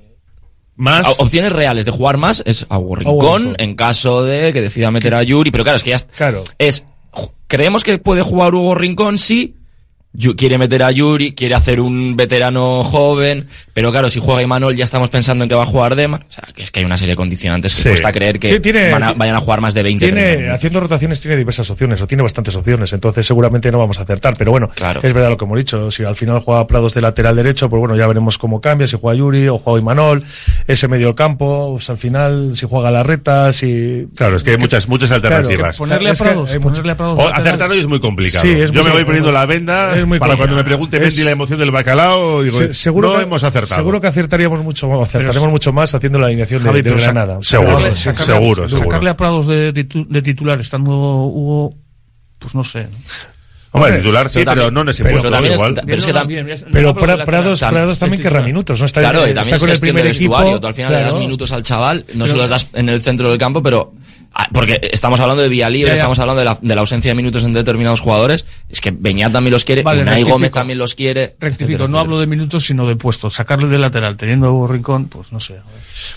Más. 0.78 1.06
opciones 1.18 1.52
reales 1.52 1.84
de 1.84 1.90
jugar 1.90 2.16
más 2.16 2.42
es 2.46 2.64
a 2.70 2.78
Rincón. 2.78 2.96
Rincón 2.96 3.56
en 3.58 3.74
caso 3.74 4.24
de 4.24 4.52
que 4.52 4.62
decida 4.62 4.90
meter 4.90 5.12
a 5.14 5.22
Yuri, 5.22 5.50
pero 5.50 5.64
claro, 5.64 5.76
es 5.76 5.82
que 5.82 5.90
ya 5.90 5.98
Claro. 5.98 6.44
es 6.58 6.84
creemos 7.48 7.82
que 7.84 7.98
puede 7.98 8.22
jugar 8.22 8.54
Hugo 8.54 8.74
Rincón 8.74 9.18
sí 9.18 9.56
quiere 10.36 10.58
meter 10.58 10.82
a 10.82 10.90
Yuri, 10.90 11.32
quiere 11.32 11.54
hacer 11.54 11.80
un 11.80 12.16
veterano 12.16 12.82
joven, 12.84 13.46
pero 13.72 13.90
claro, 13.92 14.08
si 14.08 14.20
juega 14.20 14.42
Imanol 14.42 14.74
ya 14.76 14.84
estamos 14.84 15.10
pensando 15.10 15.44
en 15.44 15.48
que 15.48 15.54
va 15.54 15.62
a 15.62 15.66
jugar 15.66 15.94
Dema. 15.96 16.20
O 16.28 16.30
sea, 16.32 16.44
que 16.54 16.62
es 16.62 16.70
que 16.70 16.80
hay 16.80 16.86
una 16.86 16.96
serie 16.96 17.12
de 17.12 17.16
condicionantes 17.16 17.74
que 17.76 17.82
Sí. 17.82 17.88
cuesta 17.90 18.12
creer 18.12 18.38
que 18.38 18.58
Tiene- 18.60 18.90
van 18.90 19.02
a- 19.02 19.12
vayan 19.14 19.36
a 19.36 19.40
jugar 19.40 19.60
más 19.60 19.74
de 19.74 19.82
20 19.82 20.08
30 20.10 20.34
tiene, 20.36 20.50
haciendo 20.50 20.80
rotaciones 20.80 21.20
tiene 21.20 21.36
diversas 21.36 21.70
opciones, 21.70 22.00
o 22.02 22.06
tiene 22.06 22.22
bastantes 22.22 22.56
opciones, 22.56 22.92
entonces 22.92 23.26
seguramente 23.26 23.70
no 23.70 23.78
vamos 23.78 23.98
a 24.00 24.02
acertar, 24.02 24.34
pero 24.36 24.50
bueno, 24.50 24.70
Claro. 24.74 25.00
es 25.02 25.12
verdad 25.14 25.30
lo 25.30 25.36
que 25.36 25.44
hemos 25.44 25.58
dicho, 25.58 25.90
si 25.90 26.04
al 26.04 26.16
final 26.16 26.40
juega 26.40 26.66
Prados 26.66 26.94
de 26.94 27.00
lateral 27.00 27.36
derecho, 27.36 27.70
pues 27.70 27.78
bueno, 27.80 27.96
ya 27.96 28.06
veremos 28.06 28.38
cómo 28.38 28.60
cambia, 28.60 28.86
si 28.86 28.96
juega 29.00 29.16
Yuri 29.18 29.48
o 29.48 29.58
juega 29.58 29.78
Imanol, 29.80 30.24
ese 30.66 30.88
medio 30.88 31.14
campo, 31.14 31.70
pues 31.72 31.88
al 31.90 31.98
final 31.98 32.52
si 32.54 32.66
juega 32.66 32.90
Larreta, 32.90 33.52
si... 33.52 34.06
Claro, 34.16 34.36
es 34.36 34.42
que 34.42 34.50
hay 34.52 34.58
muchas, 34.58 34.88
muchas 34.88 35.10
alternativas. 35.12 35.76
Ponerle 35.76 36.08
a 36.08 36.12
Es 36.12 36.18
que 36.18 36.24
Prados, 36.24 36.56
ponerle 36.58 36.92
a 36.92 36.96
Prados 36.96 37.14
O 37.18 37.22
lateral. 37.22 37.40
acertar 37.40 37.70
hoy 37.70 37.78
es 37.78 37.86
muy 37.86 38.00
complicado. 38.00 38.42
Sí, 38.42 38.50
es 38.50 38.70
Yo 38.72 38.80
muy 38.82 38.88
me 38.90 38.96
voy 38.96 39.04
poniendo 39.04 39.30
la 39.32 39.46
venda 39.46 39.96
Es 39.96 40.06
muy 40.08 40.18
para 40.18 40.36
cuando 40.36 40.56
me 40.56 40.64
pregunte 40.64 40.96
Es- 40.96 41.02
Mendy 41.04 41.22
la 41.24 41.30
emoción 41.30 41.58
del 41.58 41.70
bacalao, 41.70 42.42
digo, 42.42 42.58
Se- 42.58 42.74
seguro 42.74 43.10
no 43.12 43.16
que, 43.18 43.22
hemos 43.24 43.44
acertado. 43.44 43.76
Seguro 43.80 44.00
que 44.00 44.06
acertaríamos 44.08 44.62
mucho, 44.64 44.86
acertaremos 45.02 45.36
Pero- 45.42 45.50
mucho 45.50 45.72
más 45.72 45.94
haciendo 45.94 46.18
la 46.18 46.26
alineación 46.26 46.62
de, 46.64 46.82
de 46.82 46.90
Granada. 46.94 47.38
seguro, 47.42 47.78
Pero- 47.80 47.94
sí, 47.96 48.08
Sacarle- 48.08 48.24
seguro, 48.24 48.68
seguro. 48.68 48.86
Sacarle 48.88 49.10
a 49.10 49.16
Prados 49.16 49.46
de, 49.46 49.72
de 49.72 50.22
titular 50.22 50.60
estando 50.60 50.90
Hugo, 50.92 51.74
pues 52.38 52.54
no 52.54 52.64
sé. 52.64 52.88
Hombre, 53.70 53.90
Hombre, 53.90 54.00
titular 54.02 54.28
sí, 54.30 54.38
pero 54.38 54.50
pero, 54.52 54.62
también- 54.62 54.74
no 54.74 54.80
en 54.80 54.88
ese 54.88 55.02
pero 55.02 55.14
puesto, 55.16 55.30
también 55.30 55.52
es- 55.52 55.58
igual. 55.58 55.74
Pero 55.84 55.98
es 55.98 56.06
que 56.06 56.12
no, 56.14 56.18
tam- 56.20 56.26
bien, 56.26 56.46
bien, 56.46 56.58
no 56.58 56.66
Pero. 56.72 56.94
Prados, 56.94 57.60
Tam- 57.60 57.68
Prados 57.70 57.98
también 57.98 58.22
querrá 58.22 58.40
minutos, 58.40 58.80
no 58.80 58.86
está, 58.86 59.00
Claro, 59.00 59.18
y 59.26 59.28
está 59.28 59.34
también 59.34 59.56
es 59.56 59.60
con 59.62 59.70
el 59.70 59.78
primer 59.78 60.06
equipo. 60.06 60.58
Tú 60.58 60.66
al 60.66 60.74
final 60.74 60.90
le 60.92 60.98
das 60.98 61.04
claro. 61.10 61.18
minutos 61.20 61.52
al 61.52 61.62
chaval, 61.62 61.98
no 62.14 62.24
Pero- 62.24 62.26
se 62.28 62.36
los 62.38 62.48
das 62.48 62.68
en 62.72 62.88
el 62.88 63.02
centro 63.02 63.28
del 63.28 63.38
campo, 63.38 63.62
pero 63.62 63.92
porque 64.52 64.80
estamos 64.92 65.18
hablando 65.20 65.42
de 65.42 65.48
vía 65.48 65.68
libre, 65.68 65.90
Ya, 65.90 65.94
ya. 65.96 66.00
estamos 66.00 66.18
hablando 66.18 66.38
de 66.38 66.44
la, 66.44 66.58
de 66.60 66.74
la 66.74 66.80
ausencia 66.80 67.10
de 67.10 67.14
minutos 67.14 67.42
en 67.44 67.52
determinados 67.52 68.00
jugadores. 68.00 68.46
Es 68.68 68.80
que 68.80 68.90
Beñat 68.92 69.32
también 69.32 69.52
los 69.52 69.64
quiere, 69.64 69.82
Vale, 69.82 70.04
rectifico. 70.04 70.30
Gómez 70.30 70.52
también 70.52 70.78
los 70.78 70.94
quiere. 70.94 71.36
Rectifico, 71.40 71.50
etcétera, 71.64 71.78
no 71.78 71.84
etcétera. 71.84 72.00
hablo 72.00 72.20
de 72.20 72.26
minutos, 72.26 72.64
sino 72.64 72.86
de 72.86 72.96
puestos. 72.96 73.34
Sacarle 73.34 73.68
de 73.68 73.78
lateral 73.78 74.16
teniendo 74.16 74.46
a 74.46 74.52
Hugo 74.52 74.68
Rincón, 74.68 75.08
pues 75.08 75.32
no 75.32 75.40
sé. 75.40 75.54
a 75.54 75.56
ver. 75.56 75.64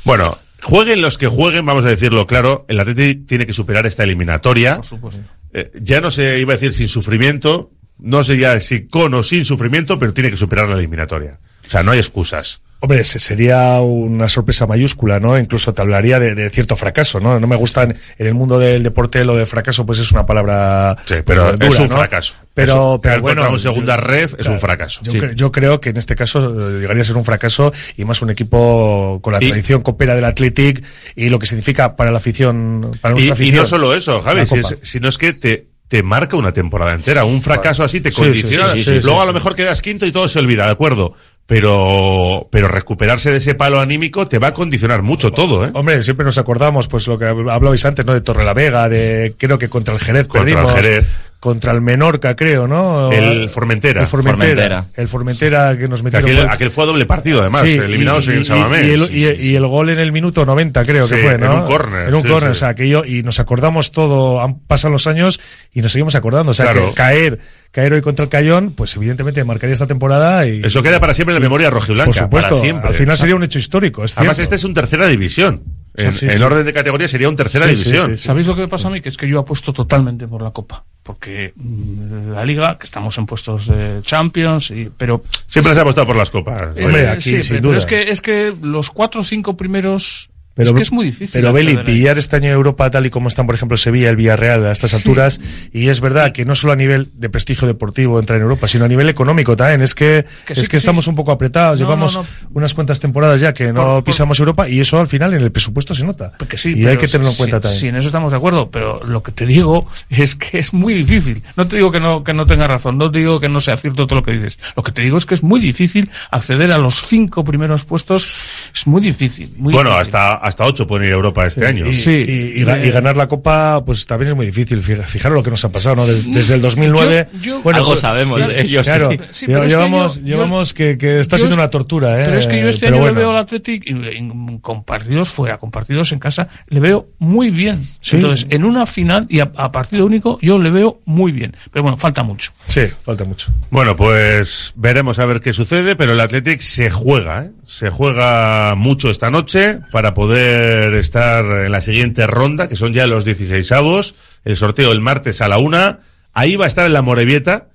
Bueno, 0.04 0.38
jueguen 0.62 1.02
los 1.02 1.18
que 1.18 1.28
jueguen, 1.28 1.66
vamos 1.66 1.84
a 1.86 1.90
decirlo 1.90 2.28
claro, 2.28 2.66
el 2.68 2.80
Atleti 2.80 3.16
tiene 3.16 3.46
que 3.46 3.54
superar 3.54 3.86
esta 3.86 4.04
eliminatoria. 4.04 4.76
Por 4.78 4.86
supuesto. 4.86 5.22
Eh, 5.54 5.72
ya 5.82 6.00
no 6.00 6.12
se 6.12 6.40
iba 6.40 6.54
a 6.54 6.58
decir 6.58 6.74
sin 6.74 6.88
sufrimiento, 6.88 7.72
no 7.98 8.24
sé 8.24 8.38
ya 8.38 8.60
si 8.60 8.88
con 8.88 9.14
o 9.16 9.24
sin 9.24 9.46
sufrimiento, 9.46 9.98
pero 10.00 10.14
tiene 10.14 10.30
que 10.30 10.38
superar 10.38 10.70
la 10.70 10.76
eliminatoria. 10.76 11.40
O 11.68 11.70
sea, 11.70 11.84
no 11.84 11.92
hay 11.92 12.00
excusas. 12.00 12.62
Hombre, 12.84 13.04
se- 13.04 13.20
sería 13.20 13.80
una 13.80 14.28
sorpresa 14.28 14.66
mayúscula, 14.66 15.20
¿no? 15.20 15.38
Incluso 15.38 15.72
te 15.72 15.82
hablaría 15.84 16.18
de, 16.20 16.34
de 16.34 16.50
cierto 16.50 16.76
fracaso, 16.76 17.20
¿no? 17.20 17.40
No 17.40 17.46
me 17.46 17.56
gustan, 17.56 17.96
en 18.18 18.28
el 18.28 18.34
mundo 18.34 18.58
del 18.58 18.82
deporte 18.82 19.24
lo 19.24 19.36
de 19.36 19.46
fracaso 19.46 19.86
pues 19.86 20.00
es 20.00 20.12
una 20.12 20.26
palabra 20.26 20.98
Sí, 21.06 21.16
pero 21.24 21.52
dura, 21.54 21.68
es 21.68 21.78
un 21.80 21.88
¿no? 21.90 21.96
fracaso. 21.96 22.34
Pero, 22.56 22.74
Eso, 22.74 23.00
pero 23.04 23.22
bueno, 23.22 23.50
un 23.52 23.60
segunda 23.60 23.96
yo- 23.98 24.02
ref 24.02 24.32
es 24.32 24.36
claro, 24.38 24.54
un 24.54 24.60
fracaso. 24.60 25.02
Yo, 25.04 25.12
Sí. 25.12 25.20
cre- 25.20 25.36
yo 25.36 25.52
creo 25.52 25.80
que 25.80 25.90
en 25.92 25.98
este 25.98 26.16
caso 26.16 26.40
eh, 26.70 26.80
llegaría 26.82 27.04
a 27.04 27.06
ser 27.06 27.18
un 27.18 27.24
fracaso 27.24 27.72
y 27.98 28.04
más 28.04 28.20
un 28.24 28.32
equipo 28.32 29.20
con 29.22 29.34
la 29.34 29.44
Y- 29.44 29.50
tradición 29.50 29.84
copera 29.84 30.16
del 30.16 30.26
Athletic 30.26 30.84
y 31.16 31.30
lo 31.30 31.38
que 31.38 31.46
significa 31.46 31.96
para 31.96 32.10
la 32.12 32.18
afición, 32.18 32.98
para 33.00 33.14
Y, 33.14 33.28
nuestra 33.28 33.46
y 33.46 33.50
afición. 33.50 33.62
no 33.64 33.66
solo 33.68 33.94
eso, 33.94 34.22
Javi, 34.22 34.46
si, 34.48 34.56
es- 34.56 34.78
sino 34.82 35.08
es 35.08 35.20
que 35.20 35.34
te, 35.34 35.68
te 35.88 36.04
marca 36.04 36.36
una 36.36 36.52
temporada 36.52 36.94
entera. 36.94 37.26
Un 37.26 37.42
fracaso 37.44 37.84
así 37.84 38.02
te 38.02 38.12
Sí, 38.12 38.22
condiciona. 38.22 38.66
sí, 38.68 38.80
sí, 38.80 38.84
sí, 38.86 38.92
Luego 39.04 39.20
sí, 39.20 39.24
a 39.24 39.26
lo 39.26 39.34
mejor 39.34 39.56
quedas 39.56 39.82
quinto 39.82 40.06
y 40.06 40.12
todo 40.12 40.28
se 40.28 40.40
olvida, 40.40 40.66
de 40.66 40.72
acuerdo. 40.72 41.14
Pero, 41.48 42.48
pero 42.50 42.68
recuperarse 42.70 43.30
de 43.30 43.38
ese 43.38 43.56
palo 43.56 43.80
anímico 43.82 44.28
te 44.28 44.40
va 44.40 44.48
a 44.48 44.54
condicionar 44.54 45.02
mucho 45.02 45.32
todo, 45.32 45.66
¿eh? 45.66 45.72
Hombre, 45.74 46.02
siempre 46.02 46.24
nos 46.26 46.38
acordamos, 46.38 46.88
pues 46.88 47.08
lo 47.08 47.20
que 47.20 47.26
hablabais 47.26 47.84
antes, 47.86 48.06
¿no? 48.06 48.14
De 48.14 48.22
Torrelavega, 48.22 48.88
de 48.88 49.36
creo 49.38 49.58
que 49.60 49.68
contra 49.70 49.94
el 49.94 50.00
Jerez 50.00 50.28
Contra 50.28 50.50
el 50.50 50.56
perdimos. 50.56 50.74
Jerez. 50.76 51.08
Contra 51.42 51.72
el 51.72 51.82
Menorca, 51.82 52.36
creo, 52.36 52.68
¿no? 52.68 53.12
El 53.12 53.50
Formentera. 53.50 54.02
El 54.02 54.08
Formentera. 54.08 54.38
Formentera. 54.46 54.86
El 54.96 55.08
Formentera 55.08 55.76
que 55.78 55.88
nos 55.88 56.04
metieron. 56.04 56.30
aquel, 56.30 56.48
aquel 56.50 56.70
fue 56.70 56.84
a 56.84 56.88
doble 56.88 57.06
partido, 57.08 57.42
además, 57.42 57.64
Sí, 57.64 57.80
eliminados 57.80 58.28
y- 58.28 58.32
en 58.32 58.42
y- 58.42 58.46
Samamés. 58.46 58.86
Y, 58.86 58.90
el, 58.92 59.02
Sí, 59.08 59.14
y- 59.18 59.22
sí, 59.24 59.30
y 59.40 59.44
sí. 59.48 59.56
el 59.56 59.66
gol 59.66 59.90
en 59.90 59.98
el 60.00 60.12
minuto 60.12 60.46
90, 60.46 60.86
creo 60.86 61.08
que 61.08 61.18
fue, 61.18 61.34
en 61.34 61.42
¿no? 61.42 61.64
un 61.64 61.66
córner, 61.66 62.08
En 62.10 62.14
un 62.14 62.22
sí, 62.22 62.28
córner, 62.30 62.52
sí. 62.52 62.58
o 62.58 62.60
sea, 62.60 62.76
que 62.76 62.88
yo, 62.88 63.04
y 63.06 63.24
nos 63.24 63.40
acordamos 63.40 63.92
todo, 63.92 64.40
han 64.40 64.60
pasado 64.60 64.92
los 64.92 65.08
años 65.08 65.40
y 65.74 65.82
nos 65.82 65.92
seguimos 65.92 66.14
acordando. 66.14 66.52
O 66.52 66.54
sea, 66.54 66.66
Claro. 66.72 66.90
que 66.90 66.94
caer, 66.94 67.40
caer 67.72 67.94
hoy 67.94 68.02
contra 68.02 68.24
el 68.24 68.30
Cayón, 68.30 68.72
pues 68.72 68.96
evidentemente 68.96 69.44
marcaría 69.44 69.74
esta 69.74 69.88
temporada 69.88 70.46
y. 70.48 70.62
Eso 70.64 70.84
queda 70.84 71.00
para 71.00 71.14
siempre 71.14 71.36
en 71.36 71.42
la 71.42 71.46
memoria 71.46 71.70
rojiblanca. 71.70 72.08
Por 72.08 72.16
supuesto, 72.16 72.50
para 72.50 72.62
siempre. 72.62 72.88
al 72.90 72.94
final 72.94 73.18
sería 73.18 73.36
un 73.36 73.44
hecho 73.44 73.60
histórico, 73.60 74.04
es 74.04 74.18
Además, 74.18 74.40
este 74.40 74.56
es 74.56 74.64
un 74.64 74.74
tercera 74.74 75.08
división. 75.08 75.64
En, 75.94 76.14
sí, 76.14 76.26
en 76.26 76.38
sí. 76.38 76.42
orden 76.44 76.66
de 76.66 76.72
categoría 76.72 77.06
sería 77.10 77.28
un 77.28 77.36
tercera 77.36 77.68
Sí, 77.68 77.76
sí, 77.76 77.84
división. 77.84 78.18
sí, 78.18 78.24
¿Sabéis 78.24 78.48
lo 78.48 78.56
que 78.56 78.62
me 78.62 78.70
pasa 78.70 78.88
a 78.88 78.92
mí? 78.92 79.02
Que 79.02 79.10
es 79.10 79.18
que 79.18 79.28
yo 79.28 79.40
apuesto 79.40 79.74
totalmente 79.74 80.26
por 80.26 80.42
la 80.42 80.52
Copa. 80.52 80.86
Porque 81.04 81.52
mm, 81.54 82.32
la 82.32 82.46
Liga, 82.46 82.78
que 82.78 82.86
estamos 82.86 83.18
en 83.18 83.26
puestos 83.26 83.68
de 83.68 84.00
Champions, 84.02 84.72
y, 84.72 84.90
pero... 84.96 85.22
Siempre 85.48 85.74
se 85.74 85.80
ha 85.80 85.82
apostado 85.82 86.08
por 86.08 86.16
las 86.16 86.30
copas. 86.30 86.78
Eh, 86.78 86.86
Hombre, 86.86 87.10
aquí, 87.10 87.22
sí, 87.22 87.44
sin 87.44 87.58
pero 87.58 87.70
duda. 87.70 87.78
es 87.80 87.86
que, 87.86 88.04
es 88.10 88.22
que 88.22 88.54
los 88.62 88.90
cuatro 88.90 89.20
o 89.20 89.24
cinco 89.26 89.58
primeros... 89.58 90.30
Pero, 90.54 90.72
es 90.72 90.76
que 90.76 90.82
es 90.82 90.92
muy 90.92 91.06
difícil. 91.06 91.30
Pero 91.32 91.54
Beli, 91.54 91.78
pillar 91.78 92.18
este 92.18 92.36
año 92.36 92.50
Europa 92.52 92.92
tal 92.92 93.06
y 93.06 93.10
como 93.10 93.30
están, 93.30 93.46
por 93.46 93.56
ejemplo, 93.56 93.78
Sevilla, 93.78 94.10
el 94.10 94.16
Villarreal 94.18 94.66
a 94.66 94.72
estas 94.72 94.92
Sí. 94.92 94.98
alturas, 94.98 95.40
y 95.72 95.88
es 95.88 96.02
verdad 96.02 96.34
que 96.34 96.44
no 96.46 96.56
solo 96.56 96.74
a 96.74 96.76
nivel 96.76 97.10
de 97.14 97.30
prestigio 97.30 97.68
deportivo 97.68 98.20
entrar 98.20 98.38
en 98.38 98.44
Europa, 98.44 98.68
sino 98.68 98.84
a 98.86 98.88
nivel 98.90 99.08
económico 99.10 99.56
también. 99.56 99.82
Es 99.82 99.96
que, 99.96 100.26
Que 100.46 100.54
es 100.54 100.60
sí, 100.60 100.66
que 100.66 100.72
que 100.72 100.78
estamos 100.78 101.06
sí. 101.06 101.10
un 101.10 101.16
poco 101.16 101.32
apretados, 101.32 101.80
No, 101.80 101.86
llevamos 101.86 102.16
no, 102.16 102.24
no. 102.24 102.28
unas 102.54 102.74
cuantas 102.74 103.00
temporadas 103.00 103.40
ya 103.40 103.54
que 103.54 103.68
no 103.68 103.74
Por- 103.76 103.86
por- 103.86 104.04
pisamos 104.04 104.40
Europa 104.40 104.68
y 104.68 104.80
eso 104.82 105.00
al 105.00 105.08
final 105.08 105.34
en 105.34 105.42
el 105.42 105.52
presupuesto 105.52 105.96
se 105.96 106.04
nota. 106.04 106.34
Porque 106.38 106.58
sí, 106.58 106.74
y 106.76 106.86
hay 106.86 106.98
que 106.98 107.08
tenerlo 107.08 107.32
en 107.32 107.38
cuenta 107.38 107.60
también. 107.62 107.80
Sí, 107.80 107.88
en 107.88 107.96
eso 107.96 108.08
estamos 108.08 108.32
de 108.32 108.38
acuerdo, 108.38 108.70
pero 108.70 109.02
lo 109.06 109.24
que 109.24 109.32
te 109.32 109.46
digo 109.46 109.88
es 110.10 110.36
que 110.36 110.60
es 110.60 110.74
muy 110.74 110.94
difícil. 110.94 111.44
No 111.56 111.68
te 111.68 111.78
digo 111.78 111.92
que 111.92 112.00
no, 112.02 112.24
que 112.26 112.34
no 112.34 112.46
tenga 112.46 112.68
razón, 112.68 112.98
no 112.98 113.10
te 113.10 113.20
digo 113.20 113.40
que 113.40 113.48
no 113.50 113.62
sea 113.62 113.78
cierto 113.78 114.06
todo 114.06 114.18
lo 114.20 114.24
que 114.24 114.32
dices. 114.34 114.60
Lo 114.76 114.84
que 114.84 114.92
te 114.92 115.02
digo 115.02 115.18
es 115.18 115.26
que 115.26 115.34
es 115.34 115.44
muy 115.44 115.60
difícil 115.62 116.10
acceder 116.30 116.72
a 116.74 116.78
los 116.78 117.06
cinco 117.08 117.44
primeros 117.46 117.86
puestos. 117.86 118.44
Es 118.74 118.86
muy 118.86 119.02
difícil. 119.02 119.54
Muy 119.58 119.74
Bueno, 119.74 119.92
difícil. 119.92 120.16
hasta, 120.16 120.41
hasta 120.42 120.66
ocho 120.66 120.88
pueden 120.88 121.08
ir 121.08 121.14
a 121.14 121.16
Europa 121.16 121.46
este 121.46 121.66
año. 121.66 121.86
Y, 121.86 121.90
y- 121.90 122.54
y 122.62 122.64
ga- 122.66 122.84
y 122.86 122.92
ganar 122.92 123.16
la 123.18 123.28
Copa, 123.28 123.84
pues 123.86 124.06
también 124.06 124.32
es 124.32 124.36
muy 124.36 124.46
difícil. 124.48 124.82
Fija- 124.82 125.04
Fijaros 125.04 125.36
lo 125.38 125.44
que 125.44 125.52
nos 125.52 125.64
ha 125.66 125.70
pasado, 125.70 125.96
¿no? 125.96 126.06
Des- 126.08 126.32
Desde, 126.32 126.56
el 126.56 126.62
2009. 126.62 127.28
Yo- 127.42 127.62
yo- 127.64 127.70
Algo 127.74 127.96
sabemos 127.96 128.46
de 128.48 128.62
ellos, 128.62 128.86
Claro, 128.86 129.12
sí. 129.12 129.20
Sí, 129.32 129.46
pero 129.48 129.60
es 129.60 129.64
que 129.66 129.70
llevamos, 129.70 130.16
yo- 130.18 130.22
llevamos 130.26 130.74
que, 130.74 130.98
que 130.98 131.20
está 131.20 131.36
yo 131.38 131.42
siendo 131.42 131.56
una 131.56 131.70
tortura, 131.70 132.22
¿eh? 132.22 132.26
Pero 132.26 132.38
es 132.38 132.48
que 132.48 132.60
yo 132.62 132.68
este 132.70 132.86
Pero 132.88 132.96
año 132.98 133.02
bueno. 133.04 133.16
le 133.16 133.20
veo 133.22 133.32
al 133.32 133.38
Athletic 133.38 133.84
y, 133.86 133.92
y 133.94 134.60
con 134.62 134.84
partidos 134.84 135.30
fuera, 135.30 135.58
con 135.58 135.72
partidos 135.72 136.12
en 136.12 136.20
casa, 136.20 136.48
le 136.68 136.80
veo 136.80 137.08
muy 137.20 137.50
bien. 137.50 137.84
Sí. 138.00 138.18
Entonces, 138.18 138.48
en 138.50 138.64
una 138.66 138.86
final 138.86 139.26
y 139.30 139.40
a, 139.40 139.52
a 139.56 139.72
partido 139.72 140.06
único, 140.06 140.38
yo 140.42 140.58
le 140.60 140.70
veo 140.70 141.00
muy 141.06 141.32
bien. 141.32 141.56
Pero 141.72 141.84
bueno, 141.84 141.98
falta 141.98 142.24
mucho. 142.24 142.52
Sí, 142.68 142.82
falta 143.04 143.24
mucho. 143.24 143.52
Bueno, 143.70 143.96
pues 143.96 144.74
veremos 144.76 145.20
a 145.20 145.26
ver 145.26 145.40
qué 145.40 145.54
sucede, 145.54 145.96
pero 145.96 146.14
el 146.14 146.20
Athletic 146.20 146.60
se 146.60 146.90
juega, 146.90 147.46
¿eh? 147.46 147.52
Se 147.72 147.90
juega 147.90 148.76
mucho 148.76 149.10
esta 149.10 149.32
noche 149.32 149.80
para 149.94 150.14
poder 150.14 150.94
estar 150.96 151.46
en 151.46 151.72
la 151.72 151.80
siguiente 151.80 152.28
ronda, 152.28 152.68
que 152.68 152.76
son 152.76 152.92
ya 152.92 153.08
los 153.08 153.24
16 153.24 153.72
avos, 153.72 154.14
el 154.44 154.58
sorteo 154.58 154.92
el 154.92 155.00
martes 155.00 155.40
a 155.42 155.48
la 155.48 155.58
una, 155.58 156.00
ahí 156.34 156.58
va 156.58 156.66
a 156.66 156.68
estar 156.68 156.86
en 156.86 156.92
la 156.92 157.02
Morevieta, 157.02 157.70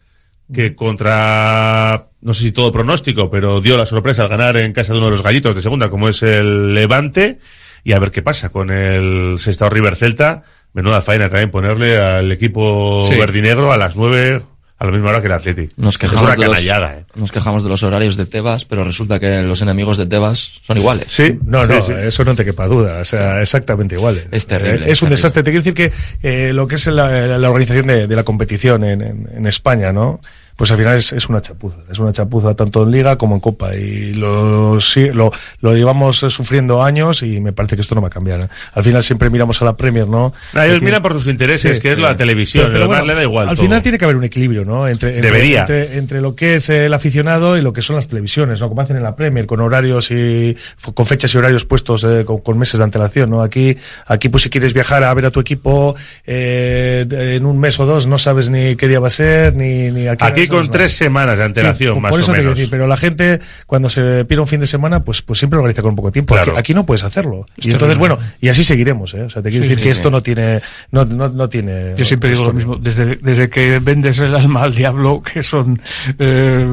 que 0.52 0.74
contra, 0.74 2.08
no 2.20 2.34
sé 2.34 2.42
si 2.42 2.52
todo 2.52 2.72
pronóstico, 2.72 3.30
pero 3.30 3.62
dio 3.62 3.78
la 3.78 3.86
sorpresa 3.86 4.24
al 4.24 4.28
ganar 4.28 4.58
en 4.58 4.74
casa 4.74 4.92
de 4.92 4.98
uno 4.98 5.06
de 5.06 5.12
los 5.12 5.22
gallitos 5.22 5.54
de 5.54 5.62
segunda, 5.62 5.88
como 5.88 6.10
es 6.10 6.22
el 6.22 6.74
Levante, 6.74 7.38
y 7.82 7.92
a 7.92 7.98
ver 7.98 8.10
qué 8.10 8.20
pasa 8.20 8.50
con 8.50 8.70
el 8.70 9.38
Sestao 9.38 9.70
River 9.70 9.96
Celta, 9.96 10.42
menuda 10.74 11.00
faena 11.00 11.30
también 11.30 11.50
ponerle 11.50 11.98
al 11.98 12.30
equipo 12.30 13.06
Sí. 13.08 13.16
verdinegro 13.16 13.72
a 13.72 13.78
las 13.78 13.96
nueve 13.96 14.42
a 14.78 14.84
la 14.84 14.92
misma 14.92 15.08
hora 15.08 15.20
que 15.20 15.26
el 15.28 15.32
Athletic. 15.32 15.70
Nos 15.76 15.94
es 15.94 15.98
quejamos, 15.98 16.22
una 16.22 16.32
de 16.32 16.36
los, 16.38 16.46
canallada, 16.48 16.94
¿eh? 16.98 17.04
nos 17.14 17.32
quejamos 17.32 17.62
de 17.62 17.68
los 17.70 17.82
horarios 17.82 18.16
de 18.16 18.26
Tebas, 18.26 18.64
pero 18.66 18.84
resulta 18.84 19.18
que 19.18 19.42
los 19.42 19.62
enemigos 19.62 19.96
de 19.96 20.04
Tebas 20.06 20.60
son 20.66 20.76
iguales. 20.76 21.06
Sí, 21.08 21.38
No, 21.46 21.66
no, 21.66 21.80
Sí, 21.80 21.92
sí. 21.92 21.98
eso 22.02 22.24
no 22.24 22.34
te 22.34 22.44
quepa 22.44 22.66
duda. 22.66 22.98
O 23.00 23.04
sea, 23.04 23.40
exactamente 23.40 23.94
igual. 23.94 24.26
Es 24.30 24.46
terrible, 24.46 24.86
Eh, 24.86 24.90
es 24.90 24.92
es 24.92 25.02
un 25.02 25.08
terrible. 25.08 25.16
desastre. 25.16 25.42
Te 25.42 25.50
quiero 25.50 25.64
decir 25.64 25.74
que 25.74 25.92
eh, 26.22 26.52
lo 26.52 26.68
que 26.68 26.74
es 26.74 26.86
la, 26.88 27.38
la 27.38 27.48
organización 27.48 27.86
de, 27.86 28.06
de 28.06 28.16
la 28.16 28.22
competición 28.24 28.84
en, 28.84 29.00
en- 29.02 29.28
en 29.34 29.46
España, 29.46 29.92
¿no? 29.92 30.20
Pues 30.56 30.70
al 30.70 30.78
final 30.78 30.96
es, 30.96 31.12
es 31.12 31.28
una 31.28 31.40
chapuza. 31.42 31.76
Es 31.90 31.98
una 31.98 32.12
chapuza 32.12 32.54
tanto 32.54 32.82
en 32.82 32.90
Liga 32.90 33.16
como 33.18 33.34
en 33.34 33.40
Copa. 33.40 33.74
Y 33.76 34.14
lo, 34.14 34.80
sí, 34.80 35.08
lo, 35.10 35.30
lo 35.60 35.74
llevamos 35.74 36.16
sufriendo 36.18 36.82
años 36.82 37.22
y 37.22 37.40
me 37.40 37.52
parece 37.52 37.76
que 37.76 37.82
esto 37.82 37.94
no 37.94 38.00
va 38.00 38.08
a 38.08 38.10
cambiar. 38.10 38.40
¿eh? 38.40 38.48
Al 38.74 38.82
final 38.82 39.02
siempre 39.02 39.28
miramos 39.28 39.60
a 39.60 39.66
la 39.66 39.76
Premier, 39.76 40.08
¿no? 40.08 40.32
Ah, 40.54 40.66
ellos 40.66 40.80
miran 40.82 41.02
por 41.02 41.12
sus 41.12 41.26
intereses, 41.26 41.76
Sí, 41.76 41.82
que 41.82 41.90
es 41.90 41.96
sí. 41.96 42.00
la 42.02 42.16
televisión, 42.16 42.70
Pero- 42.72 42.86
lo 42.86 43.04
le 43.04 43.14
da 43.14 43.22
igual. 43.22 43.48
Al 43.50 43.54
todo. 43.54 43.64
final 43.66 43.82
tiene 43.82 43.98
que 43.98 44.04
haber 44.06 44.16
un 44.16 44.24
equilibrio, 44.24 44.64
¿no? 44.64 44.88
Entre, 44.88 45.10
entre, 45.16 45.22
Debería. 45.30 45.60
entre, 45.60 45.98
entre 45.98 46.20
lo 46.22 46.34
que 46.34 46.54
es 46.56 46.68
el 46.70 46.92
aficionado 46.94 47.58
y 47.58 47.60
lo 47.62 47.72
que 47.74 47.82
son 47.82 47.96
las 47.96 48.08
televisiones, 48.08 48.58
¿no? 48.60 48.68
Como 48.70 48.80
hacen 48.80 48.96
en 48.96 49.02
la 49.02 49.14
Premier, 49.14 49.44
con 49.46 49.60
horarios 49.60 50.10
y 50.10 50.56
con 50.94 51.06
fechas 51.06 51.34
y 51.34 51.38
horarios 51.38 51.66
puestos 51.66 52.02
eh, 52.04 52.24
con, 52.24 52.38
con 52.38 52.58
meses 52.58 52.78
de 52.78 52.84
antelación, 52.84 53.28
¿no? 53.28 53.42
Aquí, 53.42 53.76
aquí 54.06 54.30
pues 54.30 54.44
si 54.44 54.48
quieres 54.50 54.72
viajar 54.72 55.04
a 55.04 55.12
ver 55.12 55.26
a 55.26 55.30
tu 55.30 55.40
equipo 55.40 55.94
eh, 56.26 57.06
en 57.36 57.44
un 57.46 57.58
mes 57.58 57.78
o 57.78 57.86
dos, 57.86 58.06
no 58.06 58.18
sabes 58.18 58.48
ni 58.50 58.76
qué 58.76 58.88
día 58.88 59.00
va 59.00 59.08
a 59.08 59.10
ser, 59.10 59.54
ni, 59.54 59.90
ni 59.90 60.06
a 60.06 60.16
qué 60.16 60.24
Aquí 60.24 60.45
con 60.48 60.70
tres 60.70 60.92
semanas 60.92 61.38
de 61.38 61.44
antelación, 61.44 61.94
Sí, 61.94 62.00
más 62.00 62.10
por 62.10 62.18
o 62.20 62.22
eso 62.22 62.32
te 62.32 62.36
quiero 62.38 62.48
menos. 62.50 62.58
decir, 62.58 62.70
pero 62.70 62.86
la 62.86 62.96
gente 62.96 63.40
cuando 63.66 63.88
se 63.90 64.24
pide 64.24 64.40
un 64.40 64.46
fin 64.48 64.60
de 64.60 64.66
semana, 64.66 65.00
pues, 65.00 65.22
pues 65.22 65.38
siempre 65.38 65.56
lo 65.56 65.62
organiza 65.62 65.82
con 65.82 65.90
un 65.90 65.96
poco 65.96 66.08
de 66.08 66.12
tiempo. 66.12 66.34
Claro. 66.34 66.52
Aquí, 66.52 66.60
aquí 66.60 66.74
no 66.74 66.86
puedes 66.86 67.04
hacerlo. 67.04 67.46
Es 67.56 67.66
y 67.66 67.70
entonces, 67.70 67.96
terrible. 67.98 68.16
bueno, 68.16 68.18
y 68.40 68.48
así 68.48 68.64
seguiremos, 68.64 69.14
¿eh? 69.14 69.22
O 69.22 69.30
sea, 69.30 69.42
te 69.42 69.50
quiero 69.50 69.64
Sí, 69.64 69.70
decir 69.70 69.78
sí, 69.80 69.84
que 69.88 69.92
sí. 69.92 69.98
esto 69.98 70.10
no 70.10 70.22
tiene, 70.22 70.60
no, 70.90 71.04
no, 71.04 71.28
no 71.28 71.48
tiene. 71.48 71.94
Yo 71.96 72.04
siempre 72.04 72.30
digo 72.30 72.44
lo 72.44 72.52
mismo, 72.52 72.76
desde, 72.76 73.16
desde 73.16 73.48
que 73.50 73.78
vendes 73.78 74.18
el 74.18 74.34
alma 74.34 74.62
al 74.62 74.74
diablo, 74.74 75.22
que 75.22 75.42
son 75.42 75.80
eh, 76.18 76.66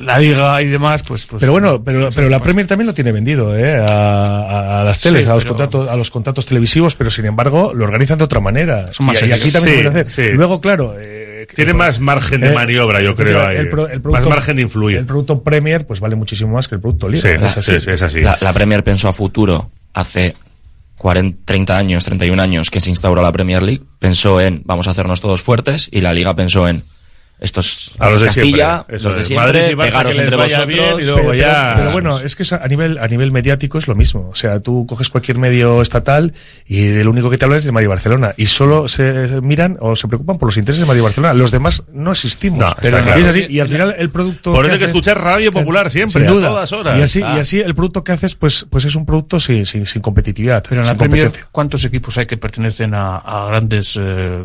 la 0.00 0.18
liga 0.18 0.62
y 0.62 0.66
demás, 0.68 1.02
pues... 1.02 1.26
pues 1.26 1.40
Pero 1.40 1.52
bueno, 1.52 1.82
pero, 1.84 2.08
pero 2.14 2.28
la 2.30 2.38
pues, 2.38 2.44
Premier 2.46 2.66
también 2.66 2.86
lo 2.86 2.94
tiene 2.94 3.12
vendido, 3.12 3.56
¿eh? 3.56 3.76
A, 3.76 3.84
a- 3.86 4.80
a 4.80 4.84
las 4.84 4.98
teles, 4.98 5.24
Sí, 5.24 5.30
a, 5.30 5.34
los 5.34 5.42
pero- 5.44 5.56
contratos, 5.56 5.88
a 5.90 5.96
los 5.96 6.10
contratos 6.10 6.46
televisivos, 6.46 6.96
pero 6.96 7.10
sin 7.10 7.26
embargo 7.26 7.72
lo 7.74 7.84
organizan 7.84 8.16
de 8.16 8.24
otra 8.24 8.40
manera. 8.40 8.92
Son 8.94 9.04
más 9.06 9.22
y, 9.22 9.26
y 9.26 9.32
aquí 9.32 9.50
también 9.52 9.76
Sí, 9.76 9.82
se 9.82 9.90
puede 9.90 10.00
hacer. 10.00 10.08
sí. 10.30 10.32
Luego, 10.36 10.60
claro. 10.62 10.94
eh, 10.98 11.29
Tiene 11.54 11.74
más 11.74 12.00
margen 12.00 12.40
de 12.40 12.50
eh, 12.50 12.54
maniobra, 12.54 13.00
yo 13.02 13.14
creo, 13.16 13.46
ahí. 13.46 13.56
el 13.58 14.02
más 14.04 14.26
margen 14.26 14.56
de 14.56 14.62
influir. 14.62 14.98
El 14.98 15.06
producto 15.06 15.42
Premier, 15.42 15.86
pues 15.86 16.00
vale 16.00 16.16
muchísimo 16.16 16.52
más 16.54 16.68
que 16.68 16.76
el 16.76 16.80
producto 16.80 17.08
Liga. 17.08 17.22
Sí, 17.22 17.28
es 17.28 17.56
así. 17.56 17.72
sí, 17.72 17.80
sí, 17.80 17.90
es 17.90 18.02
así. 18.02 18.20
La, 18.20 18.36
la 18.40 18.52
Premier 18.52 18.84
pensó 18.84 19.08
a 19.08 19.12
futuro 19.12 19.70
hace 19.92 20.34
40, 20.98 21.38
30 21.44 21.78
años, 21.78 22.04
31 22.04 22.42
años 22.42 22.70
que 22.70 22.80
se 22.80 22.90
instauró 22.90 23.22
la 23.22 23.32
Premier 23.32 23.62
League. 23.62 23.82
Pensó 23.98 24.40
en 24.40 24.62
vamos 24.64 24.86
a 24.86 24.90
hacernos 24.90 25.20
todos 25.20 25.42
fuertes 25.42 25.88
y 25.90 26.02
la 26.02 26.12
Liga 26.12 26.34
pensó 26.36 26.68
en 26.68 26.84
estos 27.40 27.92
A 27.98 28.10
los 28.10 28.20
de 28.20 28.26
Castilla, 28.26 28.84
siempre, 28.86 29.00
los 29.00 29.14
de 29.16 29.24
siempre, 29.24 29.46
Madrid 29.46 29.70
y 29.70 29.74
Barça 29.74 29.84
pegaros 29.86 30.12
que 30.12 30.18
les 30.18 30.24
entre 30.24 30.36
vaya 30.36 30.56
vosotros. 30.58 30.76
bien 30.76 31.00
y 31.00 31.04
luego 31.04 31.20
pero, 31.20 31.34
ya- 31.34 31.62
pero- 31.74 31.76
pero 31.78 31.90
bueno, 31.92 32.18
es 32.20 32.36
que 32.36 32.42
es 32.42 32.52
a 32.52 32.68
nivel, 32.68 32.98
a 32.98 33.08
nivel 33.08 33.32
mediático 33.32 33.78
es 33.78 33.88
lo 33.88 33.94
mismo. 33.94 34.28
O 34.30 34.34
sea, 34.34 34.60
tú 34.60 34.86
coges 34.86 35.08
cualquier 35.08 35.38
medio 35.38 35.80
estatal 35.82 36.32
y 36.66 36.82
del 36.82 37.08
único 37.08 37.30
que 37.30 37.38
te 37.38 37.44
habla 37.46 37.56
es 37.56 37.64
de 37.64 37.72
Madrid 37.72 37.86
y 37.86 37.88
Barcelona. 37.88 38.34
Y 38.36 38.46
solo 38.46 38.88
se 38.88 39.40
miran 39.40 39.76
o 39.80 39.96
se 39.96 40.06
preocupan 40.06 40.38
por 40.38 40.48
los 40.48 40.56
intereses 40.58 40.80
de 40.80 40.86
Madrid 40.86 41.00
y 41.00 41.04
Barcelona. 41.04 41.32
Los 41.34 41.50
demás 41.50 41.82
no 41.92 42.12
existimos. 42.12 42.60
No, 42.60 42.72
pero 42.80 42.98
claro. 43.02 43.20
es 43.20 43.26
así. 43.26 43.46
Y 43.48 43.60
al 43.60 43.68
final 43.68 43.94
el 43.98 44.10
producto. 44.10 44.52
Por 44.52 44.64
eso 44.66 44.74
hay 44.74 44.78
que 44.78 44.84
escuchar 44.86 45.18
Radio 45.22 45.52
Popular 45.52 45.88
siempre, 45.90 46.22
Sin 46.22 46.30
duda. 46.30 46.48
a 46.48 46.50
todas 46.50 46.72
horas. 46.72 46.98
Y 46.98 47.02
así, 47.02 47.22
Ah. 47.24 47.34
y 47.36 47.40
así 47.40 47.60
el 47.60 47.74
producto 47.74 48.04
que 48.04 48.12
haces, 48.12 48.34
pues, 48.34 48.66
pues 48.68 48.84
es 48.84 48.94
un 48.94 49.06
producto 49.06 49.40
sin, 49.40 49.64
sin, 49.66 49.86
sin 49.86 50.02
competitividad. 50.02 50.62
Pero 50.68 50.82
en 50.82 50.86
la 50.86 50.94
Premier. 50.94 51.32
¿cuántos 51.50 51.84
equipos 51.84 52.18
hay 52.18 52.26
que 52.26 52.36
pertenecen 52.36 52.92
a, 52.94 53.16
a 53.16 53.46
grandes 53.46 53.98
eh, 53.98 54.44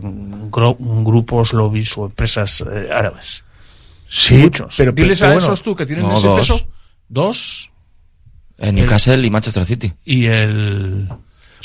gro- 0.49 0.77
grupos, 0.79 1.53
lobbies 1.53 1.97
o 1.97 2.05
empresas 2.05 2.63
eh, 2.71 2.84
árabes? 2.91 3.43
Sí, 4.07 4.35
Muchos. 4.35 4.75
pero- 4.77 4.91
Diles 4.91 5.19
pero 5.19 5.31
a 5.31 5.33
bueno. 5.35 5.47
esos 5.47 5.61
tú 5.63 5.75
que 5.75 5.85
tienen 5.85 6.05
No, 6.05 6.13
ese 6.13 6.27
dos. 6.27 6.39
peso. 6.39 6.67
Dos. 7.07 7.69
Eh, 8.57 8.71
Newcastle 8.71 9.25
y 9.25 9.29
Manchester 9.29 9.65
City. 9.65 9.91
Y 10.05 10.25
el... 10.27 11.07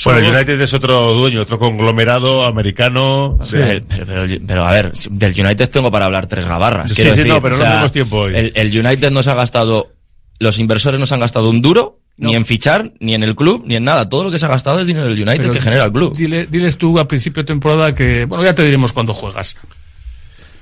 Bueno, 0.03 0.19
el. 0.19 0.33
United 0.35 0.59
es 0.59 0.73
otro 0.73 1.13
dueño, 1.13 1.41
otro 1.41 1.59
conglomerado 1.59 2.43
americano. 2.45 3.37
Pero, 3.49 3.85
pero- 3.87 4.39
pero, 4.47 4.65
a 4.65 4.71
ver, 4.71 4.91
del 5.11 5.39
United 5.45 5.69
tengo 5.69 5.91
para 5.91 6.05
hablar 6.05 6.27
tres 6.27 6.45
gabarras. 6.45 6.89
Sí, 6.89 6.95
quiero 6.95 7.11
sí, 7.11 7.17
decir, 7.17 7.31
no, 7.33 7.41
pero 7.41 7.55
o 7.55 7.59
no 7.59 7.63
tenemos 7.65 7.91
tiempo 7.91 8.17
hoy. 8.21 8.35
El, 8.35 8.51
el 8.55 8.85
United 8.85 9.11
no 9.11 9.21
se 9.21 9.29
ha 9.31 9.35
gastado, 9.35 9.93
los 10.39 10.59
inversores 10.59 10.99
no 10.99 11.05
se 11.05 11.13
han 11.13 11.19
gastado 11.19 11.49
un 11.49 11.61
duro, 11.61 11.99
ni 12.17 12.35
en 12.35 12.45
fichar, 12.45 12.91
ni 12.99 13.13
en 13.13 13.23
el 13.23 13.35
club, 13.35 13.63
ni 13.65 13.75
en 13.75 13.83
nada. 13.83 14.09
Todo 14.09 14.23
lo 14.23 14.31
que 14.31 14.39
se 14.39 14.45
ha 14.47 14.49
gastado 14.49 14.79
es 14.79 14.87
dinero 14.87 15.05
del 15.05 15.13
United 15.21 15.37
Pero 15.41 15.53
que 15.53 15.61
genera 15.61 15.85
el 15.85 15.91
club. 15.91 16.15
Dile, 16.17 16.47
diles 16.47 16.77
tú 16.77 16.97
a 16.99 17.07
principio 17.07 17.43
de 17.43 17.47
temporada 17.47 17.93
que... 17.95 18.25
Bueno, 18.25 18.43
ya 18.43 18.53
te 18.55 18.63
diremos 18.63 18.93
cuando 18.93 19.13
juegas. 19.13 19.55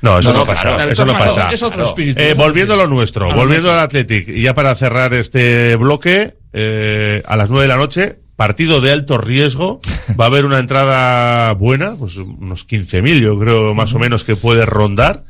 No, 0.02 0.18
eso 0.20 0.32
No, 0.34 0.46
pasa. 0.46 0.76
claro, 0.76 0.92
eso 0.92 1.06
no 1.06 1.14
pasa. 1.14 1.52
es 1.52 1.62
otro 1.62 1.76
Claro. 1.78 1.90
espíritu. 1.90 2.22
Eh, 2.22 2.34
volviendo 2.34 2.74
a 2.74 2.78
lo 2.78 2.88
nuestro, 2.88 3.26
A 3.26 3.30
lo 3.30 3.36
volviendo 3.36 3.72
al 3.72 3.80
Athletic, 3.80 4.30
y 4.30 4.42
ya 4.44 4.54
para 4.56 4.74
cerrar 4.76 5.14
este 5.14 5.76
bloque, 5.76 6.36
eh, 6.54 7.22
a 7.26 7.36
las 7.36 7.50
nueve 7.50 7.64
de 7.64 7.68
la 7.68 7.78
noche, 7.78 8.20
partido 8.38 8.80
de 8.80 8.92
alto 8.94 9.18
riesgo, 9.18 9.82
va 10.20 10.26
a 10.26 10.28
haber 10.28 10.46
una 10.46 10.60
entrada 10.60 11.52
buena, 11.54 11.96
pues 11.98 12.16
unos 12.18 12.66
15.000 12.66 13.20
yo 13.20 13.38
creo 13.38 13.74
más 13.76 13.94
o 13.94 14.00
menos 14.00 14.24
que 14.24 14.38
puede 14.38 14.66
rondar, 14.66 15.26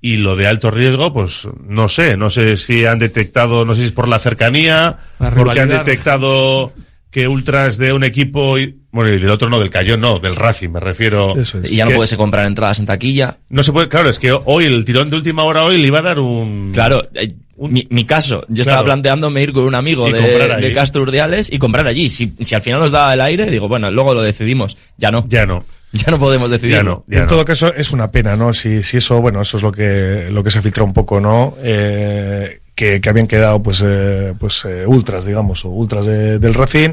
y 0.00 0.16
lo 0.18 0.34
de 0.36 0.46
alto 0.48 0.70
riesgo, 0.72 1.12
pues 1.12 1.48
no 1.64 1.88
sé, 1.88 2.16
no 2.16 2.30
sé 2.30 2.56
si 2.56 2.84
han 2.84 2.98
detectado, 2.98 3.64
no 3.64 3.74
sé 3.74 3.80
si 3.82 3.86
es 3.88 3.92
por 3.92 4.08
la 4.08 4.18
cercanía, 4.18 4.98
La 5.20 5.30
porque 5.30 5.60
han 5.60 5.68
detectado 5.68 6.72
que 7.10 7.26
ultras 7.28 7.78
de 7.78 7.92
un 7.92 8.04
equipo, 8.04 8.56
bueno, 8.90 9.10
y 9.12 9.18
del 9.18 9.30
otro 9.30 9.48
no, 9.50 9.58
del 9.60 9.70
Cayón 9.70 10.00
no, 10.00 10.18
del 10.18 10.34
Racing 10.36 10.70
me 10.70 10.80
refiero. 10.80 11.36
Eso 11.38 11.58
es. 11.60 11.70
Y 11.72 11.76
ya 11.76 11.84
no 11.84 11.92
puedes 11.96 12.14
comprar 12.16 12.46
entradas 12.46 12.78
en 12.78 12.86
taquilla. 12.86 13.36
No 13.50 13.62
se 13.62 13.72
puede, 13.72 13.88
claro, 13.88 14.08
es 14.08 14.18
que 14.18 14.32
hoy 14.32 14.64
el 14.64 14.84
tirón 14.84 15.08
de 15.10 15.16
última 15.16 15.44
hora 15.44 15.64
hoy 15.64 15.76
le 15.78 15.86
iba 15.86 15.98
a 15.98 16.02
dar 16.02 16.18
un... 16.18 16.70
Claro, 16.72 17.06
eh, 17.14 17.32
mi, 17.58 17.86
mi 17.90 18.04
caso, 18.04 18.44
yo 18.48 18.62
estaba 18.62 18.78
Claro. 18.78 18.86
planteándome 18.86 19.42
ir 19.42 19.52
con 19.52 19.64
un 19.64 19.74
amigo 19.74 20.10
de, 20.10 20.20
de 20.60 20.72
Castro 20.74 21.02
Urdiales 21.02 21.50
y 21.52 21.58
comprar 21.58 21.86
allí. 21.86 22.08
Si, 22.08 22.32
si 22.44 22.54
al 22.54 22.62
final 22.62 22.80
nos 22.80 22.90
da 22.92 23.12
el 23.12 23.20
aire, 23.20 23.50
digo, 23.50 23.66
bueno, 23.68 23.90
luego 23.90 24.14
lo 24.14 24.22
decidimos. 24.22 24.76
Ya 24.96 25.10
no. 25.10 25.26
Ya 25.28 25.44
no. 25.46 25.64
Ya 25.92 26.10
no 26.10 26.18
podemos 26.18 26.50
Ya 26.50 26.56
decidirlo. 26.58 26.82
no, 26.84 27.04
ya 27.08 27.20
en 27.20 27.24
no. 27.24 27.28
todo 27.30 27.44
caso 27.46 27.72
es 27.74 27.92
una 27.92 28.10
pena, 28.10 28.36
¿no? 28.36 28.52
Si, 28.52 28.82
si 28.82 28.98
eso, 28.98 29.22
bueno, 29.22 29.40
eso 29.40 29.56
es 29.56 29.62
lo 29.62 29.72
que 29.72 30.28
lo 30.30 30.44
que 30.44 30.50
se 30.50 30.60
filtra 30.60 30.84
un 30.84 30.92
poco, 30.92 31.18
¿no? 31.18 31.56
Eh, 31.62 32.60
que, 32.74 33.00
que 33.00 33.08
habían 33.08 33.26
quedado, 33.26 33.62
pues, 33.62 33.82
eh, 33.84 34.34
pues 34.38 34.66
eh, 34.66 34.84
ultras, 34.86 35.24
digamos, 35.24 35.64
o 35.64 35.70
ultras 35.70 36.04
de- 36.04 36.38
del 36.38 36.52
Racing 36.52 36.90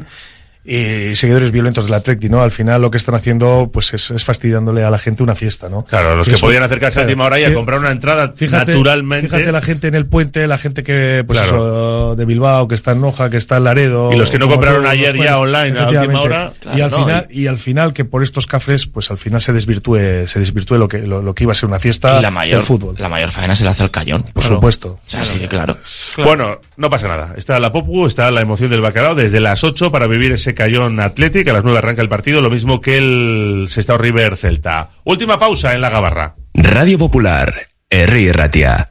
y 0.66 1.14
seguidores 1.14 1.50
violentos 1.52 1.84
del 1.84 1.94
Atleti, 1.94 2.28
¿no? 2.28 2.42
Al 2.42 2.50
final 2.50 2.82
lo 2.82 2.90
que 2.90 2.96
están 2.96 3.14
haciendo, 3.14 3.70
pues, 3.72 3.94
es, 3.94 4.10
es 4.10 4.24
fastidiándole 4.24 4.82
a 4.84 4.90
la 4.90 4.98
gente 4.98 5.22
una 5.22 5.34
fiesta, 5.34 5.68
¿no? 5.68 5.84
Claro, 5.84 6.16
los 6.16 6.26
Y 6.26 6.30
que 6.30 6.36
eso- 6.36 6.46
podían 6.46 6.62
acercarse 6.64 6.98
a 6.98 7.02
claro, 7.02 7.08
última 7.10 7.24
hora 7.26 7.40
y 7.40 7.44
a 7.44 7.54
comprar 7.54 7.78
una 7.78 7.90
entrada 7.90 8.32
Fíjate, 8.34 8.72
naturalmente. 8.72 9.28
fíjate 9.28 9.52
la 9.52 9.60
gente 9.60 9.88
en 9.88 9.94
el 9.94 10.06
puente, 10.06 10.46
la 10.46 10.58
gente 10.58 10.82
que, 10.82 11.22
pues 11.26 11.38
Claro. 11.40 11.56
eso, 11.56 12.16
de 12.16 12.24
Bilbao, 12.24 12.66
que 12.68 12.74
está 12.74 12.92
en 12.92 13.00
Noja, 13.00 13.30
que 13.30 13.36
está 13.36 13.58
en 13.58 13.64
Laredo. 13.64 14.12
Y 14.12 14.16
los 14.16 14.30
que 14.30 14.38
no 14.38 14.48
compraron 14.48 14.86
ayer 14.86 15.16
ya 15.16 15.38
online 15.38 15.78
a 15.78 15.88
última 15.88 16.52
y 16.74 16.80
al 16.80 16.90
no, 16.90 16.98
final, 16.98 17.26
y... 17.30 17.46
al 17.46 17.58
final 17.58 17.92
que 17.92 18.04
por 18.04 18.22
estos 18.22 18.46
cafres, 18.46 18.86
pues 18.86 19.10
al 19.10 19.18
final 19.18 19.40
se 19.40 19.52
desvirtúe, 19.52 20.26
se 20.26 20.38
desvirtúe 20.40 20.76
lo 20.78 20.88
que, 20.88 20.98
lo, 20.98 21.22
lo 21.22 21.34
que 21.34 21.44
iba 21.44 21.52
a 21.52 21.54
ser 21.54 21.68
una 21.68 21.78
fiesta 21.78 22.18
Y 22.18 22.22
la 22.22 22.30
mayor, 22.30 22.56
del 22.58 22.66
fútbol. 22.66 22.96
la 22.98 23.08
mayor 23.08 23.30
faena 23.30 23.54
se 23.54 23.64
la 23.64 23.70
hace 23.70 23.82
al 23.84 23.90
cayón. 23.90 24.22
Por 24.32 24.42
supuesto. 24.42 24.98
O 25.06 25.08
sea, 25.10 25.24
sí, 25.24 25.38
claro. 25.48 25.76
Bueno, 26.18 26.60
no 26.76 26.90
pasa 26.90 27.06
nada. 27.08 27.34
Está 27.36 27.60
la 27.60 27.72
Popu, 27.72 28.06
está 28.06 28.30
la 28.30 28.40
emoción 28.40 28.70
del 28.70 28.80
bacalao 28.80 29.14
desde 29.14 29.38
las 29.40 29.62
8 29.64 29.92
para 29.92 30.06
vivir 30.06 30.32
ese 30.32 30.54
cayón 30.56 30.98
Athletic. 30.98 31.46
A 31.46 31.52
las 31.52 31.62
9 31.62 31.78
arranca 31.78 32.02
el 32.02 32.08
partido, 32.08 32.40
lo 32.40 32.50
mismo 32.50 32.80
que 32.80 32.98
el 32.98 33.66
Sestao 33.68 33.98
River 33.98 34.36
Celta. 34.36 34.90
Última 35.04 35.38
pausa 35.38 35.76
en 35.76 35.80
la 35.80 35.90
Gabarra. 35.90 36.34
Radio 36.54 36.98
Popular, 36.98 37.54
Herri 37.88 38.32
Ratia. 38.32 38.90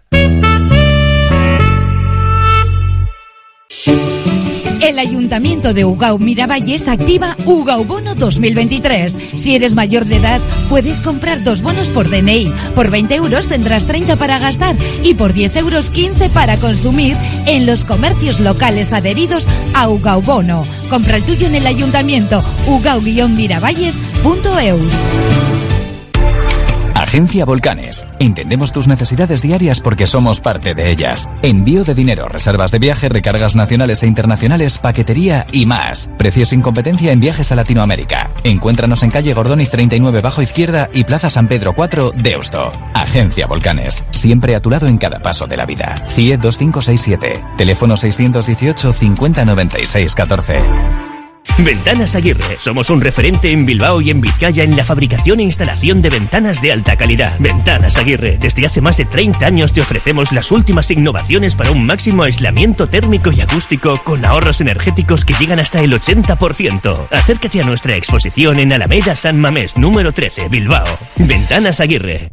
El 4.85 4.99
Ayuntamiento 4.99 5.73
de 5.73 5.83
Ugao 5.83 6.19
Miravalles 6.19 6.87
activa 6.87 7.35
Ugao 7.45 7.83
Bono 7.85 8.13
2023. 8.13 9.17
Si 9.35 9.55
eres 9.55 9.73
mayor 9.73 10.05
de 10.05 10.17
edad, 10.17 10.39
puedes 10.69 11.01
comprar 11.01 11.43
dos 11.43 11.63
bonos 11.63 11.89
por 11.89 12.07
DNI. 12.07 12.53
Por 12.75 12.91
20 12.91 13.15
euros 13.15 13.47
tendrás 13.47 13.87
30 13.87 14.15
para 14.15 14.37
gastar 14.37 14.75
y 15.01 15.15
por 15.15 15.33
10 15.33 15.55
euros 15.55 15.89
15 15.89 16.29
para 16.29 16.57
consumir 16.57 17.17
en 17.47 17.65
los 17.65 17.83
comercios 17.83 18.39
locales 18.39 18.93
adheridos 18.93 19.47
a 19.73 19.89
Ugao 19.89 20.21
Bono. 20.21 20.61
Compra 20.87 21.17
el 21.17 21.23
tuyo 21.23 21.47
en 21.47 21.55
el 21.55 21.65
Ayuntamiento 21.65 22.43
ugao-miravalles.eus. 22.67 25.64
Agencia 27.05 27.45
Volcanes. 27.45 28.03
Entendemos 28.17 28.73
tus 28.73 28.87
necesidades 28.87 29.43
diarias 29.43 29.79
porque 29.79 30.07
somos 30.07 30.41
parte 30.41 30.73
de 30.73 30.89
ellas. 30.89 31.29
Envío 31.43 31.83
de 31.83 31.93
dinero, 31.93 32.27
reservas 32.27 32.71
de 32.71 32.79
viaje, 32.79 33.09
recargas 33.09 33.55
nacionales 33.55 34.01
e 34.01 34.07
internacionales, 34.07 34.79
paquetería 34.79 35.45
y 35.51 35.67
más. 35.67 36.09
Precios 36.17 36.49
sin 36.49 36.63
competencia 36.63 37.11
en 37.11 37.19
viajes 37.19 37.51
a 37.51 37.55
Latinoamérica. 37.55 38.31
Encuéntranos 38.43 39.03
en 39.03 39.11
calle 39.11 39.35
Gordoniz 39.35 39.69
39 39.69 40.21
bajo 40.21 40.41
izquierda 40.41 40.89
y 40.93 41.03
Plaza 41.03 41.29
San 41.29 41.47
Pedro 41.47 41.73
4, 41.73 42.11
Deusto. 42.15 42.71
Agencia 42.95 43.45
Volcanes. 43.45 44.03
Siempre 44.09 44.55
a 44.55 44.59
tu 44.59 44.71
lado 44.71 44.87
en 44.87 44.97
cada 44.97 45.19
paso 45.19 45.45
de 45.45 45.57
la 45.57 45.67
vida. 45.67 46.03
CIE 46.09 46.37
2567. 46.37 47.43
Teléfono 47.55 47.97
618 47.97 48.93
50 48.93 49.45
96 49.45 50.15
14. 50.15 51.14
Ventanas 51.59 52.15
Aguirre. 52.15 52.57
Somos 52.59 52.89
un 52.89 53.01
referente 53.01 53.51
en 53.51 53.65
Bilbao 53.65 54.01
y 54.01 54.09
en 54.09 54.21
Vizcaya 54.21 54.63
en 54.63 54.75
la 54.75 54.83
fabricación 54.83 55.39
e 55.39 55.43
instalación 55.43 56.01
de 56.01 56.09
ventanas 56.09 56.61
de 56.61 56.71
alta 56.71 56.95
calidad. 56.95 57.33
Ventanas 57.39 57.97
Aguirre. 57.97 58.37
Desde 58.39 58.65
hace 58.65 58.81
más 58.81 58.97
de 58.97 59.05
30 59.05 59.45
años 59.45 59.73
te 59.73 59.81
ofrecemos 59.81 60.31
las 60.31 60.51
últimas 60.51 60.91
innovaciones 60.91 61.55
para 61.55 61.71
un 61.71 61.85
máximo 61.85 62.23
aislamiento 62.23 62.87
térmico 62.87 63.31
y 63.31 63.41
acústico 63.41 64.01
con 64.03 64.25
ahorros 64.25 64.61
energéticos 64.61 65.25
que 65.25 65.33
llegan 65.33 65.59
hasta 65.59 65.81
el 65.81 65.93
80%. 65.93 67.07
Acércate 67.11 67.61
a 67.61 67.65
nuestra 67.65 67.95
exposición 67.95 68.59
en 68.59 68.73
Alameda 68.73 69.15
San 69.15 69.39
Mamés 69.39 69.77
número 69.77 70.11
13, 70.11 70.49
Bilbao. 70.49 70.85
Ventanas 71.17 71.79
Aguirre. 71.79 72.31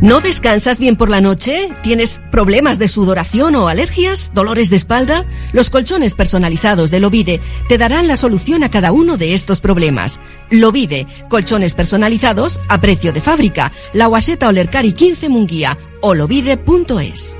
¿No 0.00 0.22
descansas 0.22 0.78
bien 0.78 0.96
por 0.96 1.10
la 1.10 1.20
noche? 1.20 1.68
¿Tienes 1.82 2.22
problemas 2.30 2.78
de 2.78 2.88
sudoración 2.88 3.54
o 3.54 3.68
alergias? 3.68 4.30
¿Dolores 4.32 4.70
de 4.70 4.76
espalda? 4.76 5.26
Los 5.52 5.68
colchones 5.68 6.14
personalizados 6.14 6.90
de 6.90 7.00
Lovide 7.00 7.40
te 7.68 7.76
darán 7.76 8.08
la 8.08 8.16
solución 8.16 8.64
a 8.64 8.70
cada 8.70 8.92
uno 8.92 9.18
de 9.18 9.34
estos 9.34 9.60
problemas. 9.60 10.18
Lovide, 10.50 11.06
colchones 11.28 11.74
personalizados 11.74 12.60
a 12.68 12.80
precio 12.80 13.12
de 13.12 13.20
fábrica. 13.20 13.72
La 13.92 14.06
Guaseta 14.06 14.48
Olercari 14.48 14.92
15 14.92 15.28
Munguía 15.28 15.76
o 16.00 16.14
lovide.es. 16.14 17.39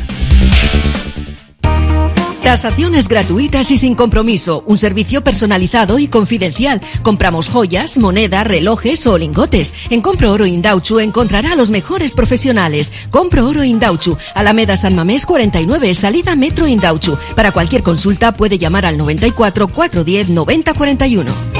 Tasaciones 2.46 3.08
gratuitas 3.08 3.72
y 3.72 3.76
sin 3.76 3.96
compromiso. 3.96 4.62
Un 4.66 4.78
servicio 4.78 5.24
personalizado 5.24 5.98
y 5.98 6.06
confidencial. 6.06 6.80
Compramos 7.02 7.48
joyas, 7.48 7.98
moneda, 7.98 8.44
relojes 8.44 9.04
o 9.08 9.18
lingotes. 9.18 9.74
En 9.90 10.00
Compro 10.00 10.30
Oro 10.30 10.46
Indauchu 10.46 11.00
encontrará 11.00 11.52
a 11.52 11.56
los 11.56 11.70
mejores 11.70 12.14
profesionales. 12.14 12.92
Compro 13.10 13.48
Oro 13.48 13.64
Indauchu, 13.64 14.16
Alameda 14.32 14.76
San 14.76 14.94
Mamés 14.94 15.26
49, 15.26 15.92
salida 15.94 16.36
Metro 16.36 16.68
Indauchu. 16.68 17.18
Para 17.34 17.50
cualquier 17.50 17.82
consulta 17.82 18.30
puede 18.30 18.58
llamar 18.58 18.86
al 18.86 18.96
94 18.96 19.66
410 19.66 20.28
90 20.28 20.72
41. 20.72 21.55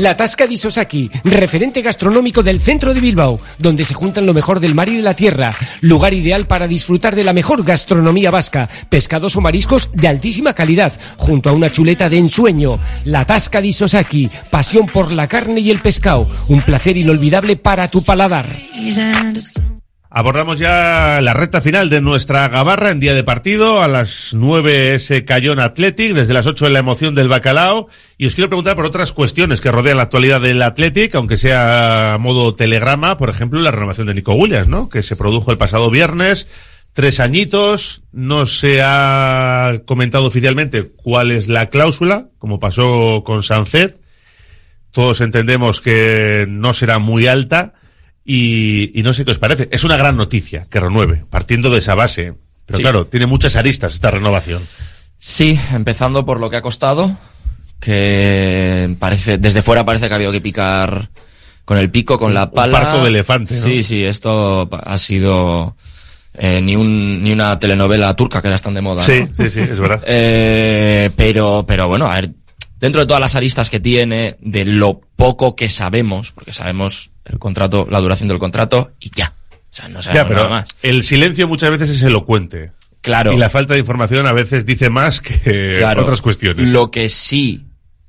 La 0.00 0.16
Tasca 0.16 0.46
di 0.46 0.56
Sosaki, 0.56 1.10
referente 1.24 1.82
gastronómico 1.82 2.42
del 2.42 2.58
centro 2.58 2.94
de 2.94 3.00
Bilbao, 3.00 3.38
donde 3.58 3.84
se 3.84 3.92
juntan 3.92 4.24
lo 4.24 4.32
mejor 4.32 4.58
del 4.58 4.74
mar 4.74 4.88
y 4.88 4.96
de 4.96 5.02
la 5.02 5.14
tierra. 5.14 5.50
Lugar 5.82 6.14
ideal 6.14 6.46
para 6.46 6.66
disfrutar 6.66 7.14
de 7.14 7.22
la 7.22 7.34
mejor 7.34 7.62
gastronomía 7.64 8.30
vasca, 8.30 8.70
pescados 8.88 9.36
o 9.36 9.42
mariscos 9.42 9.90
de 9.92 10.08
altísima 10.08 10.54
calidad, 10.54 10.94
junto 11.18 11.50
a 11.50 11.52
una 11.52 11.70
chuleta 11.70 12.08
de 12.08 12.16
ensueño. 12.16 12.78
La 13.04 13.26
Tasca 13.26 13.60
di 13.60 13.74
Sosaki, 13.74 14.30
pasión 14.48 14.86
por 14.86 15.12
la 15.12 15.28
carne 15.28 15.60
y 15.60 15.70
el 15.70 15.80
pescado, 15.80 16.26
un 16.48 16.62
placer 16.62 16.96
inolvidable 16.96 17.56
para 17.56 17.88
tu 17.88 18.02
paladar. 18.02 18.48
Abordamos 20.12 20.58
ya 20.58 21.20
la 21.22 21.34
recta 21.34 21.60
final 21.60 21.88
de 21.88 22.00
nuestra 22.00 22.48
gabarra 22.48 22.90
en 22.90 22.98
día 22.98 23.14
de 23.14 23.22
partido. 23.22 23.80
A 23.80 23.86
las 23.86 24.30
9 24.34 24.96
ese 24.96 25.24
Cayón 25.24 25.60
Athletic, 25.60 26.14
desde 26.14 26.34
las 26.34 26.46
8 26.46 26.68
la 26.68 26.80
emoción 26.80 27.14
del 27.14 27.28
bacalao. 27.28 27.88
Y 28.18 28.26
os 28.26 28.34
quiero 28.34 28.50
preguntar 28.50 28.74
por 28.74 28.86
otras 28.86 29.12
cuestiones 29.12 29.60
que 29.60 29.70
rodean 29.70 29.98
la 29.98 30.02
actualidad 30.02 30.40
del 30.40 30.62
Athletic, 30.62 31.14
aunque 31.14 31.36
sea 31.36 32.14
a 32.14 32.18
modo 32.18 32.56
telegrama, 32.56 33.18
por 33.18 33.30
ejemplo, 33.30 33.60
la 33.60 33.70
renovación 33.70 34.08
de 34.08 34.14
Nico 34.14 34.34
Williams, 34.34 34.66
¿no? 34.66 34.88
Que 34.88 35.04
se 35.04 35.14
produjo 35.14 35.52
el 35.52 35.58
pasado 35.58 35.90
viernes. 35.90 36.48
Tres 36.92 37.20
añitos, 37.20 38.02
no 38.10 38.46
se 38.46 38.80
ha 38.82 39.82
comentado 39.86 40.26
oficialmente 40.26 40.90
cuál 40.90 41.30
es 41.30 41.46
la 41.48 41.70
cláusula, 41.70 42.26
como 42.38 42.58
pasó 42.58 43.22
con 43.24 43.44
Sancet. 43.44 44.00
Todos 44.90 45.20
entendemos 45.20 45.80
que 45.80 46.46
no 46.48 46.74
será 46.74 46.98
muy 46.98 47.28
alta. 47.28 47.74
Y, 48.24 48.92
y, 48.98 49.02
no 49.02 49.12
sé 49.14 49.24
qué 49.24 49.30
os 49.32 49.38
parece. 49.38 49.68
Es 49.72 49.82
una 49.84 49.96
gran 49.96 50.16
noticia 50.16 50.66
que 50.70 50.78
renueve, 50.80 51.24
partiendo 51.30 51.70
de 51.70 51.78
esa 51.78 51.94
base. 51.94 52.34
Pero 52.66 52.76
Sí. 52.76 52.82
claro, 52.82 53.06
tiene 53.06 53.26
muchas 53.26 53.56
aristas 53.56 53.94
esta 53.94 54.10
renovación. 54.10 54.62
Sí, 55.18 55.58
empezando 55.72 56.24
por 56.24 56.38
lo 56.38 56.48
que 56.50 56.56
ha 56.56 56.62
costado, 56.62 57.16
que 57.80 58.94
parece, 58.98 59.38
desde 59.38 59.62
fuera 59.62 59.84
parece 59.84 60.06
que 60.06 60.12
ha 60.12 60.16
habido 60.16 60.32
que 60.32 60.40
picar 60.40 61.08
con 61.64 61.78
el 61.78 61.90
pico, 61.90 62.18
con 62.18 62.34
la 62.34 62.50
pala. 62.50 62.80
parto 62.80 63.02
de 63.02 63.08
elefante, 63.08 63.54
¿no? 63.54 63.64
Sí, 63.64 63.82
sí, 63.82 64.04
esto 64.04 64.68
ha 64.72 64.98
sido 64.98 65.76
eh, 66.34 66.60
ni 66.62 66.76
un, 66.76 67.22
ni 67.22 67.32
una 67.32 67.58
telenovela 67.58 68.14
turca 68.14 68.40
que 68.42 68.48
era 68.48 68.58
tan 68.58 68.74
de 68.74 68.80
moda. 68.80 69.02
Sí, 69.02 69.24
¿no? 69.36 69.44
sí, 69.44 69.50
sí, 69.50 69.60
es 69.60 69.78
verdad. 69.78 70.02
Eh, 70.06 71.10
pero, 71.16 71.64
pero 71.66 71.88
bueno, 71.88 72.06
a 72.06 72.14
ver, 72.16 72.30
dentro 72.80 73.00
de 73.00 73.06
todas 73.06 73.20
las 73.20 73.36
aristas 73.36 73.70
que 73.70 73.80
tiene, 73.80 74.36
de 74.40 74.64
lo 74.64 75.00
poco 75.16 75.54
que 75.54 75.68
sabemos, 75.68 76.32
porque 76.32 76.52
sabemos 76.52 77.10
el 77.24 77.38
contrato, 77.38 77.86
la 77.90 78.00
duración 78.00 78.28
del 78.28 78.38
contrato 78.38 78.92
y 78.98 79.10
ya. 79.14 79.34
O 79.52 79.74
sea, 79.76 79.88
no 79.88 80.02
sabemos 80.02 80.22
Ya, 80.24 80.26
pero 80.28 80.40
nada 80.44 80.50
más. 80.50 80.68
el 80.82 81.02
silencio 81.04 81.46
muchas 81.46 81.70
veces 81.70 81.90
es 81.90 82.02
elocuente. 82.02 82.72
Claro. 83.02 83.32
Y 83.32 83.36
la 83.38 83.48
falta 83.48 83.74
de 83.74 83.80
información 83.80 84.26
a 84.26 84.32
veces 84.32 84.66
dice 84.66 84.90
más 84.90 85.20
que 85.20 85.76
Claro. 85.78 86.02
otras 86.02 86.20
cuestiones. 86.20 86.68
Lo 86.68 86.90
que 86.90 87.08
sí 87.08 87.64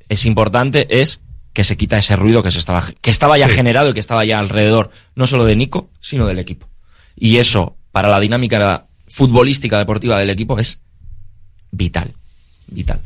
es 0.10 0.26
importante 0.26 1.02
es 1.02 1.22
que 1.54 1.64
se 1.64 1.78
quita 1.78 1.98
ese 1.98 2.16
ruido 2.16 2.44
que 2.44 2.52
se 2.52 2.60
estaba 2.60 2.84
que 3.02 3.12
estaba 3.12 3.38
ya 3.38 3.48
Sí. 3.50 3.56
generado 3.56 3.90
y 3.90 3.94
que 3.94 4.00
estaba 4.00 4.24
ya 4.26 4.40
alrededor 4.40 4.90
no 5.16 5.28
solo 5.28 5.44
de 5.46 5.56
Nico, 5.56 5.90
sino 6.00 6.26
del 6.26 6.40
equipo. 6.40 6.68
Y 7.16 7.38
eso 7.38 7.76
para 7.92 8.08
la 8.10 8.20
dinámica 8.20 8.86
futbolística 9.08 9.78
deportiva 9.78 10.18
del 10.20 10.30
equipo 10.30 10.58
es 10.60 10.82
vital, 11.72 12.14
vital. 12.68 13.02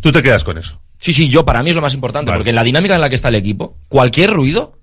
Tú 0.00 0.12
te 0.12 0.22
quedas 0.22 0.44
con 0.44 0.58
eso. 0.58 0.80
Sí, 0.98 1.12
sí, 1.12 1.28
yo 1.28 1.44
para 1.44 1.62
mí 1.62 1.70
es 1.70 1.76
lo 1.76 1.82
más 1.82 1.94
importante, 1.94 2.32
porque 2.32 2.50
en 2.50 2.56
la 2.56 2.64
dinámica 2.64 2.94
en 2.94 3.00
la 3.00 3.08
que 3.08 3.14
está 3.14 3.28
el 3.28 3.34
equipo, 3.34 3.78
cualquier 3.88 4.30
ruido 4.30 4.78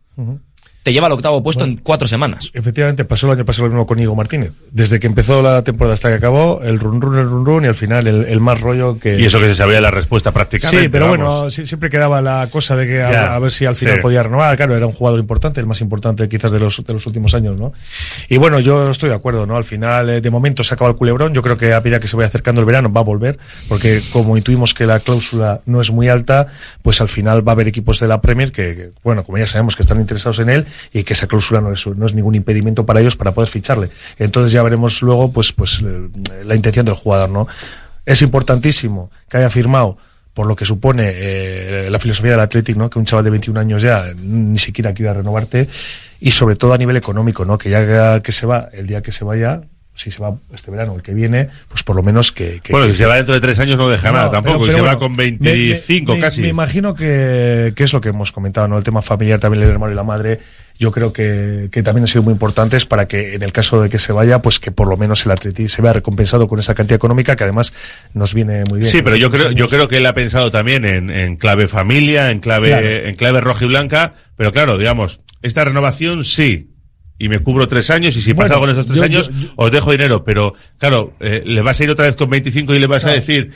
te 0.88 0.94
lleva 0.94 1.08
al 1.08 1.12
octavo 1.12 1.44
puesto 1.44 1.66
en 1.66 1.76
cuatro 1.76 2.08
semanas. 2.08 2.50
Efectivamente, 2.54 3.04
pasó 3.04 3.28
el 3.28 3.34
año 3.34 3.44
pasado 3.44 3.68
lo 3.68 3.74
mismo 3.74 3.86
con 3.86 4.00
Igo 4.00 4.16
Martínez. 4.16 4.54
Desde 4.72 5.02
que 5.02 5.08
empezó 5.08 5.42
la 5.42 5.62
temporada 5.62 5.96
hasta 5.96 6.08
que 6.08 6.16
acabó, 6.16 6.62
el 6.64 6.80
run 6.80 7.02
run, 7.02 7.18
el 7.18 7.26
run 7.30 7.46
run 7.46 7.66
y 7.66 7.68
al 7.68 7.76
final 7.76 8.08
el, 8.08 8.24
el 8.24 8.40
más 8.40 8.62
rollo 8.62 8.98
que... 8.98 9.20
Y 9.20 9.26
eso 9.26 9.38
que 9.38 9.48
se 9.50 9.56
sabía 9.56 9.82
la 9.82 9.92
respuesta 9.92 10.32
prácticamente. 10.32 10.84
Sí, 10.86 10.90
pero 10.90 11.08
vamos. 11.12 11.18
bueno, 11.18 11.52
sí- 11.52 11.66
siempre 11.66 11.90
quedaba 11.90 12.22
la 12.22 12.48
cosa 12.50 12.78
de 12.78 12.88
que 12.88 13.04
a, 13.04 13.12
Ya, 13.12 13.36
a 13.36 13.40
ver 13.40 13.52
si 13.52 13.66
al 13.66 13.76
final 13.76 13.96
sí. 13.98 14.02
podía 14.02 14.24
renovar. 14.24 14.56
Claro, 14.56 14.78
era 14.78 14.88
un 14.88 14.94
jugador 14.94 15.20
importante, 15.20 15.60
el 15.60 15.66
más 15.66 15.82
importante 15.82 16.30
quizás 16.30 16.54
de 16.54 16.60
los, 16.60 16.82
de 16.82 16.94
los 16.94 17.06
últimos 17.06 17.34
años, 17.34 17.58
¿no? 17.60 17.74
Y 18.30 18.38
bueno, 18.38 18.62
yo 18.62 18.90
estoy 18.90 19.10
de 19.10 19.16
acuerdo, 19.16 19.46
¿no? 19.46 19.58
Al 19.58 19.66
final, 19.66 20.10
eh, 20.10 20.22
de 20.22 20.30
momento 20.30 20.64
se 20.64 20.74
acaba 20.74 20.90
el 20.90 20.96
culebrón. 20.96 21.34
Yo 21.34 21.42
creo 21.44 21.58
que 21.58 21.74
a 21.74 21.82
medida 21.82 22.00
que 22.00 22.08
se 22.08 22.16
vaya 22.16 22.28
acercando 22.30 22.62
el 22.62 22.66
verano 22.66 22.90
va 22.94 23.02
a 23.02 23.04
volver, 23.04 23.38
porque 23.68 24.02
como 24.14 24.38
intuimos 24.38 24.74
que 24.74 24.86
la 24.86 25.02
cláusula 25.02 25.60
no 25.66 25.82
es 25.82 25.92
muy 25.92 26.08
alta, 26.08 26.48
pues 26.82 27.02
al 27.02 27.10
final 27.10 27.46
va 27.46 27.52
a 27.52 27.56
haber 27.56 27.68
equipos 27.68 28.00
de 28.00 28.08
la 28.08 28.22
Premier 28.22 28.54
que, 28.54 28.74
que, 28.74 28.90
bueno, 29.04 29.26
como 29.26 29.38
ya 29.38 29.48
sabemos 29.48 29.76
que 29.76 29.82
están 29.82 30.00
interesados 30.00 30.40
en 30.40 30.50
él 30.50 30.66
y 30.94 31.04
que 31.04 31.14
esa 31.14 31.28
cláusula 31.28 31.62
no 31.62 31.72
es, 31.72 31.86
no 31.88 32.06
es 32.06 32.14
ningún 32.14 32.36
impedimento 32.36 32.86
para 32.86 33.00
ellos 33.00 33.16
para 33.16 33.34
poder 33.34 33.50
ficharle. 33.50 33.90
Entonces 34.18 34.52
ya 34.52 34.64
veremos 34.64 35.02
luego 35.02 35.32
pues, 35.32 35.54
pues 35.54 35.82
eh, 35.84 36.10
la 36.46 36.56
intención 36.56 36.86
del 36.86 36.96
jugador, 36.96 37.30
¿no? 37.30 37.48
Es 38.06 38.22
importantísimo 38.22 39.12
que 39.30 39.38
haya 39.38 39.50
firmado 39.50 39.98
por 40.34 40.46
lo 40.46 40.56
que 40.56 40.66
supone 40.66 41.12
eh, 41.16 41.90
la 41.90 42.00
filosofía 42.00 42.32
del 42.32 42.40
Athletic, 42.42 42.78
¿no? 42.78 42.90
Que 42.90 43.00
un 43.00 43.06
chaval 43.06 43.26
de 43.26 43.32
21 43.32 43.60
años 43.60 43.82
ya 43.82 44.14
ni 44.16 44.60
siquiera 44.60 44.94
quiera 44.94 45.14
renovarte 45.14 45.68
y 46.20 46.32
sobre 46.32 46.56
todo 46.56 46.74
a 46.74 46.78
nivel 46.78 46.96
económico, 46.96 47.44
¿no? 47.44 47.58
Que 47.58 47.70
ya 47.70 48.22
que 48.22 48.32
se 48.32 48.46
va, 48.46 48.70
el 48.72 48.86
día 48.86 49.02
que 49.02 49.12
se 49.12 49.26
vaya, 49.26 49.62
si 49.98 50.12
se 50.12 50.20
va 50.22 50.34
este 50.54 50.72
verano 50.72 50.96
el 50.96 51.02
que 51.02 51.14
viene, 51.14 51.50
pues 51.68 51.84
por 51.84 51.96
lo 51.96 52.04
menos 52.04 52.32
que... 52.32 52.60
que 52.62 52.72
bueno, 52.72 52.86
que- 52.88 52.94
si 52.94 53.00
se 53.00 53.06
va 53.06 53.16
dentro 53.18 53.34
de 53.34 53.42
tres 53.42 53.58
años 53.60 53.78
no 53.78 53.90
deja 53.90 54.10
No, 54.12 54.18
nada 54.18 54.32
tampoco, 54.32 54.60
pero- 54.60 54.72
y 54.72 54.76
se 54.76 54.82
va 54.82 54.98
con 54.98 55.12
me- 55.12 55.32
25 55.32 56.14
me- 56.16 56.20
casi. 56.22 56.42
Me 56.44 56.48
imagino 56.50 56.94
que, 56.96 57.74
que 57.76 57.84
es 57.84 57.92
lo 57.94 58.00
que 58.00 58.10
hemos 58.10 58.32
comentado, 58.32 58.68
¿no? 58.68 58.78
El 58.78 58.84
tema 58.84 59.02
familiar, 59.02 59.40
también 59.40 59.64
el 59.64 59.70
hermano 59.72 59.92
y 59.92 59.96
la 59.96 60.04
madre, 60.04 60.40
yo 60.80 60.92
creo 60.92 61.12
que, 61.12 61.70
que 61.72 61.82
también 61.82 62.04
han 62.04 62.08
sido 62.08 62.22
muy 62.22 62.32
importantes 62.34 62.86
para 62.86 63.08
que 63.08 63.34
en 63.34 63.42
el 63.42 63.52
caso 63.52 63.82
de 63.82 63.90
que 63.90 63.98
se 63.98 64.12
vaya, 64.14 64.42
pues 64.44 64.60
que 64.60 64.70
por 64.72 64.88
lo 64.88 64.96
menos 64.98 65.26
el 65.26 65.32
Atleti 65.32 65.68
se 65.68 65.82
vea 65.82 65.94
recompensado 65.94 66.48
con 66.48 66.60
esa 66.60 66.76
cantidad 66.76 66.98
económica 66.98 67.36
que 67.36 67.44
además 67.46 67.74
nos 68.14 68.36
viene 68.36 68.64
muy 68.70 68.80
bien. 68.80 68.92
Sí, 68.92 69.02
pero 69.02 69.16
yo 69.16 69.32
creo, 69.32 69.50
yo 69.52 69.68
creo 69.68 69.88
que 69.88 69.98
él 69.98 70.06
ha 70.06 70.14
pensado 70.14 70.52
también 70.52 70.86
en, 70.86 71.10
en 71.10 71.36
clave 71.38 71.68
familia, 71.68 72.30
en 72.30 72.40
clave, 72.40 72.68
Claro. 72.70 72.88
en 72.88 73.16
clave 73.16 73.42
roja 73.42 73.66
y 73.66 73.68
blanca, 73.68 74.14
pero 74.36 74.52
claro, 74.52 74.78
digamos, 74.78 75.22
esta 75.42 75.64
renovación 75.66 76.24
sí, 76.24 76.70
y 77.20 77.30
me 77.30 77.40
cubro 77.40 77.68
tres 77.68 77.90
años, 77.90 78.16
y 78.16 78.22
si 78.22 78.34
Bueno, 78.34 78.46
pasa 78.48 78.54
algo 78.56 78.66
en 78.66 78.72
esos 78.72 78.86
tres 78.86 78.98
yo- 78.98 79.04
años, 79.04 79.30
yo- 79.30 79.34
yo- 79.48 79.54
os 79.56 79.72
dejo 79.72 79.92
dinero, 79.92 80.24
pero 80.24 80.54
claro, 80.78 81.14
eh, 81.20 81.44
le 81.46 81.62
vas 81.62 81.80
a 81.80 81.84
ir 81.84 81.90
otra 81.90 82.06
vez 82.06 82.16
con 82.16 82.30
25 82.30 82.76
y 82.76 82.80
le 82.80 82.88
vas 82.88 83.06
a 83.06 83.12
decir, 83.12 83.52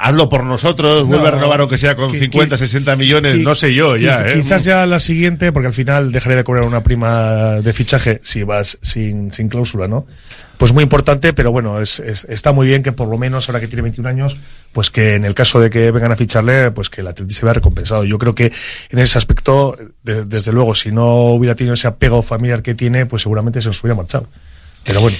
hazlo 0.00 0.28
por 0.28 0.44
nosotros, 0.44 1.06
vuelve 1.06 1.28
a 1.28 1.30
No, 1.30 1.36
renovar 1.36 1.60
aunque 1.60 1.78
sea 1.78 1.94
con 1.94 2.10
qui- 2.12 2.18
50, 2.18 2.56
qui- 2.56 2.58
60 2.58 2.96
millones, 2.96 3.36
no 3.38 3.54
sé 3.54 3.72
yo, 3.74 3.96
ya, 3.96 4.28
¿eh? 4.28 4.34
Quizás 4.34 4.64
ya 4.64 4.84
la 4.86 4.98
siguiente, 4.98 5.52
porque 5.52 5.68
al 5.68 5.72
final 5.72 6.12
dejaría 6.12 6.36
de 6.36 6.44
cobrar 6.44 6.64
una 6.64 6.82
prima 6.82 7.60
de 7.62 7.72
fichaje 7.72 8.20
si 8.22 8.42
vas 8.42 8.78
sin, 8.82 9.32
sin 9.32 9.48
cláusula, 9.48 9.86
¿no? 9.88 10.06
Pues 10.58 10.72
muy 10.72 10.82
importante, 10.82 11.32
pero 11.32 11.52
bueno, 11.52 11.80
es, 11.80 12.00
es- 12.00 12.24
está 12.28 12.52
muy 12.52 12.66
bien 12.66 12.82
que 12.82 12.90
por 12.92 13.06
lo 13.08 13.16
menos 13.16 13.48
ahora 13.48 13.60
que 13.60 13.68
tiene 13.68 13.82
21 13.82 14.08
años, 14.08 14.36
pues 14.72 14.90
que 14.90 15.14
en 15.14 15.24
el 15.24 15.32
caso 15.34 15.60
de 15.60 15.70
que 15.70 15.92
vengan 15.92 16.10
a 16.10 16.16
ficharle, 16.16 16.72
pues 16.72 16.90
que 16.90 17.00
el 17.00 17.06
Atleti 17.06 17.32
se 17.32 17.44
vea 17.44 17.54
recompensado. 17.54 18.02
Yo 18.04 18.18
creo 18.18 18.34
que 18.34 18.52
en 18.90 18.98
ese 18.98 19.16
aspecto, 19.18 19.78
de- 20.02 20.24
desde 20.24 20.50
luego, 20.52 20.74
si 20.74 20.90
no 20.90 21.26
hubiera 21.30 21.54
tenido 21.54 21.74
ese 21.74 21.86
apego 21.86 22.22
familiar 22.22 22.62
que 22.62 22.74
tiene, 22.74 23.06
pues 23.06 23.22
seguramente 23.22 23.60
se 23.62 23.68
nos 23.68 23.80
hubiera 23.84 23.94
marchado. 23.94 24.26
Pero 24.82 25.00
bueno. 25.00 25.16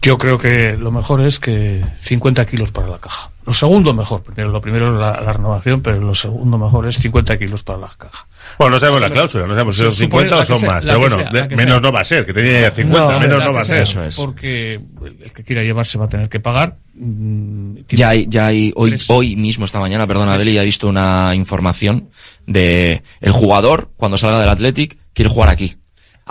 Yo 0.00 0.16
creo 0.18 0.38
que 0.38 0.76
lo 0.78 0.90
mejor 0.92 1.20
es 1.22 1.38
que 1.40 1.84
50 1.98 2.44
kilos 2.46 2.70
para 2.70 2.86
la 2.86 2.98
caja. 2.98 3.31
Lo 3.44 3.52
segundo 3.54 3.92
mejor. 3.92 4.22
Primero, 4.22 4.50
lo 4.50 4.60
primero 4.60 4.92
es 4.92 4.98
la, 5.00 5.20
la 5.20 5.32
renovación, 5.32 5.80
pero 5.80 6.00
lo 6.00 6.14
segundo 6.14 6.58
mejor 6.58 6.86
es 6.88 6.96
50 6.96 7.38
kilos 7.38 7.62
para 7.64 7.78
la 7.80 7.88
caja. 7.88 8.26
Bueno, 8.58 8.74
no 8.74 8.78
sabemos 8.78 9.00
la 9.00 9.10
cláusula, 9.10 9.46
no 9.46 9.52
sabemos 9.54 9.74
si 9.76 9.82
son 9.82 9.92
Supone 9.92 10.28
50 10.28 10.36
la 10.36 10.42
o 10.42 10.44
son 10.44 10.58
sea, 10.58 10.68
más, 10.70 10.84
pero 10.84 10.98
bueno, 11.00 11.16
sea, 11.16 11.30
menos 11.32 11.58
sea. 11.64 11.80
no 11.80 11.92
va 11.92 12.00
a 12.00 12.04
ser, 12.04 12.24
que 12.26 12.32
tenía 12.32 12.60
ya 12.60 12.70
50, 12.70 13.12
No, 13.12 13.20
menos 13.20 13.44
no 13.44 13.52
va 13.52 13.60
a 13.60 13.64
ser. 13.64 13.86
Porque 14.16 14.74
el 14.74 15.32
que 15.32 15.42
quiera 15.42 15.62
llevarse 15.62 15.98
va 15.98 16.04
a 16.04 16.08
tener 16.08 16.28
que 16.28 16.38
pagar. 16.38 16.76
Mm, 16.94 17.78
Ya 17.88 18.10
hay, 18.10 18.26
ya 18.28 18.46
hay 18.46 18.72
hoy, 18.76 18.90
Tres. 18.90 19.06
hoy 19.10 19.34
mismo, 19.34 19.64
esta 19.64 19.80
mañana, 19.80 20.06
perdona, 20.06 20.36
Beli, 20.36 20.52
ya 20.54 20.62
he 20.62 20.64
visto 20.64 20.86
una 20.88 21.32
información 21.34 22.10
de 22.46 23.02
el 23.20 23.32
jugador, 23.32 23.90
cuando 23.96 24.16
salga 24.18 24.40
del 24.40 24.48
Athletic, 24.50 24.98
quiere 25.14 25.30
jugar 25.30 25.48
aquí. 25.48 25.76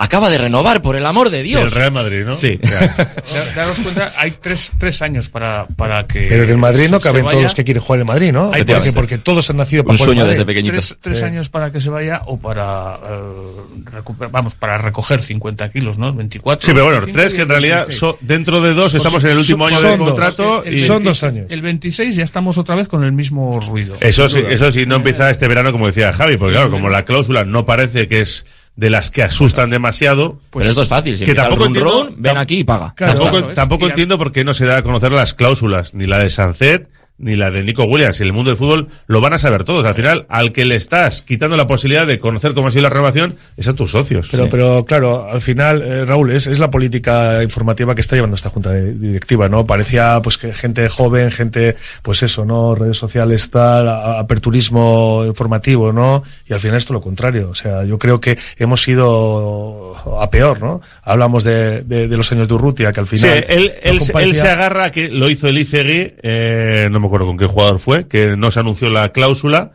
Acaba 0.04 0.30
de 0.30 0.38
renovar, 0.38 0.82
por 0.82 0.96
el 0.96 1.06
amor 1.06 1.30
de 1.30 1.44
Dios. 1.44 1.62
El 1.62 1.70
Real 1.70 1.92
Madrid, 1.92 2.24
¿no? 2.26 2.32
Sí. 2.32 2.58
Da- 2.62 3.06
Daros 3.54 3.78
cuenta, 3.78 4.12
hay 4.16 4.32
tres, 4.32 4.72
tres 4.76 5.00
años 5.00 5.28
para, 5.28 5.66
para 5.76 6.08
que. 6.08 6.26
Pero 6.28 6.42
en 6.42 6.50
el 6.50 6.58
Madrid 6.58 6.88
no 6.90 6.98
caben 6.98 7.24
todos 7.24 7.40
los 7.42 7.54
que 7.54 7.62
quieren 7.62 7.80
jugar 7.82 8.00
en 8.00 8.06
Madrid, 8.08 8.32
¿no? 8.32 8.50
Hay 8.52 8.64
Porque, 8.64 8.92
porque 8.92 9.18
todos 9.18 9.48
han 9.50 9.58
nacido 9.58 9.84
para 9.84 9.92
Un 9.92 9.98
jugar 9.98 10.08
en 10.08 10.14
sueño 10.16 10.22
Madrid. 10.22 10.38
desde 10.38 10.44
pequeñito. 10.46 10.72
Tres, 10.72 10.96
tres 11.00 11.18
Sí. 11.20 11.24
años 11.24 11.48
para 11.50 11.70
que 11.70 11.80
se 11.80 11.88
vaya 11.88 12.22
o 12.26 12.36
para 12.38 12.98
eh, 13.04 14.26
vamos 14.32 14.54
para 14.56 14.76
recoger 14.78 15.22
50 15.22 15.70
kilos, 15.70 15.98
¿no? 15.98 16.12
24. 16.12 16.66
Sí, 16.66 16.72
pero 16.72 16.84
bueno, 16.84 16.98
25 17.00 17.18
tres 17.22 17.34
que 17.34 17.42
en 17.42 17.48
realidad 17.48 17.78
26. 17.86 17.98
son- 18.00 18.16
dentro 18.20 18.60
de 18.60 18.74
dos 18.74 18.94
estamos 18.94 19.22
en 19.24 19.30
el 19.30 19.38
último 19.38 19.68
son- 19.68 19.78
año 19.78 19.88
del 19.90 19.98
contrato 19.98 20.64
El 20.64 20.74
y 20.74 20.80
Son 20.80 20.96
20 20.96 21.08
dos 21.10 21.22
años. 21.22 21.46
El 21.48 21.62
26 21.62 22.16
ya 22.16 22.24
estamos 22.24 22.58
otra 22.58 22.74
vez 22.74 22.88
con 22.88 23.04
el 23.04 23.12
mismo 23.12 23.60
ruido. 23.60 23.94
eso 24.00 24.28
sí, 24.28 24.42
eso 24.48 24.70
sí 24.72 24.84
no 24.84 24.96
empieza 24.96 25.30
este 25.30 25.46
verano 25.48 25.70
como 25.72 25.86
decía 25.86 26.12
Javi, 26.12 26.36
porque 26.36 26.54
claro, 26.54 26.70
como 26.72 26.88
la 26.88 27.04
cláusula 27.04 27.44
no 27.44 27.64
parece 27.64 28.08
que 28.08 28.20
es 28.20 28.44
de 28.76 28.90
las 28.90 29.10
que 29.10 29.22
asustan 29.22 29.70
demasiado, 29.70 30.40
Pero 30.50 30.64
esto 30.64 30.82
es 30.82 30.88
fácil, 30.88 31.16
si 31.18 31.24
que 31.24 31.34
tampoco 31.34 31.64
run 31.64 31.66
entiendo, 31.68 32.04
run, 32.04 32.14
ven 32.18 32.36
aquí 32.38 32.58
y 32.60 32.64
paga. 32.64 32.94
Claro. 32.96 33.20
Tampoco, 33.20 33.52
tampoco 33.52 33.86
entiendo 33.88 34.18
por 34.18 34.32
qué 34.32 34.44
no 34.44 34.54
se 34.54 34.64
da 34.64 34.78
a 34.78 34.82
conocer 34.82 35.12
las 35.12 35.34
cláusulas, 35.34 35.94
ni 35.94 36.06
la 36.06 36.18
de 36.18 36.30
Sancet, 36.30 36.88
ni 37.22 37.36
la 37.36 37.50
de 37.50 37.62
Nico 37.62 37.84
Williams. 37.84 38.20
En 38.20 38.26
el 38.26 38.32
mundo 38.34 38.50
del 38.50 38.58
fútbol 38.58 38.88
lo 39.06 39.20
van 39.22 39.32
a 39.32 39.38
saber 39.38 39.64
todos. 39.64 39.86
Al 39.86 39.94
final, 39.94 40.26
al 40.28 40.52
que 40.52 40.66
le 40.66 40.74
estás 40.74 41.22
quitando 41.22 41.56
la 41.56 41.66
posibilidad 41.66 42.06
de 42.06 42.18
conocer 42.18 42.52
cómo 42.52 42.68
ha 42.68 42.70
sido 42.70 42.82
la 42.82 42.90
renovación, 42.90 43.36
es 43.56 43.66
a 43.68 43.72
tus 43.74 43.92
socios. 43.92 44.28
Pero, 44.30 44.44
Sí. 44.44 44.48
pero 44.50 44.84
claro, 44.84 45.26
al 45.30 45.40
final, 45.40 45.80
eh, 45.82 46.04
Raúl, 46.04 46.32
es, 46.32 46.46
es 46.46 46.58
la 46.58 46.70
política 46.70 47.42
informativa 47.42 47.94
que 47.94 48.00
está 48.02 48.16
llevando 48.16 48.34
esta 48.36 48.50
junta 48.50 48.70
de- 48.70 48.92
directiva, 48.94 49.48
¿no? 49.48 49.66
Parecía 49.66 50.20
pues 50.22 50.36
que 50.36 50.52
gente 50.52 50.88
joven, 50.88 51.30
gente, 51.30 51.76
pues 52.02 52.22
eso, 52.22 52.44
¿no? 52.44 52.74
Redes 52.74 52.96
sociales, 52.98 53.48
tal, 53.50 53.88
aperturismo 53.88 55.24
informativo, 55.26 55.92
¿no? 55.92 56.22
Y 56.48 56.52
al 56.52 56.60
final 56.60 56.76
esto 56.76 56.92
lo 56.92 57.00
contrario. 57.00 57.48
O 57.50 57.54
sea, 57.54 57.84
yo 57.84 57.98
creo 57.98 58.20
que 58.20 58.36
hemos 58.58 58.86
ido 58.88 59.94
a 60.20 60.28
peor, 60.30 60.60
¿no? 60.60 60.80
Hablamos 61.04 61.44
de, 61.44 61.82
de, 61.82 62.08
de 62.08 62.16
los 62.16 62.30
años 62.32 62.48
de 62.48 62.54
Urrutia, 62.54 62.92
que 62.92 63.00
al 63.00 63.06
Sí, 63.06 63.16
final. 63.18 63.44
él, 63.48 63.72
él, 63.82 64.00
no 64.12 64.20
él 64.20 64.34
se 64.34 64.48
agarra 64.48 64.84
a 64.86 64.92
que 64.92 65.08
lo 65.08 65.28
hizo 65.30 65.48
el 65.48 65.58
Icegui, 65.58 66.14
eh, 66.22 66.88
no 66.90 66.98
me 67.00 67.06
acuerdo 67.12 67.26
con 67.26 67.36
qué 67.36 67.46
jugador 67.46 67.78
fue, 67.78 68.08
que 68.08 68.38
no 68.38 68.50
se 68.50 68.60
anunció 68.60 68.88
la 68.88 69.10
cláusula, 69.10 69.72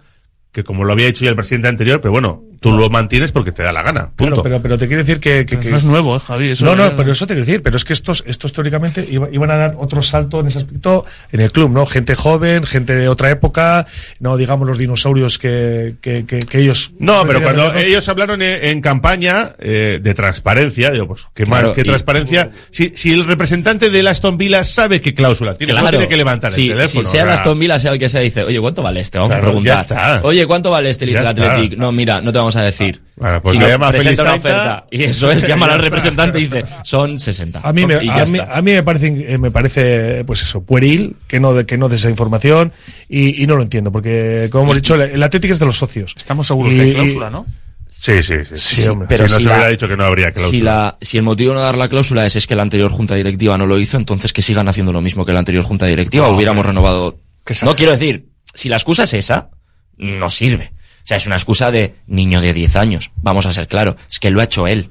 que 0.58 0.64
como 0.64 0.84
lo 0.84 0.92
había 0.94 1.06
hecho 1.08 1.24
ya 1.24 1.30
el 1.30 1.36
presidente 1.36 1.68
anterior, 1.68 2.02
pero 2.02 2.12
bueno, 2.12 2.42
tú 2.60 2.72
lo 2.72 2.90
mantienes 2.90 3.32
porque 3.32 3.52
te 3.52 3.62
da 3.62 3.72
la 3.72 3.84
gana. 3.84 4.10
Punto. 4.16 4.42
Claro, 4.42 4.42
pero, 4.42 4.62
pero 4.64 4.78
te 4.80 4.88
quiero 4.88 5.04
decir 5.04 5.20
que. 5.20 5.46
que- 5.46 5.60
que- 5.60 5.70
No 5.70 5.78
es 5.78 5.84
nuevo, 5.84 6.18
¿eh, 6.18 6.20
Javi. 6.20 6.50
Eso 6.50 6.66
no, 6.66 6.76
no, 6.76 6.96
pero 6.96 7.12
eso 7.12 7.28
te 7.28 7.36
quiero 7.36 7.46
decir, 7.46 7.62
pero 7.62 7.78
es 7.78 7.86
que 7.86 7.94
estos, 7.94 8.24
estos 8.26 8.54
teóricamente 8.54 9.06
iba- 9.08 9.30
iban 9.32 9.52
a 9.52 9.58
dar 9.58 9.76
otro 9.78 10.02
salto 10.02 10.40
en 10.40 10.48
ese 10.48 10.58
aspecto 10.58 11.06
en 11.32 11.42
el 11.42 11.52
club, 11.52 11.70
¿no? 11.70 11.86
Gente 11.86 12.16
joven, 12.16 12.64
gente 12.64 12.96
de 12.96 13.08
otra 13.08 13.30
época, 13.30 13.86
no 14.20 14.36
digamos 14.36 14.68
los 14.68 14.80
dinosaurios 14.80 15.38
que, 15.38 15.94
que, 16.02 16.26
que, 16.26 16.40
que 16.40 16.60
ellos. 16.60 16.92
No, 16.98 17.24
pero 17.28 17.40
cuando 17.44 17.76
ellos 17.76 18.10
hablaron 18.10 18.42
en, 18.42 18.64
en 18.66 18.82
campaña 18.82 19.52
eh, 19.60 20.00
de 20.02 20.14
transparencia, 20.16 20.90
digo, 20.90 21.08
pues, 21.08 21.22
¿qué, 21.36 21.46
más, 21.46 21.60
Claro, 21.60 21.74
qué 21.76 21.82
y- 21.82 21.84
transparencia? 21.84 22.50
Si, 22.72 22.94
si 22.96 23.12
el 23.12 23.26
representante 23.28 23.92
de 23.92 24.08
Aston 24.10 24.38
Villa 24.40 24.64
sabe 24.64 25.00
qué 25.02 25.14
cláusula 25.14 25.54
tiene, 25.54 25.74
Claro. 25.74 25.90
tiene 25.92 26.08
que 26.08 26.18
levantar 26.18 26.52
Sí, 26.52 26.70
el 26.72 26.78
teléfono. 26.78 27.06
Si 27.06 27.12
sea 27.12 27.22
el 27.24 27.30
Aston 27.30 27.60
Villa, 27.60 27.78
sea 27.78 27.92
el 27.92 28.00
que 28.00 28.10
sea, 28.10 28.22
dice, 28.22 28.42
oye, 28.44 28.60
¿cuánto 28.60 28.82
vale 28.82 29.02
este? 29.02 29.20
Vamos 29.20 29.30
Claro, 29.36 29.44
a 29.44 29.46
preguntar. 29.50 29.76
ya 29.76 29.82
está. 29.82 30.22
Oye, 30.28 30.47
¿cuánto 30.48 30.72
vale 30.72 30.90
este? 30.90 31.06
Le 31.06 31.12
dice 31.12 31.24
Ya 31.24 31.30
el 31.32 31.38
está. 31.38 31.54
Athletic. 31.54 31.78
No, 31.78 31.92
mira, 31.92 32.22
no 32.22 32.32
te 32.32 32.38
vamos 32.38 32.56
a 32.56 32.62
decir. 32.64 33.02
Bueno, 33.16 33.42
pues 33.42 33.54
Sino 33.54 33.66
le 33.66 33.72
llama 33.72 33.92
presenta 33.92 34.24
una 34.24 34.34
oferta. 34.36 34.88
Y 34.92 35.04
eso 35.04 35.32
es, 35.32 35.48
llaman 35.48 35.70
Ya 35.70 35.76
al 35.76 35.82
representante 35.82 36.40
y 36.40 36.44
dice, 36.48 36.64
son 36.84 37.20
60. 37.20 37.62
A 37.64 37.74
mí, 37.74 37.86
me, 37.86 38.04
Y 38.04 38.10
a, 38.10 38.26
mí, 38.26 38.38
está. 38.40 38.58
a 38.58 38.62
mí 38.62 38.72
me 38.72 38.84
parece, 38.84 39.26
eh, 39.34 39.38
me 39.38 39.52
parece, 39.52 40.24
pues 40.26 40.42
eso, 40.44 40.64
pueril, 40.64 41.16
que 41.28 41.40
no, 41.40 41.54
de- 41.54 41.66
que 41.66 41.78
no 41.78 41.90
de 41.90 41.96
esa 41.98 42.10
información, 42.10 42.72
y, 43.10 43.44
y 43.44 43.48
no 43.48 43.56
lo 43.56 43.64
entiendo, 43.64 43.92
porque, 43.92 44.50
como 44.52 44.64
hemos 44.66 44.76
dicho, 44.78 44.96
el, 44.96 45.12
el 45.12 45.24
Atlético 45.24 45.54
es 45.54 45.60
de 45.60 45.66
los 45.66 45.78
socios. 45.78 46.14
Estamos 46.18 46.48
seguros 46.48 46.72
Y- 46.74 46.76
que 46.78 46.82
hay 46.84 46.90
y- 46.90 46.94
cláusula, 46.94 47.30
¿no? 47.30 47.46
Sí, 47.90 48.22
sí, 48.22 48.34
sí. 48.44 48.58
Sí, 48.58 48.90
pero 49.08 49.30
si 49.30 49.34
no 49.36 49.38
si 49.40 49.44
se 49.44 49.50
la- 49.50 49.56
hubiera 49.56 49.70
dicho 49.70 49.88
que 49.88 49.96
no 49.96 50.04
habría 50.04 50.32
cláusula. 50.34 50.52
Si, 50.58 50.62
la, 50.62 50.98
si 51.02 51.18
el 51.18 51.24
motivo 51.24 51.52
de 51.52 51.56
no 51.56 51.62
dar 51.62 51.78
la 51.78 51.88
cláusula 51.88 52.26
es, 52.26 52.36
es 52.36 52.46
que 52.46 52.54
la 52.54 52.62
anterior 52.64 52.92
junta 52.92 53.16
directiva 53.16 53.58
no 53.58 53.66
lo 53.66 53.80
hizo, 53.80 53.96
entonces 53.98 54.34
que 54.34 54.42
sigan 54.42 54.68
haciendo 54.68 54.92
lo 54.92 55.00
mismo 55.02 55.26
que 55.26 55.32
la 55.32 55.40
anterior 55.40 55.64
junta 55.64 55.86
directiva, 55.86 56.28
No, 56.28 56.36
hubiéramos 56.36 56.66
renovado. 56.66 57.18
No 57.64 57.76
quiero 57.78 57.94
decir, 57.94 58.28
si 58.54 58.68
la 58.68 58.76
excusa 58.76 59.04
es 59.04 59.14
esa, 59.14 59.50
no 59.98 60.30
sirve. 60.30 60.72
O 60.74 61.08
sea, 61.08 61.18
es 61.18 61.26
una 61.26 61.36
excusa 61.36 61.72
de 61.72 61.96
niño 62.08 62.42
de 62.42 62.54
10 62.54 62.76
años. 62.76 63.12
Vamos 63.22 63.46
a 63.46 63.54
ser 63.54 63.68
claros. 63.68 63.96
Es 64.10 64.20
que 64.20 64.30
lo 64.30 64.42
ha 64.42 64.46
hecho 64.46 64.68
él. 64.68 64.90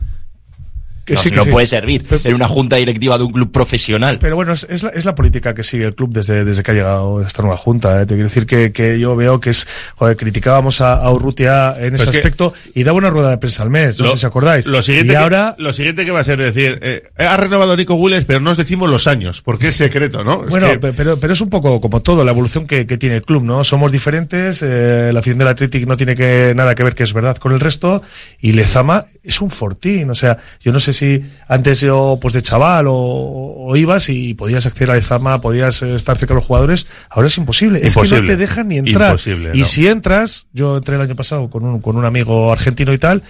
Que 1.06 1.14
no 1.14 1.20
sí, 1.20 1.30
que 1.30 1.36
no 1.36 1.44
sí. 1.44 1.50
puede 1.50 1.66
servir 1.66 2.04
en 2.24 2.34
una 2.34 2.48
junta 2.48 2.76
directiva 2.76 3.16
de 3.16 3.22
un 3.24 3.32
club 3.32 3.50
profesional. 3.52 4.18
Pero 4.18 4.34
bueno, 4.36 4.52
es, 4.52 4.66
es 4.68 4.82
la, 4.82 4.90
es 4.90 5.04
la 5.04 5.14
política 5.14 5.54
que 5.54 5.62
sigue 5.62 5.84
el 5.86 5.94
club 5.94 6.10
desde, 6.12 6.44
desde 6.44 6.62
que 6.64 6.72
ha 6.72 6.74
llegado 6.74 7.22
esta 7.24 7.42
nueva 7.42 7.56
junta. 7.56 8.02
¿eh? 8.02 8.06
Te 8.06 8.14
quiero 8.14 8.28
decir 8.28 8.44
que, 8.44 8.72
que 8.72 8.98
yo 8.98 9.14
veo 9.16 9.38
que 9.40 9.50
es, 9.50 9.68
joder, 9.94 10.16
criticábamos 10.16 10.80
a, 10.80 10.94
a 10.94 11.10
Urrutia 11.12 11.76
en 11.78 11.94
ese 11.94 12.04
es 12.04 12.10
que- 12.10 12.16
aspecto 12.18 12.52
y 12.74 12.82
daba 12.82 12.98
una 12.98 13.10
rueda 13.10 13.30
de 13.30 13.38
prensa 13.38 13.62
al 13.62 13.70
mes, 13.70 13.98
no 14.00 14.06
Lo- 14.06 14.10
sé 14.12 14.18
si 14.18 14.26
acordáis. 14.26 14.66
Lo 14.66 14.82
siguiente, 14.82 15.12
y 15.12 15.16
que, 15.16 15.16
ahora, 15.16 15.54
lo 15.58 15.72
siguiente 15.72 16.04
que 16.04 16.10
va 16.10 16.20
a 16.20 16.24
ser 16.24 16.38
decir, 16.40 16.80
eh, 16.82 17.04
ha 17.16 17.36
renovado 17.36 17.76
Nico 17.76 17.94
Williams, 17.94 18.24
pero 18.26 18.40
no 18.40 18.50
os 18.50 18.56
decimos 18.56 18.90
los 18.90 19.06
años, 19.06 19.42
porque 19.42 19.68
es 19.68 19.76
secreto, 19.76 20.24
¿no? 20.24 20.42
Es 20.42 20.50
bueno, 20.50 20.68
que- 20.80 20.92
pero, 20.92 21.18
pero 21.20 21.32
es 21.32 21.40
un 21.40 21.50
poco 21.50 21.80
como 21.80 22.02
todo, 22.02 22.24
la 22.24 22.32
evolución 22.32 22.66
que, 22.66 22.84
que 22.86 22.98
tiene 22.98 23.14
el 23.16 23.22
club, 23.22 23.44
¿no? 23.44 23.62
Somos 23.62 23.92
diferentes, 23.92 24.60
eh, 24.66 25.10
la 25.12 25.20
afición 25.20 25.38
del 25.38 25.46
Athletic 25.48 25.86
no 25.86 25.96
tiene 25.96 26.16
que, 26.16 26.52
nada 26.56 26.74
que 26.74 26.82
ver 26.82 26.96
que 26.96 27.04
es 27.04 27.12
verdad 27.12 27.36
con 27.36 27.52
el 27.52 27.60
resto, 27.60 28.02
y 28.40 28.52
Lezama 28.52 29.06
es 29.27 29.40
un 29.40 29.51
fortín, 29.51 30.09
o 30.11 30.15
sea, 30.15 30.39
yo 30.61 30.73
no 30.73 30.81
sé 30.81 30.93
si 30.93 31.23
antes 31.48 31.81
yo, 31.81 32.19
pues 32.20 32.32
de 32.35 32.43
chaval, 32.43 32.86
o, 32.89 32.94
o 32.94 33.77
ibas 33.77 34.09
y 34.09 34.35
podías 34.35 34.66
acceder 34.66 34.93
a 34.93 34.94
Lezama, 34.94 35.40
podías 35.40 35.82
eh, 35.82 35.94
estar 35.94 36.16
cerca 36.16 36.35
de 36.35 36.40
los 36.40 36.47
jugadores, 36.47 36.86
ahora 37.11 37.27
es 37.27 37.36
imposible, 37.36 37.81
es 37.82 37.97
que 37.97 38.09
no 38.09 38.24
te 38.24 38.36
dejan 38.36 38.69
ni 38.69 38.78
entrar. 38.78 39.11
Imposible, 39.11 39.51
y 39.53 39.61
no. 39.61 39.66
si 39.66 39.89
entras, 39.89 40.47
yo 40.53 40.77
entré 40.77 40.94
el 40.94 41.03
año 41.03 41.16
pasado 41.16 41.51
con 41.51 41.65
un, 41.65 41.81
con 41.81 41.97
un 41.97 42.05
amigo 42.05 42.53
argentino 42.53 42.93
y 42.93 42.98
tal, 42.98 43.23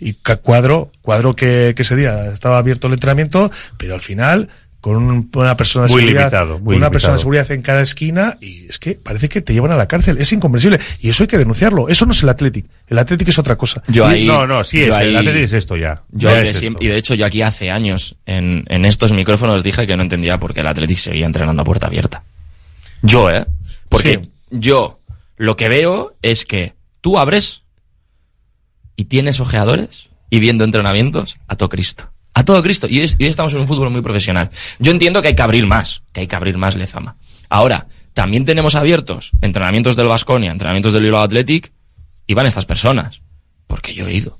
y 0.00 0.14
cuadro, 0.42 0.90
cuadro 1.02 1.36
que, 1.36 1.72
que 1.76 1.82
ese 1.82 1.94
día 1.94 2.26
estaba 2.26 2.58
abierto 2.58 2.88
el 2.88 2.94
entrenamiento, 2.94 3.50
pero 3.78 3.94
al 3.94 4.00
final 4.00 4.48
con 4.84 4.96
un- 4.96 5.30
una 5.34 5.56
persona 5.56 5.86
de 5.86 5.92
Muy 5.92 6.00
seguridad, 6.02 6.20
limitado, 6.24 6.58
muy 6.58 6.74
con 6.74 6.76
una 6.76 6.90
persona 6.90 7.14
de 7.14 7.18
seguridad 7.20 7.50
en 7.52 7.62
cada 7.62 7.80
esquina 7.80 8.36
y 8.42 8.66
es 8.66 8.78
que 8.78 8.96
parece 8.96 9.30
que 9.30 9.40
te 9.40 9.54
llevan 9.54 9.72
a 9.72 9.76
la 9.76 9.88
cárcel, 9.88 10.18
es 10.18 10.30
incomprensible 10.30 10.78
y 11.00 11.08
eso 11.08 11.22
hay 11.22 11.26
que 11.26 11.38
denunciarlo, 11.38 11.88
eso 11.88 12.04
no 12.04 12.12
es 12.12 12.22
el 12.22 12.28
Athletic, 12.28 12.66
el 12.88 12.98
Athletic 12.98 13.28
es 13.28 13.38
otra 13.38 13.56
cosa. 13.56 13.82
Yo 13.88 14.06
ahí, 14.06 14.26
no, 14.26 14.46
no, 14.46 14.62
sí 14.62 14.80
yo 14.80 14.88
es, 14.88 14.92
ahí- 14.92 15.08
el 15.08 15.16
Athletic 15.16 15.40
es 15.44 15.52
esto 15.54 15.78
ya. 15.78 16.02
Yo 16.10 16.28
Ya 16.28 16.36
ahí 16.36 16.46
es 16.48 16.60
de 16.60 16.66
esto. 16.66 16.78
siem- 16.78 16.84
y 16.84 16.88
de 16.88 16.98
hecho 16.98 17.14
yo 17.14 17.24
aquí 17.24 17.40
hace 17.40 17.70
años 17.70 18.16
en, 18.26 18.64
en 18.68 18.84
estos 18.84 19.14
micrófonos 19.14 19.62
dije 19.62 19.86
que 19.86 19.96
no 19.96 20.02
entendía 20.02 20.38
por 20.38 20.52
qué 20.52 20.60
el 20.60 20.66
Athletic 20.66 20.98
seguía 20.98 21.24
entrenando 21.24 21.62
a 21.62 21.64
puerta 21.64 21.86
abierta. 21.86 22.22
Yo, 23.00 23.30
¿eh? 23.30 23.46
Porque 23.88 24.20
Sí. 24.22 24.30
yo 24.50 25.00
lo 25.38 25.56
que 25.56 25.70
veo 25.70 26.14
es 26.20 26.44
que 26.44 26.74
tú 27.00 27.18
abres 27.18 27.62
y 28.96 29.04
tienes 29.06 29.40
ojeadores 29.40 30.08
y 30.28 30.40
viendo 30.40 30.62
entrenamientos 30.64 31.38
a 31.48 31.56
todo 31.56 31.70
Cristo. 31.70 32.10
A 32.34 32.44
todo 32.44 32.62
Cristo. 32.62 32.86
Y 32.88 33.00
hoy, 33.00 33.14
estamos 33.20 33.54
en 33.54 33.60
un 33.60 33.68
fútbol 33.68 33.90
muy 33.90 34.02
profesional. 34.02 34.50
Yo 34.78 34.92
entiendo 34.92 35.22
que 35.22 35.28
hay 35.28 35.34
que 35.34 35.42
abrir 35.42 35.66
más, 35.66 36.02
que 36.12 36.20
hay 36.20 36.26
que 36.26 36.36
abrir 36.36 36.58
más 36.58 36.76
Lezama. 36.76 37.16
Ahora, 37.48 37.86
también 38.12 38.44
tenemos 38.44 38.74
abiertos 38.74 39.30
entrenamientos 39.40 39.96
del 39.96 40.08
Vasconia, 40.08 40.50
entrenamientos 40.50 40.92
del 40.92 41.04
Bilbao 41.04 41.22
Athletic, 41.22 41.72
y 42.26 42.34
van 42.34 42.46
estas 42.46 42.66
personas. 42.66 43.22
Porque 43.66 43.94
yo 43.94 44.06
he 44.06 44.14
ido. 44.14 44.38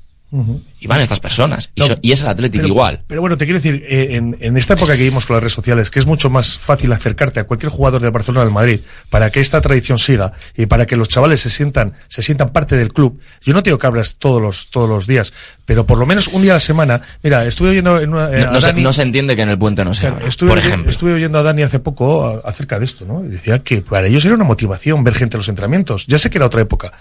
Y 0.85 0.87
van 0.87 1.01
estas 1.01 1.19
personas. 1.19 1.71
Y, 1.75 1.81
No, 1.81 1.87
so- 1.87 1.99
y 2.03 2.13
es 2.13 2.21
el 2.21 2.29
Athletic 2.29 2.61
pero- 2.61 2.69
igual. 2.69 3.03
Pero 3.07 3.23
bueno, 3.23 3.39
te 3.39 3.47
quiero 3.47 3.59
decir, 3.59 3.85
eh, 3.89 4.09
en, 4.17 4.37
en 4.41 4.57
esta 4.59 4.75
época 4.75 4.93
que 4.93 4.99
vivimos 4.99 5.25
con 5.25 5.35
las 5.35 5.43
redes 5.43 5.55
sociales, 5.55 5.91
que 5.91 5.99
es 5.99 6.05
mucho 6.07 6.29
más 6.29 6.59
fácil 6.59 6.93
acercarte 6.93 7.41
a 7.41 7.45
cualquier 7.45 7.73
jugador 7.73 8.03
del 8.03 8.11
Barcelona 8.11 8.43
o 8.43 8.45
del 8.45 8.53
Madrid 8.53 8.81
para 9.09 9.31
que 9.31 9.41
esta 9.41 9.63
tradición 9.63 9.99
siga 9.99 10.33
y 10.57 10.67
para 10.67 10.85
que 10.85 10.97
los 10.97 11.09
chavales 11.09 11.41
se 11.41 11.49
sientan, 11.49 11.95
se 12.09 12.21
sientan 12.21 12.51
parte 12.53 12.77
del 12.77 12.93
club. 12.93 13.19
Yo 13.43 13.55
no 13.55 13.63
tengo 13.63 13.79
que 13.79 13.87
hablas 13.87 14.17
todos 14.17 14.43
los, 14.43 14.69
todos 14.69 14.89
los 14.89 15.07
días, 15.07 15.33
pero 15.65 15.87
por 15.87 15.97
lo 15.99 16.05
menos 16.05 16.29
un 16.29 16.43
día 16.43 16.53
a 16.53 16.57
la 16.57 16.61
semana. 16.61 17.01
Mira, 17.23 17.47
estuve 17.47 17.71
oyendo 17.71 17.99
en 18.01 18.13
una, 18.13 18.31
eh, 18.31 18.45
No, 18.45 18.53
no 18.53 18.61
se, 18.61 18.75
Dani- 18.75 18.83
no 18.83 18.93
se 18.93 19.03
entiende 19.03 19.37
que 19.37 19.43
en 19.43 19.49
el 19.49 19.59
puente 19.59 19.85
no 19.87 19.95
se 19.95 20.01
Claro, 20.03 20.17
abra, 20.17 20.29
estuve, 20.29 20.51
por 20.51 20.59
ejemplo. 20.59 20.91
estuve 20.91 21.15
oyendo 21.15 21.39
a 21.39 21.43
Dani 21.43 21.63
hace 21.63 21.79
poco 21.79 22.43
acerca 22.45 22.79
de 22.79 22.85
esto, 22.85 23.07
¿no? 23.07 23.25
Y 23.25 23.29
decía 23.29 23.61
que 23.61 23.81
para 23.81 24.07
ellos 24.07 24.23
era 24.27 24.35
una 24.35 24.45
motivación 24.45 25.03
ver 25.03 25.15
gente 25.15 25.37
en 25.37 25.39
los 25.39 25.49
entrenamientos. 25.49 26.07
Ya 26.07 26.19
sé 26.19 26.29
que 26.29 26.37
era 26.37 26.47
otra 26.47 26.61
época, 26.61 26.93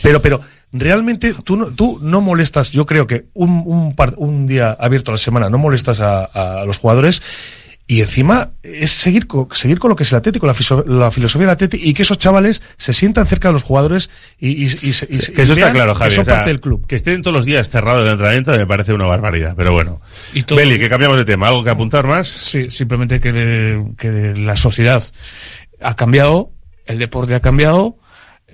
pero, 0.00 0.22
pero 0.22 0.40
realmente 0.72 1.34
tú 1.44 1.56
no, 1.56 1.66
tú 1.66 1.98
no 2.02 2.20
molestas, 2.20 2.72
yo 2.72 2.86
creo 2.86 3.06
que 3.06 3.26
un, 3.34 3.62
un, 3.66 3.94
par- 3.94 4.14
un 4.16 4.46
día 4.46 4.76
abierto 4.78 5.10
a 5.10 5.14
la 5.14 5.18
semana 5.18 5.48
no 5.50 5.58
molestas 5.58 6.00
a, 6.00 6.24
a 6.24 6.64
los 6.64 6.78
jugadores. 6.78 7.22
Y 7.84 8.00
encima 8.00 8.52
es 8.62 8.92
seguir 8.92 9.26
con, 9.26 9.48
seguir 9.52 9.78
con 9.80 9.90
lo 9.90 9.96
que 9.96 10.04
es 10.04 10.12
el 10.12 10.18
Atlético, 10.18 10.46
la, 10.46 10.54
fiso- 10.54 10.84
la 10.86 11.10
filosofía 11.10 11.46
del 11.48 11.54
Atlético 11.54 11.82
y 11.84 11.92
que 11.92 12.02
esos 12.02 12.16
chavales 12.16 12.62
se 12.76 12.92
sientan 12.92 13.26
cerca 13.26 13.48
de 13.48 13.54
los 13.54 13.64
jugadores 13.64 14.08
y, 14.38 14.50
y, 14.50 14.66
y 14.66 14.88
y 14.88 14.92
se- 14.92 15.06
Que 15.08 15.42
eso 15.42 15.52
y 15.52 15.52
está 15.52 15.54
vean 15.56 15.72
claro, 15.74 15.92
que 15.92 15.98
Javi. 15.98 16.10
son 16.12 16.22
o 16.22 16.24
sea, 16.24 16.34
parte 16.36 16.50
del 16.50 16.60
club. 16.60 16.86
Que 16.86 16.94
estén 16.96 17.20
todos 17.22 17.34
los 17.34 17.44
días 17.44 17.68
cerrados 17.70 18.04
el 18.04 18.10
entrenamiento 18.12 18.52
me 18.52 18.66
parece 18.66 18.94
una 18.94 19.06
barbaridad, 19.06 19.54
pero 19.56 19.72
bueno. 19.72 20.00
Y 20.32 20.44
todo- 20.44 20.56
Beli, 20.58 20.78
que 20.78 20.88
cambiamos 20.88 21.18
de 21.18 21.24
tema. 21.24 21.48
¿Algo 21.48 21.64
que 21.64 21.70
apuntar 21.70 22.06
más? 22.06 22.28
Sí, 22.28 22.70
simplemente 22.70 23.18
que, 23.20 23.32
de- 23.32 23.84
que 23.98 24.10
la 24.40 24.56
sociedad 24.56 25.02
ha 25.80 25.96
cambiado, 25.96 26.50
el 26.86 26.98
deporte 26.98 27.34
ha 27.34 27.40
cambiado, 27.40 27.98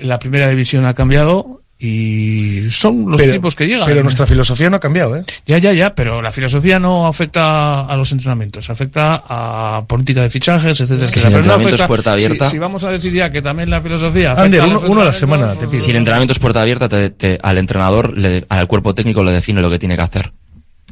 la 0.00 0.18
primera 0.18 0.48
división 0.48 0.86
ha 0.86 0.94
cambiado 0.94 1.62
y 1.80 2.70
son 2.70 3.08
los 3.10 3.20
Pero- 3.20 3.32
tiempos 3.32 3.54
que 3.54 3.66
llegan. 3.66 3.86
Pero 3.86 4.02
nuestra 4.02 4.26
filosofía 4.26 4.68
no 4.68 4.76
ha 4.76 4.80
cambiado, 4.80 5.16
¿eh? 5.16 5.24
Ya, 5.46 5.58
ya, 5.58 5.72
ya, 5.72 5.94
pero 5.94 6.20
la 6.20 6.32
filosofía 6.32 6.78
no 6.80 7.06
afecta 7.06 7.82
a 7.82 7.96
los 7.96 8.10
entrenamientos, 8.12 8.68
afecta 8.68 9.22
a 9.28 9.84
política 9.86 10.22
de 10.22 10.30
fichajes, 10.30 10.80
etcétera. 10.80 11.04
Es 11.04 11.10
que 11.12 11.20
etcétera. 11.20 11.20
si 11.20 11.26
el 11.26 11.32
no 11.32 11.38
entrenamiento 11.38 11.74
es 11.82 11.88
puerta 11.88 12.12
abierta- 12.12 12.44
Si, 12.46 12.50
si 12.52 12.58
vamos 12.58 12.82
a 12.84 12.90
decir 12.90 13.12
ya 13.12 13.30
que 13.30 13.42
también 13.42 13.70
la 13.70 13.80
filosofía. 13.80 14.32
Ander, 14.32 14.62
uno, 14.64 15.00
a 15.00 15.04
la 15.04 15.12
semana, 15.12 15.54
te 15.54 15.68
pido. 15.68 15.82
Si 15.82 15.90
el 15.92 15.96
entrenamiento 15.98 16.32
es 16.32 16.38
puerta 16.38 16.62
abierta, 16.62 16.88
te- 16.88 17.10
te- 17.10 17.38
al 17.42 17.58
entrenador, 17.58 18.16
le- 18.18 18.44
al 18.48 18.66
cuerpo 18.66 18.94
técnico 18.94 19.22
le 19.22 19.32
define 19.32 19.60
lo 19.60 19.70
que 19.70 19.78
tiene 19.78 19.94
que 19.96 20.02
hacer. 20.02 20.32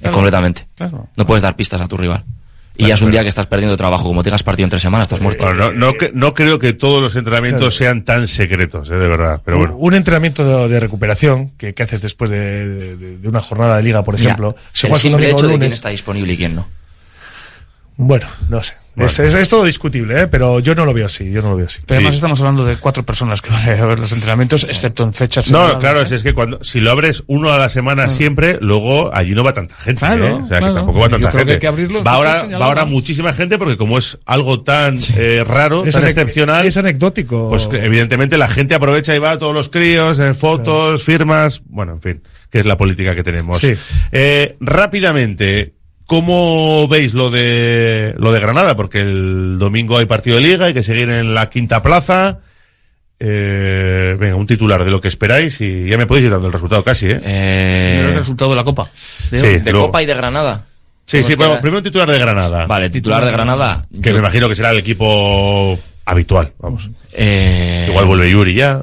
Claro, 0.01 0.15
completamente. 0.15 0.67
claro. 0.77 1.09
No 1.17 1.27
puedes 1.27 1.43
dar 1.43 1.57
pistas 1.57 1.81
a 1.81 1.89
tu 1.89 1.97
rival. 1.97 2.23
Y 2.79 2.85
Claro, 2.85 2.89
ya 2.89 2.95
es 2.95 3.03
un 3.03 3.11
día 3.11 3.23
que 3.23 3.29
estás 3.29 3.47
perdiendo 3.47 3.77
trabajo. 3.77 4.05
Como 4.05 4.23
tengas 4.23 4.43
partido 4.43 4.65
en 4.67 4.71
tres 4.71 4.83
semanas, 4.83 5.07
estás 5.07 5.21
muerto. 5.21 5.47
Bueno, 5.47 5.73
no, 5.73 5.93
no, 5.93 5.93
no 6.13 6.35
creo 6.35 6.59
que 6.59 6.73
todos 6.75 7.01
los 7.03 7.17
entrenamientos 7.17 7.61
Claro. 7.61 7.71
sean 7.95 8.05
tan 8.05 8.27
secretos, 8.27 8.91
eh, 8.91 8.95
de 8.95 9.09
verdad. 9.09 9.41
Pero 9.45 9.59
bueno. 9.59 9.77
Un 9.77 9.95
entrenamiento 9.95 10.45
de, 10.45 10.69
de 10.69 10.81
recuperación 10.81 11.51
que, 11.57 11.73
que 11.75 11.83
haces 11.83 12.03
después 12.03 12.31
de, 12.31 12.97
de- 12.97 13.17
de 13.19 13.29
una 13.29 13.41
jornada 13.41 13.79
de 13.79 13.83
liga, 13.83 14.03
por 14.05 14.15
ejemplo. 14.15 14.55
El 14.83 14.95
simple 14.97 15.11
domingo 15.11 15.17
o 15.17 15.39
hecho 15.39 15.47
de 15.47 15.49
quién 15.53 15.61
lunes, 15.61 15.75
está 15.75 15.89
disponible 15.89 16.33
y 16.33 16.37
quién 16.37 16.55
no. 16.55 16.69
Bueno, 17.97 18.27
no 18.49 18.63
sé. 18.63 18.75
Es, 18.97 19.19
es- 19.19 19.35
es 19.35 19.49
todo 19.51 19.65
discutible, 19.65 20.23
¿eh? 20.23 20.27
pero 20.27 20.59
yo 20.59 20.75
no 20.75 20.87
lo 20.87 20.95
veo 20.95 21.05
así. 21.05 21.31
Yo 21.31 21.43
no 21.43 21.51
lo 21.51 21.57
veo 21.57 21.67
así. 21.67 21.81
Pero 21.85 21.99
además 21.99 22.15
estamos 22.15 22.41
hablando 22.41 22.65
de 22.65 22.77
cuatro 22.79 23.05
personas 23.05 23.43
que 23.43 23.51
van 23.51 23.69
a 23.69 23.85
ver 23.85 23.99
los 23.99 24.11
entrenamientos, 24.13 24.65
excepto 24.65 25.03
en 25.05 25.13
fechas. 25.13 25.51
No, 25.53 25.79
claro, 25.79 26.01
¿eh? 26.01 26.07
si 26.07 26.15
es 26.15 26.23
que 26.23 26.33
cuando, 26.33 26.65
si 26.65 26.81
lo 26.81 26.91
abres 26.93 27.23
uno 27.27 27.53
a 27.53 27.59
la 27.59 27.69
semana 27.69 28.09
siempre, 28.09 28.57
luego 28.63 29.15
allí 29.15 29.35
no 29.35 29.45
va 29.45 29.53
tanta 29.53 29.75
gente, 29.77 29.99
Claro, 29.99 30.27
¿eh? 30.27 30.33
O 30.33 30.47
sea, 30.49 30.59
claro. 30.61 30.67
que 30.73 30.79
tampoco 30.79 30.99
va 31.01 31.07
Yo 31.09 31.11
tanta 31.11 31.31
que 31.31 31.37
gente. 31.39 31.53
hay 31.53 31.59
que 31.59 31.87
va 32.01 32.11
ahora, 32.11 32.43
va 32.59 32.65
ahora 32.65 32.85
muchísima 32.87 33.35
gente 33.35 33.59
porque 33.59 33.77
como 33.77 33.99
es 33.99 34.19
algo 34.25 34.63
tan 34.63 34.99
eh, 35.19 35.45
raro, 35.47 35.85
Es 35.85 35.93
tan 35.95 36.05
excepcional, 36.05 36.65
Es 36.67 36.79
anecdótico. 36.79 37.51
pues 37.51 37.69
evidentemente 37.73 38.39
la 38.39 38.49
gente 38.49 38.75
aprovecha 38.75 39.15
y 39.15 39.19
va 39.19 39.33
a 39.33 39.39
todos 39.39 39.53
los 39.53 39.69
críos, 39.69 40.19
en 40.19 40.35
fotos, 40.37 41.03
firmas, 41.03 41.61
bueno, 41.67 41.93
en 41.93 42.01
fin, 42.01 42.23
que 42.51 42.61
es 42.61 42.65
la 42.67 42.79
política 42.79 43.15
que 43.15 43.23
tenemos. 43.23 43.59
Sí. 43.61 43.75
Eh, 44.11 44.57
rápidamente, 44.59 45.75
¿cómo 46.07 46.87
veis 46.89 47.15
lo 47.15 47.31
de 47.31 48.15
lo 48.19 48.33
de 48.33 48.41
Granada? 48.41 48.77
Porque 48.77 49.01
el 49.01 49.59
domingo 49.59 49.99
hay 49.99 50.07
partido 50.07 50.37
de 50.37 50.43
liga, 50.43 50.67
hay 50.67 50.75
que 50.75 50.83
seguir 50.83 51.09
en 51.11 51.35
la 51.35 51.49
quinta 51.51 51.83
plaza. 51.83 52.39
Eh, 53.19 54.15
venga, 54.21 54.37
un 54.37 54.47
titular 54.47 54.85
de 54.85 54.91
lo 54.91 55.01
que 55.01 55.09
esperáis 55.09 55.59
y 55.63 55.87
ya 55.89 55.97
me 55.97 56.07
podéis 56.07 56.27
ir 56.27 56.31
dando 56.33 56.49
el 56.49 56.53
resultado 56.53 56.85
casi, 56.85 57.07
¿eh? 57.09 57.19
Primero 57.19 58.09
el 58.13 58.19
resultado 58.19 58.51
de 58.51 58.57
la 58.57 58.65
Copa. 58.65 58.91
Sí, 58.95 59.37
de 59.39 59.71
luego- 59.73 59.87
Copa 59.87 60.03
y 60.03 60.07
de 60.07 60.15
Granada. 60.15 60.67
Sí, 61.07 61.19
¿Cómo 61.19 61.29
sí, 61.29 61.35
bueno, 61.37 61.61
primero 61.61 61.79
un 61.79 61.85
titular 61.85 62.11
de 62.11 62.19
Granada. 62.19 62.67
Vale, 62.67 62.91
titular 62.91 63.25
de 63.25 63.31
Granada. 63.31 63.87
Que 64.03 64.09
yo- 64.11 64.13
me 64.15 64.19
imagino 64.19 64.49
que 64.49 64.55
será 64.57 64.71
el 64.73 64.79
equipo 64.79 65.79
habitual, 66.05 66.53
vamos. 66.59 66.91
eh, 67.13 67.87
Igual 67.89 68.05
vuelve 68.07 68.31
Yuri 68.31 68.55
ya. 68.55 68.83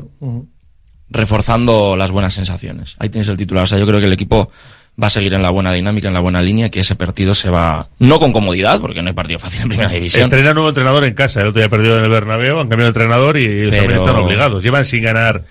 reforzando 1.09 1.95
las 1.95 2.11
buenas 2.11 2.33
sensaciones. 2.33 2.95
Ahí 2.99 3.09
tienes 3.09 3.27
el 3.27 3.37
titular. 3.37 3.65
O 3.65 3.67
sea, 3.67 3.77
yo 3.77 3.85
creo 3.85 3.99
que 3.99 4.07
el 4.07 4.13
equipo 4.13 4.49
va 5.01 5.07
a 5.07 5.09
seguir 5.09 5.33
en 5.33 5.41
la 5.41 5.49
buena 5.49 5.71
dinámica, 5.71 6.07
en 6.07 6.13
la 6.13 6.19
buena 6.19 6.41
línea, 6.41 6.69
que 6.69 6.79
ese 6.79 6.95
partido 6.95 7.33
se 7.33 7.49
va, 7.49 7.89
no 7.99 8.19
con 8.19 8.31
comodidad, 8.31 8.79
porque 8.79 9.01
no 9.01 9.07
hay 9.09 9.13
partido 9.15 9.39
fácil 9.39 9.63
en 9.63 9.69
primera 9.69 9.89
división. 9.89 10.23
Estrena 10.23 10.53
nuevo 10.53 10.69
entrenador 10.69 11.03
en 11.03 11.13
casa. 11.13 11.41
El 11.41 11.47
otro 11.47 11.61
día 11.61 11.69
perdido 11.69 11.97
en 11.97 12.03
el 12.03 12.09
Bernabéu, 12.11 12.59
han 12.59 12.67
cambiado 12.67 12.83
de 12.83 12.87
entrenador 12.99 13.37
y 13.37 13.45
ellos 13.45 13.71
Pero- 13.71 13.83
también 13.83 13.99
están 13.99 14.15
obligados. 14.17 14.61
Llevan 14.63 14.85
sin 14.85 15.03
ganar 15.03 15.43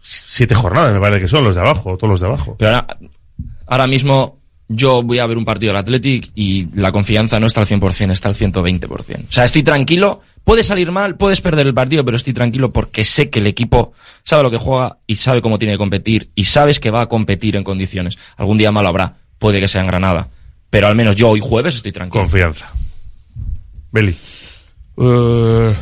siete 0.00 0.54
jornadas, 0.54 0.94
me 0.94 1.00
parece 1.00 1.20
que 1.22 1.28
son 1.28 1.44
los 1.44 1.54
de 1.54 1.60
abajo, 1.60 1.96
todos 1.98 2.10
los 2.10 2.20
de 2.20 2.26
abajo. 2.26 2.56
Pero 2.58 2.70
ahora, 2.76 2.86
ahora 3.66 3.86
mismo 3.86 4.39
yo 4.72 5.02
voy 5.02 5.18
a 5.18 5.26
ver 5.26 5.36
un 5.36 5.44
partido 5.44 5.72
del 5.72 5.80
Athletic 5.80 6.30
y 6.36 6.68
la 6.76 6.92
confianza 6.92 7.40
no 7.40 7.46
está 7.48 7.60
al 7.60 7.66
100%, 7.66 8.12
está 8.12 8.28
al 8.28 8.36
120%. 8.36 8.88
O 8.88 9.02
sea, 9.28 9.44
estoy 9.44 9.64
tranquilo, 9.64 10.20
puede 10.44 10.62
salir 10.62 10.92
mal, 10.92 11.16
puedes 11.16 11.40
perder 11.40 11.66
el 11.66 11.74
partido, 11.74 12.04
pero 12.04 12.16
estoy 12.16 12.32
tranquilo 12.32 12.72
porque 12.72 13.02
sé 13.02 13.30
que 13.30 13.40
el 13.40 13.48
equipo 13.48 13.92
sabe 14.22 14.44
lo 14.44 14.50
que 14.50 14.58
juega 14.58 14.98
y 15.08 15.16
sabe 15.16 15.42
cómo 15.42 15.58
tiene 15.58 15.74
que 15.74 15.78
competir 15.78 16.30
y 16.36 16.44
sabes 16.44 16.78
que 16.78 16.90
va 16.90 17.00
a 17.00 17.08
competir 17.08 17.56
en 17.56 17.64
condiciones. 17.64 18.16
Algún 18.36 18.58
día 18.58 18.70
malo 18.70 18.88
habrá, 18.88 19.16
puede 19.40 19.58
que 19.58 19.66
sea 19.66 19.80
en 19.80 19.88
Granada, 19.88 20.28
pero 20.70 20.86
al 20.86 20.94
menos 20.94 21.16
yo 21.16 21.30
hoy 21.30 21.40
jueves 21.40 21.74
estoy 21.74 21.90
tranquilo. 21.90 22.22
Confianza. 22.22 22.70
Beli. 23.90 24.16
Eh, 24.98 25.74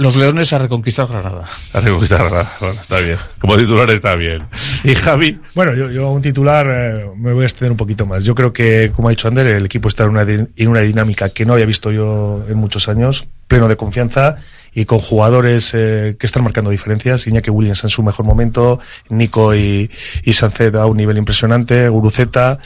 los 0.00 0.16
Leones 0.16 0.50
a 0.54 0.58
reconquistar 0.58 1.06
Granada. 1.06 1.44
A 1.74 1.80
reconquistar 1.80 2.20
Granada. 2.20 2.50
Bueno, 2.58 2.80
está 2.80 3.00
bien. 3.00 3.18
Como 3.38 3.58
titular 3.58 3.90
está 3.90 4.16
bien. 4.16 4.44
Y 4.82 4.94
Javi. 4.94 5.38
Bueno, 5.54 5.74
yo, 5.74 5.90
yo 5.90 6.10
un 6.10 6.22
titular 6.22 6.66
eh, 6.70 7.06
me 7.18 7.34
voy 7.34 7.42
a 7.42 7.46
extender 7.46 7.72
un 7.72 7.76
poquito 7.76 8.06
más. 8.06 8.24
Yo 8.24 8.34
creo 8.34 8.50
que, 8.50 8.92
como 8.96 9.08
ha 9.08 9.10
dicho 9.10 9.28
Ander, 9.28 9.46
el 9.46 9.66
equipo 9.66 9.88
está 9.88 10.04
en 10.04 10.10
una, 10.10 10.22
en 10.22 10.68
una 10.68 10.80
dinámica 10.80 11.28
que 11.28 11.44
no 11.44 11.52
había 11.52 11.66
visto 11.66 11.92
yo 11.92 12.42
en 12.48 12.56
muchos 12.56 12.88
años, 12.88 13.28
pleno 13.46 13.68
de 13.68 13.76
confianza 13.76 14.38
y 14.72 14.86
con 14.86 15.00
jugadores 15.00 15.72
eh, 15.74 16.16
que 16.18 16.24
están 16.24 16.44
marcando 16.44 16.70
diferencias. 16.70 17.26
Iñaki 17.26 17.50
Williams 17.50 17.84
en 17.84 17.90
su 17.90 18.02
mejor 18.02 18.24
momento, 18.24 18.80
Nico 19.10 19.54
y, 19.54 19.90
y 20.24 20.32
Sancet 20.32 20.76
a 20.76 20.86
un 20.86 20.96
nivel 20.96 21.18
impresionante, 21.18 21.90
Guruceta. 21.90 22.58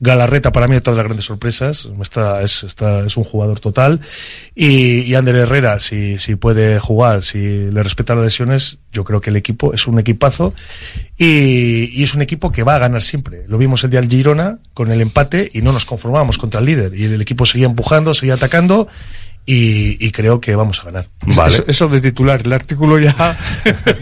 Galarreta 0.00 0.52
para 0.52 0.68
mí 0.68 0.74
de 0.74 0.80
todas 0.80 0.96
las 0.96 1.06
grandes 1.06 1.24
sorpresas, 1.24 1.88
está, 2.00 2.42
es, 2.42 2.62
está, 2.62 3.04
es 3.04 3.16
un 3.16 3.24
jugador 3.24 3.58
total. 3.58 4.00
Y, 4.54 5.00
y 5.02 5.14
Ander 5.14 5.34
Herrera 5.34 5.80
si, 5.80 6.18
si 6.18 6.36
puede 6.36 6.78
jugar, 6.78 7.24
si 7.24 7.38
le 7.38 7.82
respeta 7.82 8.14
las 8.14 8.24
lesiones, 8.24 8.78
yo 8.92 9.02
creo 9.02 9.20
que 9.20 9.30
el 9.30 9.36
equipo 9.36 9.74
es 9.74 9.88
un 9.88 9.98
equipazo. 9.98 10.54
Y, 11.16 11.90
y 11.92 12.04
es 12.04 12.14
un 12.14 12.22
equipo 12.22 12.52
que 12.52 12.62
va 12.62 12.76
a 12.76 12.78
ganar 12.78 13.02
siempre. 13.02 13.44
Lo 13.48 13.58
vimos 13.58 13.82
el 13.82 13.90
día 13.90 14.00
del 14.00 14.08
Girona 14.08 14.58
con 14.72 14.92
el 14.92 15.00
empate 15.00 15.50
y 15.52 15.62
no 15.62 15.72
nos 15.72 15.84
conformábamos 15.84 16.38
contra 16.38 16.60
el 16.60 16.66
líder. 16.66 16.94
Y 16.94 17.04
el 17.04 17.20
equipo 17.20 17.44
seguía 17.44 17.66
empujando, 17.66 18.14
seguía 18.14 18.34
atacando 18.34 18.86
y, 19.50 19.96
y 20.06 20.10
creo 20.10 20.42
que 20.42 20.54
vamos 20.54 20.78
a 20.80 20.84
ganar. 20.84 21.08
Eso, 21.26 21.64
eso 21.66 21.88
de 21.88 22.02
titular, 22.02 22.42
el 22.44 22.52
artículo 22.52 22.98
ya. 22.98 23.14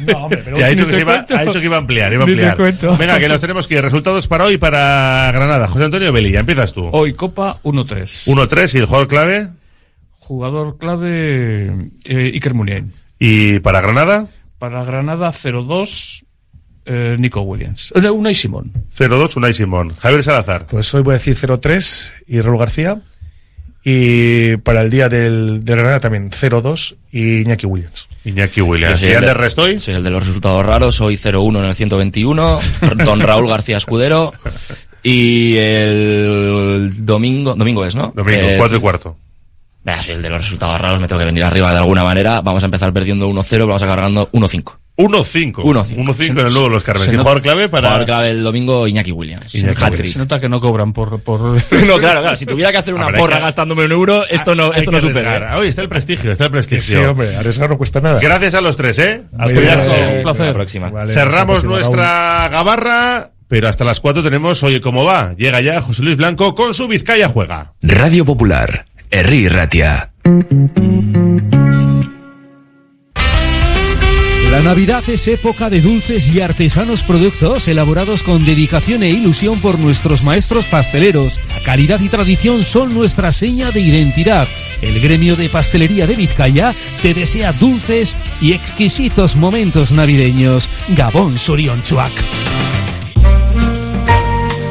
No, 0.05 0.24
hombre, 0.24 0.43
pero 0.44 0.56
Ya 0.59 0.66
ha 0.66 0.70
dicho, 0.70 0.89
que 0.89 0.94
se 0.94 1.02
iba, 1.02 1.24
ha 1.28 1.44
dicho 1.44 1.60
que 1.60 1.66
iba 1.66 1.77
a 1.77 1.78
ampliar, 1.78 2.12
iba 2.12 2.24
a 2.24 2.27
ampliar. 2.27 2.56
Venga, 2.98 3.20
que 3.20 3.28
nos 3.28 3.40
tenemos 3.40 3.68
que 3.68 3.77
ir. 3.77 3.82
Resultados 3.82 4.27
para 4.27 4.44
hoy 4.47 4.59
para 4.59 5.31
Granada. 5.32 5.68
José 5.68 5.85
Antonio 5.85 6.12
Belilla, 6.12 6.40
empiezas 6.40 6.73
tú. 6.73 6.89
Hoy 6.90 7.12
Copa 7.12 7.60
1-3. 7.62 8.27
1-3 8.27 8.74
y 8.74 8.78
el 8.78 8.86
jugador 8.86 9.06
clave. 9.06 9.48
Jugador 10.18 10.78
clave 10.78 11.90
eh, 12.06 12.32
Iker 12.35 12.55
Muniain. 12.55 12.93
Y 13.20 13.60
para 13.60 13.81
Granada, 13.81 14.27
Para 14.59 14.82
Granada 14.82 15.31
0-2 15.31 16.24
eh, 16.86 17.16
Nico 17.20 17.43
Williams. 17.43 17.93
Eh, 17.94 18.10
Unai 18.10 18.35
Simón. 18.35 18.73
0-2, 18.98 19.36
Unai 19.36 19.55
Simón. 19.55 19.94
Javier 19.94 20.24
Salazar. 20.24 20.66
Pues 20.66 20.93
hoy 20.93 21.02
voy 21.02 21.14
a 21.14 21.18
decir 21.18 21.36
0-3 21.36 22.24
y 22.27 22.40
Raúl 22.40 22.59
García 22.59 23.01
Y 23.89 24.57
para 24.57 24.83
el 24.83 24.91
día 24.91 25.09
del, 25.09 25.65
de 25.65 25.73
Granada 25.77 26.01
también 26.01 26.29
0-2 26.33 26.97
y 27.13 27.43
Iñaki 27.43 27.67
Williams. 27.67 28.09
Iñaki 28.25 28.61
Williams. 28.61 29.01
¿Y 29.01 29.07
el 29.07 29.21
de- 29.21 29.33
Restoy? 29.33 29.79
Soy 29.79 29.95
el 29.95 30.03
de 30.03 30.11
los 30.11 30.27
resultados 30.27 30.67
raros, 30.67 30.97
soy 30.97 31.15
0-1 31.17 31.61
en 31.61 31.65
el 31.67 31.75
121, 31.77 32.61
don 33.05 33.21
Raúl 33.21 33.47
García 33.49 33.77
Escudero. 33.77 34.35
Y 35.05 35.55
el 35.57 36.93
domingo, 37.07 37.55
domingo 37.55 37.85
es, 37.85 37.95
¿no? 37.95 38.13
Domingo, 38.13 38.41
Eh, 38.41 38.57
cuatro 38.59 38.77
y 38.77 38.81
cuarto. 38.81 39.17
Soy 40.03 40.15
el 40.17 40.23
de 40.23 40.31
los 40.31 40.41
resultados 40.41 40.81
raros, 40.81 41.01
me 41.01 41.07
tengo 41.07 41.21
que 41.21 41.27
venir 41.27 41.45
arriba 41.45 41.71
de 41.71 41.79
alguna 41.79 42.03
manera. 42.03 42.41
Vamos 42.41 42.65
a 42.65 42.67
empezar 42.67 42.93
perdiendo 42.93 43.29
1-0, 43.29 43.61
vamos 43.69 43.83
a 43.83 43.85
acabar 43.85 44.01
ganando 44.01 44.29
1-5. 44.33 44.79
1-5. 44.97 45.52
1-5. 45.56 45.94
1-5 45.94 46.31
en 46.31 46.39
el 46.39 46.52
nuevo 46.55 46.68
Los 46.70 46.82
Carmen. 46.82 47.05
se 47.05 47.14
¿Y 47.14 47.16
jugador 47.18 47.43
clave 47.43 47.68
para...? 47.68 47.89
Jugador 47.89 48.06
clave 48.06 48.31
el 48.31 48.43
domingo, 48.43 48.86
Iñaki 48.89 49.12
Williams. 49.12 49.55
Iñaki. 49.55 50.09
Se 50.09 50.18
nota 50.18 50.40
que 50.40 50.48
no 50.48 50.59
cobran 50.60 50.93
por... 50.94 51.20
por... 51.20 51.40
No, 51.86 51.98
claro, 51.98 52.23
claro. 52.23 52.36
Si 52.36 52.47
tuviera 52.47 52.73
que 52.73 52.78
hacer 52.78 52.94
una 52.94 53.09
porra 53.12 53.36
que- 53.36 53.43
gastándome 53.43 53.85
un 53.85 53.93
euro, 53.93 54.24
esto 54.27 54.55
no, 54.55 54.73
esto 54.73 54.90
no 54.90 55.01
supera. 55.01 55.52
Ah, 55.52 55.59
Oye, 55.59 55.68
está 55.68 55.82
el 55.82 55.89
prestigio, 55.90 56.32
está 56.32 56.44
el 56.44 56.51
Sí, 56.51 56.52
prestigio. 56.52 57.10
hombre, 57.10 57.36
arriesgar 57.36 57.68
no 57.68 57.77
cuesta 57.77 58.01
nada. 58.01 58.20
Gracias 58.20 58.55
a 58.55 58.60
los 58.62 58.77
tres, 58.77 58.98
¿eh? 58.98 59.23
A 59.39 59.44
Muy 59.44 59.55
cuidarse. 59.55 59.94
bien. 59.94 60.16
Un 60.16 60.23
placer. 60.23 60.47
La 60.47 60.52
próxima. 60.55 60.89
Vale, 60.90 61.12
Cerramos 61.12 61.56
hasta 61.59 61.68
la 61.68 61.74
próxima, 61.74 61.97
nuestra 61.97 62.48
gabarra, 62.48 63.31
pero 63.48 63.68
hasta 63.68 63.85
las 63.85 64.01
4 64.01 64.23
tenemos 64.23 64.62
Oye 64.62 64.81
cómo 64.81 65.05
va. 65.05 65.35
Llega 65.35 65.60
ya 65.60 65.81
José 65.82 66.02
Luis 66.02 66.16
Blanco 66.16 66.55
con 66.55 66.73
su 66.73 66.89
Vizcaya 66.89 67.28
Juega. 67.28 67.74
Radio 67.82 68.24
Popular, 68.24 68.86
Herri 69.10 69.48
Ratia. 69.48 70.10
La 74.57 74.62
Navidad 74.62 75.05
es 75.07 75.28
época 75.28 75.69
de 75.69 75.83
dulces 75.83 76.31
y 76.31 76.41
artesanos 76.41 77.03
productos 77.03 77.69
elaborados 77.69 78.23
con 78.23 78.43
dedicación 78.47 79.03
e 79.03 79.11
ilusión 79.11 79.61
por 79.61 79.78
nuestros 79.78 80.24
maestros 80.24 80.65
pasteleros. 80.65 81.39
La 81.51 81.62
calidad 81.62 82.01
y 82.01 82.09
tradición 82.09 82.65
son 82.65 82.95
nuestra 82.95 83.33
seña 83.33 83.70
de 83.70 83.83
identidad. 83.83 84.49
El 84.81 84.99
gremio 84.99 85.37
de 85.37 85.51
pastelería 85.51 86.07
de 86.07 86.15
Vizcaya 86.15 86.73
te 87.03 87.12
desea 87.12 87.53
dulces 87.53 88.16
y 88.41 88.55
exquisitos 88.55 89.37
momentos 89.37 89.93
navideños. 89.93 90.70
Gabón 90.97 91.39
Surionchuac. 91.39 92.12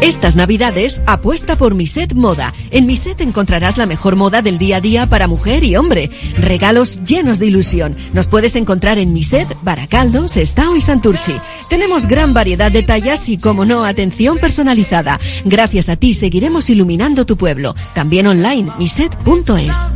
Estas 0.02 0.36
navidades 0.36 1.02
apuesta 1.06 1.56
por 1.56 1.74
Miset 1.74 2.14
Moda. 2.14 2.54
En 2.72 2.86
Miset 2.86 3.22
encontrarás 3.22 3.78
la 3.78 3.86
mejor 3.86 4.16
moda 4.16 4.42
del 4.42 4.58
día 4.58 4.78
a 4.78 4.82
día 4.82 5.08
para 5.08 5.28
mujer 5.28 5.64
y 5.64 5.76
hombre. 5.76 6.10
Regalos 6.38 7.02
llenos 7.04 7.40
de 7.40 7.48
ilusión. 7.48 7.96
Nos 8.14 8.28
puedes 8.28 8.56
encontrar 8.56 9.00
en 9.00 9.14
Miset, 9.14 9.48
Baracaldo, 9.64 10.28
Sestao 10.28 10.76
y 10.76 10.82
Santurchi. 10.82 11.36
Tenemos 11.70 12.08
gran 12.08 12.34
variedad 12.34 12.72
de 12.72 12.84
tallas 12.84 13.30
y, 13.30 13.38
como 13.38 13.66
no, 13.66 13.84
atención 13.86 14.38
personalizada. 14.38 15.18
Gracias 15.44 15.90
a 15.90 15.96
ti 15.96 16.14
seguiremos 16.14 16.70
iluminando 16.70 17.26
tu 17.26 17.38
pueblo. 17.38 17.76
También 17.94 18.28
online, 18.28 18.72
miset.es. 18.78 19.92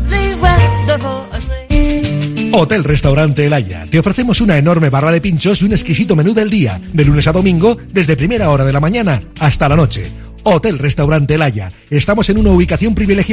Hotel 2.52 2.84
Restaurante 2.84 3.46
El 3.46 3.54
Haya. 3.54 3.86
Te 3.90 4.00
ofrecemos 4.00 4.42
una 4.42 4.58
enorme 4.58 4.90
barra 4.90 5.12
de 5.12 5.22
pinchos 5.22 5.62
y 5.62 5.66
un 5.66 5.72
exquisito 5.72 6.16
menú 6.16 6.34
del 6.34 6.50
día, 6.50 6.80
de 6.94 7.06
lunes 7.06 7.28
a 7.28 7.32
domingo, 7.32 7.78
desde 7.92 8.18
primera 8.18 8.50
hora 8.50 8.66
de 8.66 8.74
la 8.74 8.80
mañana 8.80 9.22
hasta 9.40 9.70
la 9.70 9.76
noche. 9.76 10.12
Hotel 10.44 10.80
Restaurante 10.80 11.36
El 11.36 11.42
Haya. 11.42 11.72
Estamos 11.90 12.30
en 12.30 12.38
una 12.38 12.52
ubicación 12.52 12.96
privilegiada 12.96 13.20